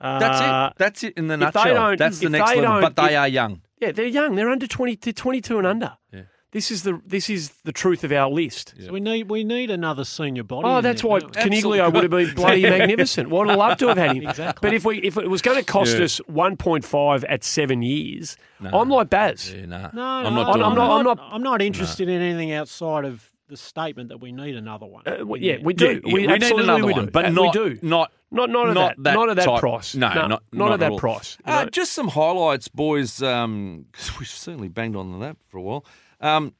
Uh, 0.00 0.18
That's 0.18 0.40
it. 0.40 0.78
That's 0.78 1.04
it 1.04 1.14
in 1.16 1.28
the 1.28 1.34
if 1.34 1.40
they 1.40 1.44
nutshell. 1.46 1.74
don't- 1.74 1.98
That's 1.98 2.18
the 2.18 2.28
next 2.30 2.50
they 2.50 2.60
level. 2.60 2.80
But 2.80 2.96
they 2.96 3.12
if- 3.14 3.18
are 3.18 3.28
young. 3.28 3.62
Yeah, 3.80 3.92
they're 3.92 4.06
young. 4.06 4.34
They're 4.34 4.50
under 4.50 4.66
twenty. 4.66 4.96
They're 4.96 5.12
twenty-two 5.12 5.58
and 5.58 5.66
under. 5.66 5.96
Yeah. 6.12 6.22
This 6.52 6.70
is 6.70 6.84
the 6.84 7.00
this 7.04 7.28
is 7.28 7.50
the 7.64 7.72
truth 7.72 8.04
of 8.04 8.12
our 8.12 8.30
list. 8.30 8.74
So 8.80 8.92
we 8.92 9.00
need 9.00 9.28
we 9.28 9.42
need 9.44 9.70
another 9.70 10.04
senior 10.04 10.44
body. 10.44 10.68
Oh, 10.68 10.80
that's 10.80 11.02
there, 11.02 11.10
why 11.10 11.18
don't? 11.18 11.32
Coniglio 11.34 11.92
would 11.92 12.04
have 12.04 12.10
been 12.10 12.32
bloody 12.36 12.62
magnificent. 12.62 13.28
Would 13.28 13.48
have 13.48 13.58
loved 13.58 13.80
to 13.80 13.88
have 13.88 13.96
had 13.98 14.16
him. 14.16 14.26
Exactly. 14.28 14.60
But 14.68 14.72
if 14.74 14.84
we 14.84 14.98
if 15.02 15.16
it 15.18 15.28
was 15.28 15.42
going 15.42 15.58
to 15.58 15.64
cost 15.64 15.98
Yeah. 15.98 16.04
us 16.04 16.18
one 16.26 16.56
point 16.56 16.84
five 16.84 17.24
at 17.24 17.42
seven 17.44 17.82
years, 17.82 18.36
I'm 18.62 18.88
like 18.88 19.10
Baz. 19.10 19.52
Yeah, 19.52 19.66
nah. 19.66 19.90
No, 19.92 20.02
I'm 20.02 20.34
no, 20.34 20.42
not 20.44 20.52
I'm 20.54 20.60
not- 20.74 20.90
I'm 20.98 21.04
not- 21.04 21.18
I'm 21.32 21.42
not 21.42 21.60
interested 21.60 22.08
in 22.08 22.22
anything 22.22 22.52
outside 22.52 23.04
of 23.04 23.30
the 23.48 23.56
statement 23.56 24.08
that 24.08 24.18
we 24.18 24.32
need 24.32 24.56
another 24.56 24.86
one. 24.86 25.02
Uh, 25.06 25.24
well, 25.26 25.40
yeah, 25.40 25.58
we 25.62 25.74
do. 25.74 25.94
Yeah, 25.94 26.00
we, 26.04 26.12
we 26.14 26.20
need 26.26 26.30
absolutely 26.42 26.64
another 26.64 26.86
we 26.86 26.92
one, 26.92 27.04
do. 27.06 27.10
but 27.10 27.24
Uh, 27.26 27.30
not 27.30 27.54
we 27.56 27.70
do. 27.70 27.78
not 27.82 28.12
Not 28.30 28.50
not 28.50 28.68
at 28.68 28.74
not 28.74 28.96
that, 28.96 29.02
that 29.04 29.14
not 29.14 29.28
at 29.30 29.36
that 29.36 29.44
type- 29.44 29.60
price. 29.60 29.94
No, 29.94 30.08
not- 30.26 30.42
not 30.52 30.68
at 30.68 30.72
at 30.74 30.80
that 30.80 30.90
all. 30.92 30.98
price. 30.98 31.36
you 31.46 31.52
Uh, 31.52 31.64
know. 31.64 31.70
just 31.70 31.92
some 31.92 32.08
highlights, 32.08 32.68
boys. 32.68 33.22
Um, 33.22 33.86
'cause 33.92 34.10
we've 34.18 34.28
certainly 34.28 34.68
banged 34.68 34.96
on 34.96 35.20
that 35.20 35.36
for 35.48 35.58
a 35.58 35.62
while. 35.62 35.84
Um, 36.20 36.54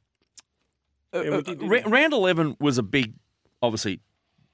uh, 1.13 1.21
Yeah, 1.21 1.29
we 1.29 1.35
uh, 1.37 1.41
did, 1.41 1.45
didn't 1.59 1.69
ra- 1.69 1.81
we? 1.85 1.91
round 1.91 2.13
eleven 2.13 2.55
was 2.59 2.77
a 2.77 2.83
big, 2.83 3.13
obviously, 3.61 3.99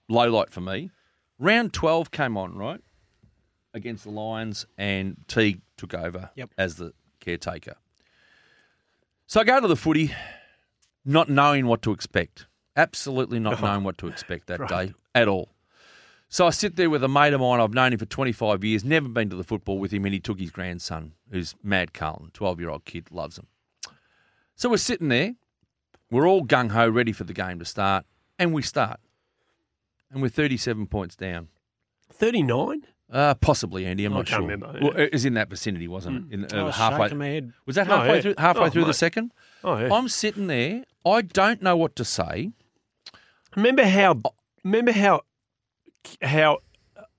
low 0.08 0.30
light 0.32 0.52
for 0.52 0.62
me. 0.62 0.90
Round 1.38 1.74
twelve 1.74 2.12
came 2.12 2.38
on 2.38 2.56
right 2.56 2.80
against 3.74 4.04
the 4.06 4.12
Lions, 4.12 4.66
and 4.78 5.18
Teague 5.28 5.62
took 5.78 5.94
over 5.94 6.30
Yep. 6.36 6.52
as 6.58 6.76
the 6.76 6.94
caretaker. 7.20 7.76
So 9.28 9.40
I 9.40 9.44
go 9.46 9.60
to 9.62 9.68
the 9.68 9.76
footy, 9.78 10.14
not 11.06 11.30
knowing 11.30 11.66
what 11.68 11.82
to 11.84 11.92
expect. 11.92 12.48
Absolutely 12.76 13.40
not 13.40 13.62
knowing 13.62 13.84
what 13.84 13.98
to 14.00 14.08
expect 14.08 14.48
that 14.48 14.68
day 14.68 14.94
at 15.14 15.28
all. 15.28 15.50
So 16.30 16.48
I 16.48 16.52
sit 16.52 16.78
there 16.78 16.90
with 16.90 17.04
a 17.04 17.10
mate 17.10 17.34
of 17.34 17.42
mine. 17.42 17.60
I've 17.60 17.74
known 17.74 17.92
him 17.92 18.00
for 18.00 18.06
25 18.06 18.64
years, 18.64 18.86
never 18.86 19.10
been 19.10 19.30
to 19.30 19.36
the 19.36 19.44
football 19.44 19.80
with 19.80 19.92
him, 19.92 20.06
and 20.06 20.14
he 20.14 20.20
took 20.22 20.40
his 20.40 20.50
grandson, 20.52 21.12
who's 21.30 21.56
Mad 21.62 21.94
Carlton, 21.94 22.32
12 22.34 22.60
year 22.62 22.70
old 22.70 22.86
kid, 22.86 23.12
loves 23.12 23.38
him. 23.38 23.48
So 24.56 24.70
we're 24.70 24.78
sitting 24.78 25.10
there. 25.10 25.34
We're 26.10 26.28
all 26.28 26.46
gung 26.46 26.72
ho, 26.72 26.88
ready 26.90 27.12
for 27.12 27.24
the 27.26 27.34
game 27.34 27.60
to 27.60 27.66
start, 27.66 28.06
and 28.40 28.54
we 28.54 28.62
start. 28.62 29.00
And 30.10 30.22
we're 30.22 30.30
37 30.30 30.88
points 30.88 31.16
down. 31.16 31.48
thirty 32.12 32.44
nine. 32.44 32.84
Uh, 33.10 33.34
possibly, 33.36 33.86
Andy. 33.86 34.06
I'm 34.06 34.14
I 34.14 34.18
not 34.18 34.28
sure. 34.30 34.40
remember, 34.40 34.68
Well, 34.82 34.94
yeah. 34.96 35.04
it 35.06 35.12
was 35.14 35.26
in 35.26 35.34
that 35.34 35.50
vicinity, 35.50 35.88
wasn't 35.90 36.32
it? 36.32 36.34
In, 36.54 36.58
uh, 36.60 36.66
was 36.66 36.76
halfway. 36.76 37.08
shaking 37.08 37.18
my 37.18 37.28
head. 37.28 37.54
Was 37.66 37.76
that 37.76 37.90
Oh, 37.90 37.98
halfway 37.98 38.16
yeah. 38.16 38.22
through? 38.22 38.36
Halfway 38.38 38.66
Oh, 38.68 38.70
through 38.70 38.86
the 38.86 38.94
second. 38.94 39.34
Oh 39.66 39.78
yeah. 39.78 39.94
I'm 39.94 40.08
sitting 40.08 40.48
there. 40.48 40.86
I 41.06 41.22
don't 41.22 41.62
know 41.62 41.76
what 41.78 41.96
to 41.98 42.06
say. 42.06 42.52
remember 43.56 43.84
how? 43.86 44.22
Remember 44.64 44.92
how? 44.92 45.22
How 46.22 46.60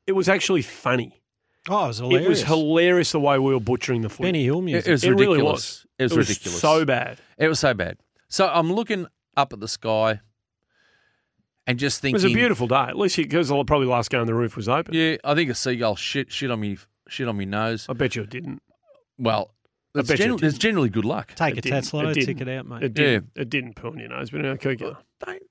it 0.07 0.13
was 0.13 0.29
actually 0.29 0.63
funny. 0.63 1.21
Oh, 1.69 1.85
it 1.85 1.89
was 1.89 1.99
hilarious. 1.99 2.27
It 2.27 2.29
was 2.29 2.43
hilarious 2.43 3.13
the 3.13 3.21
way 3.21 3.39
we 3.39 3.55
were 3.55 3.61
butchering 3.61 4.03
the 4.03 4.09
footy. 4.09 4.29
Benny 4.29 4.45
Hill 4.45 4.59
It, 4.59 4.63
music. 4.63 4.89
it 4.89 4.91
was 4.93 5.05
It 5.05 5.11
really 5.11 5.27
ridiculous. 5.27 5.53
was. 5.53 5.87
It 5.99 6.03
was 6.05 6.13
it 6.13 6.17
was 6.19 6.29
ridiculous. 6.29 6.61
so 6.61 6.85
bad. 6.85 7.19
It 7.39 7.49
was 7.49 7.61
so 7.61 7.75
bad. 7.75 7.99
So 8.29 8.49
I'm 8.49 8.73
looking 8.73 9.07
up 9.37 9.53
at 9.53 9.61
the 9.61 9.69
sky 9.69 10.21
and 11.67 11.79
just 11.79 12.01
thinking. 12.01 12.21
It 12.21 12.25
was 12.25 12.33
a 12.33 12.35
beautiful 12.35 12.67
day. 12.67 12.75
At 12.89 12.99
least 12.99 13.17
because 13.17 13.51
I'll 13.53 13.65
probably 13.65 13.87
the 13.87 13.93
last 13.93 14.11
game 14.11 14.27
the 14.27 14.35
roof 14.35 14.57
was 14.57 14.69
open. 14.69 14.95
Yeah, 14.95 15.17
I 15.23 15.35
think 15.35 15.51
a 15.51 15.55
seagull 15.55 15.95
shit 15.97 16.33
shit 16.33 16.51
on 16.51 16.59
me 16.61 16.79
shit 17.09 17.29
on 17.29 17.37
me 17.37 17.45
nose. 17.45 17.87
I 17.89 17.93
bet 17.93 18.17
you 18.17 18.23
it 18.23 18.31
didn't. 18.31 18.61
Well, 19.19 19.55
that's 19.95 20.09
bet 20.09 20.19
you 20.19 20.35
it 20.35 20.39
general, 20.39 20.53
generally 20.59 20.89
good 20.89 21.05
luck. 21.05 21.35
Take 21.35 21.55
It 21.55 21.59
a 21.59 21.61
didn't. 21.63 21.83
Tesla, 21.83 22.09
It 22.09 22.15
tick 22.15 22.27
didn't. 22.39 22.49
it 22.49 22.59
out, 22.59 22.67
mate. 22.67 22.83
It 22.83 22.95
didn't. 22.95 23.31
It 23.37 23.51
didn't 23.51 23.75
put 23.77 23.93
on 23.93 23.99
your 23.99 24.09
nose, 24.09 24.31
but 24.31 24.45
okay. 24.45 24.77
Well, 24.81 24.97
Don't 25.25 25.43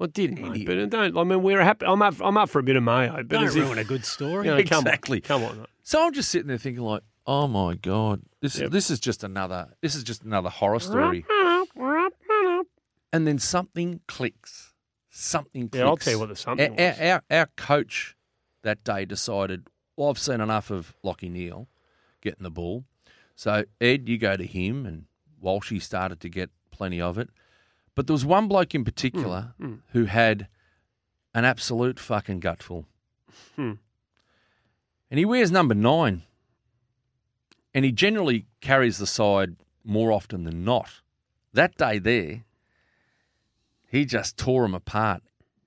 it 0.00 0.12
didn't, 0.14 0.40
mate. 0.42 0.66
But 0.66 0.76
it 0.78 0.90
don't. 0.90 1.16
I 1.16 1.24
mean, 1.24 1.42
we're 1.42 1.62
happy. 1.62 1.86
I'm 1.86 2.02
up. 2.02 2.14
I'm 2.20 2.36
up 2.36 2.48
for 2.50 2.58
a 2.58 2.62
bit 2.62 2.76
of 2.76 2.82
mayo. 2.82 3.12
But 3.16 3.28
Don't 3.28 3.44
as 3.44 3.56
if- 3.56 3.64
ruin 3.64 3.78
a 3.78 3.84
good 3.84 4.04
story. 4.04 4.46
you 4.48 4.54
know, 4.56 4.62
come 4.64 4.78
on, 4.78 4.86
Exactly. 4.86 5.20
Come 5.20 5.44
on. 5.44 5.58
mate. 5.58 5.66
So 5.82 6.04
I'm 6.06 6.12
just 6.12 6.30
sitting 6.30 6.48
there 6.48 6.58
thinking 6.58 6.82
like, 6.82 7.02
oh 7.26 7.46
my 7.48 7.74
god, 7.74 8.22
this 8.40 8.58
Yep. 8.58 8.70
this 8.70 8.90
is 8.90 8.98
just 8.98 9.22
another 9.24 9.68
this 9.80 9.94
is 9.94 10.02
just 10.02 10.22
another 10.22 10.48
horror 10.48 10.80
story. 10.80 11.24
and 13.12 13.26
then 13.26 13.38
something 13.38 14.00
clicks. 14.08 14.72
Something 15.10 15.68
clicks. 15.68 15.80
Yeah, 15.82 15.86
I'll 15.88 15.96
tell 15.96 16.14
you 16.14 16.18
what 16.18 16.28
the 16.30 16.36
something 16.36 16.78
our, 16.80 16.86
was. 16.90 16.98
our, 17.00 17.06
our, 17.06 17.22
our 17.30 17.46
coach 17.56 18.16
that 18.62 18.82
day 18.84 19.04
decided, 19.04 19.66
well, 19.96 20.08
I've 20.08 20.18
seen 20.18 20.40
enough 20.40 20.70
of 20.70 20.94
Lachie 21.04 21.30
Neale 21.30 21.68
getting 22.22 22.42
the 22.44 22.50
ball. 22.50 22.84
So, 23.34 23.64
Ed, 23.80 24.08
you 24.08 24.18
go 24.18 24.36
to 24.36 24.44
him, 24.46 24.86
and 24.86 25.04
Walshy 25.42 25.80
started 25.80 26.20
to 26.20 26.28
get 26.28 26.50
plenty 26.70 27.00
of 27.00 27.18
it. 27.18 27.30
But 27.94 28.06
there 28.06 28.14
was 28.14 28.24
one 28.24 28.48
bloke 28.48 28.74
in 28.74 28.84
particular 28.84 29.54
Mm, 29.60 29.80
who 29.92 30.04
had 30.06 30.48
an 31.34 31.44
absolute 31.44 31.98
fucking 31.98 32.40
gutful. 32.40 32.86
Hmm. 33.56 33.72
And 35.10 35.18
he 35.18 35.24
wears 35.24 35.50
number 35.50 35.74
nine. 35.74 36.22
And 37.74 37.84
he 37.84 37.92
generally 37.92 38.46
carries 38.60 38.98
the 38.98 39.06
side 39.06 39.56
more 39.84 40.12
often 40.12 40.44
than 40.44 40.64
not. 40.64 41.00
That 41.54 41.76
day 41.76 41.98
there, 41.98 42.44
he 43.88 44.04
just 44.04 44.36
tore 44.36 44.62
them 44.62 44.74
apart. 44.74 45.22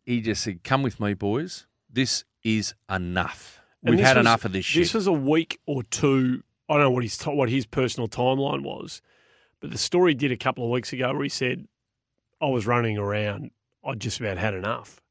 He 0.06 0.22
just 0.22 0.44
said, 0.44 0.64
Come 0.64 0.84
with 0.84 1.00
me, 1.00 1.14
boys. 1.14 1.66
This 1.92 2.24
is 2.44 2.74
enough. 2.90 3.60
And 3.84 3.96
We've 3.96 4.06
had 4.06 4.18
was- 4.18 4.24
enough 4.26 4.46
of 4.46 4.52
this 4.54 4.66
shit. 4.66 4.84
This 4.84 4.94
was 4.94 5.08
a 5.08 5.14
week 5.14 5.60
or 5.66 5.84
two. 5.84 6.44
I 6.70 6.74
don't 6.74 6.84
know 6.84 6.92
what 6.92 7.04
his 7.04 7.22
what 7.24 7.50
his 7.50 7.66
personal 7.66 8.08
timeline 8.08 8.64
was, 8.64 9.02
but 9.60 9.72
the 9.72 9.78
story 9.78 10.12
he 10.12 10.16
did 10.16 10.32
a 10.32 10.38
couple 10.38 10.64
of 10.64 10.72
weeks 10.72 10.92
ago 10.94 11.14
where 11.14 11.24
he 11.24 11.30
said, 11.30 11.68
"I 12.42 12.48
was 12.48 12.66
running 12.66 12.98
around. 12.98 13.52
I 13.84 13.94
just 13.96 14.20
about 14.20 14.38
had 14.38 14.54
enough." 14.54 15.02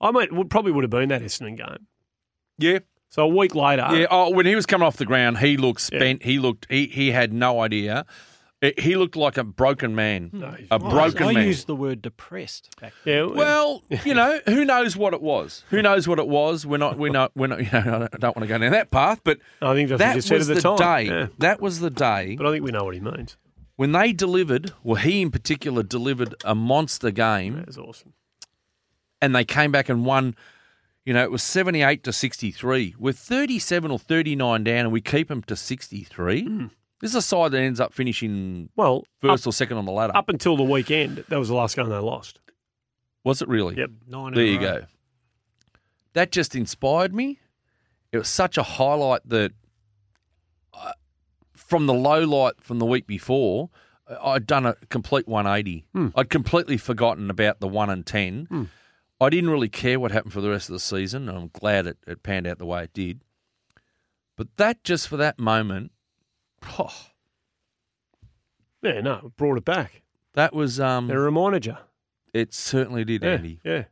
I 0.00 0.10
might 0.10 0.30
probably 0.48 0.72
would 0.72 0.84
have 0.84 0.90
been 0.90 1.08
that 1.10 1.22
Essendon 1.22 1.56
game. 1.56 1.86
yeah. 2.58 2.78
So 3.08 3.24
a 3.24 3.28
week 3.28 3.54
later, 3.54 3.86
Yeah. 3.92 4.06
Oh, 4.10 4.30
when 4.30 4.46
he 4.46 4.54
was 4.54 4.64
coming 4.64 4.86
off 4.86 4.96
the 4.96 5.04
ground, 5.04 5.38
he 5.38 5.56
looked 5.58 5.80
Yeah. 5.92 5.98
spent. 5.98 6.22
He 6.22 6.38
looked, 6.38 6.66
he, 6.70 6.86
he 6.86 7.10
had 7.10 7.30
no 7.32 7.60
idea. 7.60 8.06
It- 8.62 8.78
he 8.80 8.96
looked 8.96 9.16
like 9.16 9.36
a 9.36 9.44
broken 9.44 9.94
man. 9.94 10.30
No, 10.32 10.52
he's- 10.52 10.68
a 10.70 10.74
I- 10.74 10.78
broken 10.78 11.22
I 11.24 11.32
man. 11.32 11.42
I 11.42 11.46
used 11.46 11.66
the 11.66 11.74
word 11.76 12.00
depressed 12.00 12.74
back 12.80 12.92
yeah, 13.04 13.24
Well, 13.24 13.82
you 14.04 14.14
know, 14.14 14.40
who 14.46 14.64
knows 14.64 14.96
what 14.96 15.12
it 15.12 15.20
was? 15.20 15.64
Who 15.70 15.82
knows 15.82 16.06
what 16.08 16.18
it 16.20 16.28
was? 16.28 16.64
We're 16.64 16.76
not, 16.78 16.96
we're 16.96 17.10
not, 17.12 17.32
we're 17.36 17.48
not. 17.48 17.58
You 17.60 17.70
know, 17.72 18.08
I 18.12 18.16
don't, 18.16 18.36
want 18.36 18.40
to 18.42 18.46
go 18.46 18.56
down 18.58 18.72
that 18.72 18.90
path, 18.90 19.20
but 19.24 19.38
I 19.60 19.74
think 19.74 19.88
that's 19.90 19.98
what 20.00 20.06
that 20.06 20.14
you 20.16 20.20
said 20.22 20.38
was 20.38 20.48
at 20.50 20.54
the, 20.56 20.62
the, 20.62 20.76
time. 20.76 21.06
day. 21.06 21.10
Yeah. 21.12 21.26
That 21.38 21.60
was 21.60 21.80
the 21.80 21.90
day 21.90 22.36
But 22.36 22.46
I 22.46 22.52
think 22.52 22.64
we 22.64 22.70
know 22.70 22.84
what 22.84 22.94
he 22.94 23.00
means. 23.00 23.36
when 23.76 23.92
they 23.92 24.12
delivered. 24.12 24.72
Well, 24.84 24.96
he 25.02 25.20
in 25.22 25.30
particular 25.32 25.82
delivered 25.82 26.34
a 26.44 26.54
monster 26.54 27.10
game, 27.10 27.56
That's 27.56 27.76
awesome. 27.78 28.12
and 29.20 29.34
they 29.34 29.44
came 29.44 29.72
back 29.72 29.88
and 29.88 30.04
won. 30.06 30.36
You 31.04 31.12
know, 31.14 31.24
it 31.24 31.32
was 31.32 31.42
seventy-eight 31.42 32.04
to 32.04 32.12
sixty-three. 32.12 32.94
We're 32.96 33.12
thirty-seven 33.12 33.90
or 33.90 33.98
thirty-nine 33.98 34.62
down, 34.62 34.78
and 34.84 34.92
we 34.92 35.00
keep 35.00 35.26
them 35.26 35.42
to 35.48 35.56
sixty-three. 35.56 36.44
Hmm. 36.44 36.66
This 37.02 37.10
is 37.10 37.16
a 37.16 37.22
side 37.22 37.50
that 37.50 37.60
ends 37.60 37.80
up 37.80 37.92
finishing 37.92 38.70
Well, 38.76 39.04
first 39.20 39.44
up, 39.44 39.50
or 39.50 39.52
second 39.52 39.76
on 39.76 39.84
the 39.84 39.92
ladder. 39.92 40.16
up 40.16 40.28
until 40.30 40.56
the 40.56 40.62
weekend, 40.62 41.24
that 41.28 41.38
was 41.38 41.48
the 41.48 41.54
last 41.54 41.76
game 41.76 41.88
they 41.90 41.96
lost. 41.98 42.38
Was 43.24 43.42
it 43.42 43.48
really? 43.48 43.76
Yep. 43.76 43.90
nine. 44.06 44.32
There 44.34 44.44
you 44.44 44.56
row. 44.58 44.62
go. 44.80 44.84
That 46.14 46.32
just 46.32 46.54
inspired 46.54 47.12
me. 47.14 47.38
It 48.12 48.18
was 48.18 48.28
such 48.28 48.56
a 48.56 48.62
highlight 48.62 49.28
that 49.28 49.52
uh, 50.74 50.92
from 51.54 51.86
the 51.86 51.94
low 51.94 52.20
light 52.24 52.54
from 52.60 52.78
the 52.78 52.86
week 52.86 53.06
before, 53.06 53.70
I'd 54.22 54.46
done 54.46 54.64
a 54.66 54.74
complete 54.90 55.26
180. 55.26 55.84
Hmm. 55.92 56.08
I'd 56.14 56.30
completely 56.30 56.76
forgotten 56.76 57.30
about 57.30 57.60
the 57.60 57.68
1 57.68 57.90
and 57.90 58.04
10. 58.06 58.68
I 59.20 59.30
didn't 59.30 59.50
really 59.50 59.68
care 59.68 59.98
what 60.00 60.10
happened 60.12 60.32
for 60.32 60.40
the 60.40 60.50
rest 60.50 60.68
of 60.68 60.72
the 60.74 60.80
season, 60.80 61.28
and 61.28 61.38
I'm 61.38 61.50
glad 61.52 61.86
it, 61.86 61.98
it 62.06 62.22
panned 62.22 62.46
out 62.46 62.58
the 62.58 62.66
way 62.66 62.84
it 62.84 62.92
did. 62.92 63.22
But 64.36 64.48
that 64.56 64.82
just 64.84 65.08
for 65.08 65.16
that 65.16 65.38
moment, 65.38 65.92
oh, 66.78 66.92
Yeah, 68.82 69.00
no, 69.00 69.20
it 69.26 69.36
brought 69.36 69.58
it 69.58 69.64
back. 69.64 70.02
that 70.34 70.54
was 70.54 70.80
um, 70.80 71.10
It 71.10 71.14
reminded 71.14 71.66
you. 71.66 71.76
it 72.32 72.52
certainly 72.54 73.04
did, 73.04 73.22
Yeah, 73.22 73.30
Andy. 73.30 73.60
yeah, 73.64 73.84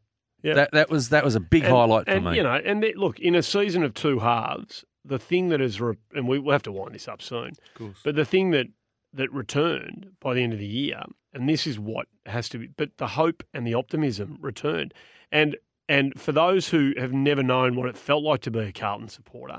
yeah. 0.42 0.54
That 0.54 0.72
that 0.72 0.90
was 0.90 1.10
that 1.10 1.24
was 1.24 1.34
a 1.36 1.40
big 1.40 1.64
And- 1.64 1.72
highlight 1.72 2.06
for 2.06 2.12
and, 2.12 2.24
me. 2.24 2.36
You 2.36 2.42
know, 2.42 2.54
and 2.54 2.82
it- 2.84 2.96
look, 2.96 3.18
in 3.20 3.34
a 3.34 3.42
season 3.42 3.82
of 3.84 3.94
two 3.94 4.18
halves, 4.18 4.84
the 5.04 5.18
thing 5.18 5.48
that 5.48 5.60
is, 5.60 5.80
re- 5.80 5.96
and 6.14 6.26
we 6.28 6.38
will 6.38 6.52
have 6.52 6.62
to 6.64 6.72
wind 6.72 6.94
this 6.94 7.08
up 7.08 7.22
soon, 7.22 7.48
of 7.50 7.74
course. 7.74 7.98
but 8.04 8.16
the 8.16 8.24
thing 8.24 8.50
that 8.50 8.66
that 9.12 9.32
returned 9.32 10.12
by 10.20 10.34
the 10.34 10.42
end 10.42 10.52
of 10.52 10.58
the 10.60 10.66
year, 10.66 11.02
and 11.32 11.48
this 11.48 11.66
is 11.66 11.78
what 11.80 12.06
has 12.26 12.48
to 12.48 12.58
be, 12.58 12.68
but 12.68 12.96
the 12.98 13.08
hope 13.08 13.42
and 13.52 13.66
the 13.66 13.74
optimism 13.74 14.38
returned, 14.40 14.94
and 15.32 15.56
and 15.88 16.18
for 16.20 16.30
those 16.32 16.68
who 16.68 16.92
have 16.96 17.12
never 17.12 17.42
known 17.42 17.74
what 17.74 17.88
it 17.88 17.96
felt 17.96 18.22
like 18.22 18.40
to 18.42 18.50
be 18.52 18.60
a 18.60 18.72
Carlton 18.72 19.08
supporter, 19.08 19.58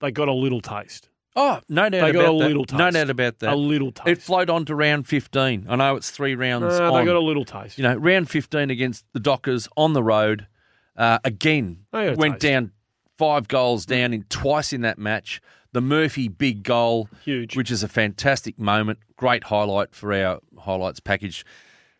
they 0.00 0.10
got 0.10 0.28
a 0.28 0.32
little 0.34 0.60
taste, 0.60 1.08
Oh, 1.38 1.60
no 1.68 1.82
doubt 1.82 1.90
They 1.90 1.98
about 1.98 2.12
got 2.12 2.20
a 2.20 2.24
that. 2.24 2.32
little 2.32 2.64
No 2.72 2.90
doubt 2.90 3.10
about 3.10 3.38
that. 3.40 3.52
a 3.52 3.56
little 3.56 3.92
taste. 3.92 4.08
It 4.08 4.22
flowed 4.22 4.48
on 4.48 4.64
to 4.64 4.74
round 4.74 5.06
15. 5.06 5.66
I 5.68 5.76
know 5.76 5.94
it's 5.96 6.10
three 6.10 6.34
rounds 6.34 6.62
No, 6.78 6.90
they 6.92 6.98
on. 7.00 7.04
got 7.04 7.16
a 7.16 7.20
little 7.20 7.44
taste. 7.44 7.76
you 7.76 7.82
know, 7.84 7.94
round 7.94 8.30
15 8.30 8.70
against 8.70 9.04
the 9.12 9.20
Dockers 9.20 9.68
on 9.76 9.92
the 9.92 10.02
road. 10.02 10.46
Uh, 10.96 11.18
again, 11.24 11.80
They 11.92 12.14
went 12.14 12.40
taste. 12.40 12.42
down 12.52 12.72
five 13.18 13.48
goals 13.48 13.84
down 13.84 14.14
in 14.14 14.22
twice 14.30 14.72
in 14.72 14.80
that 14.80 14.98
match. 14.98 15.40
The 15.72 15.80
Murphy 15.82 16.28
big 16.28 16.62
goal, 16.62 17.10
Huge. 17.22 17.54
which 17.54 17.70
is 17.70 17.82
a 17.82 17.88
fantastic 17.88 18.58
moment. 18.58 18.98
Great 19.16 19.44
highlight 19.44 19.94
for 19.94 20.14
our 20.14 20.40
highlights 20.58 21.00
package. 21.00 21.44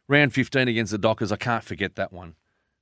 Round 0.08 0.32
15 0.32 0.66
against 0.68 0.92
the 0.92 0.98
Dockers. 0.98 1.30
I 1.30 1.36
can't 1.36 1.62
forget 1.64 1.96
that 1.96 2.10
one. 2.12 2.36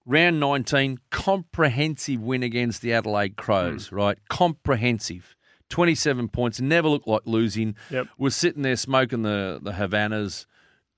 round 0.07 0.39
19, 0.39 0.99
comprehensive 1.11 2.21
win 2.21 2.43
against 2.45 2.81
the 2.83 2.93
Adelaide 2.93 3.37
Crows, 3.37 3.91
right? 3.91 4.19
Comprehensive. 4.29 5.35
27 5.75 6.29
points, 6.29 6.61
never 6.61 6.87
looked 6.87 7.09
like 7.09 7.23
losing. 7.25 7.75
Yep. 7.91 8.07
Was 8.17 8.37
sitting 8.37 8.63
there 8.63 8.77
smoking 8.77 9.23
the, 9.23 9.59
the 9.61 9.73
Havanas, 9.73 10.47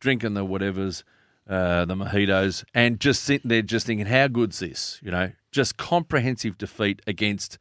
drinking 0.00 0.34
the 0.34 0.44
whatevers, 0.44 1.02
uh, 1.48 1.86
the 1.86 1.94
mojitos, 1.94 2.62
and 2.74 3.00
just 3.00 3.22
sitting 3.22 3.48
there 3.48 3.62
just 3.62 3.86
thinking, 3.86 4.04
how 4.04 4.28
good's 4.28 4.58
this? 4.58 5.00
You 5.02 5.12
know, 5.12 5.32
just 5.50 5.78
comprehensive 5.78 6.58
defeat 6.58 7.00
against, 7.06 7.56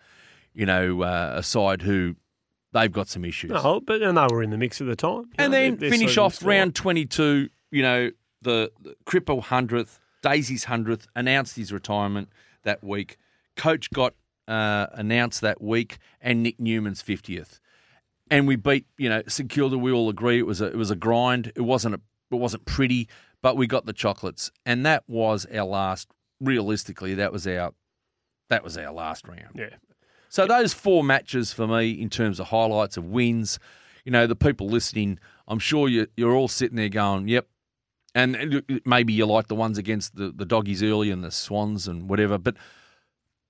you 0.53 0.65
know, 0.65 1.03
uh, 1.03 1.35
a 1.37 1.41
side 1.41 1.83
who 1.83 2.17
they've 2.73 2.91
got 2.91 3.07
some 3.07 3.23
issues. 3.23 3.51
No, 3.51 3.79
but 3.79 4.01
and 4.01 4.17
they 4.17 4.27
were 4.29 4.43
in 4.43 4.49
the 4.49 4.57
mix 4.57 4.81
at 4.81 4.87
the 4.87 4.97
time. 4.97 5.29
And 5.37 5.53
know, 5.53 5.57
then 5.57 5.77
finish 5.77 6.17
off 6.17 6.43
round 6.43 6.75
22, 6.75 7.47
you 7.71 7.81
know, 7.81 8.11
the, 8.41 8.73
the 8.81 8.93
Cripple 9.05 9.41
100th, 9.41 9.99
Daisy's 10.21 10.65
100th, 10.65 11.07
announced 11.15 11.55
his 11.55 11.71
retirement 11.71 12.27
that 12.63 12.83
week. 12.83 13.15
Coach 13.55 13.89
got 13.91 14.15
uh, 14.47 14.87
announced 14.93 15.41
that 15.41 15.61
week, 15.61 15.97
and 16.21 16.43
Nick 16.43 16.59
Newman's 16.59 17.01
50th. 17.01 17.59
And 18.29 18.47
we 18.47 18.55
beat, 18.55 18.85
you 18.97 19.09
know, 19.09 19.21
St 19.27 19.49
Kilda. 19.49 19.77
We 19.77 19.91
all 19.91 20.09
agree 20.09 20.39
it 20.39 20.47
was 20.47 20.61
a, 20.61 20.65
it 20.65 20.75
was 20.75 20.89
a 20.91 20.95
grind. 20.95 21.51
It 21.55 21.61
wasn't 21.61 21.95
a, 21.95 22.01
it 22.31 22.35
wasn't 22.35 22.65
pretty, 22.65 23.07
but 23.41 23.55
we 23.55 23.67
got 23.67 23.85
the 23.85 23.93
chocolates, 23.93 24.51
and 24.65 24.85
that 24.85 25.03
was 25.07 25.45
our 25.53 25.65
last. 25.65 26.09
Realistically, 26.41 27.13
that 27.15 27.31
was 27.31 27.47
our 27.47 27.73
that 28.49 28.63
was 28.63 28.77
our 28.77 28.91
last 28.91 29.27
round. 29.27 29.55
Yeah. 29.55 29.75
So 30.29 30.45
those 30.47 30.73
four 30.73 31.03
matches 31.03 31.53
for 31.53 31.67
me, 31.67 31.91
in 31.91 32.09
terms 32.09 32.39
of 32.39 32.47
highlights 32.47 32.97
of 32.97 33.05
wins, 33.05 33.57
you 34.03 34.11
know, 34.11 34.27
the 34.27 34.35
people 34.35 34.67
listening, 34.67 35.19
I'm 35.47 35.59
sure 35.59 35.87
you, 35.87 36.07
you're 36.17 36.35
all 36.35 36.47
sitting 36.47 36.75
there 36.75 36.89
going, 36.89 37.27
"Yep." 37.27 37.47
And 38.13 38.35
and 38.35 38.81
maybe 38.85 39.13
you 39.13 39.25
like 39.25 39.47
the 39.47 39.55
ones 39.55 39.77
against 39.77 40.15
the, 40.15 40.31
the 40.31 40.45
doggies 40.45 40.83
early 40.83 41.11
and 41.11 41.23
the 41.23 41.31
swans 41.31 41.87
and 41.87 42.09
whatever, 42.09 42.37
but 42.37 42.55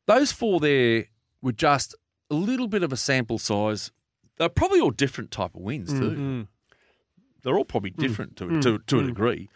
those 0.08 0.32
four 0.32 0.60
there 0.60 1.06
were 1.42 1.52
just 1.52 1.96
a 2.30 2.36
little 2.36 2.68
bit 2.68 2.84
of 2.84 2.92
a 2.92 2.98
sample 2.98 3.38
size. 3.38 3.92
They're 4.38 4.50
probably 4.50 4.80
all 4.80 4.92
different 4.92 5.32
type 5.32 5.56
of 5.56 5.62
wins 5.62 5.94
mm, 5.94 6.00
too. 6.00 6.12
Mm. 6.12 6.48
They're 7.44 7.58
all 7.58 7.66
probably 7.66 7.92
mm. 7.92 7.98
different 7.98 8.36
to, 8.38 8.46
mm, 8.46 8.62
to 8.64 8.80
to 8.80 9.00
a 9.00 9.04
degree, 9.04 9.50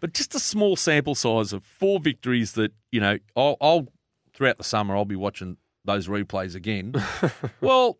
but 0.00 0.14
just 0.14 0.34
a 0.34 0.40
small 0.40 0.76
sample 0.76 1.14
size 1.14 1.52
of 1.52 1.64
four 1.64 2.00
victories 2.00 2.52
that 2.52 2.72
you 2.90 3.00
know. 3.00 3.18
I'll, 3.36 3.56
I'll 3.60 3.88
throughout 4.32 4.58
the 4.58 4.64
summer 4.64 4.96
I'll 4.96 5.04
be 5.04 5.16
watching 5.16 5.58
those 5.84 6.08
replays 6.08 6.54
again. 6.54 6.94
well, 7.60 7.98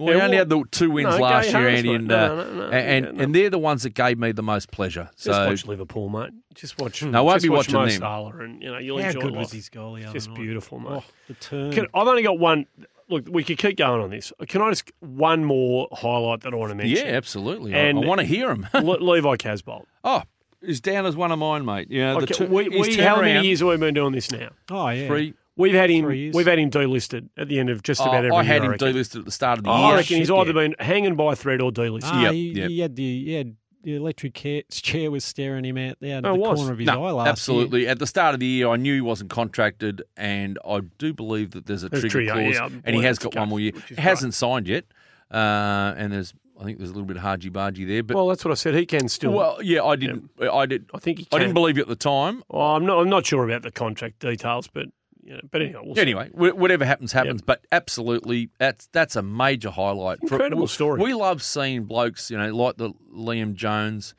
well, 0.00 0.14
we 0.16 0.20
only 0.20 0.36
well- 0.36 0.38
had 0.38 0.48
the 0.48 0.64
two 0.70 0.90
wins 0.90 1.14
No, 1.16 1.20
last 1.22 1.50
year, 1.50 1.60
Harris, 1.60 1.78
Andy, 1.78 1.94
and 1.94 2.06
No, 2.08 2.14
uh, 2.16 2.28
no, 2.28 2.52
no, 2.54 2.70
and 2.70 3.04
yeah, 3.06 3.12
no. 3.12 3.22
and 3.22 3.34
they're 3.34 3.50
the 3.50 3.58
ones 3.58 3.82
that 3.84 3.94
gave 3.94 4.18
me 4.18 4.32
the 4.32 4.42
most 4.42 4.70
pleasure. 4.70 5.10
So, 5.16 5.30
just 5.30 5.38
So 5.40 5.48
watch 5.48 5.66
Liverpool, 5.66 6.08
mate. 6.08 6.30
Just 6.54 6.80
watch. 6.80 7.02
No, 7.02 7.18
I 7.18 7.20
won't 7.20 7.42
be 7.42 7.48
watch 7.48 7.68
watching 7.72 7.74
Mo 7.74 7.86
them. 7.86 7.98
Salah 8.00 8.36
and 8.38 8.62
you 8.62 8.70
know 8.72 8.78
you'll 8.78 9.00
How 9.00 9.08
enjoy 9.08 9.20
good 9.20 9.32
life. 9.32 9.38
was 9.40 9.52
his 9.52 9.68
goal 9.68 9.94
the 9.94 10.04
other 10.04 10.12
Just 10.12 10.28
night? 10.28 10.38
beautiful, 10.38 10.78
mate. 10.80 10.88
Oh, 10.90 11.04
the 11.28 11.34
turn. 11.34 11.72
Can, 11.72 11.86
I've 11.94 12.06
only 12.08 12.22
got 12.22 12.38
one. 12.38 12.66
Look, 13.08 13.24
we 13.28 13.42
could 13.42 13.58
keep 13.58 13.76
going 13.76 14.00
on 14.00 14.10
this. 14.10 14.32
Can 14.48 14.62
I 14.62 14.70
just 14.70 14.90
one 15.00 15.44
more 15.44 15.88
highlight 15.92 16.42
that 16.42 16.52
I 16.52 16.56
want 16.56 16.70
to 16.70 16.76
mention? 16.76 16.96
yeah, 17.06 17.12
absolutely. 17.12 17.74
And- 17.74 17.98
I, 17.98 18.02
I 18.02 18.06
want 18.06 18.20
to 18.20 18.26
hear 18.26 18.46
them. 18.48 18.68
Le- 18.72 18.98
Levi 19.02 19.34
Casboult. 19.36 19.84
oh, 20.04 20.22
he's 20.64 20.80
down 20.80 21.06
as 21.06 21.16
one 21.16 21.32
of 21.32 21.38
mine, 21.40 21.64
mate. 21.64 21.88
Yeah, 21.90 22.12
the 22.14 22.18
Okay, 22.20 22.34
two, 22.34 22.46
we, 22.46 22.68
we, 22.68 22.94
how 22.98 23.20
many 23.20 23.46
years 23.48 23.58
have 23.60 23.68
we 23.68 23.76
been 23.78 23.94
doing 23.94 24.12
this 24.12 24.30
now? 24.30 24.50
oh, 24.70 24.88
yeah. 24.90 25.08
Three. 25.08 25.34
We've 25.60 25.74
had 25.74 25.90
him. 25.90 26.10
Years. 26.10 26.34
We've 26.34 26.46
had 26.46 26.58
him 26.58 26.70
delisted 26.70 27.28
at 27.36 27.48
the 27.48 27.58
end 27.60 27.70
of 27.70 27.82
just 27.82 28.00
Oh, 28.00 28.04
about 28.06 28.24
every 28.24 28.36
I 28.36 28.42
had 28.42 28.54
year. 28.56 28.64
him 28.64 28.70
reckon. 28.72 28.88
delisted 28.94 29.18
at 29.20 29.24
the 29.26 29.30
start 29.30 29.58
of 29.58 29.64
the 29.64 29.70
Oh, 29.70 29.76
year. 29.78 29.86
I 29.86 29.96
reckon 29.96 30.16
he's 30.18 30.30
either 30.30 30.46
yeah. 30.48 30.52
been 30.68 30.74
hanging 30.78 31.14
by 31.16 31.32
a 31.32 31.36
thread 31.36 31.60
or 31.60 31.70
delisted. 31.70 32.00
Ah, 32.04 32.22
Yep, 32.22 32.32
he, 32.32 32.48
yep. 32.52 32.68
he 32.70 32.80
had 32.80 32.96
the 32.96 33.24
he 33.24 33.32
had 33.34 33.56
the 33.82 33.94
electric 33.96 34.34
chair 34.34 35.10
was 35.10 35.24
staring 35.24 35.64
him 35.64 35.78
out 35.78 35.96
there 36.00 36.18
out 36.18 36.24
Oh, 36.26 36.30
of 36.30 36.34
the 36.34 36.40
was. 36.40 36.58
corner 36.58 36.72
of 36.72 36.78
his 36.78 36.86
No, 36.86 37.04
eye 37.04 37.10
last 37.12 37.28
absolutely. 37.28 37.88
At 37.88 37.98
the 37.98 38.06
start 38.06 38.34
of 38.34 38.40
the 38.40 38.46
year, 38.46 38.68
I 38.68 38.76
knew 38.76 38.94
he 38.94 39.00
wasn't 39.00 39.30
contracted, 39.30 40.02
and 40.18 40.58
I 40.68 40.80
do 40.98 41.14
believe 41.14 41.52
that 41.52 41.64
there's 41.66 41.82
a 41.82 41.88
There's 41.88 42.02
trigger 42.02 42.30
trigger, 42.32 42.52
clause, 42.58 42.72
yeah, 42.72 42.80
and 42.84 42.94
he 42.96 43.02
has 43.04 43.18
got 43.18 43.34
one 43.34 43.48
more 43.48 43.58
year. 43.60 43.72
He 43.88 43.94
hasn't 43.94 44.34
signed 44.34 44.68
yet, 44.68 44.84
uh, 45.30 45.94
and 45.96 46.12
there's 46.12 46.34
I 46.60 46.64
think 46.64 46.76
there's 46.76 46.90
a 46.90 46.92
little 46.92 47.06
bit 47.06 47.16
of 47.16 47.22
hargy 47.22 47.50
bargy 47.50 47.88
there, 47.88 48.02
but 48.02 48.16
well, 48.16 48.28
that's 48.28 48.44
what 48.44 48.50
I 48.50 48.54
said. 48.54 48.74
He 48.74 48.84
can 48.84 49.08
still. 49.08 49.32
well, 49.32 49.58
yeah, 49.62 49.82
I 49.82 49.96
didn't, 49.96 50.28
I 50.40 50.66
did. 50.66 50.84
I 50.92 50.98
think 50.98 51.20
he. 51.20 51.28
I 51.32 51.38
didn't 51.38 51.54
believe 51.54 51.76
you 51.78 51.82
at 51.82 51.88
the 51.88 51.96
time. 51.96 52.42
Well, 52.50 52.60
I'm 52.76 52.84
not. 52.84 52.98
I'm 53.00 53.08
not 53.08 53.24
sure 53.24 53.44
about 53.44 53.62
the 53.62 53.70
contract 53.70 54.18
details, 54.18 54.68
but 54.68 54.86
you 55.30 55.36
know, 55.36 55.42
but 55.50 55.62
anyway, 55.62 55.80
we'll. 55.84 55.98
Anyway, 55.98 56.28
wh- 56.30 56.56
whatever 56.58 56.84
happens, 56.84 57.12
happens. 57.12 57.40
But 57.40 57.64
absolutely, 57.70 58.50
that's 58.58 58.88
that's 58.92 59.14
a 59.16 59.22
major 59.22 59.70
highlight. 59.70 60.18
Incredible 60.22 60.62
we- 60.62 60.66
story. 60.68 61.00
We 61.00 61.14
love 61.14 61.42
seeing 61.42 61.84
blokes, 61.84 62.30
you 62.30 62.36
know, 62.36 62.54
like 62.54 62.76
the 62.76 62.90
Liam 63.14 63.54
Jones. 63.54 64.14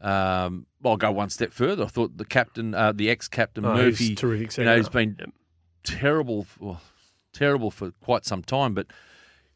Um, 0.00 0.66
I'll 0.84 0.96
go 0.96 1.12
one 1.12 1.30
step 1.30 1.52
further. 1.52 1.84
I 1.84 1.86
thought 1.88 2.16
the 2.16 2.24
captain, 2.24 2.74
uh, 2.74 2.92
the 2.92 3.08
ex-captain 3.10 3.64
Oh, 3.64 3.74
Murphy, 3.74 4.14
terrific 4.14 4.56
you 4.58 4.64
know, 4.64 4.76
he's 4.76 4.88
been. 4.88 5.16
Yep. 5.18 5.30
terrible, 5.84 6.46
well, 6.58 6.80
terrible 7.32 7.70
for 7.70 7.90
quite 8.02 8.24
some 8.24 8.42
time. 8.42 8.74
But 8.74 8.86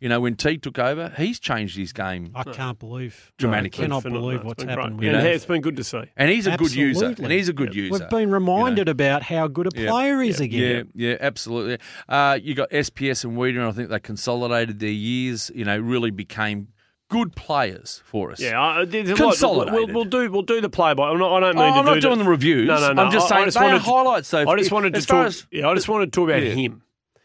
you 0.00 0.08
know, 0.08 0.20
when 0.20 0.36
T 0.36 0.56
took 0.58 0.78
over, 0.78 1.12
he's 1.16 1.40
changed 1.40 1.76
his 1.76 1.92
game, 1.92 2.30
I 2.34 2.44
can't 2.44 2.78
believe. 2.78 3.32
Dramatically. 3.38 3.84
I 3.84 3.86
cannot 3.86 4.02
Phenomenal. 4.02 4.22
believe 4.28 4.38
It's 4.40 4.46
what's 4.46 4.62
happened. 4.64 4.98
great. 4.98 5.08
with 5.08 5.14
And 5.14 5.24
know. 5.24 5.28
him. 5.30 5.34
it's 5.36 5.44
been 5.46 5.60
good 5.60 5.76
to 5.76 5.84
see. 5.84 6.02
and 6.16 6.30
he's 6.30 6.46
a 6.46 6.56
good 6.56 6.74
user, 6.74 7.06
and 7.18 7.32
he's 7.32 7.48
a 7.48 7.52
good 7.52 7.74
user. 7.74 7.92
We've 7.98 8.08
been 8.10 8.30
reminded 8.30 8.88
about 8.88 9.22
how 9.24 9.48
good 9.48 9.66
a 9.66 9.70
player 9.70 10.20
he 10.22 10.28
is 10.30 10.38
Yeah. 10.40 10.44
again. 10.44 10.90
Yeah, 10.94 11.10
yeah, 11.10 11.16
absolutely. 11.20 11.78
Uh, 12.08 12.38
you 12.42 12.54
got 12.54 12.70
SPS 12.70 13.24
and 13.24 13.36
Weeder, 13.36 13.60
and 13.60 13.68
I 13.68 13.72
think 13.72 13.88
they 13.90 13.98
consolidated 14.00 14.78
their 14.78 14.88
years. 14.90 15.50
You 15.54 15.64
know, 15.64 15.78
really 15.78 16.10
became 16.10 16.68
good 17.10 17.34
players 17.34 18.02
for 18.04 18.30
us. 18.30 18.38
Yeah, 18.40 18.62
uh, 18.62 18.84
there's 18.84 19.08
a. 19.10 19.14
Consolidated. 19.14 19.72
We'll, 19.74 19.94
we'll 19.94 20.04
do. 20.04 20.30
We'll 20.30 20.42
do 20.42 20.60
the 20.60 20.68
play 20.68 20.92
by. 20.94 21.08
I'm 21.08 21.18
not, 21.18 21.32
I 21.36 21.40
don't 21.40 21.58
Oh, 21.58 21.64
mean 21.64 21.72
to 21.72 21.78
I'm 21.78 21.84
do 21.86 21.90
not 21.94 22.00
doing 22.02 22.18
the 22.18 22.24
reviews. 22.30 22.68
No, 22.68 22.78
no, 22.80 22.92
no. 22.92 23.02
I'm 23.04 23.10
just 23.10 23.32
I- 23.32 23.36
I 23.36 23.38
saying 23.38 23.46
just 23.46 23.58
they 23.58 23.64
are 23.64 23.68
wanted 23.68 23.78
to- 23.84 23.90
highlights. 23.90 24.30
Though, 24.30 24.48
I 24.48 24.56
just 24.56 24.70
wanted 24.72 24.92
to 24.92 24.98
as 24.98 25.06
far 25.06 25.22
talk. 25.24 25.26
as 25.28 25.46
yeah, 25.50 25.68
I 25.68 25.74
just 25.74 25.88
wanted 25.88 26.12
to 26.12 26.20
talk 26.20 26.28
about 26.28 26.42
Yeah. 26.42 26.50
him. 26.50 26.82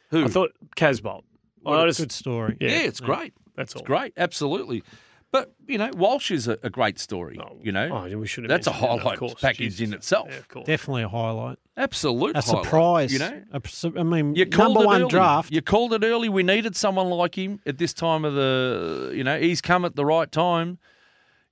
who. 0.10 0.24
I 0.26 0.28
thought 0.28 0.52
Casboult. 0.78 1.24
I 1.66 1.84
a 1.88 1.92
Good 1.94 2.12
story. 2.12 2.58
yeah, 2.60 2.70
yeah, 2.70 2.80
it's 2.82 3.00
great. 3.00 3.34
that's 3.56 3.76
all. 3.76 3.82
It's 3.82 3.88
great, 3.88 4.14
absolutely. 4.18 4.84
But 5.32 5.52
you 5.68 5.80
know, 5.80 5.90
Walsh 5.96 6.30
is 6.30 6.48
a, 6.48 6.60
a 6.62 6.70
great 6.70 7.00
story. 7.00 7.40
Oh, 7.42 7.58
you 7.64 7.72
know, 7.72 7.90
oh, 7.92 8.18
we 8.18 8.28
should 8.28 8.44
have 8.44 8.50
that's 8.50 8.68
a 8.68 8.70
mentioned 8.70 8.90
that, 8.90 8.94
of 8.94 9.02
highlight 9.02 9.20
course. 9.20 9.34
package 9.42 9.82
in 9.82 9.92
itself. 9.94 10.28
Yeah, 10.30 10.38
of 10.38 10.48
course. 10.48 10.68
Definitely 10.68 11.04
a 11.04 11.10
highlight. 11.10 11.58
Absolute 11.76 12.38
A 12.38 12.42
highlight, 12.42 12.66
surprise. 12.66 13.14
You 13.14 13.18
know, 13.20 13.42
A 13.52 13.62
su- 13.68 13.96
I 13.98 14.04
mean, 14.04 14.36
You 14.36 14.46
called 14.46 14.76
number 14.76 14.84
it 14.84 14.86
one 14.86 15.02
early. 15.02 15.10
draft. 15.10 15.52
You 15.52 15.64
called 15.64 15.92
it 15.94 16.04
early. 16.04 16.30
We 16.30 16.44
needed 16.44 16.76
someone 16.76 17.10
like 17.10 17.36
him 17.36 17.60
at 17.66 17.80
this 17.80 17.94
time 17.94 18.26
of 18.26 18.36
the. 18.36 19.12
You 19.16 19.24
know, 19.24 19.40
he's 19.40 19.60
come 19.60 19.86
at 19.86 19.96
the 19.96 20.06
right 20.06 20.32
time. 20.32 20.78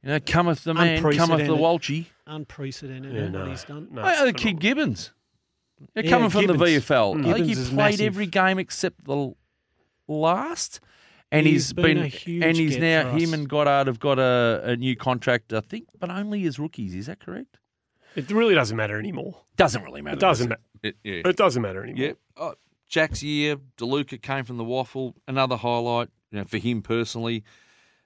You 0.04 0.10
know, 0.10 0.20
cometh 0.20 0.64
the 0.64 0.76
man, 0.76 1.02
cometh 1.02 1.16
the 1.18 1.28
Unprecedented. 1.28 1.50
Walshy. 1.60 2.06
Unprecedented 2.28 3.14
Yeah, 3.34 3.40
what 3.40 3.50
he's 3.50 3.64
done. 3.64 3.88
no, 3.92 4.02
I 4.04 4.28
it's 4.28 4.40
Kid. 4.42 4.60
Gibbons. 4.60 5.12
They're 5.96 6.04
Yeah, 6.04 6.12
coming 6.12 6.30
from 6.30 6.46
the 6.46 6.54
Gibbons. 6.54 6.86
VFL. 6.86 7.16
I 7.16 7.18
mm. 7.30 7.34
think 7.34 7.46
he 7.48 7.56
played 7.56 7.74
massive. 7.74 8.02
every 8.02 8.28
game 8.28 8.60
except 8.60 9.06
the 9.06 9.34
last. 10.08 10.80
And 11.34 11.48
He's 11.48 11.68
he's 11.68 11.74
been 11.74 11.84
been, 11.86 11.98
a 12.00 12.08
huge 12.08 12.44
and 12.44 12.58
he's 12.58 12.76
get 12.76 13.06
now 13.06 13.18
him 13.18 13.34
and 13.34 13.48
Goddard 13.48 13.88
have 13.88 14.00
got 14.02 14.20
a, 14.20 14.62
a 14.66 14.76
new 14.76 14.98
contract, 14.98 15.54
I 15.54 15.62
think, 15.62 15.88
but 15.98 16.10
only 16.10 16.46
as 16.46 16.60
rookies. 16.60 16.94
Is 16.94 17.06
that 17.06 17.22
correct? 17.22 17.58
It 18.18 18.30
really 18.32 18.54
doesn't 18.54 18.76
matter 18.76 19.00
anymore. 19.00 19.38
Doesn't 19.56 19.82
really 19.84 20.02
matter. 20.02 20.18
It 20.18 20.20
doesn't 20.20 20.50
does 20.50 20.58
matter. 20.58 20.62
it? 20.84 20.88
It- 21.06 21.24
yeah. 21.26 21.30
It 21.30 21.38
doesn't 21.38 21.62
matter 21.62 21.84
anymore. 21.84 22.04
Yeah. 22.06 22.12
Oh, 22.36 22.56
Jack's 22.90 23.24
year, 23.24 23.56
DeLuca 23.78 24.22
came 24.22 24.44
from 24.44 24.58
the 24.58 24.66
waffle. 24.66 25.16
Another 25.26 25.56
highlight 25.56 26.10
you 26.32 26.40
know, 26.40 26.44
for 26.44 26.58
him 26.58 26.82
personally. 26.82 27.46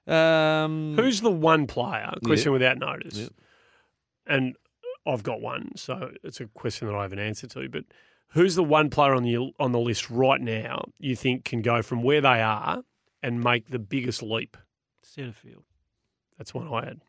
Um, 0.05 0.95
Who's 0.95 1.21
the 1.21 1.31
one 1.31 1.65
player? 1.65 2.13
Question 2.23 2.49
Yeah. 2.51 2.53
without 2.53 2.77
notice. 2.77 3.17
Yeah. 3.17 3.27
And 4.27 4.55
I've 5.07 5.23
got 5.23 5.41
one, 5.41 5.71
so 5.75 6.11
it's 6.23 6.39
a 6.39 6.45
question 6.47 6.87
that 6.87 6.95
I 6.95 7.01
have 7.01 7.13
an 7.13 7.17
answer 7.19 7.47
to. 7.47 7.67
But 7.69 7.85
who's 8.35 8.55
the 8.55 8.63
one 8.63 8.89
player 8.89 9.15
on 9.15 9.23
the 9.23 9.51
on 9.59 9.71
the 9.71 9.79
list 9.79 10.09
right 10.11 10.39
now 10.39 10.85
you 10.99 11.15
think 11.15 11.43
can 11.43 11.61
go 11.61 11.81
from 11.81 12.03
where 12.03 12.21
they 12.21 12.41
are 12.41 12.83
and 13.23 13.43
make 13.43 13.69
the 13.69 13.79
biggest 13.79 14.21
leap? 14.21 14.55
Setterfield. 15.03 15.63
That's 16.37 16.53
one 16.53 16.71
I 16.71 16.85
had. 16.85 17.01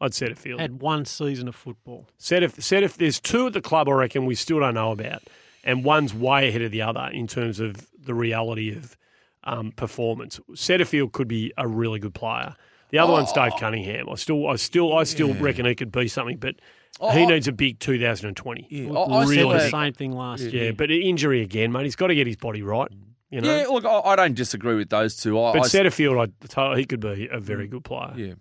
I'd 0.00 0.14
set 0.14 0.30
a 0.30 0.34
field. 0.34 0.60
Had 0.60 0.82
one 0.82 1.06
season 1.06 1.48
of 1.48 1.56
football. 1.56 2.06
Said 2.18 2.42
if 2.42 2.62
said 2.62 2.82
if 2.82 2.96
there's 2.98 3.18
two 3.18 3.48
at 3.48 3.54
the 3.54 3.62
club, 3.62 3.88
I 3.88 3.92
reckon 3.92 4.26
we 4.26 4.34
still 4.34 4.60
don't 4.60 4.74
know 4.74 4.92
about, 4.92 5.22
and 5.64 5.84
one's 5.84 6.14
way 6.14 6.48
ahead 6.48 6.62
of 6.62 6.70
the 6.70 6.82
other 6.82 7.08
in 7.12 7.26
terms 7.26 7.58
of 7.58 7.88
the 7.98 8.14
reality 8.14 8.76
of 8.76 8.96
um, 9.44 9.72
performance. 9.72 10.38
Setterfield 10.52 11.12
could 11.12 11.28
be 11.28 11.52
a 11.56 11.66
really 11.66 11.98
good 11.98 12.14
player. 12.14 12.54
The 12.90 12.98
other 12.98 13.12
one's 13.12 13.32
Dave 13.32 13.52
Cuningham. 13.58 14.08
I 14.08 14.14
still, 14.14 14.48
I 14.48 14.56
still, 14.56 14.96
I 14.96 15.04
still 15.04 15.34
reckon 15.34 15.66
he 15.66 15.74
could 15.74 15.90
be 15.90 16.08
something, 16.08 16.36
but 16.36 16.56
he 17.00 17.22
Oh, 17.24 17.26
needs 17.26 17.46
a 17.48 17.52
big 17.52 17.78
2020. 17.78 18.66
yeah, 18.70 18.88
We 18.90 18.96
I, 18.96 19.00
I 19.00 19.24
said 19.24 19.28
said 19.34 19.44
the 19.44 19.48
really 19.50 19.70
same 19.70 19.92
thing 19.92 20.12
last 20.12 20.42
Yeah, 20.42 20.50
year. 20.62 20.72
but 20.72 20.90
injury 20.90 21.42
again, 21.42 21.72
mate. 21.72 21.84
He's 21.84 21.96
got 21.96 22.06
to 22.08 22.14
get 22.14 22.26
his 22.26 22.36
body 22.36 22.62
right. 22.62 22.88
You 23.30 23.40
know, 23.40 23.56
Yeah, 23.56 23.66
look, 23.66 23.84
I, 23.84 24.00
I 24.00 24.16
don't 24.16 24.34
disagree 24.34 24.74
with 24.76 24.88
those 24.90 25.16
two. 25.16 25.40
I, 25.42 25.52
but 25.52 25.62
I, 25.62 25.64
Setterfield, 25.66 26.28
I 26.42 26.46
tell 26.46 26.74
he 26.74 26.84
could 26.84 27.00
be 27.00 27.28
a 27.30 27.40
very 27.40 27.66
good 27.66 27.84
player. 27.84 28.14
Yeah. 28.16 28.34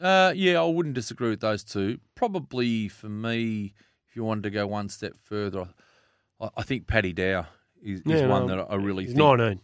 Uh, 0.00 0.32
yeah, 0.36 0.60
I 0.60 0.64
wouldn't 0.64 0.94
disagree 0.94 1.30
with 1.30 1.40
those 1.40 1.64
two. 1.64 1.98
Probably 2.14 2.88
for 2.88 3.08
me, 3.08 3.74
if 4.08 4.14
you 4.14 4.22
wanted 4.22 4.44
to 4.44 4.50
go 4.50 4.66
one 4.66 4.88
step 4.90 5.14
further, 5.24 5.68
I, 6.40 6.50
I 6.58 6.62
think 6.62 6.86
Paddy 6.86 7.12
Dow 7.12 7.46
is, 7.82 8.00
is 8.00 8.06
Yeah, 8.06 8.28
one 8.28 8.46
no, 8.46 8.56
that 8.58 8.66
I 8.70 8.76
really 8.76 9.04
He's 9.06 9.14
think. 9.14 9.38
19. 9.38 9.60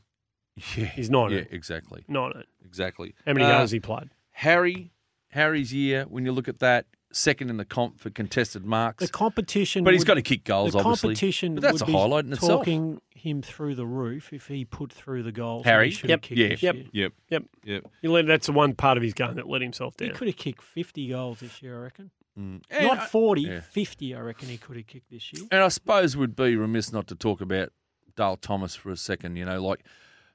Yeah, 0.77 0.85
He's 0.86 1.11
19. 1.11 1.39
yeah, 1.39 1.44
exactly, 1.51 2.05
19. 2.09 2.44
exactly. 2.65 3.15
How 3.27 3.32
many 3.32 3.44
Uh, 3.44 3.59
games 3.59 3.70
he 3.73 3.81
played? 3.81 4.11
Harry, 4.32 4.93
Harry's 5.31 5.73
year. 5.73 6.05
When 6.09 6.24
you 6.24 6.32
look 6.32 6.48
at 6.48 6.61
that, 6.61 6.86
second 7.14 7.50
in 7.50 7.56
the 7.56 7.64
comp 7.64 7.98
for 8.00 8.10
contested 8.10 8.64
marks. 8.64 9.04
The 9.06 9.10
competition, 9.12 9.84
but 9.84 9.92
he's 9.94 10.00
would- 10.00 10.06
got 10.06 10.14
to 10.14 10.22
kick 10.22 10.44
goals, 10.44 10.72
the 10.72 10.78
obviously. 10.80 11.08
competition 11.10 11.54
But 11.54 11.62
that's 11.62 11.72
would 11.74 11.82
a 11.82 11.86
be 11.86 11.92
highlight 11.92 12.24
in 12.24 12.32
itself. 12.32 12.60
talking 12.60 13.00
him 13.14 13.40
through 13.42 13.74
the 13.76 13.86
roof 13.86 14.32
if 14.32 14.48
he 14.48 14.64
put 14.64 14.92
through 14.92 15.22
the 15.22 15.32
goals. 15.32 15.64
Harry? 15.64 15.90
He 15.90 16.08
Yep. 16.08 16.30
Yeah. 16.30 16.48
this 16.48 16.62
Yep. 16.62 16.74
year. 16.74 16.84
Yep. 16.92 17.12
Yep. 17.30 17.42
Yep. 17.64 17.84
He 18.02 18.08
let, 18.08 18.26
that's 18.26 18.46
the 18.46 18.52
one 18.52 18.74
part 18.74 18.96
of 18.96 19.02
his 19.02 19.14
game 19.14 19.34
that 19.36 19.48
let 19.48 19.62
himself 19.62 19.96
down. 19.96 20.08
He 20.10 20.14
could 20.14 20.28
have 20.28 20.36
kicked 20.36 20.62
50 20.62 21.08
goals 21.08 21.40
this 21.40 21.62
year, 21.62 21.78
I 21.78 21.82
reckon. 21.84 22.10
Mm. 22.38 22.62
And 22.68 22.86
Not 22.88 22.98
I- 22.98 23.06
40, 23.06 23.42
yeah. 23.42 23.60
50, 23.60 24.14
I 24.14 24.20
reckon 24.20 24.48
he 24.48 24.56
could 24.58 24.76
have 24.76 24.86
kicked 24.86 25.10
this 25.10 25.32
year. 25.32 25.44
And 25.52 25.62
I 25.62 25.68
suppose 25.68 26.16
we'd 26.16 26.34
be 26.36 26.56
remiss 26.56 26.92
not 26.92 27.06
to 27.06 27.14
talk 27.14 27.40
about 27.40 27.72
Dale 28.16 28.36
Thomas 28.36 28.74
for 28.74 28.90
a 28.90 28.96
second. 28.96 29.36
You 29.36 29.44
know, 29.44 29.62
like 29.62 29.84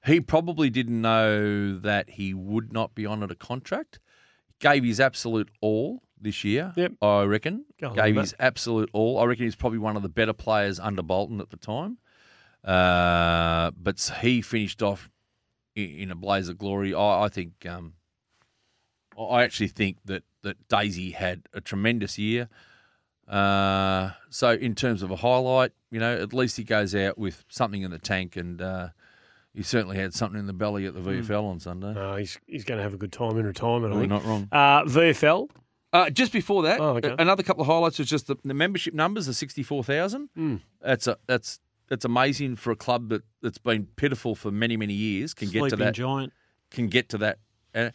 he 0.06 0.22
probably 0.22 0.69
didn't 0.69 1.01
know 1.01 1.77
that 1.77 2.11
he 2.11 2.34
would 2.34 2.72
not 2.72 2.95
be 2.95 3.06
honoured 3.06 3.31
a 3.31 3.35
contract. 3.35 3.99
Gave 4.60 4.84
his 4.84 4.99
absolute 4.99 5.49
all 5.61 6.01
this 6.22 6.44
year. 6.44 6.74
Yep. 6.76 6.94
I 7.02 7.24
reckon. 7.24 7.66
Go 7.80 7.94
Gave 7.94 8.16
his 8.16 8.36
absolute 8.40 8.90
all. 8.94 9.20
I 9.20 9.26
reckon 9.26 9.46
he's 9.46 9.56
probably 9.56 9.80
one 9.80 9.96
of 9.96 10.04
the 10.04 10.10
better 10.10 10.34
players 10.34 10.80
under 10.80 11.02
Bolton 11.02 11.40
at 11.41 11.50
the 11.50 11.58
time. 11.58 11.98
Uh, 12.64 13.72
but 13.82 14.12
he 14.22 14.41
finished 14.41 14.82
off 14.82 15.10
in, 15.76 16.12
a 16.12 16.16
blaze 16.16 16.50
of 16.50 16.58
glory. 16.58 16.94
I, 16.94 17.24
I 17.26 17.30
think. 17.30 17.66
Um, 17.66 17.94
I- 19.18 19.44
actually 19.44 19.68
think 19.68 19.98
that 20.06 20.24
that 20.41 20.68
Daisy 20.70 21.12
had 21.12 21.44
a 21.54 21.62
tremendous 21.62 22.18
year. 22.18 22.48
Uh, 23.28 24.12
so 24.30 24.52
in 24.52 24.74
terms 24.74 25.04
of 25.04 25.12
a 25.12 25.18
highlight, 25.18 25.72
you 25.91 26.00
know, 26.00 26.16
at 26.18 26.34
least 26.34 26.58
he 26.58 26.64
goes 26.64 26.96
out 26.96 27.18
with 27.18 27.44
something 27.50 27.82
in 27.82 27.91
the 27.91 28.00
tank, 28.00 28.36
and 28.36 28.62
uh, 28.62 28.88
he 29.54 29.62
certainly 29.62 29.98
had 29.98 30.14
something 30.14 30.40
in 30.40 30.48
the 30.48 30.54
belly 30.54 30.86
at 30.86 30.94
the 30.94 31.00
VFL 31.02 31.44
on 31.44 31.60
Sunday. 31.60 31.94
No, 31.94 32.16
he's 32.16 32.40
he's 32.48 32.64
going 32.64 32.78
to 32.78 32.84
have 32.84 32.94
a 32.94 32.98
good 32.98 33.12
time 33.12 33.38
in 33.38 33.46
retirement. 33.46 33.94
I 33.94 33.98
think. 33.98 34.10
not 34.10 34.26
wrong. 34.26 34.48
Uh, 34.52 34.84
VFL. 34.84 35.50
Uh, 35.91 36.10
just 36.10 36.32
before 36.32 36.64
that, 36.64 36.80
Oh, 36.80 36.98
okay. 36.98 37.16
another 37.18 37.41
couple 37.41 37.61
of 37.61 37.68
highlights 37.68 37.99
is 37.99 38.07
just 38.07 38.28
the, 38.28 38.36
the 38.44 38.53
membership 38.53 38.94
numbers 38.94 39.28
are 39.28 39.34
sixty 39.34 39.64
four 39.64 39.84
thousand. 39.84 40.30
Mm. 40.38 40.61
That's 40.82 41.07
a 41.07 41.18
that's 41.26 41.60
that's 41.88 42.06
amazing 42.06 42.57
for 42.57 42.70
a 42.72 42.76
club 42.76 43.10
that 43.10 43.24
that's 43.41 43.57
been 43.57 43.88
pitiful 43.95 44.36
for 44.36 44.52
many 44.52 44.78
many 44.78 44.94
years. 44.94 45.34
Can 45.34 45.49
get 45.49 45.70
to 45.70 45.76
that 45.78 45.95
giant. 45.95 46.32
can 46.70 46.88
get 46.88 47.10
to 47.10 47.18
that. 47.20 47.40
Uh, 47.74 47.90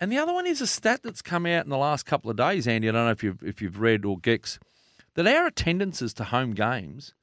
and 0.00 0.12
the 0.12 0.18
other 0.18 0.32
one 0.32 0.46
is 0.46 0.60
a 0.60 0.66
stat 0.68 1.00
that's 1.02 1.20
come 1.22 1.46
out 1.46 1.64
in 1.64 1.70
the 1.70 1.76
last 1.76 2.06
couple 2.06 2.30
of 2.30 2.36
days, 2.36 2.68
Andy. 2.68 2.88
I 2.88 2.92
don't 2.92 3.06
know 3.06 3.10
if 3.10 3.24
you've 3.24 3.42
if 3.42 3.60
you've 3.60 3.80
read 3.80 4.04
or 4.04 4.16
Gex 4.18 4.60
that 5.14 5.26
our 5.26 5.46
attendances 5.46 6.14
to 6.14 6.24
home 6.24 6.52
games, 6.54 7.14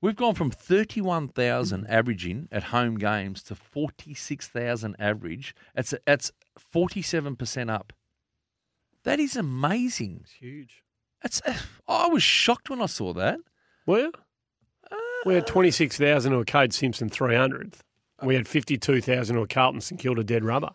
we've 0.00 0.16
gone 0.16 0.34
from 0.34 0.50
thirty 0.50 1.00
one 1.00 1.28
thousand 1.28 1.86
averaging 1.86 2.48
at 2.50 2.64
home 2.64 2.96
games 2.98 3.44
to 3.44 3.54
forty 3.54 4.12
six 4.12 4.48
thousand 4.48 4.96
average. 4.98 5.54
That's 5.76 5.94
that's 6.04 6.32
forty 6.58 7.02
seven 7.02 7.36
percent 7.36 7.70
up. 7.70 7.92
That 9.06 9.20
is 9.20 9.36
amazing. 9.36 10.18
It's 10.24 10.32
huge. 10.32 10.82
That's 11.22 11.40
uh, 11.46 11.54
I 11.88 12.08
was 12.08 12.22
shocked 12.24 12.68
when 12.68 12.82
I 12.82 12.86
saw 12.86 13.12
that. 13.14 13.38
Where? 13.84 14.10
we 15.24 15.34
had 15.34 15.44
uh, 15.44 15.46
26,000 15.46 16.32
to 16.32 16.38
a 16.38 16.44
Kade 16.44 16.72
Simpson 16.72 17.08
300th. 17.08 17.78
We 18.22 18.34
had 18.34 18.46
52,000 18.48 19.36
to 19.36 19.42
a 19.42 19.46
Carlton 19.46 19.80
St 19.80 20.00
Kilda 20.00 20.22
dead 20.24 20.44
rubber. 20.44 20.70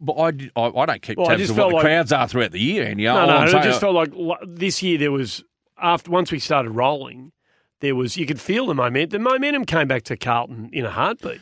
But 0.00 0.12
I, 0.14 0.26
I, 0.60 0.66
I 0.82 0.86
don't 0.86 1.02
keep 1.02 1.18
Well, 1.18 1.28
I 1.28 1.36
tabs 1.36 1.50
of 1.50 1.56
what 1.56 1.62
felt 1.62 1.70
the 1.70 1.76
like- 1.76 1.84
crowds 1.84 2.12
are 2.12 2.26
throughout 2.26 2.52
the 2.52 2.60
year, 2.60 2.84
Andy. 2.84 3.04
No, 3.04 3.18
All 3.18 3.26
no, 3.26 3.36
I'm 3.36 3.48
it 3.48 3.50
saying- 3.52 3.64
just 3.64 3.80
felt 3.80 3.94
like 3.94 4.38
this 4.46 4.82
year 4.82 4.98
there 4.98 5.12
was, 5.12 5.44
after 5.80 6.10
once 6.10 6.32
we 6.32 6.38
started 6.38 6.70
rolling, 6.70 7.32
there 7.80 7.94
was, 7.94 8.16
you 8.16 8.26
could 8.26 8.40
feel 8.40 8.66
the 8.66 8.74
momentum. 8.74 9.22
The 9.22 9.30
momentum 9.30 9.64
came 9.66 9.88
back 9.88 10.02
to 10.04 10.16
Carlton 10.16 10.70
in 10.72 10.84
a 10.86 10.90
heartbeat. 10.90 11.40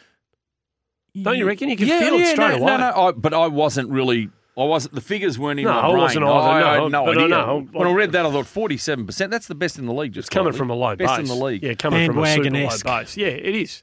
Don't 1.23 1.37
you 1.39 1.47
reckon? 1.47 1.69
You 1.69 1.77
can 1.77 1.87
yeah, 1.89 2.01
feel 2.01 2.15
it 2.15 2.27
straight 2.29 2.49
no, 2.51 2.57
away. 2.57 2.67
No, 2.67 2.77
no, 2.79 2.91
I, 3.09 3.13
but 3.13 3.35
I 3.35 3.47
wasn't 3.49 3.91
really. 3.91 4.31
I 4.57 4.65
wasn't. 4.65 4.95
The 4.95 5.01
figures 5.01 5.39
weren't 5.39 5.61
in 5.61 5.67
No, 5.67 5.73
my 5.73 5.81
I 5.81 5.89
wasn't 5.97 6.25
either, 6.25 6.35
I, 6.35 6.59
I 6.59 6.77
no, 6.77 6.83
had 6.85 6.93
no 6.93 7.05
but 7.05 7.19
I 7.19 7.21
idea. 7.25 7.29
know, 7.29 7.69
when 7.73 7.87
I 7.87 7.93
read 7.93 8.13
that, 8.13 8.27
I 8.27 8.31
thought 8.33 8.47
forty-seven 8.47 9.07
percent. 9.07 9.31
That's 9.31 9.47
the 9.47 9.55
best 9.55 9.79
in 9.79 9.87
the 9.87 9.93
league. 9.95 10.13
Just 10.13 10.29
It's 10.29 10.35
coming 10.35 10.53
from 10.53 10.71
a 10.71 10.75
low 10.75 10.97
best 10.97 11.17
base. 11.17 11.31
in 11.31 11.39
the 11.39 11.45
league. 11.45 11.63
Yeah, 11.63 11.75
coming 11.75 12.07
from 12.13 12.19
a 12.25 12.35
super 12.35 12.51
low 12.51 12.69
base. 13.01 13.17
Yeah, 13.17 13.29
it 13.29 13.55
is. 13.55 13.83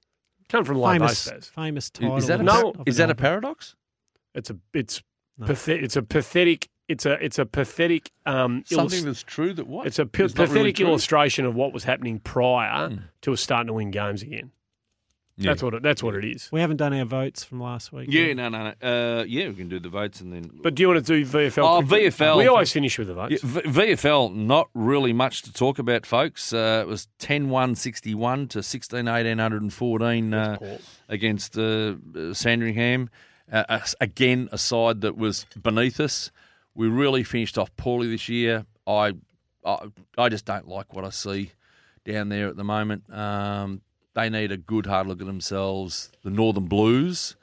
Coming 0.49 0.65
from 0.65 0.75
a 0.75 0.79
low 0.79 0.91
Famous, 0.91 1.25
base. 1.25 1.33
Baz. 1.33 1.47
famous 1.49 1.85
Is- 1.85 1.89
title. 1.91 2.17
Is 2.17 2.27
that 2.27 2.39
a 2.41 2.43
No, 2.43 2.73
is 2.85 2.97
that 2.97 3.09
a 3.09 3.15
paradox? 3.15 3.75
It's 4.33 4.49
a 4.49 4.57
it's 4.73 5.01
No. 5.37 5.47
pathet- 5.47 5.81
it's 5.81 5.95
a 5.95 6.03
pathetic 6.03 6.67
it's 6.89 7.05
a 7.05 7.13
it's 7.23 7.39
a 7.39 7.45
pathetic 7.45 8.11
um 8.25 8.63
Something 8.65 8.99
illus- 8.99 9.03
that's 9.05 9.23
true. 9.23 9.53
That 9.53 9.65
what? 9.67 9.87
it's 9.87 9.97
a 9.97 10.05
p- 10.05 10.23
It's 10.23 10.35
not 10.35 10.49
pathetic 10.49 10.77
really 10.77 10.89
illustration 10.91 11.45
of 11.45 11.55
what 11.55 11.73
was 11.73 11.85
happening 11.85 12.19
prior 12.19 12.89
Hmm. 12.89 12.95
to 13.21 13.31
us 13.33 13.39
starting 13.41 13.67
to 13.67 13.73
win 13.73 13.91
games 13.91 14.21
again. 14.21 14.51
Yeah. 15.37 15.51
That's 15.51 15.63
what 15.63 15.73
it, 15.73 15.83
that's 15.83 16.01
what 16.01 16.15
it 16.15 16.23
is. 16.23 16.49
We 16.49 16.61
haven't 16.61 16.77
done 16.77 16.93
our 16.93 17.03
votes 17.03 17.43
from 17.43 17.59
last 17.59 17.91
week. 17.91 18.07
Yeah, 18.09 18.27
yet. 18.27 18.37
no, 18.37 18.47
no, 18.47 18.73
no. 18.81 19.19
Uh, 19.19 19.23
yeah, 19.27 19.49
we 19.49 19.55
can 19.55 19.67
do 19.67 19.81
the 19.81 19.89
votes 19.89 20.21
and 20.21 20.31
then. 20.31 20.49
But 20.63 20.75
do 20.75 20.81
you 20.81 20.87
want 20.87 21.05
to 21.05 21.23
do 21.23 21.25
VFL? 21.25 21.63
Oh, 21.63 21.79
quickly? 21.79 22.07
VFL. 22.07 22.37
We 22.37 22.47
always 22.47 22.71
finish 22.71 22.97
with 22.97 23.09
the 23.09 23.15
votes. 23.15 23.31
Yeah, 23.43 23.49
v- 23.61 23.61
VFL, 23.93 24.33
not 24.33 24.69
really 24.73 25.11
much 25.11 25.41
to 25.41 25.51
talk 25.51 25.77
about, 25.77 26.05
folks. 26.05 26.53
Uh, 26.53 26.83
it 26.85 26.87
was 26.87 27.09
10 27.19 27.49
1 27.49 27.75
61 27.75 28.47
to 28.47 28.63
16 28.63 29.07
18 29.09 29.37
114 29.37 30.33
uh, 30.33 30.77
against 31.09 31.57
uh, 31.57 31.95
uh, 32.15 32.33
Sandringham. 32.33 33.09
Uh, 33.51 33.63
uh, 33.67 33.79
again, 33.99 34.47
a 34.53 34.57
side 34.57 35.01
that 35.01 35.17
was 35.17 35.45
beneath 35.61 35.99
us. 35.99 36.31
We 36.75 36.87
really 36.87 37.23
finished 37.23 37.57
off 37.57 37.75
poorly 37.75 38.07
this 38.07 38.29
year. 38.29 38.65
I, 38.87 39.13
I, 39.65 39.79
I 40.17 40.29
just 40.29 40.45
don't 40.45 40.67
like 40.67 40.93
what 40.93 41.03
I 41.03 41.09
see 41.09 41.51
down 42.05 42.29
there 42.29 42.47
at 42.47 42.55
the 42.55 42.63
moment. 42.63 43.03
Um, 43.13 43.81
they 44.15 44.29
need 44.29 44.51
a 44.51 44.57
good 44.57 44.87
hard 44.87 45.07
look 45.07 45.21
at 45.21 45.27
themselves. 45.27 46.11
The 46.23 46.31
Northern 46.31 46.65
Blues, 46.65 47.35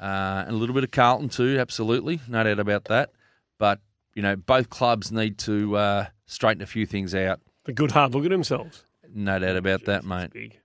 uh, 0.00 0.44
and 0.46 0.50
a 0.50 0.58
little 0.58 0.74
bit 0.74 0.84
of 0.84 0.90
Carlton 0.92 1.28
too, 1.28 1.58
absolutely, 1.58 2.20
no 2.28 2.44
doubt 2.44 2.60
about 2.60 2.84
that. 2.84 3.10
But 3.58 3.80
you 4.14 4.22
know, 4.22 4.36
both 4.36 4.70
clubs 4.70 5.10
need 5.10 5.38
to 5.38 5.76
uh, 5.76 6.06
straighten 6.26 6.62
a 6.62 6.66
few 6.66 6.86
things 6.86 7.14
out. 7.14 7.40
The 7.64 7.72
good 7.72 7.90
hard 7.90 8.14
look 8.14 8.24
at 8.24 8.30
themselves. 8.30 8.84
No 9.12 9.38
doubt 9.38 9.56
about 9.56 9.84
that, 9.86 10.04
mate. 10.04 10.32
big. 10.32 10.58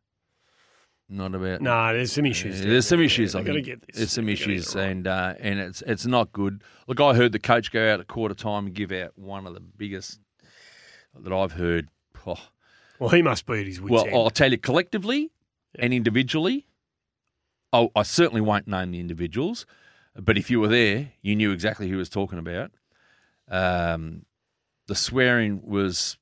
Not 1.10 1.34
about. 1.34 1.62
No, 1.62 1.94
there's 1.94 2.12
some 2.12 2.26
issues. 2.26 2.60
Yeah, 2.60 2.72
there's 2.72 2.88
some 2.88 3.02
issues. 3.02 3.34
Yeah, 3.34 3.40
I 3.40 3.44
think. 3.46 3.66
get 3.66 3.88
this. 3.88 3.96
There's 3.96 4.12
some 4.12 4.26
They 4.26 4.34
gotta 4.34 4.46
get 4.46 4.56
issues, 4.58 4.76
right. 4.76 4.90
and 4.90 5.08
uh, 5.08 5.34
and 5.40 5.60
it's 5.60 5.82
it's 5.84 6.06
not 6.06 6.34
good. 6.34 6.62
Look, 6.88 7.00
I 7.00 7.14
heard 7.14 7.32
the 7.32 7.40
coach 7.40 7.72
go 7.72 7.94
out 7.94 8.02
at 8.02 8.08
quarter 8.08 8.36
time 8.36 8.66
and 8.66 8.76
give 8.76 8.92
out 8.92 9.14
one 9.16 9.48
of 9.48 9.54
the 9.54 9.62
biggest 9.62 10.20
that 11.18 11.32
I've 11.32 11.54
heard. 11.54 11.88
Oh, 12.26 12.36
well, 13.00 13.10
he 13.10 13.22
must 13.22 13.46
be 13.46 13.62
at 13.62 13.68
his 13.68 13.80
wits 13.80 13.92
well, 13.92 14.06
end. 14.06 14.16
I'll 14.16 14.30
tell 14.30 14.52
you 14.52 14.58
collectively 14.58 15.32
and 15.78 15.94
individually. 15.94 16.66
Oh, 17.74 17.92
I 17.96 18.04
certainly 18.04 18.42
won't 18.42 18.68
name 18.68 18.92
the 18.92 19.00
individuals, 19.00 19.66
but 20.16 20.38
if 20.38 20.50
you 20.50 20.60
were 20.60 20.68
there, 20.70 21.12
you 21.22 21.36
knew 21.36 21.52
exactly 21.52 21.88
who 21.88 21.94
he 21.94 21.98
was 21.98 22.10
talking 22.10 22.40
about. 22.40 22.72
Um, 23.50 24.26
the 24.88 24.96
swearing 24.96 25.62
was 25.64 26.18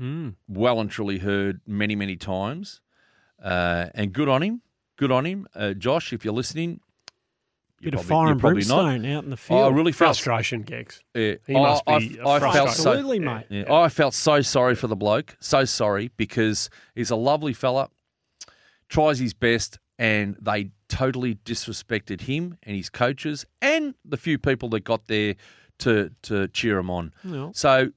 Mm. 0.00 0.34
well 0.46 0.78
and 0.80 0.90
truly 0.90 1.18
heard 1.18 1.60
many, 1.66 1.96
many 1.96 2.16
times. 2.16 2.80
Uh, 3.42 3.86
and 3.94 4.12
good 4.12 4.28
on 4.28 4.42
him. 4.42 4.60
Good 4.96 5.10
on 5.10 5.24
him. 5.24 5.46
Uh, 5.54 5.72
Josh, 5.72 6.12
if 6.12 6.24
you're 6.24 6.34
listening, 6.34 6.80
you're 7.80 7.92
Bit 7.92 8.00
of 8.00 8.06
probably- 8.06 8.24
fire 8.26 8.32
and 8.32 8.40
probably 8.40 8.64
not. 8.64 8.82
brimstone 8.84 9.06
out 9.12 9.24
in 9.24 9.30
the 9.30 9.34
Oh, 9.34 9.36
field. 9.36 9.60
I 9.64 9.68
really 9.76 9.92
felt 9.92 10.08
frustration, 10.16 10.62
Gex. 10.62 11.02
yeah, 11.14 11.34
He 11.46 11.52
must 11.54 11.82
I, 11.86 11.98
be 11.98 12.20
I, 12.20 12.34
I 12.36 12.40
felt 12.40 12.52
so. 12.52 12.90
Absolutely, 12.90 13.18
Yeah. 13.20 13.34
mate. 13.34 13.46
Yeah, 13.50 13.72
I 13.72 13.88
felt 13.88 14.14
so 14.14 14.40
sorry 14.42 14.74
for 14.74 14.86
the 14.86 14.96
bloke. 14.96 15.36
So 15.40 15.64
sorry 15.64 16.10
because 16.16 16.68
he's 16.94 17.10
a 17.10 17.16
lovely 17.16 17.52
fella, 17.54 17.90
tries 18.88 19.18
his 19.18 19.34
best, 19.34 19.78
and 19.98 20.36
they 20.40 20.70
totally 20.88 21.34
disrespected 21.36 22.22
him 22.22 22.58
and 22.62 22.76
his 22.76 22.88
coaches 22.90 23.44
and 23.60 23.94
the 24.04 24.16
few 24.16 24.38
people 24.38 24.68
that 24.70 24.84
got 24.84 25.06
there 25.06 25.34
to 25.78 26.10
to 26.22 26.48
cheer 26.48 26.78
him 26.78 26.90
on. 26.90 27.12
Well, 27.24 27.52
So 27.54 27.90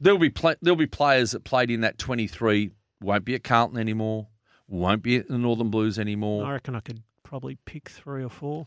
there'll 0.00 0.18
be 0.18 0.30
pla 0.30 0.54
there'll 0.62 0.76
be 0.76 0.86
players 0.86 1.30
that 1.32 1.44
played 1.44 1.70
in 1.70 1.80
that 1.82 1.98
twenty 1.98 2.26
three 2.26 2.70
won't 3.00 3.24
be 3.24 3.34
at 3.34 3.44
Carlton 3.44 3.78
anymore, 3.78 4.28
won't 4.68 5.02
be 5.02 5.16
at 5.16 5.28
the 5.28 5.38
Northern 5.38 5.70
Blues 5.70 5.98
anymore. 5.98 6.44
I 6.44 6.52
reckon 6.52 6.74
I 6.74 6.80
could 6.80 7.02
probably 7.22 7.56
pick 7.64 7.88
three 7.88 8.22
or 8.22 8.28
four. 8.28 8.66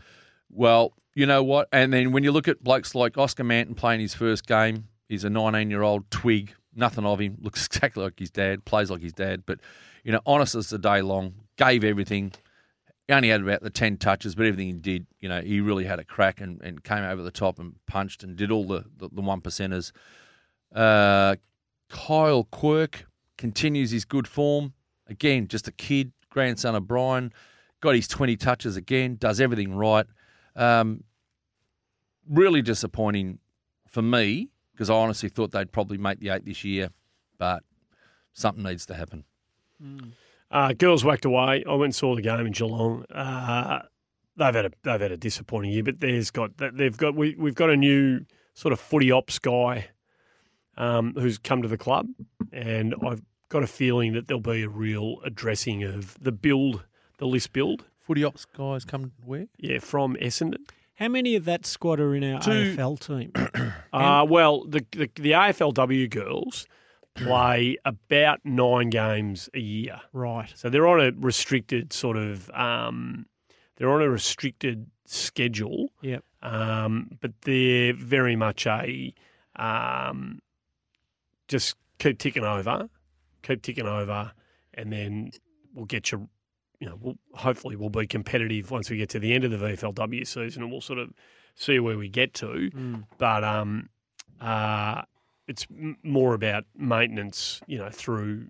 Well, 0.49 0.93
you 1.13 1.25
know 1.25 1.43
what? 1.43 1.67
And 1.71 1.93
then 1.93 2.11
when 2.11 2.23
you 2.23 2.31
look 2.31 2.47
at 2.47 2.63
blokes 2.63 2.95
like 2.95 3.17
Oscar 3.17 3.43
Manton 3.43 3.75
playing 3.75 3.99
his 3.99 4.13
first 4.15 4.47
game, 4.47 4.87
he's 5.09 5.23
a 5.23 5.29
19 5.29 5.69
year 5.69 5.81
old 5.83 6.09
twig, 6.09 6.53
nothing 6.75 7.05
of 7.05 7.19
him, 7.19 7.37
looks 7.41 7.65
exactly 7.67 8.03
like 8.03 8.17
his 8.19 8.31
dad, 8.31 8.65
plays 8.65 8.89
like 8.89 9.01
his 9.01 9.13
dad, 9.13 9.43
but, 9.45 9.59
you 10.03 10.11
know, 10.11 10.21
honest 10.25 10.55
as 10.55 10.69
the 10.69 10.77
day 10.77 11.01
long, 11.01 11.33
gave 11.57 11.83
everything. 11.83 12.33
He 13.07 13.13
only 13.13 13.29
had 13.29 13.41
about 13.41 13.61
the 13.61 13.69
10 13.69 13.97
touches, 13.97 14.35
but 14.35 14.45
everything 14.45 14.67
he 14.67 14.73
did, 14.73 15.07
you 15.19 15.27
know, 15.29 15.41
he 15.41 15.59
really 15.59 15.85
had 15.85 15.99
a 15.99 16.03
crack 16.03 16.39
and, 16.41 16.61
and 16.61 16.83
came 16.83 17.03
over 17.03 17.21
the 17.21 17.31
top 17.31 17.59
and 17.59 17.75
punched 17.85 18.23
and 18.23 18.35
did 18.35 18.51
all 18.51 18.65
the, 18.65 18.85
the, 18.97 19.09
the 19.09 19.21
one 19.21 19.41
percenters. 19.41 19.91
Uh, 20.73 21.35
Kyle 21.89 22.45
Quirk 22.45 23.05
continues 23.37 23.91
his 23.91 24.05
good 24.05 24.27
form. 24.27 24.73
Again, 25.07 25.47
just 25.47 25.67
a 25.67 25.71
kid, 25.71 26.13
grandson 26.29 26.75
of 26.75 26.87
Brian, 26.87 27.33
got 27.81 27.95
his 27.95 28.07
20 28.07 28.37
touches 28.37 28.77
again, 28.77 29.17
does 29.19 29.41
everything 29.41 29.75
right. 29.75 30.05
Um, 30.55 31.03
really 32.29 32.61
disappointing 32.61 33.39
for 33.87 34.01
me 34.01 34.49
because 34.71 34.89
I 34.89 34.95
honestly 34.95 35.29
thought 35.29 35.51
they'd 35.51 35.71
probably 35.71 35.97
make 35.97 36.19
the 36.19 36.29
eight 36.29 36.45
this 36.45 36.63
year, 36.63 36.89
but 37.37 37.63
something 38.33 38.63
needs 38.63 38.85
to 38.87 38.95
happen. 38.95 39.25
Uh, 40.51 40.73
girls 40.73 41.03
whacked 41.03 41.25
away. 41.25 41.63
I 41.67 41.71
went 41.71 41.85
and 41.85 41.95
saw 41.95 42.15
the 42.15 42.21
game 42.21 42.45
in 42.45 42.51
Geelong. 42.53 43.05
Uh, 43.11 43.79
they've 44.37 44.53
had 44.53 44.65
a 44.65 44.71
they've 44.83 45.01
had 45.01 45.11
a 45.11 45.17
disappointing 45.17 45.71
year, 45.71 45.83
but 45.83 45.99
there's 45.99 46.29
got 46.31 46.57
that 46.57 46.77
they've 46.77 46.95
got 46.95 47.15
we 47.15 47.35
we've 47.37 47.55
got 47.55 47.69
a 47.69 47.77
new 47.77 48.25
sort 48.53 48.71
of 48.71 48.79
footy 48.79 49.11
ops 49.11 49.39
guy 49.39 49.87
um, 50.77 51.13
who's 51.17 51.37
come 51.37 51.61
to 51.61 51.67
the 51.67 51.77
club, 51.77 52.07
and 52.51 52.93
I've 53.05 53.21
got 53.49 53.63
a 53.63 53.67
feeling 53.67 54.13
that 54.13 54.27
there'll 54.27 54.41
be 54.41 54.63
a 54.63 54.69
real 54.69 55.17
addressing 55.25 55.83
of 55.83 56.17
the 56.21 56.31
build, 56.31 56.85
the 57.17 57.25
list 57.27 57.51
build. 57.53 57.85
Footy 57.99 58.23
ops 58.23 58.45
guys 58.45 58.85
come 58.85 59.11
where? 59.25 59.47
Yeah, 59.57 59.79
from 59.79 60.15
Essendon. 60.17 60.67
How 60.95 61.07
many 61.07 61.35
of 61.35 61.45
that 61.45 61.65
squad 61.65 61.99
are 61.99 62.13
in 62.13 62.23
our 62.23 62.41
Two- 62.41 62.75
AFL 62.77 62.99
team? 62.99 63.31
Uh, 63.93 64.25
well, 64.27 64.65
the, 64.65 64.83
the 64.91 65.07
the 65.15 65.31
AFLW 65.31 66.09
girls 66.09 66.65
play 67.15 67.77
about 67.85 68.39
nine 68.43 68.89
games 68.89 69.49
a 69.53 69.59
year. 69.59 70.01
right. 70.13 70.51
So 70.55 70.69
they're 70.69 70.87
on 70.87 70.99
a 70.99 71.11
restricted 71.11 71.93
sort 71.93 72.17
of 72.17 72.49
um, 72.51 73.25
they're 73.75 73.91
on 73.91 74.01
a 74.01 74.09
restricted 74.09 74.87
schedule, 75.05 75.91
Yep. 76.01 76.23
um, 76.41 77.09
but 77.21 77.31
they're 77.41 77.93
very 77.93 78.35
much 78.35 78.65
a 78.67 79.13
um, 79.55 80.39
just 81.47 81.75
keep 81.99 82.17
ticking 82.19 82.43
over, 82.43 82.89
keep 83.43 83.61
ticking 83.61 83.87
over, 83.87 84.31
and 84.73 84.91
then 84.91 85.31
we'll 85.73 85.85
get 85.85 86.11
you. 86.11 86.29
You 86.79 86.89
know, 86.89 86.97
we'll, 86.99 87.17
hopefully 87.33 87.75
we'll 87.77 87.89
be 87.89 88.07
competitive 88.07 88.69
once 88.69 88.89
we 88.89 88.97
get 88.97 89.07
to 89.09 89.19
the 89.19 89.33
end 89.33 89.45
of 89.45 89.51
the 89.51 89.57
VFLW 89.57 90.27
season, 90.27 90.63
and 90.63 90.71
we'll 90.71 90.81
sort 90.81 90.99
of 90.99 91.11
see 91.55 91.79
where 91.79 91.97
we 91.97 92.09
get 92.09 92.33
to. 92.35 92.47
Mm. 92.73 93.03
But 93.17 93.43
um, 93.45 93.89
uh, 94.41 95.03
it's 95.47 95.65
m- 95.71 95.97
more 96.03 96.33
about 96.33 96.65
maintenance, 96.75 97.61
you 97.67 97.77
know, 97.77 97.89
through 97.89 98.47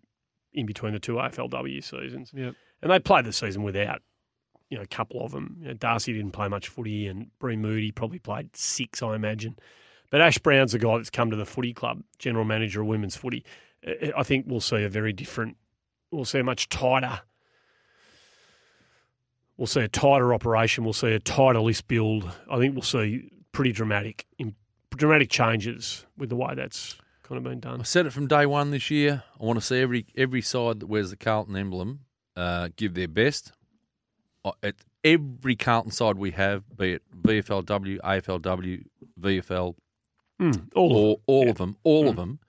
in 0.53 0.65
between 0.65 0.93
the 0.93 0.99
two 0.99 1.13
AFLW 1.15 1.83
seasons. 1.83 2.31
Yep. 2.33 2.53
And 2.81 2.91
they 2.91 2.99
played 2.99 3.25
the 3.25 3.33
season 3.33 3.63
without, 3.63 4.01
you 4.69 4.77
know, 4.77 4.83
a 4.83 4.87
couple 4.87 5.23
of 5.25 5.31
them. 5.31 5.57
You 5.61 5.67
know, 5.69 5.73
Darcy 5.73 6.13
didn't 6.13 6.31
play 6.31 6.47
much 6.47 6.67
footy, 6.67 7.07
and 7.07 7.27
Bree 7.39 7.55
Moody 7.55 7.91
probably 7.91 8.19
played 8.19 8.55
six, 8.55 9.01
I 9.01 9.15
imagine. 9.15 9.55
But 10.11 10.21
Ash 10.21 10.37
Brown's 10.37 10.73
the 10.73 10.79
guy 10.79 10.97
that's 10.97 11.09
come 11.09 11.31
to 11.31 11.35
the 11.35 11.45
footy 11.45 11.73
club, 11.73 12.03
general 12.19 12.45
manager 12.45 12.81
of 12.81 12.87
women's 12.87 13.15
footy. 13.15 13.43
I 14.15 14.23
think 14.23 14.45
we'll 14.47 14.61
see 14.61 14.83
a 14.83 14.89
very 14.89 15.11
different, 15.11 15.57
we'll 16.11 16.23
see 16.25 16.39
a 16.39 16.43
much 16.43 16.69
tighter, 16.69 17.21
we'll 19.57 19.67
see 19.67 19.81
a 19.81 19.87
tighter 19.87 20.33
operation. 20.33 20.83
We'll 20.83 20.93
see 20.93 21.11
a 21.13 21.19
tighter 21.19 21.59
list 21.61 21.87
build. 21.87 22.29
I 22.49 22.57
think 22.59 22.75
we'll 22.75 22.81
see 22.83 23.29
pretty 23.51 23.71
dramatic, 23.71 24.25
im- 24.37 24.55
dramatic 24.97 25.29
changes 25.29 26.05
with 26.17 26.29
the 26.29 26.35
way 26.35 26.53
that's 26.55 26.95
kind 27.23 27.37
of 27.37 27.43
been 27.43 27.59
done. 27.59 27.79
I 27.79 27.83
said 27.83 28.05
it 28.05 28.13
from 28.13 28.27
day 28.27 28.45
one 28.45 28.71
this 28.71 28.89
year. 28.91 29.23
I 29.39 29.43
want 29.45 29.59
to 29.59 29.65
see 29.65 29.79
every 29.79 30.05
every 30.15 30.41
side 30.41 30.79
that 30.81 30.87
wears 30.87 31.09
the 31.09 31.15
Carlton 31.17 31.55
emblem 31.55 32.01
uh, 32.35 32.69
give 32.75 32.93
their 32.93 33.07
best. 33.07 33.51
Uh, 34.45 34.51
At 34.61 34.75
every 35.03 35.55
Carlton 35.55 35.91
side 35.91 36.17
we 36.17 36.31
have, 36.31 36.63
be 36.75 36.93
it 36.93 37.03
VFLW, 37.21 37.99
AFLW, 37.99 38.83
VFL, 39.19 39.75
Mm, 40.41 40.69
all 40.75 40.91
of 40.91 40.97
all, 40.97 41.21
all 41.27 41.43
yeah. 41.45 41.51
of 41.51 41.57
them, 41.57 41.77
all 41.83 42.07
of 42.09 42.15
Mm. 42.15 42.17
them. 42.17 42.39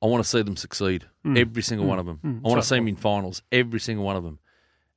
I 0.00 0.06
want 0.06 0.22
to 0.22 0.28
see 0.28 0.42
them 0.42 0.56
succeed. 0.56 1.06
Mm. 1.26 1.36
Every 1.36 1.60
single 1.62 1.84
Mm. 1.86 1.88
one 1.90 1.98
of 1.98 2.06
them. 2.06 2.20
Mm. 2.24 2.40
I 2.44 2.48
want 2.48 2.62
to 2.62 2.66
see 2.68 2.76
them 2.76 2.86
in 2.88 2.94
finals. 2.96 3.42
Every 3.50 3.80
single 3.80 4.04
one 4.06 4.14
of 4.16 4.22
them. 4.22 4.38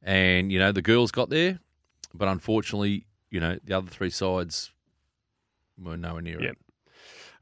And 0.04 0.52
you 0.52 0.60
know 0.60 0.72
the 0.72 0.82
girls 0.84 1.12
got 1.12 1.30
there, 1.30 1.60
but 2.14 2.28
unfortunately, 2.28 3.08
you 3.32 3.40
know 3.40 3.58
the 3.64 3.74
other 3.78 3.90
three 3.90 4.10
sides 4.12 4.72
were 5.84 5.98
nowhere 5.98 6.22
near 6.22 6.42
Yep. 6.42 6.56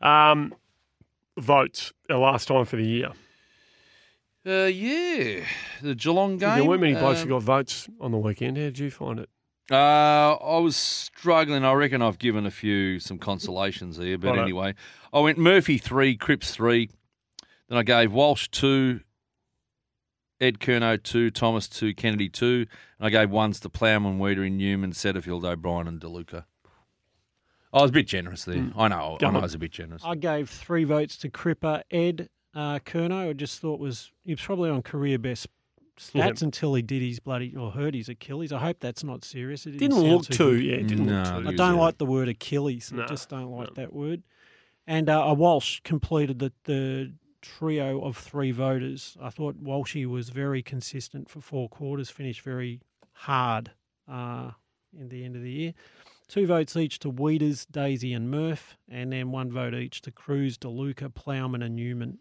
it. 0.01 0.05
Um, 0.05 0.53
votes, 1.37 1.91
our 2.09 2.17
last 2.17 2.47
time 2.47 2.65
for 2.65 2.75
the 2.77 2.85
year. 2.85 3.11
Uh, 4.45 4.65
yeah, 4.65 5.43
the 5.81 5.93
Geelong 5.95 6.37
game. 6.37 6.55
There 6.59 6.63
weren't 6.65 6.81
many 6.81 6.93
blokes 6.93 7.21
um, 7.21 7.27
who 7.27 7.33
got 7.35 7.43
votes 7.43 7.89
on 7.99 8.11
the 8.11 8.17
weekend. 8.17 8.57
How 8.57 8.63
did 8.63 8.79
you 8.79 8.89
find 8.89 9.19
it? 9.19 9.29
Uh, 9.69 10.33
I 10.35 10.57
was 10.59 10.75
struggling. 10.75 11.63
I 11.63 11.73
reckon 11.73 12.01
I've 12.01 12.17
given 12.17 12.45
a 12.45 12.51
few 12.51 12.99
some 12.99 13.19
consolations 13.19 13.97
here, 13.97 14.17
but 14.17 14.29
Righto. 14.29 14.41
anyway, 14.43 14.73
I 15.13 15.19
went 15.19 15.37
Murphy 15.37 15.77
three, 15.77 16.15
Cripps 16.15 16.51
three. 16.51 16.89
Then 17.67 17.77
I 17.77 17.83
gave 17.83 18.11
Walsh 18.11 18.47
two, 18.47 19.01
Ed 20.41 20.59
Curnow 20.59 21.03
two, 21.03 21.29
Thomas 21.29 21.67
two, 21.67 21.93
Kennedy 21.93 22.29
two, 22.29 22.65
and 22.97 23.05
I 23.05 23.09
gave 23.09 23.29
ones 23.29 23.59
to 23.59 23.69
Plowman, 23.69 24.17
Weeder, 24.17 24.49
Newman, 24.49 24.93
Setterfield, 24.93 25.43
O'Brien, 25.43 25.87
and 25.87 25.99
DeLuca. 26.01 26.45
I 27.73 27.81
was 27.81 27.89
a 27.91 27.93
bit 27.93 28.07
generous 28.07 28.45
there. 28.45 28.55
Mm. 28.55 28.73
I 28.75 28.87
know. 28.87 29.17
I 29.21 29.23
know. 29.23 29.27
on. 29.29 29.35
I 29.37 29.39
was 29.41 29.53
a 29.53 29.59
bit 29.59 29.71
generous. 29.71 30.01
I 30.05 30.15
gave 30.15 30.49
three 30.49 30.83
votes 30.83 31.17
to 31.17 31.29
Cripper. 31.29 31.83
Ed 31.91 32.29
uh, 32.55 32.79
Curnow, 32.79 33.29
I 33.29 33.33
just 33.33 33.59
thought 33.59 33.79
was 33.79 34.11
he 34.23 34.31
was 34.33 34.41
probably 34.41 34.69
on 34.69 34.81
career 34.81 35.19
best 35.19 35.47
stats 35.99 36.13
Yep. 36.15 36.41
until 36.41 36.73
he 36.73 36.81
did 36.81 37.01
his 37.01 37.19
bloody 37.19 37.55
or 37.55 37.71
hurt 37.71 37.93
his 37.93 38.09
Achilles. 38.09 38.51
I 38.51 38.57
hope 38.59 38.79
that's 38.79 39.03
not 39.03 39.23
serious. 39.23 39.65
It 39.67 39.77
Didn't 39.77 39.97
sound 39.97 40.07
look 40.07 40.25
too 40.25 40.33
too, 40.33 40.51
good. 40.57 40.63
yeah, 40.65 40.75
it 40.75 40.87
didn't 40.87 41.05
No, 41.05 41.21
look 41.23 41.43
too. 41.43 41.49
I 41.49 41.55
don't 41.55 41.77
like 41.77 41.97
the 41.99 42.05
word 42.05 42.27
Achilles. 42.29 42.91
No, 42.91 43.03
I 43.03 43.05
just 43.05 43.29
don't 43.29 43.51
like 43.51 43.67
no. 43.69 43.73
that 43.83 43.93
word. 43.93 44.23
And 44.87 45.07
uh, 45.09 45.23
a 45.27 45.33
Walsh 45.35 45.81
completed 45.83 46.39
the, 46.39 46.51
the 46.63 47.13
trio 47.43 48.01
of 48.01 48.17
three 48.17 48.51
voters. 48.51 49.15
I 49.21 49.29
thought 49.29 49.63
Walshy 49.63 50.07
was 50.07 50.29
very 50.29 50.63
consistent 50.63 51.29
for 51.29 51.41
four 51.41 51.69
quarters, 51.69 52.09
finished 52.09 52.41
very 52.41 52.81
hard 53.13 53.71
uh, 54.11 54.51
in 54.97 55.09
the 55.09 55.23
end 55.23 55.35
of 55.35 55.43
the 55.43 55.51
year. 55.51 55.73
Two 56.29 56.45
votes 56.45 56.77
each 56.77 56.99
to 56.99 57.09
Weeders, 57.09 57.65
Daisy, 57.65 58.13
and 58.13 58.29
Murph, 58.29 58.77
and 58.87 59.11
then 59.11 59.31
one 59.31 59.51
vote 59.51 59.73
each 59.73 59.99
to 60.03 60.11
Cruz, 60.11 60.59
DeLuca, 60.59 61.11
Plowman, 61.11 61.63
and 61.63 61.75
Newman. 61.75 62.19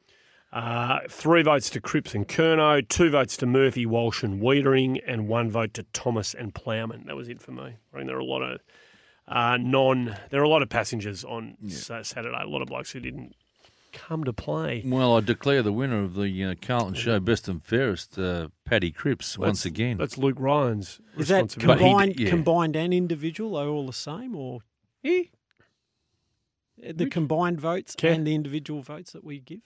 Uh, 0.50 1.00
three 1.10 1.42
votes 1.42 1.68
to 1.68 1.80
Cripps 1.80 2.14
and 2.14 2.26
Curnow, 2.26 2.88
two 2.88 3.10
votes 3.10 3.36
to 3.36 3.44
Murphy, 3.44 3.84
Walsh, 3.84 4.22
and 4.22 4.40
Weitering, 4.40 4.98
and 5.06 5.28
one 5.28 5.50
vote 5.50 5.74
to 5.74 5.82
Thomas 5.92 6.32
and 6.32 6.54
Plowman. 6.54 7.04
That 7.06 7.16
was 7.16 7.28
it 7.28 7.42
for 7.42 7.52
me. 7.52 7.76
I 7.92 7.98
mean, 7.98 8.06
there 8.06 8.16
are 8.16 8.20
a 8.20 8.24
lot 8.24 8.40
of 8.40 8.60
uh, 9.28 9.58
non. 9.60 10.16
There 10.30 10.40
are 10.40 10.44
a 10.44 10.48
lot 10.48 10.62
of 10.62 10.70
passengers 10.70 11.22
on 11.22 11.58
Sa- 11.68 12.00
Saturday. 12.00 12.40
A 12.42 12.48
lot 12.48 12.62
of 12.62 12.68
blokes 12.68 12.92
who 12.92 13.00
didn't 13.00 13.36
come 13.98 14.24
to 14.24 14.32
play. 14.32 14.82
well, 14.84 15.16
I 15.16 15.20
declare 15.20 15.62
the 15.62 15.72
winner 15.72 16.02
of 16.04 16.14
the 16.14 16.44
uh, 16.44 16.54
Carlton 16.60 16.94
Show 16.94 17.20
Best 17.20 17.48
and 17.48 17.62
Fairest, 17.62 18.18
uh, 18.18 18.48
Paddy 18.64 18.90
Cripps, 18.90 19.36
once 19.38 19.58
That's- 19.62 19.66
again. 19.66 19.96
That's 19.98 20.16
Luke 20.18 20.36
Ryan's 20.38 21.00
Is 21.16 21.28
that 21.28 21.42
responsibility. 21.44 21.82
He 21.84 21.88
combined, 21.90 22.20
yeah. 22.20 22.30
combined 22.30 22.76
and 22.76 22.94
individual? 22.94 23.56
Are 23.56 23.66
all 23.68 23.86
the 23.86 23.92
same, 23.92 24.34
or 24.36 24.60
Eh? 25.04 25.24
the 26.94 27.06
combined 27.06 27.60
votes 27.60 27.94
Okay. 27.98 28.14
and 28.14 28.26
the 28.26 28.34
individual 28.34 28.82
votes 28.82 29.12
that 29.12 29.24
we 29.24 29.40
give? 29.40 29.60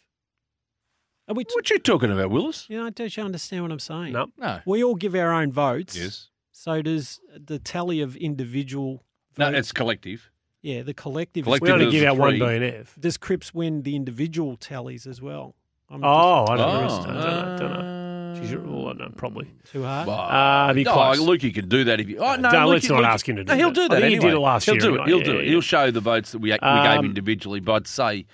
Are 1.28 1.34
we? 1.34 1.44
What 1.52 1.70
you 1.70 1.78
talking 1.78 2.10
about, 2.10 2.30
Willis? 2.30 2.66
you 2.68 2.78
know, 2.82 2.90
don't 2.90 3.16
you 3.16 3.22
understand 3.22 3.62
what 3.62 3.70
I'm 3.72 3.78
saying? 3.78 4.12
No. 4.12 4.26
No. 4.38 4.60
We 4.66 4.82
all 4.82 4.94
give 4.96 5.14
our 5.14 5.32
own 5.32 5.52
votes. 5.52 5.96
Yes. 5.96 6.28
So 6.52 6.82
does 6.82 7.20
the 7.34 7.58
tally 7.58 8.00
of 8.00 8.16
individual 8.16 9.04
No, 9.38 9.48
it's 9.50 9.72
collective. 9.72 10.30
Yeah, 10.62 10.82
the 10.82 10.94
collective. 10.94 11.44
Collective 11.44 11.66
we 11.66 11.72
only 11.72 11.86
is 11.86 11.92
give 11.92 12.04
out 12.04 12.16
one 12.16 12.30
three. 12.38 12.40
DNF. 12.40 12.86
Does 12.98 13.16
Cripps 13.16 13.52
win 13.52 13.82
the 13.82 13.94
individual 13.96 14.56
tallies 14.56 15.06
as 15.06 15.20
well? 15.20 15.54
I'm 15.90 16.02
Oh, 16.02 16.46
I 16.48 16.56
don't 16.56 16.60
Oh, 16.60 16.72
know. 16.80 16.86
I 16.86 16.88
don't 16.88 17.14
know. 17.14 17.56
Don't 17.58 17.72
know. 17.72 18.40
Geez, 18.40 18.54
well, 18.56 18.86
I 18.86 18.92
don't 18.94 18.98
know. 18.98 19.08
Probably. 19.14 19.50
too 19.70 19.82
hard. 19.84 20.08
Uh, 20.08 20.72
be 20.72 20.86
oh, 20.86 20.92
close. 20.92 21.20
Lukey 21.20 21.52
can 21.54 21.68
do 21.68 21.84
that 21.84 22.00
if 22.00 22.08
you. 22.08 22.16
Oh 22.18 22.34
no, 22.36 22.50
Don't- 22.50 22.66
let's 22.68 22.86
Lukey- 22.86 22.90
not 22.90 23.02
Lukey- 23.04 23.06
ask 23.08 23.28
him 23.28 23.36
to 23.36 23.44
do 23.44 23.52
no, 23.52 23.56
he'll 23.58 23.70
do 23.72 23.82
I 23.82 23.88
that. 23.88 24.00
think 24.00 24.14
he 24.14 24.18
did 24.18 24.32
it 24.34 24.38
last 24.38 24.64
he'll 24.64 24.74
year 24.74 24.80
do 24.80 24.88
anyway. 24.88 25.02
it. 25.02 25.08
He'll 25.08 25.18
Yeah, 25.18 25.24
do 25.24 25.38
it. 25.38 25.44
yeah. 25.44 25.50
He'll 25.50 25.60
show 25.60 25.90
the 25.90 26.00
votes 26.00 26.32
that 26.32 26.38
we, 26.38 26.50
we 26.50 26.56
gave 26.56 26.62
Um, 26.62 27.04
individually. 27.04 27.60
But 27.60 27.72
I'd 27.74 27.86
say, 27.86 28.24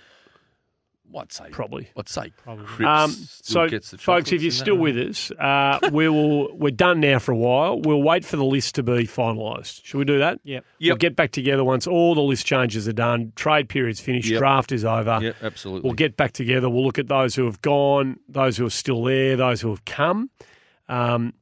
what 1.11 1.33
say? 1.33 1.49
Probably. 1.51 1.89
What 1.95 2.09
say? 2.09 2.33
Probably. 2.43 2.85
Um, 2.85 3.11
so, 3.11 3.69
gets 3.69 3.91
the 3.91 3.99
folks, 3.99 4.33
if 4.33 4.43
you're 4.43 4.51
still 4.51 4.77
that. 4.77 4.83
with 4.83 4.97
us, 4.99 5.31
uh, 5.33 5.79
we 5.93 6.09
will. 6.09 6.55
We're 6.57 6.71
done 6.71 7.01
now 7.01 7.19
for 7.19 7.33
a 7.33 7.37
while. 7.37 7.81
We'll 7.81 8.03
wait 8.03 8.25
for 8.25 8.37
the 8.37 8.45
list 8.45 8.75
to 8.77 8.83
be 8.83 9.07
finalised. 9.07 9.85
Should 9.85 9.99
we 9.99 10.05
do 10.05 10.19
that? 10.19 10.41
Yeah. 10.45 10.61
Yep. 10.79 10.91
We'll 10.91 10.97
get 10.97 11.17
back 11.17 11.31
together 11.33 11.65
once 11.65 11.87
all 11.87 12.15
the 12.15 12.23
list 12.23 12.47
changes 12.47 12.87
are 12.89 12.93
done. 12.93 13.33
Trade 13.37 13.69
period's 13.69 14.01
finished. 14.01 14.29
Yep. 14.29 14.39
Draft 14.39 14.73
is 14.73 14.85
over. 14.85 15.19
yeah, 15.23 15.33
absolutely. 15.43 15.89
We'll 15.89 15.95
get 15.95 16.17
back 16.17 16.33
together. 16.33 16.69
We'll 16.69 16.85
look 16.85 16.99
at 16.99 17.09
those 17.09 17.35
who 17.35 17.45
have 17.47 17.63
gone, 17.63 18.19
those 18.29 18.57
who 18.57 18.67
are 18.67 18.71
still 18.71 19.03
there, 19.05 19.37
those 19.37 19.61
who 19.61 19.71
have 19.71 19.85
come. 19.85 20.31
Um, 20.89 21.35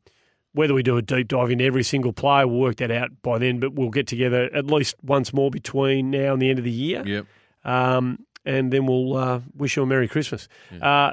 whether 0.52 0.72
we 0.74 0.82
do 0.82 0.96
a 0.96 1.02
deep 1.02 1.28
dive 1.28 1.50
into 1.50 1.64
every 1.64 1.82
single 1.82 2.12
player, 2.12 2.46
we'll 2.46 2.58
work 2.60 2.76
that 2.76 2.90
out 2.90 3.10
by 3.22 3.38
then. 3.38 3.60
But 3.60 3.74
we'll 3.74 3.90
get 3.90 4.06
together 4.06 4.48
at 4.54 4.66
least 4.66 4.96
once 5.02 5.32
more 5.32 5.50
between 5.50 6.10
now 6.10 6.32
and 6.32 6.40
the 6.40 6.48
end 6.48 6.58
of 6.58 6.64
the 6.64 6.70
year. 6.70 7.02
Yep. 7.06 7.26
Um, 7.64 8.25
and 8.46 8.72
then 8.72 8.86
we'll 8.86 9.16
uh, 9.16 9.40
wish 9.54 9.76
you 9.76 9.82
a 9.82 9.86
Merry 9.86 10.08
Christmas. 10.08 10.48
Uh, 10.80 11.12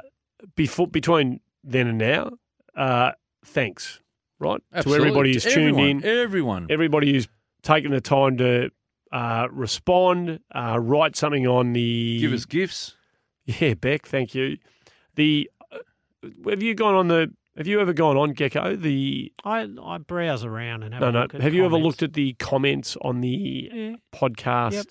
before, 0.56 0.86
between 0.86 1.40
then 1.62 1.86
and 1.88 1.98
now, 1.98 2.30
uh, 2.76 3.12
thanks, 3.44 4.00
right? 4.38 4.60
Absolutely. 4.72 4.98
To 5.04 5.08
everybody 5.08 5.32
who's 5.34 5.42
To 5.44 5.50
tuned 5.50 5.68
everyone. 5.70 5.88
in, 5.90 6.04
Everyone. 6.04 6.66
everybody 6.70 7.12
who's 7.12 7.28
taken 7.62 7.90
the 7.90 8.00
time 8.00 8.36
to 8.38 8.70
uh, 9.12 9.48
respond, 9.50 10.40
uh, 10.54 10.78
write 10.80 11.16
something 11.16 11.46
on 11.46 11.72
the. 11.72 12.18
Give 12.20 12.32
us 12.32 12.44
gifts. 12.46 12.94
Yeah, 13.46 13.74
Beck, 13.74 14.06
thank 14.06 14.34
you. 14.34 14.56
The 15.16 15.50
uh, 15.70 15.78
Have 16.48 16.62
you 16.62 16.74
gone 16.74 16.94
on 16.94 17.08
the. 17.08 17.30
Have 17.56 17.66
you 17.68 17.78
ever 17.80 17.92
gone 17.92 18.16
on 18.16 18.32
Gecko? 18.32 18.74
The 18.74 19.30
I 19.44 19.68
I 19.82 19.98
browse 19.98 20.44
around 20.44 20.82
and 20.82 20.92
have 20.94 21.00
no, 21.02 21.08
a 21.08 21.12
no. 21.12 21.22
at 21.24 21.32
Have 21.42 21.54
you 21.54 21.64
ever 21.64 21.76
looked 21.76 22.02
at 22.02 22.14
the 22.14 22.32
comments 22.34 22.96
on 23.02 23.20
the 23.20 23.70
Yeah. 23.72 23.96
podcast? 24.14 24.72
Yep. 24.72 24.86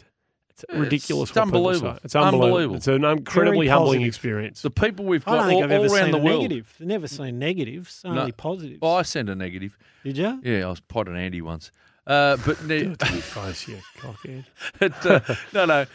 It's 0.53 0.65
ridiculous. 0.73 1.29
it's 1.29 1.37
unbelievable. 1.37 1.93
say. 1.93 1.99
It's 2.03 2.15
unbelievable. 2.15 2.45
Unbelievable. 2.45 2.75
It's 2.77 2.87
an 2.87 3.03
incredibly 3.05 3.67
humbling 3.67 4.03
experience. 4.03 4.61
The 4.61 4.69
people 4.69 5.05
we've 5.05 5.27
I 5.27 5.31
got 5.31 5.37
don't 5.37 5.47
think 5.47 5.57
all, 5.57 5.63
I've 5.63 5.71
ever 5.71 5.83
all 5.83 5.89
seen 5.89 5.99
around 5.99 6.11
the 6.11 6.17
world. 6.19 6.41
negative. 6.41 6.75
Never 6.79 7.07
seen 7.07 7.39
negatives, 7.39 8.01
only 8.05 8.31
positives. 8.31 8.79
Oh, 8.81 8.95
I 8.95 9.01
sent 9.01 9.29
a 9.29 9.35
negative. 9.35 9.77
Did 10.03 10.17
you? 10.17 10.39
Yeah, 10.43 10.65
I 10.65 10.69
was 10.69 10.79
potting 10.79 11.15
Andy 11.17 11.41
once. 11.41 11.71
Uh, 12.05 12.37
but 12.45 12.67
Do 12.67 12.91
it 12.91 12.99
to 12.99 13.13
your 13.13 13.21
face, 13.21 13.67
you 13.67 13.77
cockhead. 13.97 14.45
it, 14.81 15.05
uh, 15.05 15.35
no, 15.53 15.65
no. 15.65 15.85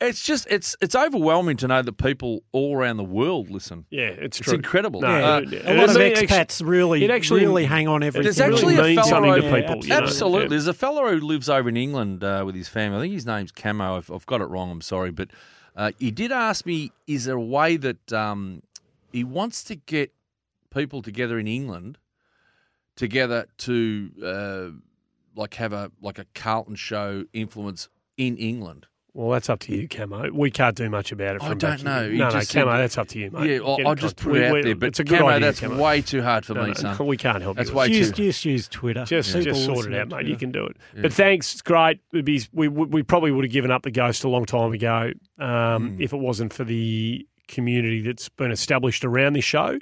It's 0.00 0.22
just 0.22 0.46
it's 0.50 0.76
it's 0.82 0.94
overwhelming 0.96 1.56
to 1.58 1.68
know 1.68 1.80
that 1.80 1.92
people 1.98 2.42
all 2.52 2.76
around 2.76 2.96
the 2.96 3.04
world 3.04 3.48
listen. 3.48 3.86
Yeah, 3.90 4.08
it's 4.08 4.38
It's 4.40 4.48
true. 4.48 4.54
incredible. 4.54 5.00
No, 5.00 5.08
Uh, 5.08 5.38
it- 5.40 5.52
a 5.64 5.74
lot 5.74 5.88
it 5.88 5.90
of 5.90 5.96
actually- 5.96 6.26
expats 6.26 6.66
really, 6.66 7.04
it 7.04 7.10
actually- 7.10 7.40
really 7.42 7.64
hang 7.64 7.86
on 7.88 8.02
everything. 8.02 8.24
There's 8.24 8.38
really 8.40 8.54
actually 8.54 8.76
a 8.76 8.82
means 8.96 9.08
fellow 9.08 9.10
something 9.28 9.42
to 9.42 9.48
who- 9.50 9.56
people. 9.62 9.76
you 9.84 9.88
know? 9.90 9.96
Absolutely. 9.98 10.42
Yeah. 10.42 10.48
There's 10.48 10.66
a 10.66 10.74
fellow 10.74 11.08
who 11.08 11.20
lives 11.24 11.48
over 11.48 11.68
in 11.68 11.76
England 11.76 12.24
uh, 12.24 12.42
with 12.44 12.54
his 12.56 12.68
family. 12.68 12.98
I 12.98 13.00
think 13.02 13.14
his 13.14 13.24
name's 13.26 13.52
Camo. 13.52 13.96
I've, 13.96 14.10
I've 14.10 14.26
got 14.26 14.40
it 14.40 14.46
wrong. 14.46 14.70
I'm 14.72 14.80
sorry, 14.80 15.10
but 15.12 15.28
uh, 15.76 15.92
he 15.98 16.10
did 16.10 16.32
ask 16.32 16.66
me: 16.66 16.90
Is 17.06 17.24
there 17.26 17.36
a 17.36 17.40
way 17.40 17.76
that 17.76 18.12
um, 18.12 18.62
he 19.12 19.22
wants 19.22 19.62
to 19.64 19.76
get 19.76 20.12
people 20.74 21.02
together 21.02 21.38
in 21.38 21.46
England 21.46 21.98
together 22.96 23.46
to 23.58 24.10
uh, 24.24 24.68
like 25.40 25.54
have 25.54 25.72
a 25.72 25.92
like 26.02 26.18
a 26.18 26.26
Carlton 26.34 26.74
show 26.74 27.24
influence 27.32 27.88
in 28.16 28.36
England? 28.36 28.86
Well, 29.16 29.30
that's 29.30 29.48
up 29.48 29.60
to 29.60 29.72
you, 29.76 29.86
Camo. 29.86 30.32
We 30.32 30.50
can't 30.50 30.74
do 30.76 30.90
much 30.90 31.12
about 31.12 31.36
it. 31.36 31.42
I 31.44 31.54
don't 31.54 31.84
know. 31.84 32.10
He 32.10 32.18
No, 32.18 32.30
no, 32.30 32.40
Camo, 32.44 32.76
that's 32.76 32.98
up 32.98 33.06
to 33.08 33.18
you, 33.20 33.30
mate. 33.30 33.48
yeah, 33.48 33.76
Get 33.76 33.86
I'll 33.86 33.94
just 33.94 34.16
put 34.16 34.34
it 34.36 34.42
out 34.46 34.54
we- 34.54 34.62
there. 34.62 34.74
But 34.74 34.88
it's 34.88 34.98
a 34.98 35.04
good 35.04 35.18
Camo, 35.20 35.30
idea, 35.30 35.46
that's 35.46 35.60
Camo. 35.60 35.80
way 35.80 36.00
too 36.02 36.20
hard 36.20 36.44
for 36.44 36.54
No, 36.54 36.62
me, 36.62 36.68
no, 36.70 36.74
son. 36.74 37.06
we 37.06 37.16
can't 37.16 37.40
help 37.40 37.56
That's 37.56 37.70
you. 37.70 37.76
way 37.76 37.86
too- 37.88 37.94
Just, 37.94 38.14
just 38.16 38.44
use 38.44 38.66
Twitter. 38.66 39.04
Just, 39.04 39.28
People 39.32 39.44
just 39.52 39.64
sort 39.64 39.86
it 39.86 39.94
out, 39.94 40.08
mate. 40.08 40.16
Twitter. 40.16 40.28
You 40.30 40.36
can 40.36 40.50
do 40.50 40.66
it. 40.66 40.76
But 41.00 41.12
thanks, 41.12 41.52
it's 41.52 41.62
great. 41.62 42.00
It'd 42.12 42.24
be, 42.24 42.42
we, 42.52 42.66
we 42.66 42.86
we 42.86 43.02
probably 43.04 43.30
would 43.30 43.44
have 43.44 43.52
given 43.52 43.70
up 43.70 43.82
the 43.82 43.92
ghost 43.92 44.24
a 44.24 44.28
long 44.28 44.46
time 44.46 44.72
ago 44.72 45.12
um, 45.38 45.46
Mm. 45.96 46.00
if 46.00 46.12
it 46.12 46.18
wasn't 46.18 46.52
for 46.52 46.64
the 46.64 47.24
community 47.46 48.00
that's 48.02 48.28
been 48.30 48.50
established 48.50 49.04
around 49.04 49.34
this 49.34 49.44
show, 49.44 49.78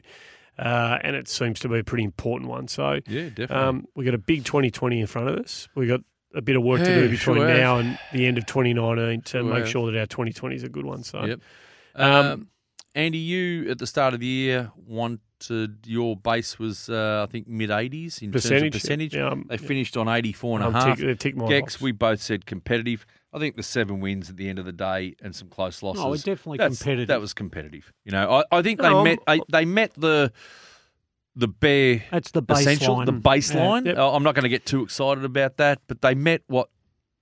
uh, 0.59 0.99
and 1.03 1.17
it 1.17 1.27
seems 1.27 1.59
to 1.61 1.71
be 1.71 1.79
a 1.79 1.85
pretty 1.85 2.05
important 2.05 2.51
one. 2.51 2.69
So 2.69 3.01
Yeah, 3.09 3.29
definitely. 3.31 3.57
um, 3.57 3.87
we've 3.97 4.05
got 4.05 4.15
a 4.15 4.19
big 4.19 4.45
2020 4.45 5.01
in 5.01 5.07
front 5.07 5.29
of 5.31 5.37
us. 5.39 5.69
We've 5.75 5.89
got 5.89 6.01
a 6.35 6.43
bit 6.43 6.57
of 6.57 6.63
work 6.63 6.81
to 6.81 6.85
do 6.95 7.09
between 7.11 7.37
sure 7.37 7.49
have. 7.49 7.57
now 7.59 7.79
and 7.79 7.99
the 8.13 8.27
end 8.27 8.39
of 8.39 8.47
2019 8.47 9.23
to 9.23 9.29
Sure 9.31 9.43
make 9.45 9.59
have. 9.61 9.69
sure 9.69 9.91
that 9.93 9.99
our 9.99 10.07
2020 10.07 10.57
is 10.57 10.63
a 10.63 10.69
good 10.69 10.85
one. 10.87 11.03
So 11.03 11.25
Yep. 11.25 11.41
Um, 11.95 12.13
Um, 12.27 12.49
Andy, 12.95 13.19
you 13.19 13.71
at 13.71 13.79
the 13.79 13.87
start 13.87 14.13
of 14.15 14.21
the 14.21 14.27
year 14.27 14.71
wanted 14.77 15.21
your 15.87 16.17
base 16.17 16.59
was 16.59 16.89
uh, 16.89 17.25
I 17.27 17.31
think 17.31 17.49
mid 17.49 17.71
eighties 17.71 18.21
in 18.23 18.31
percentage, 18.33 18.73
terms 18.73 18.75
of 18.77 18.81
percentage. 18.83 19.15
Yeah, 19.15 19.29
um, 19.29 19.47
They 19.49 19.57
finished 19.57 19.97
on 19.97 20.09
eighty 20.09 20.33
four 20.33 20.57
and 20.59 20.65
a 20.65 20.69
um, 20.69 20.75
half. 20.75 20.99
tick, 20.99 21.19
tick 21.19 21.37
my 21.37 21.49
Gex, 21.49 21.75
box. 21.75 21.81
we 21.83 21.93
both 21.93 22.21
said 22.23 22.45
competitive. 22.47 23.05
I 23.33 23.39
think 23.39 23.57
the 23.57 23.63
seven 23.63 24.01
wins 24.01 24.29
at 24.29 24.37
the 24.37 24.49
end 24.49 24.59
of 24.59 24.67
the 24.67 24.73
day 24.73 25.15
and 25.23 25.35
some 25.35 25.49
close 25.49 25.83
losses. 25.83 26.03
No, 26.03 26.11
we're 26.11 26.17
definitely 26.17 26.59
that's- 26.59 26.79
competitive. 26.79 27.09
That 27.09 27.21
was 27.21 27.33
competitive. 27.35 27.93
You 28.05 28.13
know, 28.13 28.31
I, 28.53 28.59
I 28.59 28.63
think 28.63 28.81
they 28.81 28.91
No, 28.91 29.03
met 29.05 29.19
they, 29.27 29.41
they 29.51 29.65
met 29.65 29.95
the 29.95 30.33
the 31.35 31.49
bare 31.49 32.05
That's 32.11 32.31
the 32.31 32.43
baseline. 32.43 32.61
essential, 32.61 33.05
the 33.05 33.13
baseline. 33.13 33.87
Yep. 33.87 33.97
Uh, 33.99 34.15
I'm 34.15 34.23
not 34.23 34.35
going 34.35 34.43
to 34.45 34.49
get 34.49 34.67
too 34.67 34.83
excited 34.83 35.25
about 35.25 35.57
that, 35.57 35.79
but 35.89 36.03
they 36.03 36.15
met 36.15 36.43
what, 36.47 36.69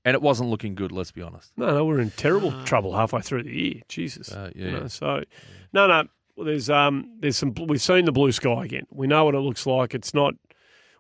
and 0.05 0.15
it 0.15 0.23
wasn't 0.23 0.51
looking 0.51 0.75
good. 0.75 0.91
Let's 0.93 1.13
be 1.13 1.23
honest. 1.23 1.53
No, 1.57 1.67
no, 1.75 1.85
we're 1.85 2.01
in 2.01 2.11
terrible 2.11 2.53
trouble 2.65 2.97
halfway 2.97 3.21
through 3.21 3.45
the 3.45 3.55
year. 3.57 3.83
Jesus. 3.89 4.33
Uh, 4.33 4.51
You 4.55 4.65
yeah. 4.67 4.71
know, 4.81 4.87
so, 4.89 5.23
no, 5.73 5.87
no. 5.87 6.05
well, 6.37 6.47
There's 6.47 6.69
um, 6.71 7.17
there's 7.21 7.37
some. 7.37 7.55
We've 7.55 7.81
seen 7.81 8.05
the 8.05 8.13
blue 8.13 8.33
sky 8.33 8.65
again. 8.65 8.87
We 8.91 9.07
know 9.07 9.25
what 9.27 9.35
it 9.35 9.41
looks 9.41 9.67
like. 9.67 9.95
It's 9.95 10.13
not 10.15 10.35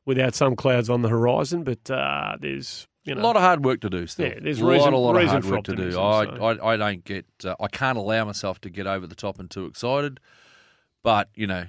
without 0.06 0.34
some 0.34 0.54
clouds 0.56 0.88
on 0.90 1.02
the 1.02 1.08
horizon, 1.08 1.64
but 1.64 1.90
uh, 1.90 2.36
there's 2.40 2.86
you 3.04 3.14
know 3.14 3.22
a 3.22 3.24
lot 3.24 3.34
of 3.36 3.42
hard 3.42 3.64
work 3.64 3.80
to 3.80 3.90
do 3.90 4.06
still. 4.06 4.28
Yeah, 4.28 4.38
there's 4.40 4.60
a 4.60 4.64
reason- 4.64 4.92
lot, 4.92 4.92
a 4.92 4.96
lot 4.98 5.16
reason 5.16 5.36
of 5.38 5.44
hard 5.44 5.54
work 5.56 5.64
to 5.64 5.74
do. 5.76 5.98
optimism, 5.98 6.42
I. 6.42 6.46
I, 6.46 6.74
I 6.74 6.76
don't 6.76 7.04
get, 7.04 7.26
uh, 7.44 7.54
I 7.58 7.66
can't 7.68 7.98
allow 7.98 8.24
myself 8.26 8.60
to 8.60 8.70
get 8.70 8.86
over 8.86 9.06
the 9.06 9.14
top 9.16 9.40
and 9.40 9.50
too 9.50 9.64
excited. 9.66 10.20
But 11.02 11.28
you 11.34 11.46
know, 11.46 11.64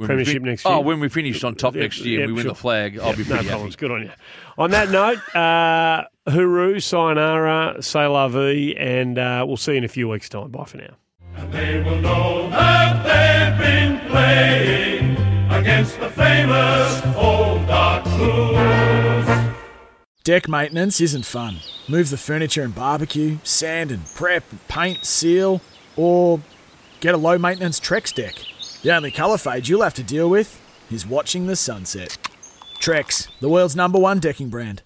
when 0.00 0.08
we 0.08 0.14
Premiership 0.24 0.42
next 0.42 0.64
year. 0.64 0.74
Oh, 0.74 0.80
when 0.80 0.98
we 1.00 1.08
finish 1.10 1.44
on 1.44 1.54
top 1.54 1.74
Yeah, 1.74 1.82
next 1.82 2.00
year, 2.00 2.20
yeah, 2.20 2.26
we 2.26 2.32
win 2.32 2.42
sure. 2.44 2.52
the 2.52 2.54
flag. 2.58 2.98
I'll 2.98 3.14
be 3.14 3.24
no 3.24 3.30
pretty 3.34 3.48
problems. 3.48 3.74
happy. 3.74 3.80
Good 3.80 3.90
on 3.90 4.02
you. 4.02 4.10
On 4.56 4.70
that 4.70 4.90
note, 4.90 5.18
uh, 5.36 6.04
hooroo, 6.30 6.82
sayonara, 6.82 7.82
say 7.82 8.06
la 8.06 8.28
vie, 8.28 8.74
and 8.78 9.18
uh, 9.18 9.44
we'll 9.46 9.56
see 9.58 9.72
you 9.72 9.78
in 9.78 9.84
a 9.84 9.88
few 9.88 10.08
weeks' 10.08 10.28
time. 10.28 10.50
Bye 10.50 10.64
for 10.64 10.78
now. 10.78 10.96
They 11.50 11.82
will 11.82 12.00
know 12.00 12.48
that 12.50 13.02
they've 13.04 13.58
been 13.58 14.00
playing 14.10 15.16
against 15.52 16.00
the 16.00 16.08
famous 16.10 17.02
old 17.16 17.66
dark 17.66 18.04
blues. 18.04 19.54
Deck 20.24 20.48
maintenance 20.48 21.00
isn't 21.00 21.24
fun. 21.24 21.56
Move 21.88 22.10
the 22.10 22.16
furniture 22.16 22.62
and 22.62 22.74
barbecue, 22.74 23.38
sand 23.42 23.90
and 23.90 24.04
prep, 24.14 24.44
paint, 24.68 25.04
seal, 25.04 25.60
or 25.96 26.40
get 27.00 27.14
a 27.14 27.18
low 27.18 27.38
maintenance 27.38 27.80
Trex 27.80 28.14
deck. 28.14 28.34
The 28.82 28.96
only 28.96 29.10
colour 29.10 29.36
fade 29.36 29.68
you'll 29.68 29.82
have 29.82 29.94
to 29.94 30.02
deal 30.02 30.30
with 30.30 30.58
is 30.90 31.06
watching 31.06 31.46
the 31.46 31.56
sunset. 31.56 32.16
Trex, 32.80 33.28
the 33.40 33.48
world's 33.50 33.76
number 33.76 33.98
one 33.98 34.20
decking 34.20 34.48
brand. 34.48 34.82